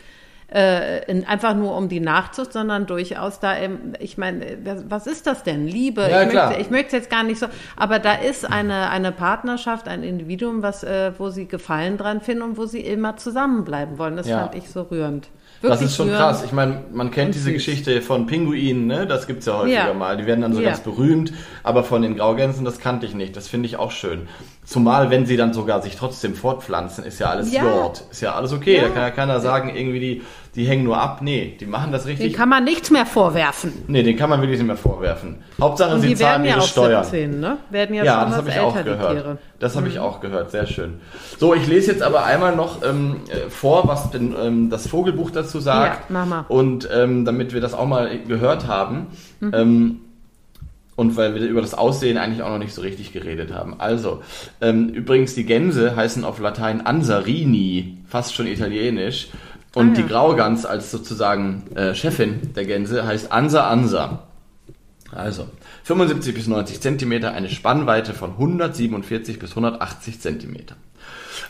äh, 0.53 1.05
in, 1.09 1.25
einfach 1.25 1.55
nur 1.55 1.75
um 1.75 1.89
die 1.89 1.99
Nachzucht, 1.99 2.53
sondern 2.53 2.85
durchaus 2.85 3.39
da, 3.39 3.53
im, 3.53 3.93
ich 3.99 4.17
meine, 4.17 4.57
was 4.87 5.07
ist 5.07 5.27
das 5.27 5.43
denn? 5.43 5.67
Liebe? 5.67 6.07
Ja, 6.09 6.23
ich. 6.23 6.33
Möchte, 6.33 6.61
ich 6.61 6.69
möchte 6.69 6.87
es 6.87 6.93
jetzt 6.93 7.09
gar 7.09 7.23
nicht 7.23 7.39
so, 7.39 7.47
aber 7.75 7.99
da 7.99 8.13
ist 8.13 8.49
eine, 8.49 8.89
eine 8.89 9.11
Partnerschaft, 9.11 9.87
ein 9.87 10.03
Individuum, 10.03 10.61
was, 10.61 10.83
äh, 10.83 11.11
wo 11.17 11.29
sie 11.29 11.47
Gefallen 11.47 11.97
dran 11.97 12.21
finden 12.21 12.43
und 12.43 12.57
wo 12.57 12.65
sie 12.65 12.79
immer 12.79 13.17
zusammenbleiben 13.17 13.97
wollen. 13.97 14.17
Das 14.17 14.27
ja. 14.27 14.39
fand 14.39 14.55
ich 14.55 14.69
so 14.69 14.83
rührend. 14.83 15.29
Wirklich 15.61 15.79
das 15.81 15.89
ist 15.89 15.97
schon 15.97 16.09
krass. 16.09 16.43
Ich 16.45 16.53
meine, 16.53 16.83
man 16.93 17.11
kennt 17.11 17.35
diese 17.35 17.45
süß. 17.45 17.53
Geschichte 17.53 18.01
von 18.01 18.27
Pinguinen, 18.27 18.87
ne? 18.87 19.05
Das 19.05 19.27
gibt's 19.27 19.45
ja 19.45 19.57
häufiger 19.57 19.87
ja. 19.87 19.93
mal. 19.93 20.15
Die 20.15 20.25
werden 20.25 20.41
dann 20.41 20.53
so 20.53 20.61
ganz 20.61 20.79
berühmt, 20.79 21.33
aber 21.63 21.83
von 21.83 22.01
den 22.01 22.15
Graugänsen, 22.15 22.63
das 22.63 22.79
kannte 22.79 23.05
ich 23.05 23.13
nicht. 23.13 23.35
Das 23.35 23.49
finde 23.49 23.67
ich 23.67 23.75
auch 23.75 23.91
schön. 23.91 24.29
Zumal, 24.69 25.09
wenn 25.09 25.25
sie 25.25 25.35
dann 25.35 25.51
sogar 25.51 25.81
sich 25.81 25.95
trotzdem 25.95 26.35
fortpflanzen, 26.35 27.03
ist 27.03 27.17
ja 27.17 27.31
alles 27.31 27.51
ja. 27.51 27.63
Jord. 27.63 28.03
Ist 28.11 28.21
ja 28.21 28.35
alles 28.35 28.53
okay. 28.53 28.79
Da 28.81 28.89
kann 28.89 29.01
ja 29.01 29.09
keiner 29.09 29.39
sagen, 29.39 29.75
irgendwie 29.75 29.99
die 29.99 30.21
die 30.55 30.65
hängen 30.65 30.83
nur 30.83 30.99
ab. 30.99 31.21
Nee, 31.21 31.55
die 31.59 31.65
machen 31.65 31.91
das 31.91 32.05
richtig. 32.05 32.31
Den 32.31 32.35
kann 32.35 32.49
man 32.49 32.63
nichts 32.63 32.91
mehr 32.91 33.05
vorwerfen. 33.05 33.71
Nee, 33.87 34.03
den 34.03 34.17
kann 34.17 34.29
man 34.29 34.41
wirklich 34.41 34.59
nicht 34.59 34.67
mehr 34.67 34.77
vorwerfen. 34.77 35.37
Hauptsache, 35.59 35.95
Und 35.95 36.01
sie 36.01 36.15
zahlen 36.15 36.43
ihre 36.43 36.57
ja 36.57 36.61
Steuern. 36.61 37.03
17, 37.03 37.39
ne? 37.39 37.57
Werden 37.69 37.95
ja, 37.95 38.03
ja 38.03 38.25
das 38.25 38.35
habe 38.35 38.49
ich 38.49 38.59
auch 38.59 38.83
gehört. 38.83 39.39
Das 39.59 39.75
habe 39.75 39.85
mhm. 39.85 39.91
ich 39.91 39.99
auch 39.99 40.21
gehört, 40.21 40.51
sehr 40.51 40.65
schön. 40.65 40.99
So, 41.37 41.53
ich 41.53 41.65
lese 41.65 41.91
jetzt 41.91 42.03
aber 42.03 42.25
einmal 42.25 42.55
noch 42.55 42.83
ähm, 42.83 43.21
äh, 43.29 43.49
vor, 43.49 43.87
was 43.87 44.11
denn, 44.11 44.35
ähm, 44.39 44.69
das 44.69 44.87
Vogelbuch 44.87 45.31
dazu 45.31 45.59
sagt. 45.59 46.01
Ja, 46.01 46.05
mach 46.09 46.25
mal. 46.25 46.45
Und 46.47 46.89
ähm, 46.93 47.25
damit 47.25 47.53
wir 47.53 47.61
das 47.61 47.73
auch 47.73 47.87
mal 47.87 48.19
gehört 48.27 48.67
haben. 48.67 49.07
Mhm. 49.39 50.01
Und 50.99 51.15
weil 51.15 51.33
wir 51.33 51.47
über 51.47 51.61
das 51.61 51.73
Aussehen 51.73 52.17
eigentlich 52.17 52.41
auch 52.43 52.49
noch 52.49 52.57
nicht 52.57 52.73
so 52.73 52.81
richtig 52.81 53.13
geredet 53.13 53.53
haben. 53.53 53.79
Also, 53.79 54.21
ähm, 54.59 54.89
übrigens, 54.89 55.33
die 55.33 55.45
Gänse 55.45 55.95
heißen 55.95 56.25
auf 56.25 56.39
Latein 56.39 56.85
Ansarini, 56.85 57.99
fast 58.05 58.35
schon 58.35 58.47
italienisch. 58.47 59.29
Und 59.73 59.91
ah, 59.91 59.93
ja. 59.93 59.95
die 59.95 60.09
Graugans 60.09 60.65
als 60.65 60.91
sozusagen 60.91 61.63
äh, 61.73 61.95
Chefin 61.95 62.53
der 62.53 62.65
Gänse 62.65 63.07
heißt 63.07 63.31
Ansa 63.31 63.69
Ansa. 63.69 64.27
Also 65.13 65.47
75 65.83 66.35
bis 66.35 66.47
90 66.47 66.81
Zentimeter, 66.81 67.31
eine 67.31 67.47
Spannweite 67.47 68.13
von 68.13 68.31
147 68.31 69.39
bis 69.39 69.51
180 69.51 70.19
Zentimeter. 70.19 70.75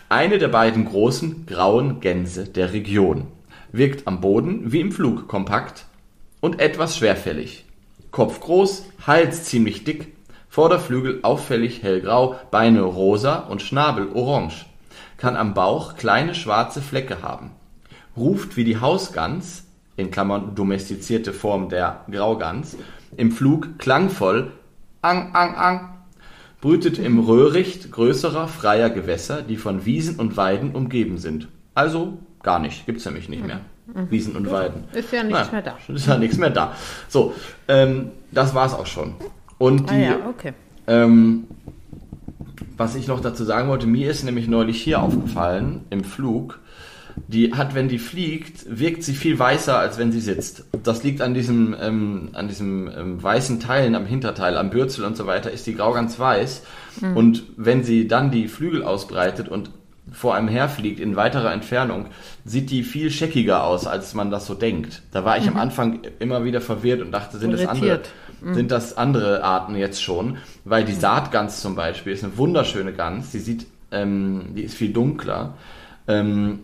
Eine 0.10 0.38
der 0.38 0.50
beiden 0.50 0.86
großen 0.86 1.48
grauen 1.48 2.02
Gänse 2.02 2.44
der 2.44 2.72
Region. 2.72 3.26
Wirkt 3.72 4.06
am 4.06 4.22
Boden 4.22 4.72
wie 4.72 4.80
im 4.80 4.92
Flug 4.92 5.28
kompakt 5.28 5.86
und 6.40 6.60
etwas 6.60 6.98
schwerfällig. 6.98 7.66
Kopf 8.20 8.42
groß, 8.42 8.84
Hals 9.08 9.46
ziemlich 9.46 9.86
dick, 9.86 10.14
Vorderflügel 10.50 11.20
auffällig 11.22 11.84
hellgrau, 11.84 12.36
Beine 12.52 12.82
rosa 12.82 13.38
und 13.38 13.62
Schnabel 13.62 14.10
orange. 14.14 14.66
Kann 15.16 15.38
am 15.38 15.54
Bauch 15.54 15.96
kleine 15.96 16.36
schwarze 16.36 16.82
Flecke 16.82 17.22
haben 17.22 17.52
ruft 18.18 18.58
wie 18.58 18.66
die 18.66 18.82
Hausgans 18.82 19.64
in 19.96 20.12
Klammern 20.12 20.54
(domestizierte 20.54 21.32
Form 21.32 21.70
der 21.70 22.04
Graugans) 22.12 22.76
im 23.16 23.32
Flug 23.32 23.80
klangvoll 23.80 24.52
ang 25.02 25.34
ang 25.34 25.56
ang, 25.56 25.98
brütet 26.60 27.00
im 27.00 27.20
Röhricht 27.20 27.90
größerer 27.90 28.50
freier 28.50 28.90
Gewässer, 28.90 29.42
die 29.42 29.56
von 29.56 29.86
Wiesen 29.86 30.18
und 30.18 30.36
Weiden 30.36 30.76
umgeben 30.76 31.18
sind. 31.18 31.48
Also 31.74 32.18
gar 32.44 32.60
nicht, 32.60 32.86
gibt's 32.86 33.06
nämlich 33.06 33.30
nicht 33.30 33.46
mehr. 33.46 33.62
Mhm. 33.94 34.12
Wiesen 34.12 34.36
und 34.36 34.50
Weiden. 34.52 34.84
Ist 34.94 35.12
ja 35.12 35.24
nichts 35.24 35.52
Nein, 35.52 35.52
mehr 35.52 35.62
da. 35.62 35.94
Ist 35.94 36.08
ja 36.08 36.18
nichts 36.18 36.38
mehr 36.38 36.50
da. 36.50 36.76
So, 37.08 37.34
ähm, 37.68 38.12
das 38.32 38.54
war's 38.54 38.74
auch 38.74 38.86
schon. 38.86 39.16
Und 39.58 39.90
die, 39.90 39.96
ah 39.96 40.00
ja, 40.00 40.18
okay. 40.28 40.54
ähm, 40.88 41.46
was 42.78 42.96
ich 42.96 43.08
noch 43.08 43.20
dazu 43.20 43.44
sagen 43.44 43.68
wollte, 43.70 43.88
mir 43.88 44.10
ist 44.10 44.24
nämlich 44.24 44.48
neulich 44.48 44.82
hier 44.82 45.02
aufgefallen 45.02 45.82
im 45.90 46.04
Flug, 46.04 46.60
die 47.28 47.54
hat, 47.54 47.76
wenn 47.76 47.90
die 47.90 48.00
fliegt, 48.00 48.66
wirkt 48.68 49.04
sie 49.04 49.14
viel 49.14 49.38
weißer, 49.38 49.78
als 49.78 49.98
wenn 49.98 50.12
sie 50.12 50.22
sitzt. 50.22 50.66
Das 50.84 51.04
liegt 51.04 51.22
an 51.22 51.34
diesem, 51.34 51.76
ähm, 51.80 52.30
an 52.34 52.48
diesem 52.48 52.90
ähm, 52.96 53.22
weißen 53.22 53.60
Teilen 53.60 53.96
am 53.96 54.06
Hinterteil, 54.06 54.58
am 54.58 54.70
Bürzel 54.70 55.04
und 55.06 55.18
so 55.18 55.28
weiter, 55.28 55.52
ist 55.52 55.68
die 55.68 55.76
Grau 55.76 55.92
ganz 55.92 56.18
weiß. 56.18 56.64
Mhm. 57.02 57.18
Und 57.18 57.44
wenn 57.58 57.84
sie 57.84 58.08
dann 58.08 58.32
die 58.32 58.48
Flügel 58.48 58.84
ausbreitet 58.84 59.50
und 59.50 59.72
vor 60.12 60.36
einem 60.36 60.48
herfliegt 60.48 61.00
in 61.00 61.16
weiterer 61.16 61.54
Entfernung, 61.54 62.08
sieht 62.46 62.70
die 62.72 62.84
viel 62.84 63.12
scheckiger 63.12 63.64
aus, 63.64 63.88
als 63.88 64.14
man 64.14 64.32
das 64.32 64.46
so 64.46 64.54
denkt. 64.54 65.04
Da 65.12 65.26
war 65.26 65.38
ich 65.38 65.46
mhm. 65.46 65.54
am 65.54 65.58
Anfang 65.58 66.00
immer 66.20 66.44
wieder 66.44 66.62
verwirrt 66.62 67.02
und 67.02 67.12
dachte, 67.12 67.38
sind 67.38 67.52
Irritiert. 67.52 67.72
das 67.72 67.78
andere, 67.80 68.02
mhm. 68.42 68.54
sind 68.54 68.72
das 68.72 68.98
andere 68.98 69.44
Arten 69.44 69.76
jetzt 69.76 70.02
schon? 70.02 70.38
Weil 70.66 70.86
die 70.86 70.94
Saatgans 70.94 71.62
zum 71.62 71.76
Beispiel 71.76 72.14
ist 72.14 72.24
eine 72.24 72.38
wunderschöne 72.38 72.94
Gans, 72.94 73.32
die 73.32 73.40
sieht, 73.40 73.68
ähm, 73.92 74.54
die 74.56 74.64
ist 74.64 74.76
viel 74.76 74.94
dunkler. 74.94 75.56
Ähm, 76.08 76.60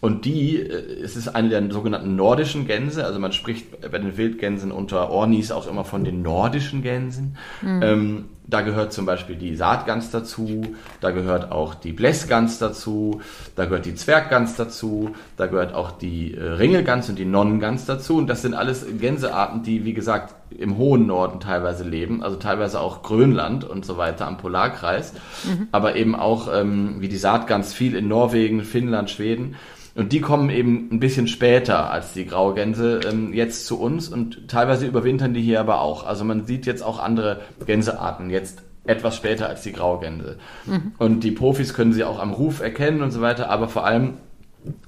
und 0.00 0.24
die, 0.24 0.56
äh, 0.56 1.02
es 1.02 1.16
ist 1.16 1.28
eine 1.28 1.48
der 1.50 1.70
sogenannten 1.70 2.16
nordischen 2.16 2.66
Gänse, 2.66 3.04
also 3.04 3.18
man 3.18 3.32
spricht 3.32 3.80
bei 3.80 3.98
den 3.98 4.16
Wildgänsen 4.16 4.72
unter 4.72 5.10
Ornis 5.10 5.52
auch 5.52 5.66
immer 5.66 5.84
von 5.84 6.04
den 6.04 6.22
nordischen 6.22 6.82
Gänsen. 6.82 7.36
Mhm. 7.60 7.82
Ähm, 7.82 8.24
da 8.50 8.62
gehört 8.62 8.92
zum 8.92 9.06
Beispiel 9.06 9.36
die 9.36 9.54
Saatgans 9.54 10.10
dazu, 10.10 10.76
da 11.00 11.12
gehört 11.12 11.52
auch 11.52 11.74
die 11.74 11.92
Blässgans 11.92 12.58
dazu, 12.58 13.20
da 13.56 13.64
gehört 13.64 13.86
die 13.86 13.94
Zwerggans 13.94 14.56
dazu, 14.56 15.14
da 15.36 15.46
gehört 15.46 15.72
auch 15.72 15.92
die 15.92 16.34
äh, 16.34 16.42
Ringelgans 16.42 17.08
und 17.08 17.18
die 17.18 17.24
Nonnengans 17.24 17.86
dazu. 17.86 18.16
Und 18.16 18.26
das 18.26 18.42
sind 18.42 18.54
alles 18.54 18.84
Gänsearten, 18.98 19.62
die, 19.62 19.84
wie 19.84 19.94
gesagt, 19.94 20.34
im 20.50 20.76
hohen 20.76 21.06
Norden 21.06 21.38
teilweise 21.38 21.84
leben, 21.84 22.22
also 22.22 22.36
teilweise 22.36 22.80
auch 22.80 23.02
Grönland 23.02 23.64
und 23.64 23.84
so 23.84 23.96
weiter 23.96 24.26
am 24.26 24.36
Polarkreis, 24.36 25.12
mhm. 25.44 25.68
aber 25.70 25.94
eben 25.94 26.16
auch 26.16 26.52
ähm, 26.52 26.96
wie 26.98 27.08
die 27.08 27.16
Saatgans 27.16 27.72
viel 27.72 27.94
in 27.94 28.08
Norwegen, 28.08 28.64
Finnland, 28.64 29.10
Schweden. 29.10 29.54
Und 29.94 30.12
die 30.12 30.20
kommen 30.20 30.50
eben 30.50 30.88
ein 30.92 31.00
bisschen 31.00 31.26
später 31.26 31.90
als 31.90 32.12
die 32.12 32.26
Graugänse 32.26 33.00
ähm, 33.10 33.32
jetzt 33.32 33.66
zu 33.66 33.80
uns 33.80 34.08
und 34.08 34.48
teilweise 34.48 34.86
überwintern 34.86 35.34
die 35.34 35.42
hier 35.42 35.60
aber 35.60 35.80
auch. 35.80 36.06
Also 36.06 36.24
man 36.24 36.46
sieht 36.46 36.66
jetzt 36.66 36.82
auch 36.82 37.00
andere 37.00 37.40
Gänsearten 37.66 38.30
jetzt 38.30 38.62
etwas 38.84 39.16
später 39.16 39.48
als 39.48 39.62
die 39.62 39.72
Graugänse. 39.72 40.36
Mhm. 40.66 40.92
Und 40.98 41.24
die 41.24 41.32
Profis 41.32 41.74
können 41.74 41.92
sie 41.92 42.04
auch 42.04 42.18
am 42.18 42.32
Ruf 42.32 42.60
erkennen 42.60 43.02
und 43.02 43.10
so 43.10 43.20
weiter, 43.20 43.50
aber 43.50 43.68
vor 43.68 43.84
allem 43.84 44.14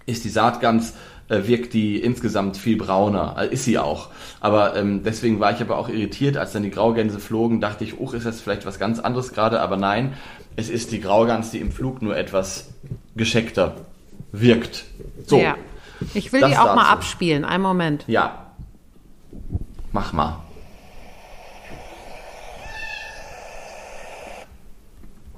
ist 0.06 0.24
die 0.24 0.28
Saatgans 0.28 0.94
äh, 1.28 1.46
wirkt 1.46 1.72
die 1.72 1.98
insgesamt 1.98 2.56
viel 2.56 2.76
brauner, 2.76 3.36
äh, 3.38 3.52
ist 3.52 3.64
sie 3.64 3.78
auch. 3.78 4.10
Aber 4.40 4.76
ähm, 4.76 5.02
deswegen 5.04 5.40
war 5.40 5.52
ich 5.52 5.60
aber 5.60 5.78
auch 5.78 5.88
irritiert, 5.88 6.36
als 6.36 6.52
dann 6.52 6.62
die 6.62 6.70
Graugänse 6.70 7.18
flogen, 7.18 7.60
dachte 7.60 7.84
ich, 7.84 7.98
uch, 7.98 8.14
ist 8.14 8.26
das 8.26 8.40
vielleicht 8.40 8.66
was 8.66 8.78
ganz 8.78 8.98
anderes 8.98 9.32
gerade, 9.32 9.60
aber 9.60 9.76
nein, 9.76 10.14
es 10.56 10.68
ist 10.68 10.92
die 10.92 11.00
Graugans, 11.00 11.50
die 11.50 11.58
im 11.58 11.72
Flug 11.72 12.02
nur 12.02 12.16
etwas 12.16 12.70
gescheckter 13.16 13.76
wirkt. 14.32 14.84
So. 15.26 15.38
Ja. 15.38 15.56
Ich 16.14 16.32
will 16.32 16.40
die 16.40 16.56
auch 16.56 16.64
dazu. 16.64 16.76
mal 16.76 16.90
abspielen. 16.90 17.44
Einen 17.44 17.62
Moment. 17.62 18.04
Ja. 18.08 18.46
Mach 19.92 20.12
mal. 20.12 20.40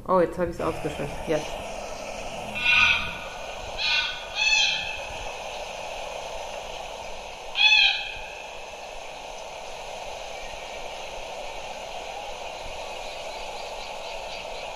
Oh, 0.07 0.20
jetzt 0.20 0.38
habe 0.38 0.51
ich 0.51 0.57
es 0.57 0.61
ausgeschaltet. 0.61 1.14
Jetzt. 1.26 1.47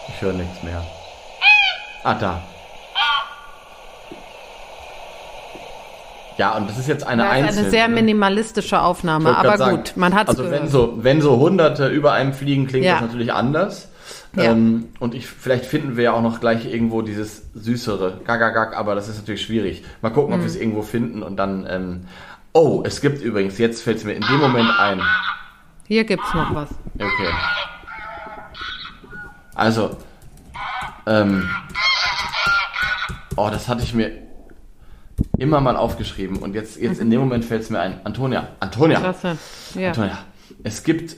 Ich 0.08 0.22
höre 0.22 0.32
nichts 0.32 0.62
mehr. 0.64 0.84
Ah, 2.02 2.14
da. 2.14 2.42
Ja, 6.39 6.57
und 6.57 6.70
das 6.70 6.78
ist 6.78 6.86
jetzt 6.86 7.05
eine 7.05 7.24
ja, 7.24 7.30
einzelne. 7.30 7.62
Eine 7.62 7.70
sehr 7.70 7.89
minimalistische 7.89 8.80
Aufnahme, 8.80 9.36
aber 9.36 9.59
sagen, 9.59 9.76
gut, 9.78 9.93
man 9.97 10.14
hat 10.14 10.28
Also 10.28 10.51
wenn 10.51 10.68
so, 10.68 10.99
wenn 11.03 11.20
so 11.20 11.36
Hunderte 11.39 11.89
über 11.89 12.12
einem 12.12 12.32
fliegen, 12.32 12.68
klingt 12.68 12.86
ja. 12.86 12.95
das 12.95 13.03
natürlich 13.03 13.32
anders. 13.32 13.89
Ja. 14.36 14.45
Ähm, 14.45 14.91
und 15.01 15.14
ich, 15.14 15.26
vielleicht 15.26 15.66
finden 15.66 15.97
wir 15.97 16.05
ja 16.05 16.12
auch 16.12 16.22
noch 16.22 16.39
gleich 16.39 16.72
irgendwo 16.72 17.03
dieses 17.03 17.51
süßere 17.55 18.20
Gagagag, 18.24 18.76
aber 18.76 18.95
das 18.95 19.09
ist 19.09 19.18
natürlich 19.18 19.43
schwierig. 19.43 19.82
Mal 20.01 20.11
gucken, 20.11 20.32
ob 20.32 20.39
mhm. 20.39 20.45
wir 20.45 20.49
es 20.49 20.57
irgendwo 20.57 20.82
finden 20.82 21.24
und 21.24 21.36
dann. 21.36 21.66
Ähm, 21.68 22.05
oh, 22.53 22.82
es 22.86 23.01
gibt 23.01 23.20
übrigens, 23.20 23.59
jetzt 23.59 23.82
fällt 23.82 23.99
es 23.99 24.05
mir 24.05 24.12
in 24.12 24.22
dem 24.22 24.39
Moment 24.39 24.70
ein. 24.78 25.03
Hier 25.89 26.05
gibt 26.05 26.22
es 26.24 26.34
noch 26.34 26.55
was. 26.55 26.68
Okay. 26.95 27.32
Also, 29.57 29.97
ähm, 31.07 31.51
oh, 33.36 33.49
das 33.51 33.66
hatte 33.66 33.82
ich 33.82 33.93
mir 33.93 34.28
immer 35.39 35.61
mal 35.61 35.76
aufgeschrieben 35.76 36.36
und 36.39 36.55
jetzt, 36.55 36.78
jetzt 36.78 37.01
in 37.01 37.11
dem 37.11 37.20
Moment 37.20 37.45
fällt 37.45 37.62
es 37.62 37.70
mir 37.70 37.80
ein. 37.80 38.01
Antonia, 38.05 38.49
Antonia, 38.61 38.99
Klasse. 38.99 39.39
Ja. 39.74 39.89
Antonia, 39.89 40.18
es 40.64 40.82
gibt 40.82 41.16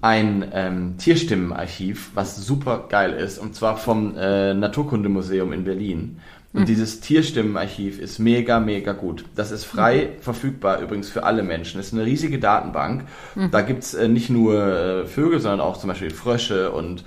ein 0.00 0.46
ähm, 0.52 0.94
Tierstimmenarchiv, 0.98 2.12
was 2.14 2.36
super 2.36 2.86
geil 2.88 3.12
ist, 3.14 3.38
und 3.38 3.56
zwar 3.56 3.76
vom 3.76 4.16
äh, 4.16 4.54
Naturkundemuseum 4.54 5.52
in 5.52 5.64
Berlin. 5.64 6.20
Und 6.52 6.62
mhm. 6.62 6.66
dieses 6.66 7.00
Tierstimmenarchiv 7.00 7.98
ist 7.98 8.20
mega, 8.20 8.58
mega 8.58 8.92
gut. 8.92 9.24
Das 9.34 9.50
ist 9.50 9.64
frei 9.64 10.12
mhm. 10.16 10.22
verfügbar 10.22 10.80
übrigens 10.80 11.10
für 11.10 11.24
alle 11.24 11.42
Menschen. 11.42 11.80
Es 11.80 11.88
ist 11.88 11.94
eine 11.94 12.04
riesige 12.04 12.38
Datenbank. 12.38 13.04
Mhm. 13.34 13.50
Da 13.50 13.60
gibt's 13.60 13.92
äh, 13.94 14.08
nicht 14.08 14.30
nur 14.30 14.54
äh, 14.54 15.06
Vögel, 15.06 15.40
sondern 15.40 15.60
auch 15.60 15.76
zum 15.76 15.88
Beispiel 15.88 16.10
Frösche 16.10 16.70
und 16.70 17.04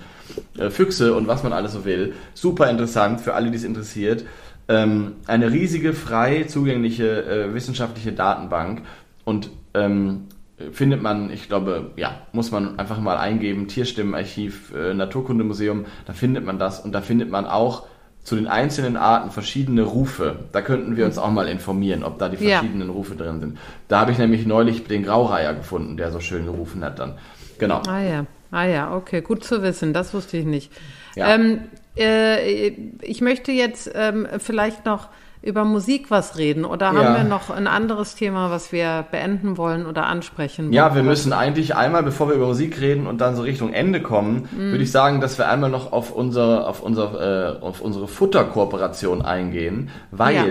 äh, 0.58 0.70
Füchse 0.70 1.14
und 1.14 1.26
was 1.26 1.42
man 1.42 1.52
alles 1.52 1.72
so 1.72 1.84
will. 1.84 2.12
Super 2.34 2.70
interessant 2.70 3.20
für 3.20 3.34
alle, 3.34 3.50
die 3.50 3.56
es 3.56 3.64
interessiert 3.64 4.24
ähm, 4.72 5.16
eine 5.26 5.52
riesige, 5.52 5.92
frei 5.92 6.44
zugängliche 6.44 7.24
äh, 7.24 7.54
wissenschaftliche 7.54 8.12
Datenbank 8.12 8.82
und 9.24 9.50
ähm, 9.74 10.28
findet 10.72 11.02
man, 11.02 11.30
ich 11.30 11.48
glaube, 11.48 11.90
ja, 11.96 12.14
muss 12.32 12.50
man 12.50 12.78
einfach 12.78 12.98
mal 13.00 13.18
eingeben, 13.18 13.68
Tierstimmenarchiv, 13.68 14.72
äh, 14.74 14.94
Naturkundemuseum, 14.94 15.84
da 16.06 16.12
findet 16.12 16.44
man 16.46 16.58
das 16.58 16.80
und 16.80 16.92
da 16.92 17.02
findet 17.02 17.30
man 17.30 17.46
auch 17.46 17.86
zu 18.22 18.36
den 18.36 18.46
einzelnen 18.46 18.96
Arten 18.96 19.30
verschiedene 19.30 19.82
Rufe. 19.82 20.36
Da 20.52 20.62
könnten 20.62 20.96
wir 20.96 21.04
uns 21.04 21.18
auch 21.18 21.30
mal 21.30 21.48
informieren, 21.48 22.04
ob 22.04 22.18
da 22.18 22.28
die 22.28 22.36
verschiedenen 22.36 22.88
ja. 22.88 22.94
Rufe 22.94 23.16
drin 23.16 23.40
sind. 23.40 23.58
Da 23.88 24.00
habe 24.00 24.12
ich 24.12 24.18
nämlich 24.18 24.46
neulich 24.46 24.84
den 24.84 25.02
Graureiher 25.02 25.54
gefunden, 25.54 25.96
der 25.96 26.12
so 26.12 26.20
schön 26.20 26.46
gerufen 26.46 26.84
hat 26.84 27.00
dann. 27.00 27.18
Genau. 27.58 27.82
Ah 27.88 28.00
ja, 28.00 28.26
ah 28.52 28.64
ja, 28.64 28.94
okay, 28.94 29.20
gut 29.22 29.44
zu 29.44 29.62
wissen, 29.62 29.92
das 29.92 30.14
wusste 30.14 30.36
ich 30.36 30.46
nicht. 30.46 30.70
Ja. 31.16 31.34
Ähm, 31.34 31.54
äh, 31.54 31.58
ich 31.94 33.20
möchte 33.20 33.52
jetzt 33.52 33.90
ähm, 33.94 34.26
vielleicht 34.38 34.86
noch 34.86 35.08
über 35.42 35.64
Musik 35.64 36.10
was 36.10 36.38
reden 36.38 36.64
oder 36.64 36.88
haben 36.88 37.02
ja. 37.02 37.16
wir 37.16 37.24
noch 37.24 37.50
ein 37.50 37.66
anderes 37.66 38.14
Thema, 38.14 38.50
was 38.50 38.70
wir 38.70 39.04
beenden 39.10 39.56
wollen 39.56 39.86
oder 39.86 40.06
ansprechen 40.06 40.66
wollen? 40.66 40.72
Ja, 40.72 40.94
wir 40.94 41.02
müssen 41.02 41.32
eigentlich 41.32 41.74
einmal, 41.74 42.04
bevor 42.04 42.28
wir 42.28 42.36
über 42.36 42.46
Musik 42.46 42.80
reden 42.80 43.08
und 43.08 43.20
dann 43.20 43.34
so 43.34 43.42
Richtung 43.42 43.72
Ende 43.72 44.00
kommen, 44.00 44.48
mm. 44.52 44.58
würde 44.70 44.84
ich 44.84 44.92
sagen, 44.92 45.20
dass 45.20 45.38
wir 45.38 45.48
einmal 45.48 45.68
noch 45.68 45.92
auf 45.92 46.12
unsere, 46.12 46.68
auf 46.68 46.80
unsere, 46.80 47.58
äh, 47.60 47.64
auf 47.64 47.80
unsere 47.80 48.06
Futterkooperation 48.06 49.20
eingehen, 49.22 49.90
weil 50.12 50.34
ja. 50.36 50.44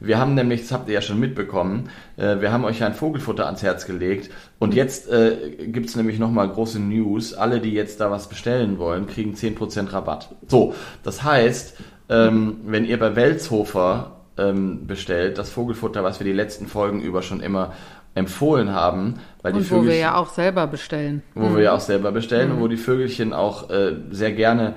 wir 0.00 0.18
haben 0.18 0.34
nämlich, 0.34 0.62
das 0.62 0.72
habt 0.72 0.88
ihr 0.88 0.94
ja 0.94 1.02
schon 1.02 1.20
mitbekommen, 1.20 1.88
äh, 2.16 2.40
wir 2.40 2.50
haben 2.50 2.64
euch 2.64 2.82
ein 2.82 2.94
Vogelfutter 2.94 3.46
ans 3.46 3.62
Herz 3.62 3.86
gelegt 3.86 4.30
und 4.58 4.70
mhm. 4.70 4.76
jetzt 4.76 5.08
äh, 5.08 5.36
gibt 5.66 5.88
es 5.88 5.94
nämlich 5.94 6.18
nochmal 6.18 6.48
große 6.48 6.80
News. 6.80 7.32
Alle, 7.34 7.60
die 7.60 7.72
jetzt 7.72 8.00
da 8.00 8.10
was 8.10 8.28
bestellen 8.28 8.78
wollen, 8.78 9.06
kriegen 9.06 9.34
10% 9.34 9.92
Rabatt. 9.92 10.34
So, 10.48 10.74
das 11.04 11.22
heißt, 11.22 11.76
ähm, 12.08 12.60
wenn 12.64 12.84
ihr 12.84 12.98
bei 12.98 13.14
Welzhofer 13.14 14.21
ähm, 14.50 14.86
bestellt, 14.86 15.38
das 15.38 15.50
Vogelfutter, 15.50 16.02
was 16.04 16.20
wir 16.20 16.24
die 16.24 16.32
letzten 16.32 16.66
Folgen 16.66 17.00
über 17.00 17.22
schon 17.22 17.40
immer 17.40 17.72
empfohlen 18.14 18.72
haben. 18.72 19.14
Weil 19.42 19.54
und 19.54 19.60
die 19.60 19.70
wo 19.70 19.84
wir 19.84 19.96
ja 19.96 20.16
auch 20.16 20.30
selber 20.30 20.66
bestellen. 20.66 21.22
Wo 21.34 21.48
mhm. 21.48 21.56
wir 21.56 21.62
ja 21.64 21.74
auch 21.74 21.80
selber 21.80 22.12
bestellen 22.12 22.48
mhm. 22.48 22.56
und 22.56 22.60
wo 22.62 22.68
die 22.68 22.76
Vögelchen 22.76 23.32
auch 23.32 23.70
äh, 23.70 23.96
sehr 24.10 24.32
gerne 24.32 24.74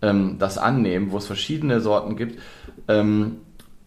ähm, 0.00 0.36
das 0.38 0.58
annehmen, 0.58 1.12
wo 1.12 1.18
es 1.18 1.26
verschiedene 1.26 1.80
Sorten 1.80 2.16
gibt. 2.16 2.40
Ähm, 2.88 3.36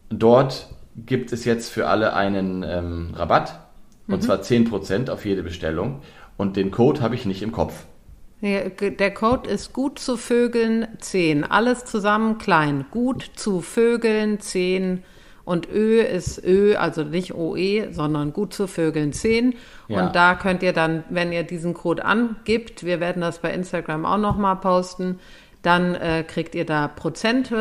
dort 0.10 0.70
gibt 0.96 1.34
es 1.34 1.44
jetzt 1.46 1.70
für 1.70 1.88
alle 1.88 2.14
einen 2.14 2.64
ähm, 2.64 3.14
Rabatt 3.16 3.60
und 4.08 4.18
mhm. 4.18 4.22
zwar 4.22 4.40
10% 4.40 5.10
auf 5.10 5.26
jede 5.26 5.44
Bestellung 5.44 6.02
und 6.38 6.56
den 6.56 6.72
Code 6.72 7.02
habe 7.02 7.16
ich 7.16 7.26
nicht 7.26 7.42
im 7.42 7.52
Kopf. 7.52 7.86
Der 8.42 9.14
Code 9.14 9.50
ist 9.50 9.74
gut 9.74 9.98
zu 9.98 10.18
Vögeln 10.18 10.88
10. 11.00 11.46
Alles 11.46 11.86
zusammen 11.86 12.38
klein. 12.38 12.86
Gut 12.92 13.32
zu 13.36 13.62
Vögeln 13.62 14.40
10. 14.40 15.04
Und 15.46 15.70
Ö 15.72 16.02
ist 16.02 16.44
Ö, 16.44 16.76
also 16.76 17.04
nicht 17.04 17.36
OE, 17.36 17.92
sondern 17.92 18.34
gut 18.34 18.54
zu 18.54 18.68
Vögeln 18.68 19.14
10. 19.14 19.54
Ja. 19.88 20.04
Und 20.04 20.16
da 20.16 20.34
könnt 20.34 20.64
ihr 20.64 20.74
dann, 20.74 21.04
wenn 21.10 21.32
ihr 21.32 21.44
diesen 21.44 21.76
Code 21.76 22.04
angibt, 22.04 22.84
wir 22.84 23.00
werden 23.00 23.22
das 23.22 23.40
bei 23.40 23.54
Instagram 23.54 24.06
auch 24.06 24.18
nochmal 24.18 24.56
posten, 24.56 25.20
dann 25.62 25.96
äh, 25.96 26.24
kriegt 26.28 26.56
ihr 26.56 26.66
da 26.66 26.88
Prozent, 26.88 27.54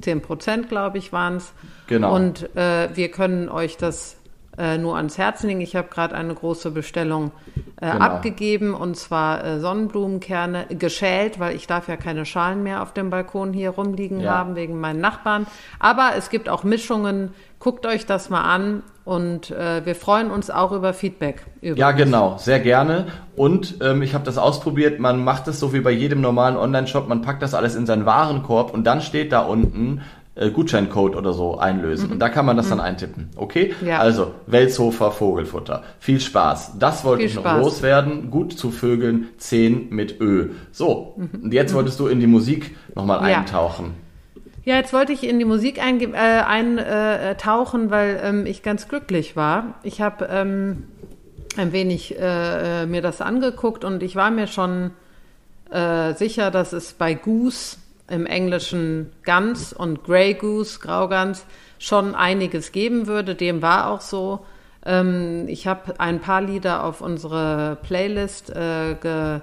10 0.00 0.22
Prozent, 0.22 0.68
glaube 0.68 0.98
ich, 0.98 1.12
waren 1.12 1.36
es. 1.36 1.52
Genau. 1.86 2.14
Und 2.14 2.54
äh, 2.56 2.88
wir 2.94 3.10
können 3.10 3.48
euch 3.48 3.76
das 3.76 4.16
äh, 4.58 4.78
nur 4.78 4.96
ans 4.96 5.18
Herz 5.18 5.42
legen. 5.42 5.60
Ich 5.60 5.76
habe 5.76 5.88
gerade 5.88 6.14
eine 6.14 6.34
große 6.34 6.70
Bestellung 6.70 7.32
äh, 7.80 7.90
genau. 7.90 8.04
abgegeben 8.04 8.74
und 8.74 8.96
zwar 8.96 9.44
äh, 9.44 9.60
Sonnenblumenkerne 9.60 10.66
geschält, 10.70 11.38
weil 11.38 11.56
ich 11.56 11.66
darf 11.66 11.88
ja 11.88 11.96
keine 11.96 12.24
Schalen 12.24 12.62
mehr 12.62 12.82
auf 12.82 12.92
dem 12.92 13.10
Balkon 13.10 13.52
hier 13.52 13.70
rumliegen 13.70 14.20
ja. 14.20 14.32
haben 14.32 14.56
wegen 14.56 14.80
meinen 14.80 15.00
Nachbarn. 15.00 15.46
Aber 15.78 16.12
es 16.16 16.30
gibt 16.30 16.48
auch 16.48 16.64
Mischungen. 16.64 17.34
Guckt 17.58 17.86
euch 17.86 18.06
das 18.06 18.28
mal 18.28 18.42
an 18.42 18.82
und 19.06 19.50
äh, 19.50 19.86
wir 19.86 19.94
freuen 19.94 20.30
uns 20.30 20.50
auch 20.50 20.72
über 20.72 20.92
Feedback. 20.92 21.46
Übrigens. 21.60 21.78
Ja, 21.78 21.92
genau, 21.92 22.36
sehr 22.38 22.60
gerne. 22.60 23.06
Und 23.34 23.76
ähm, 23.80 24.02
ich 24.02 24.14
habe 24.14 24.24
das 24.24 24.36
ausprobiert. 24.36 24.98
Man 24.98 25.22
macht 25.22 25.48
es 25.48 25.60
so 25.60 25.72
wie 25.72 25.80
bei 25.80 25.90
jedem 25.90 26.20
normalen 26.20 26.56
Online-Shop. 26.56 27.08
Man 27.08 27.22
packt 27.22 27.42
das 27.42 27.54
alles 27.54 27.76
in 27.76 27.86
seinen 27.86 28.04
Warenkorb 28.04 28.74
und 28.74 28.84
dann 28.84 29.00
steht 29.00 29.32
da 29.32 29.40
unten 29.40 30.02
äh, 30.36 30.50
Gutscheincode 30.50 31.16
oder 31.16 31.32
so 31.32 31.58
einlösen. 31.58 32.06
Mhm. 32.06 32.12
Und 32.12 32.18
da 32.20 32.28
kann 32.28 32.46
man 32.46 32.56
das 32.56 32.66
mhm. 32.66 32.70
dann 32.70 32.80
eintippen. 32.80 33.30
Okay? 33.36 33.74
Ja. 33.84 33.98
Also, 33.98 34.34
Weltshofer 34.46 35.10
Vogelfutter. 35.10 35.82
Viel 35.98 36.20
Spaß. 36.20 36.78
Das 36.78 37.04
wollte 37.04 37.22
Viel 37.22 37.30
ich 37.30 37.34
noch 37.34 37.42
Spaß. 37.42 37.62
loswerden. 37.62 38.30
Gut 38.30 38.52
zu 38.52 38.70
Vögeln, 38.70 39.28
10 39.38 39.88
mit 39.90 40.20
Ö. 40.20 40.50
So, 40.72 41.14
mhm. 41.16 41.44
und 41.44 41.54
jetzt 41.54 41.74
wolltest 41.74 41.98
du 42.00 42.06
in 42.06 42.20
die 42.20 42.26
Musik 42.26 42.76
nochmal 42.94 43.28
ja. 43.28 43.38
eintauchen. 43.38 43.94
Ja, 44.64 44.74
jetzt 44.76 44.92
wollte 44.92 45.12
ich 45.12 45.22
in 45.26 45.38
die 45.38 45.44
Musik 45.44 45.82
eintauchen, 45.82 46.14
äh, 46.14 46.42
ein, 46.46 46.78
äh, 46.78 47.90
weil 47.90 48.20
ähm, 48.22 48.46
ich 48.46 48.62
ganz 48.62 48.88
glücklich 48.88 49.36
war. 49.36 49.76
Ich 49.84 50.00
habe 50.00 50.28
ähm, 50.30 50.82
ein 51.56 51.72
wenig 51.72 52.18
äh, 52.18 52.84
mir 52.84 53.00
das 53.00 53.20
angeguckt 53.20 53.84
und 53.84 54.02
ich 54.02 54.16
war 54.16 54.30
mir 54.30 54.48
schon 54.48 54.90
äh, 55.70 56.14
sicher, 56.14 56.50
dass 56.50 56.72
es 56.72 56.92
bei 56.92 57.14
Goose 57.14 57.76
im 58.08 58.26
Englischen 58.26 59.12
Gans 59.22 59.72
und 59.72 60.04
Grey 60.04 60.34
Goose, 60.34 60.78
Graugans, 60.80 61.44
schon 61.78 62.14
einiges 62.14 62.72
geben 62.72 63.06
würde. 63.06 63.34
Dem 63.34 63.62
war 63.62 63.90
auch 63.90 64.00
so. 64.00 64.44
Ähm, 64.84 65.46
ich 65.48 65.66
habe 65.66 65.98
ein 65.98 66.20
paar 66.20 66.40
Lieder 66.40 66.84
auf 66.84 67.00
unsere 67.00 67.78
Playlist 67.82 68.50
äh, 68.50 68.94
ge 69.00 69.40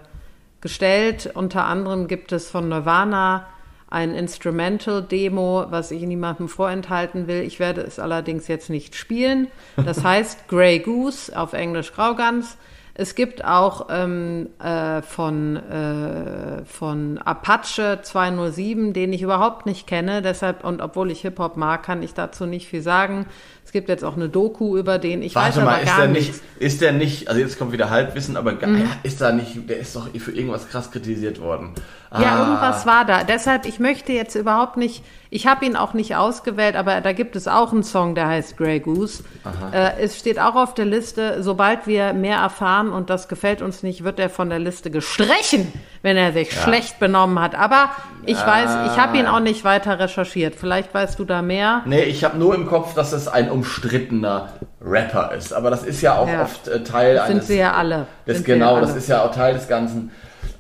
gestellt. 0.61 1.29
Unter 1.33 1.65
anderem 1.65 2.07
gibt 2.07 2.31
es 2.31 2.49
von 2.49 2.69
Nirvana 2.69 3.47
ein 3.89 4.15
Instrumental-Demo, 4.15 5.65
was 5.69 5.91
ich 5.91 6.01
niemandem 6.03 6.47
vorenthalten 6.47 7.27
will. 7.27 7.43
Ich 7.43 7.59
werde 7.59 7.81
es 7.81 7.99
allerdings 7.99 8.47
jetzt 8.47 8.69
nicht 8.69 8.95
spielen. 8.95 9.49
Das 9.75 10.03
heißt 10.05 10.47
Grey 10.47 10.79
Goose, 10.79 11.37
auf 11.37 11.51
Englisch 11.51 11.93
Graugans. 11.93 12.57
Es 12.95 13.15
gibt 13.15 13.43
auch 13.43 13.87
ähm, 13.89 14.49
äh, 14.59 15.01
von, 15.01 15.55
äh, 15.55 16.63
von 16.63 17.17
Apache 17.17 17.99
207, 18.03 18.93
den 18.93 19.11
ich 19.13 19.23
überhaupt 19.23 19.65
nicht 19.65 19.87
kenne, 19.87 20.21
deshalb, 20.21 20.63
und 20.63 20.79
obwohl 20.79 21.09
ich 21.09 21.21
Hip-Hop 21.21 21.57
mag, 21.57 21.81
kann 21.81 22.03
ich 22.03 22.13
dazu 22.13 22.45
nicht 22.45 22.67
viel 22.67 22.83
sagen. 22.83 23.25
Es 23.65 23.71
gibt 23.71 23.89
jetzt 23.89 24.03
auch 24.03 24.15
eine 24.15 24.29
Doku 24.29 24.77
über 24.77 24.99
den, 24.99 25.23
ich 25.23 25.33
Warte 25.33 25.57
weiß 25.57 25.65
mal, 25.65 25.75
aber 25.77 25.85
gar 25.85 26.07
nicht. 26.07 26.33
nicht. 26.33 26.41
Ist 26.59 26.81
der 26.81 26.91
nicht, 26.91 27.29
also 27.29 27.41
jetzt 27.41 27.57
kommt 27.57 27.71
wieder 27.71 27.89
Halbwissen, 27.89 28.37
aber 28.37 28.51
mhm. 28.51 28.87
ist 29.01 29.21
da 29.21 29.31
nicht, 29.31 29.67
der 29.67 29.79
ist 29.79 29.95
doch 29.95 30.09
für 30.15 30.31
irgendwas 30.31 30.69
krass 30.69 30.91
kritisiert 30.91 31.41
worden. 31.41 31.73
Ja, 32.13 32.35
ah. 32.35 32.39
irgendwas 32.39 32.85
war 32.85 33.05
da. 33.05 33.23
Deshalb, 33.23 33.65
ich 33.65 33.79
möchte 33.79 34.11
jetzt 34.13 34.35
überhaupt 34.35 34.77
nicht, 34.77 35.03
ich 35.31 35.47
habe 35.47 35.65
ihn 35.65 35.75
auch 35.75 35.93
nicht 35.93 36.15
ausgewählt, 36.15 36.75
aber 36.75 37.01
da 37.01 37.11
gibt 37.11 37.35
es 37.35 37.47
auch 37.47 37.71
einen 37.71 37.81
Song, 37.81 38.13
der 38.13 38.27
heißt 38.27 38.55
Grey 38.55 38.79
Goose. 38.79 39.23
Äh, 39.71 39.99
es 39.99 40.19
steht 40.19 40.39
auch 40.39 40.55
auf 40.55 40.75
der 40.75 40.85
Liste, 40.85 41.41
sobald 41.41 41.87
wir 41.87 42.13
mehr 42.13 42.37
erfahren 42.37 42.91
und 42.91 43.09
das 43.09 43.27
gefällt 43.27 43.63
uns 43.63 43.81
nicht, 43.81 44.03
wird 44.03 44.19
er 44.19 44.29
von 44.29 44.51
der 44.51 44.59
Liste 44.59 44.91
gestrichen, 44.91 45.73
wenn 46.03 46.15
er 46.15 46.33
sich 46.33 46.53
ja. 46.53 46.61
schlecht 46.61 46.99
benommen 46.99 47.39
hat. 47.39 47.55
Aber 47.55 47.89
ich 48.25 48.37
ja. 48.37 48.45
weiß, 48.45 48.91
ich 48.91 48.99
habe 48.99 49.17
ihn 49.17 49.25
auch 49.25 49.39
nicht 49.39 49.63
weiter 49.63 49.97
recherchiert. 49.97 50.53
Vielleicht 50.53 50.93
weißt 50.93 51.17
du 51.17 51.25
da 51.25 51.41
mehr. 51.41 51.81
Nee, 51.85 52.03
ich 52.03 52.23
habe 52.23 52.37
nur 52.37 52.53
im 52.53 52.67
Kopf, 52.67 52.93
dass 52.93 53.11
es 53.11 53.27
ein 53.27 53.49
umstrittener 53.49 54.49
Rapper 54.81 55.31
ist. 55.35 55.51
Aber 55.51 55.71
das 55.71 55.83
ist 55.83 56.01
ja 56.01 56.17
auch 56.17 56.27
ja. 56.27 56.43
oft 56.43 56.67
äh, 56.67 56.83
Teil 56.83 57.15
das 57.15 57.23
eines... 57.23 57.47
Sind 57.47 57.55
sie 57.55 57.59
ja 57.59 57.73
alle. 57.73 58.05
Das, 58.27 58.43
genau, 58.43 58.79
das 58.79 58.95
ist 58.95 59.09
ja 59.09 59.23
auch 59.23 59.31
Teil 59.31 59.55
des 59.55 59.67
Ganzen. 59.67 60.11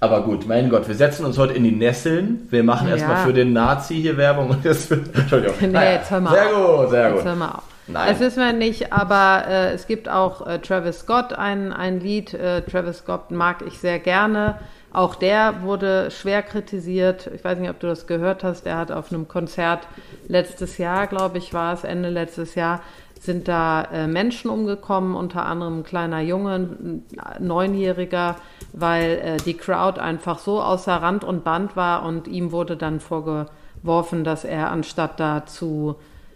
Aber 0.03 0.21
gut, 0.21 0.45
mein 0.45 0.69
Gott, 0.69 0.85
wir 0.89 0.95
setzen 0.95 1.25
uns 1.25 1.37
heute 1.37 1.53
in 1.53 1.63
die 1.63 1.71
Nesseln. 1.71 2.45
Wir 2.49 2.61
machen 2.61 2.89
ja. 2.89 2.95
erstmal 2.95 3.23
für 3.25 3.31
den 3.31 3.53
Nazi 3.53 4.01
hier 4.01 4.17
Werbung. 4.17 4.49
Und 4.49 4.65
jetzt, 4.65 4.91
Entschuldigung. 4.91 5.55
Nee, 5.61 5.67
naja, 5.67 5.91
jetzt 5.93 6.11
hör 6.11 6.19
mal 6.19 6.33
Sehr 6.33 6.57
auf. 6.57 6.81
gut, 6.81 6.89
sehr 6.89 7.07
jetzt 7.07 7.15
gut. 7.15 7.23
Hör 7.23 7.35
mal 7.37 7.51
auf. 7.51 7.63
Nein. 7.87 8.09
Das 8.09 8.19
wissen 8.19 8.43
wir 8.43 8.51
nicht, 8.51 8.91
aber 8.91 9.45
äh, 9.47 9.71
es 9.71 9.87
gibt 9.87 10.09
auch 10.09 10.45
äh, 10.45 10.59
Travis 10.59 10.99
Scott, 10.99 11.31
ein, 11.31 11.71
ein 11.71 12.01
Lied. 12.01 12.33
Äh, 12.33 12.63
Travis 12.63 12.97
Scott 12.97 13.31
mag 13.31 13.63
ich 13.65 13.77
sehr 13.79 13.97
gerne. 13.99 14.59
Auch 14.91 15.15
der 15.15 15.61
wurde 15.61 16.11
schwer 16.11 16.41
kritisiert. 16.41 17.31
Ich 17.33 17.43
weiß 17.43 17.57
nicht, 17.57 17.69
ob 17.69 17.79
du 17.79 17.87
das 17.87 18.05
gehört 18.05 18.43
hast. 18.43 18.65
Der 18.65 18.75
hat 18.75 18.91
auf 18.91 19.09
einem 19.09 19.29
Konzert 19.29 19.87
letztes 20.27 20.77
Jahr, 20.77 21.07
glaube 21.07 21.37
ich, 21.37 21.53
war 21.53 21.73
es, 21.73 21.85
Ende 21.85 22.09
letztes 22.09 22.55
Jahr, 22.55 22.81
sind 23.23 23.47
da 23.47 23.83
äh, 23.83 24.07
Menschen 24.07 24.49
umgekommen, 24.49 25.15
unter 25.15 25.45
anderem 25.45 25.79
ein 25.79 25.83
kleiner 25.83 26.19
Junge, 26.19 26.55
ein 26.55 27.03
Neunjähriger, 27.39 28.35
weil 28.73 29.21
äh, 29.23 29.37
die 29.37 29.55
Crowd 29.55 29.99
einfach 29.99 30.39
so 30.39 30.61
außer 30.61 30.93
Rand 30.93 31.23
und 31.23 31.43
Band 31.43 31.75
war 31.77 32.03
und 32.03 32.27
ihm 32.27 32.51
wurde 32.51 32.75
dann 32.75 32.99
vorgeworfen, 32.99 34.25
dass 34.25 34.43
er 34.43 34.71
anstatt 34.71 35.19
dazu 35.19 35.95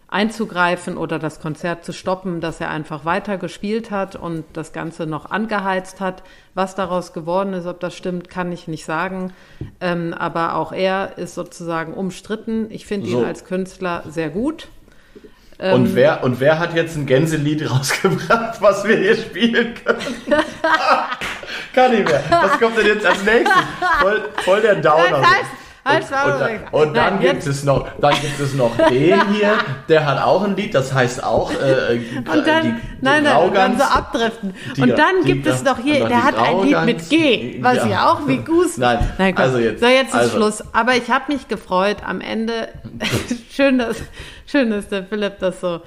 einzugreifen 0.10 0.98
oder 0.98 1.20
das 1.20 1.42
Konzert 1.42 1.84
zu 1.84 1.92
stoppen, 1.92 2.40
dass 2.40 2.62
er 2.62 2.70
einfach 2.70 3.04
weiter 3.04 3.38
gespielt 3.38 3.92
hat 3.92 4.16
und 4.16 4.46
das 4.54 4.72
Ganze 4.72 5.06
noch 5.06 5.30
angeheizt 5.30 6.00
hat. 6.00 6.24
Was 6.54 6.76
daraus 6.76 7.12
geworden 7.12 7.54
ist, 7.54 7.66
ob 7.66 7.82
das 7.82 7.96
stimmt, 7.96 8.30
kann 8.30 8.52
ich 8.52 8.70
nicht 8.70 8.86
sagen. 8.86 9.34
Ähm, 9.82 10.14
aber 10.14 10.56
auch 10.56 10.72
er 10.72 11.18
ist 11.18 11.36
sozusagen 11.36 11.94
umstritten. 11.94 12.68
Ich 12.70 12.86
finde 12.86 13.10
so. 13.10 13.20
ihn 13.20 13.26
als 13.26 13.44
Künstler 13.44 14.04
sehr 14.08 14.30
gut. 14.30 14.70
Und, 15.60 15.88
ähm, 15.88 15.96
wer, 15.96 16.24
und 16.24 16.40
wer 16.40 16.60
hat 16.60 16.76
jetzt 16.76 16.96
ein 16.96 17.06
Gänselied 17.06 17.70
rausgebracht, 17.72 18.62
was 18.62 18.88
wir 18.88 18.98
hier 18.98 19.16
spielen 19.16 19.74
können? 19.84 20.44
Kann 21.74 21.94
ich 21.94 22.06
mehr. 22.06 22.24
Was 22.30 22.60
kommt 22.60 22.78
denn 22.78 22.86
jetzt 22.86 23.06
als 23.06 23.24
nächstes? 23.24 23.64
Voll, 24.02 24.30
voll 24.44 24.62
der 24.62 24.76
Downer. 24.76 25.10
Das 25.10 25.26
heißt, 25.26 25.52
und, 25.88 26.02
und, 26.02 26.40
dann, 26.40 26.60
und 26.72 26.98
dann 26.98 27.20
gibt 27.20 27.48
es 27.48 27.64
noch, 27.64 27.88
dann 28.00 28.14
gibt 28.22 28.40
es 28.40 28.54
noch 28.54 28.76
den 28.78 29.32
hier, 29.34 29.58
der 29.88 30.06
hat 30.06 30.22
auch 30.22 30.44
ein 30.44 30.56
Lied, 30.56 30.76
das 30.76 30.94
heißt 30.94 31.24
auch 31.24 31.52
äh, 31.52 31.96
äh 31.96 32.00
und 32.18 32.48
dann, 32.48 32.64
die, 32.64 32.70
die 32.72 32.78
nein, 33.02 33.24
nein, 33.24 33.38
und 33.38 33.56
dann 33.56 33.78
so 33.78 33.84
abdriften. 33.84 34.54
Die, 34.76 34.82
und 34.82 34.98
dann 34.98 35.24
gibt 35.24 35.48
es 35.48 35.64
noch 35.64 35.80
hier, 35.80 36.08
der 36.08 36.24
hat 36.24 36.38
ein 36.38 36.64
Lied 36.64 36.86
mit 36.86 37.10
G, 37.10 37.58
was 37.62 37.78
ja, 37.78 37.88
ja 37.88 38.12
auch 38.12 38.28
wie 38.28 38.38
Goose. 38.38 38.80
Nein, 38.80 39.00
nein 39.18 39.36
komm. 39.36 39.46
also 39.46 39.58
jetzt. 39.60 39.80
So, 39.80 39.88
jetzt 39.88 40.10
ist 40.10 40.16
also. 40.16 40.38
Schluss. 40.38 40.64
Aber 40.74 40.96
ich 40.96 41.10
habe 41.10 41.32
mich 41.32 41.48
gefreut. 41.48 41.98
Am 42.06 42.22
Ende, 42.22 42.70
schön, 43.52 43.78
dass, 43.78 43.98
schön, 44.46 44.70
dass 44.70 44.88
der 44.90 45.04
Philipp 45.04 45.40
das 45.40 45.62
so 45.62 45.82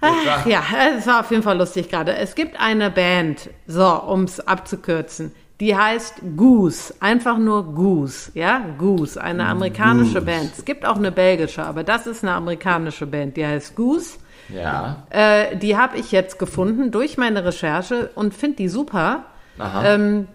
Ach, 0.00 0.46
ja, 0.46 0.62
es 0.98 1.06
war 1.06 1.20
auf 1.20 1.30
jeden 1.30 1.42
Fall 1.42 1.56
lustig 1.56 1.88
gerade. 1.88 2.14
Es 2.16 2.34
gibt 2.34 2.60
eine 2.60 2.90
Band, 2.90 3.50
so, 3.66 3.86
um 3.86 4.24
es 4.24 4.40
abzukürzen, 4.40 5.34
die 5.60 5.74
heißt 5.74 6.16
Goose, 6.36 6.94
einfach 7.00 7.38
nur 7.38 7.74
Goose, 7.74 8.30
ja, 8.34 8.62
Goose, 8.76 9.20
eine 9.20 9.46
amerikanische 9.46 10.20
Goose. 10.20 10.26
Band. 10.26 10.52
Es 10.58 10.64
gibt 10.64 10.84
auch 10.84 10.96
eine 10.96 11.10
belgische, 11.10 11.64
aber 11.64 11.82
das 11.82 12.06
ist 12.06 12.22
eine 12.22 12.34
amerikanische 12.34 13.06
Band, 13.06 13.36
die 13.36 13.46
heißt 13.46 13.74
Goose. 13.74 14.18
Ja. 14.48 15.04
Äh, 15.10 15.56
die 15.56 15.76
habe 15.76 15.96
ich 15.96 16.12
jetzt 16.12 16.38
gefunden 16.38 16.90
durch 16.90 17.16
meine 17.16 17.44
Recherche 17.44 18.10
und 18.14 18.34
finde 18.34 18.56
die 18.56 18.68
super. 18.68 19.24
Aha. 19.58 19.94
Ähm, 19.94 20.28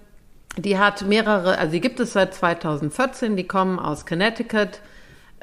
die 0.57 0.77
hat 0.77 1.03
mehrere, 1.03 1.57
also 1.57 1.71
die 1.71 1.81
gibt 1.81 1.99
es 1.99 2.13
seit 2.13 2.33
2014, 2.33 3.35
die 3.35 3.47
kommen 3.47 3.79
aus 3.79 4.05
Connecticut 4.05 4.81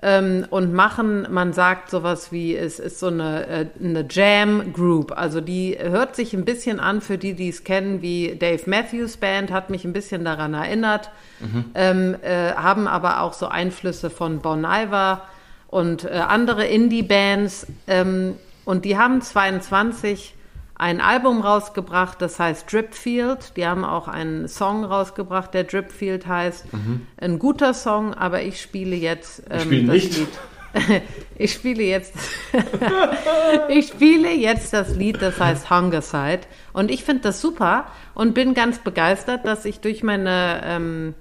ähm, 0.02 0.46
und 0.50 0.72
machen, 0.72 1.26
man 1.30 1.52
sagt 1.52 1.90
sowas 1.90 2.30
wie, 2.30 2.56
es 2.56 2.78
ist 2.78 3.00
so 3.00 3.08
eine, 3.08 3.46
äh, 3.46 3.66
eine 3.82 4.06
Jam 4.08 4.72
Group. 4.72 5.12
Also 5.16 5.40
die 5.40 5.76
hört 5.78 6.14
sich 6.14 6.34
ein 6.34 6.44
bisschen 6.44 6.78
an, 6.78 7.00
für 7.00 7.18
die, 7.18 7.34
die 7.34 7.48
es 7.48 7.64
kennen, 7.64 8.00
wie 8.00 8.36
Dave 8.36 8.62
Matthews 8.66 9.16
Band, 9.16 9.50
hat 9.50 9.70
mich 9.70 9.84
ein 9.84 9.92
bisschen 9.92 10.24
daran 10.24 10.54
erinnert, 10.54 11.10
mhm. 11.40 11.64
ähm, 11.74 12.16
äh, 12.22 12.52
haben 12.52 12.86
aber 12.86 13.22
auch 13.22 13.32
so 13.32 13.48
Einflüsse 13.48 14.10
von 14.10 14.38
Bon 14.38 14.64
Iver 14.64 15.22
und 15.66 16.04
äh, 16.04 16.10
andere 16.10 16.66
Indie-Bands. 16.66 17.66
Ähm, 17.88 18.36
und 18.64 18.84
die 18.84 18.96
haben 18.96 19.20
22 19.20 20.34
ein 20.78 21.00
Album 21.00 21.40
rausgebracht, 21.40 22.22
das 22.22 22.38
heißt 22.38 22.72
Dripfield. 22.72 23.56
Die 23.56 23.66
haben 23.66 23.84
auch 23.84 24.06
einen 24.06 24.46
Song 24.46 24.84
rausgebracht, 24.84 25.52
der 25.52 25.64
Dripfield 25.64 26.26
heißt. 26.26 26.72
Mhm. 26.72 27.06
Ein 27.20 27.38
guter 27.40 27.74
Song, 27.74 28.14
aber 28.14 28.42
ich 28.42 28.60
spiele 28.60 28.94
jetzt 28.94 29.42
ähm, 29.50 29.58
ich 29.58 29.62
spiele 29.64 29.86
das 29.86 29.94
nicht. 29.94 30.18
Lied. 30.18 30.28
ich 31.38 31.52
spiele 31.52 31.82
jetzt 31.82 32.14
ich 33.68 33.88
spiele 33.88 34.32
jetzt 34.32 34.72
das 34.72 34.94
Lied, 34.94 35.20
das 35.20 35.40
heißt 35.40 35.70
Hungerside 35.70 36.42
und 36.72 36.90
ich 36.90 37.04
finde 37.04 37.22
das 37.22 37.40
super 37.40 37.86
und 38.14 38.34
bin 38.34 38.54
ganz 38.54 38.78
begeistert, 38.78 39.46
dass 39.46 39.64
ich 39.64 39.80
durch 39.80 40.02
meine 40.02 40.60
ähm, 40.64 41.14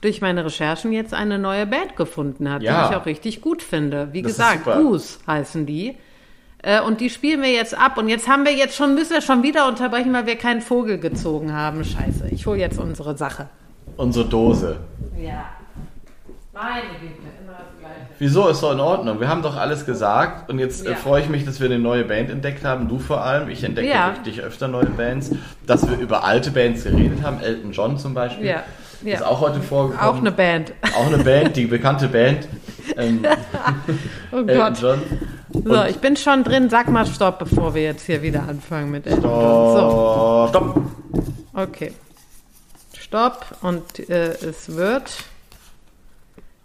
durch 0.00 0.20
meine 0.20 0.44
Recherchen 0.44 0.92
jetzt 0.92 1.12
eine 1.12 1.38
neue 1.38 1.66
Band 1.66 1.96
gefunden 1.96 2.48
habe, 2.48 2.64
ja. 2.64 2.86
die 2.86 2.90
ich 2.90 3.00
auch 3.00 3.06
richtig 3.06 3.40
gut 3.40 3.62
finde. 3.62 4.08
Wie 4.12 4.22
das 4.22 4.32
gesagt, 4.32 4.64
Goose 4.64 5.18
heißen 5.26 5.66
die. 5.66 5.96
Äh, 6.62 6.80
und 6.80 7.00
die 7.00 7.10
spielen 7.10 7.42
wir 7.42 7.52
jetzt 7.52 7.76
ab. 7.76 7.98
Und 7.98 8.08
jetzt 8.08 8.28
haben 8.28 8.44
wir 8.44 8.52
jetzt 8.52 8.76
schon, 8.76 8.94
müssen 8.94 9.12
wir 9.12 9.22
schon 9.22 9.42
wieder 9.42 9.68
unterbrechen, 9.68 10.12
weil 10.12 10.26
wir 10.26 10.36
keinen 10.36 10.60
Vogel 10.60 10.98
gezogen 10.98 11.52
haben. 11.52 11.84
Scheiße, 11.84 12.28
ich 12.30 12.46
hole 12.46 12.58
jetzt 12.58 12.78
unsere 12.78 13.16
Sache. 13.16 13.48
Unsere 13.96 14.26
Dose. 14.26 14.76
Ja. 15.16 15.44
Meine 16.52 16.88
Güte, 17.00 17.14
immer 17.40 17.52
das 17.52 17.78
Gleiche. 17.78 18.06
Wieso 18.18 18.48
ist 18.48 18.62
doch 18.62 18.72
in 18.72 18.80
Ordnung? 18.80 19.20
Wir 19.20 19.28
haben 19.28 19.42
doch 19.42 19.56
alles 19.56 19.86
gesagt 19.86 20.50
und 20.50 20.58
jetzt 20.58 20.84
äh, 20.84 20.90
ja. 20.90 20.96
freue 20.96 21.22
ich 21.22 21.28
mich, 21.28 21.44
dass 21.44 21.60
wir 21.60 21.66
eine 21.66 21.78
neue 21.78 22.04
Band 22.04 22.30
entdeckt 22.30 22.64
haben. 22.64 22.88
Du 22.88 22.98
vor 22.98 23.22
allem. 23.22 23.48
Ich 23.48 23.62
entdecke 23.62 23.88
ja. 23.88 24.08
richtig 24.08 24.40
öfter 24.40 24.66
neue 24.66 24.86
Bands. 24.86 25.30
Dass 25.66 25.88
wir 25.88 25.96
über 25.98 26.24
alte 26.24 26.50
Bands 26.50 26.82
geredet 26.82 27.22
haben. 27.22 27.40
Elton 27.40 27.70
John 27.70 27.98
zum 27.98 28.14
Beispiel. 28.14 28.46
Ja. 28.46 28.64
Ja. 29.04 29.14
Ist 29.14 29.22
auch 29.24 29.40
heute 29.40 29.60
vorgekommen. 29.60 30.10
Auch 30.10 30.18
eine 30.18 30.32
Band. 30.32 30.72
Auch 30.96 31.06
eine 31.06 31.22
Band, 31.22 31.56
die 31.56 31.66
bekannte 31.66 32.08
Band. 32.08 32.48
Ähm, 32.96 33.20
oh 34.32 34.42
Gott. 34.44 34.80
John. 34.80 35.02
So, 35.52 35.84
ich 35.84 35.98
bin 35.98 36.16
schon 36.16 36.44
drin. 36.44 36.68
Sag 36.68 36.88
mal 36.88 37.06
Stopp, 37.06 37.38
bevor 37.38 37.74
wir 37.74 37.82
jetzt 37.82 38.06
hier 38.06 38.22
wieder 38.22 38.42
anfangen 38.48 38.90
mit 38.90 39.06
Elton 39.06 39.22
John. 39.22 39.76
So. 39.76 40.46
Stopp. 40.48 40.82
Okay. 41.54 41.92
Stopp. 42.98 43.46
Und 43.62 44.08
äh, 44.10 44.32
es 44.32 44.76
wird 44.76 45.24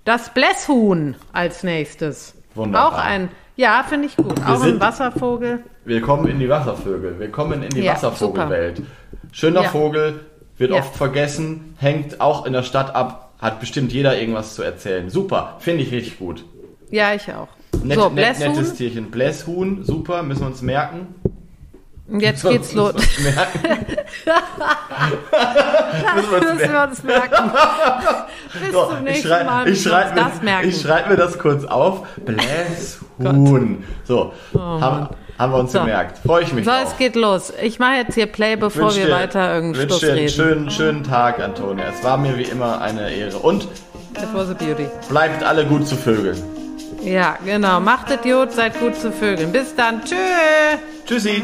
das 0.05 0.33
Blässhuhn 0.33 1.15
als 1.31 1.63
nächstes. 1.63 2.33
Wunderbar. 2.55 2.89
Auch 2.89 2.97
ein, 2.97 3.29
ja, 3.55 3.85
finde 3.87 4.07
ich 4.07 4.15
gut. 4.15 4.37
Wir 4.37 4.49
auch 4.49 4.57
sind, 4.57 4.75
ein 4.75 4.81
Wasservogel. 4.81 5.63
Wir 5.85 6.01
kommen 6.01 6.27
in 6.27 6.39
die 6.39 6.49
Wasservögel. 6.49 7.19
Wir 7.19 7.31
kommen 7.31 7.63
in 7.63 7.69
die 7.69 7.81
ja, 7.81 7.93
Wasservogelwelt. 7.93 8.81
Schöner 9.31 9.63
ja. 9.63 9.69
Vogel, 9.69 10.19
wird 10.57 10.71
ja. 10.71 10.77
oft 10.77 10.95
vergessen, 10.95 11.75
hängt 11.79 12.21
auch 12.21 12.45
in 12.45 12.53
der 12.53 12.63
Stadt 12.63 12.95
ab, 12.95 13.33
hat 13.39 13.59
bestimmt 13.59 13.91
jeder 13.91 14.17
irgendwas 14.19 14.55
zu 14.55 14.61
erzählen. 14.61 15.09
Super, 15.09 15.57
finde 15.59 15.83
ich 15.83 15.91
richtig 15.91 16.19
gut. 16.19 16.45
Ja, 16.91 17.13
ich 17.13 17.33
auch. 17.33 17.47
Net, 17.83 17.97
so, 17.99 18.09
net, 18.09 18.39
nettes 18.39 18.73
Tierchen. 18.75 19.11
Blässhuhn, 19.11 19.83
super, 19.83 20.23
müssen 20.23 20.41
wir 20.41 20.47
uns 20.47 20.61
merken. 20.61 21.15
Jetzt 22.19 22.43
müssen 22.43 22.57
geht's 22.57 22.73
los. 22.73 22.93
müssen 26.15 26.71
wir 26.71 26.83
uns 26.89 27.03
merken. 27.03 27.51
Bis 28.59 28.71
so, 28.71 28.85
zum 28.87 29.03
nächsten 29.03 29.27
ich 29.27 29.45
Mal. 29.45 29.67
Ich 29.69 29.81
schreibe 29.81 30.21
mir, 30.43 30.71
schreib 30.71 31.09
mir 31.09 31.15
das 31.15 31.39
kurz 31.39 31.65
auf. 31.65 32.07
Blässhuhn. 32.25 33.83
So, 34.03 34.33
oh, 34.53 34.59
haben, 34.59 35.09
haben 35.39 35.51
wir 35.53 35.59
uns 35.59 35.71
so. 35.71 35.79
gemerkt. 35.79 36.19
Freue 36.19 36.43
ich 36.43 36.53
mich 36.53 36.65
So, 36.65 36.71
drauf. 36.71 36.83
es 36.91 36.97
geht 36.97 37.15
los. 37.15 37.53
Ich 37.61 37.79
mache 37.79 37.95
jetzt 37.95 38.15
hier 38.15 38.27
Play, 38.27 38.55
bevor 38.57 38.93
wir 38.95 39.05
dir, 39.05 39.11
weiter 39.11 39.53
irgendeinen 39.55 39.87
Schluss 39.89 39.99
dir 40.01 40.13
einen 40.13 40.29
Schönen, 40.29 40.69
schönen 40.71 41.03
Tag, 41.03 41.39
Antonia. 41.39 41.85
Es 41.97 42.03
war 42.03 42.17
mir 42.17 42.37
wie 42.37 42.43
immer 42.43 42.81
eine 42.81 43.11
Ehre. 43.11 43.37
Und 43.37 43.63
It 43.63 43.69
was 44.33 44.49
a 44.49 44.53
beauty. 44.53 44.87
bleibt 45.09 45.41
alle 45.43 45.65
gut 45.65 45.87
zu 45.87 45.95
Vögeln. 45.95 46.37
Ja, 47.03 47.37
genau. 47.43 47.79
Macht 47.79 48.09
Idiot, 48.11 48.53
seid 48.53 48.79
gut 48.79 48.95
zu 48.95 49.11
Vögeln. 49.11 49.51
Bis 49.51 49.75
dann. 49.75 50.03
Tschö. 50.03 50.15
Tschüssi. 51.05 51.43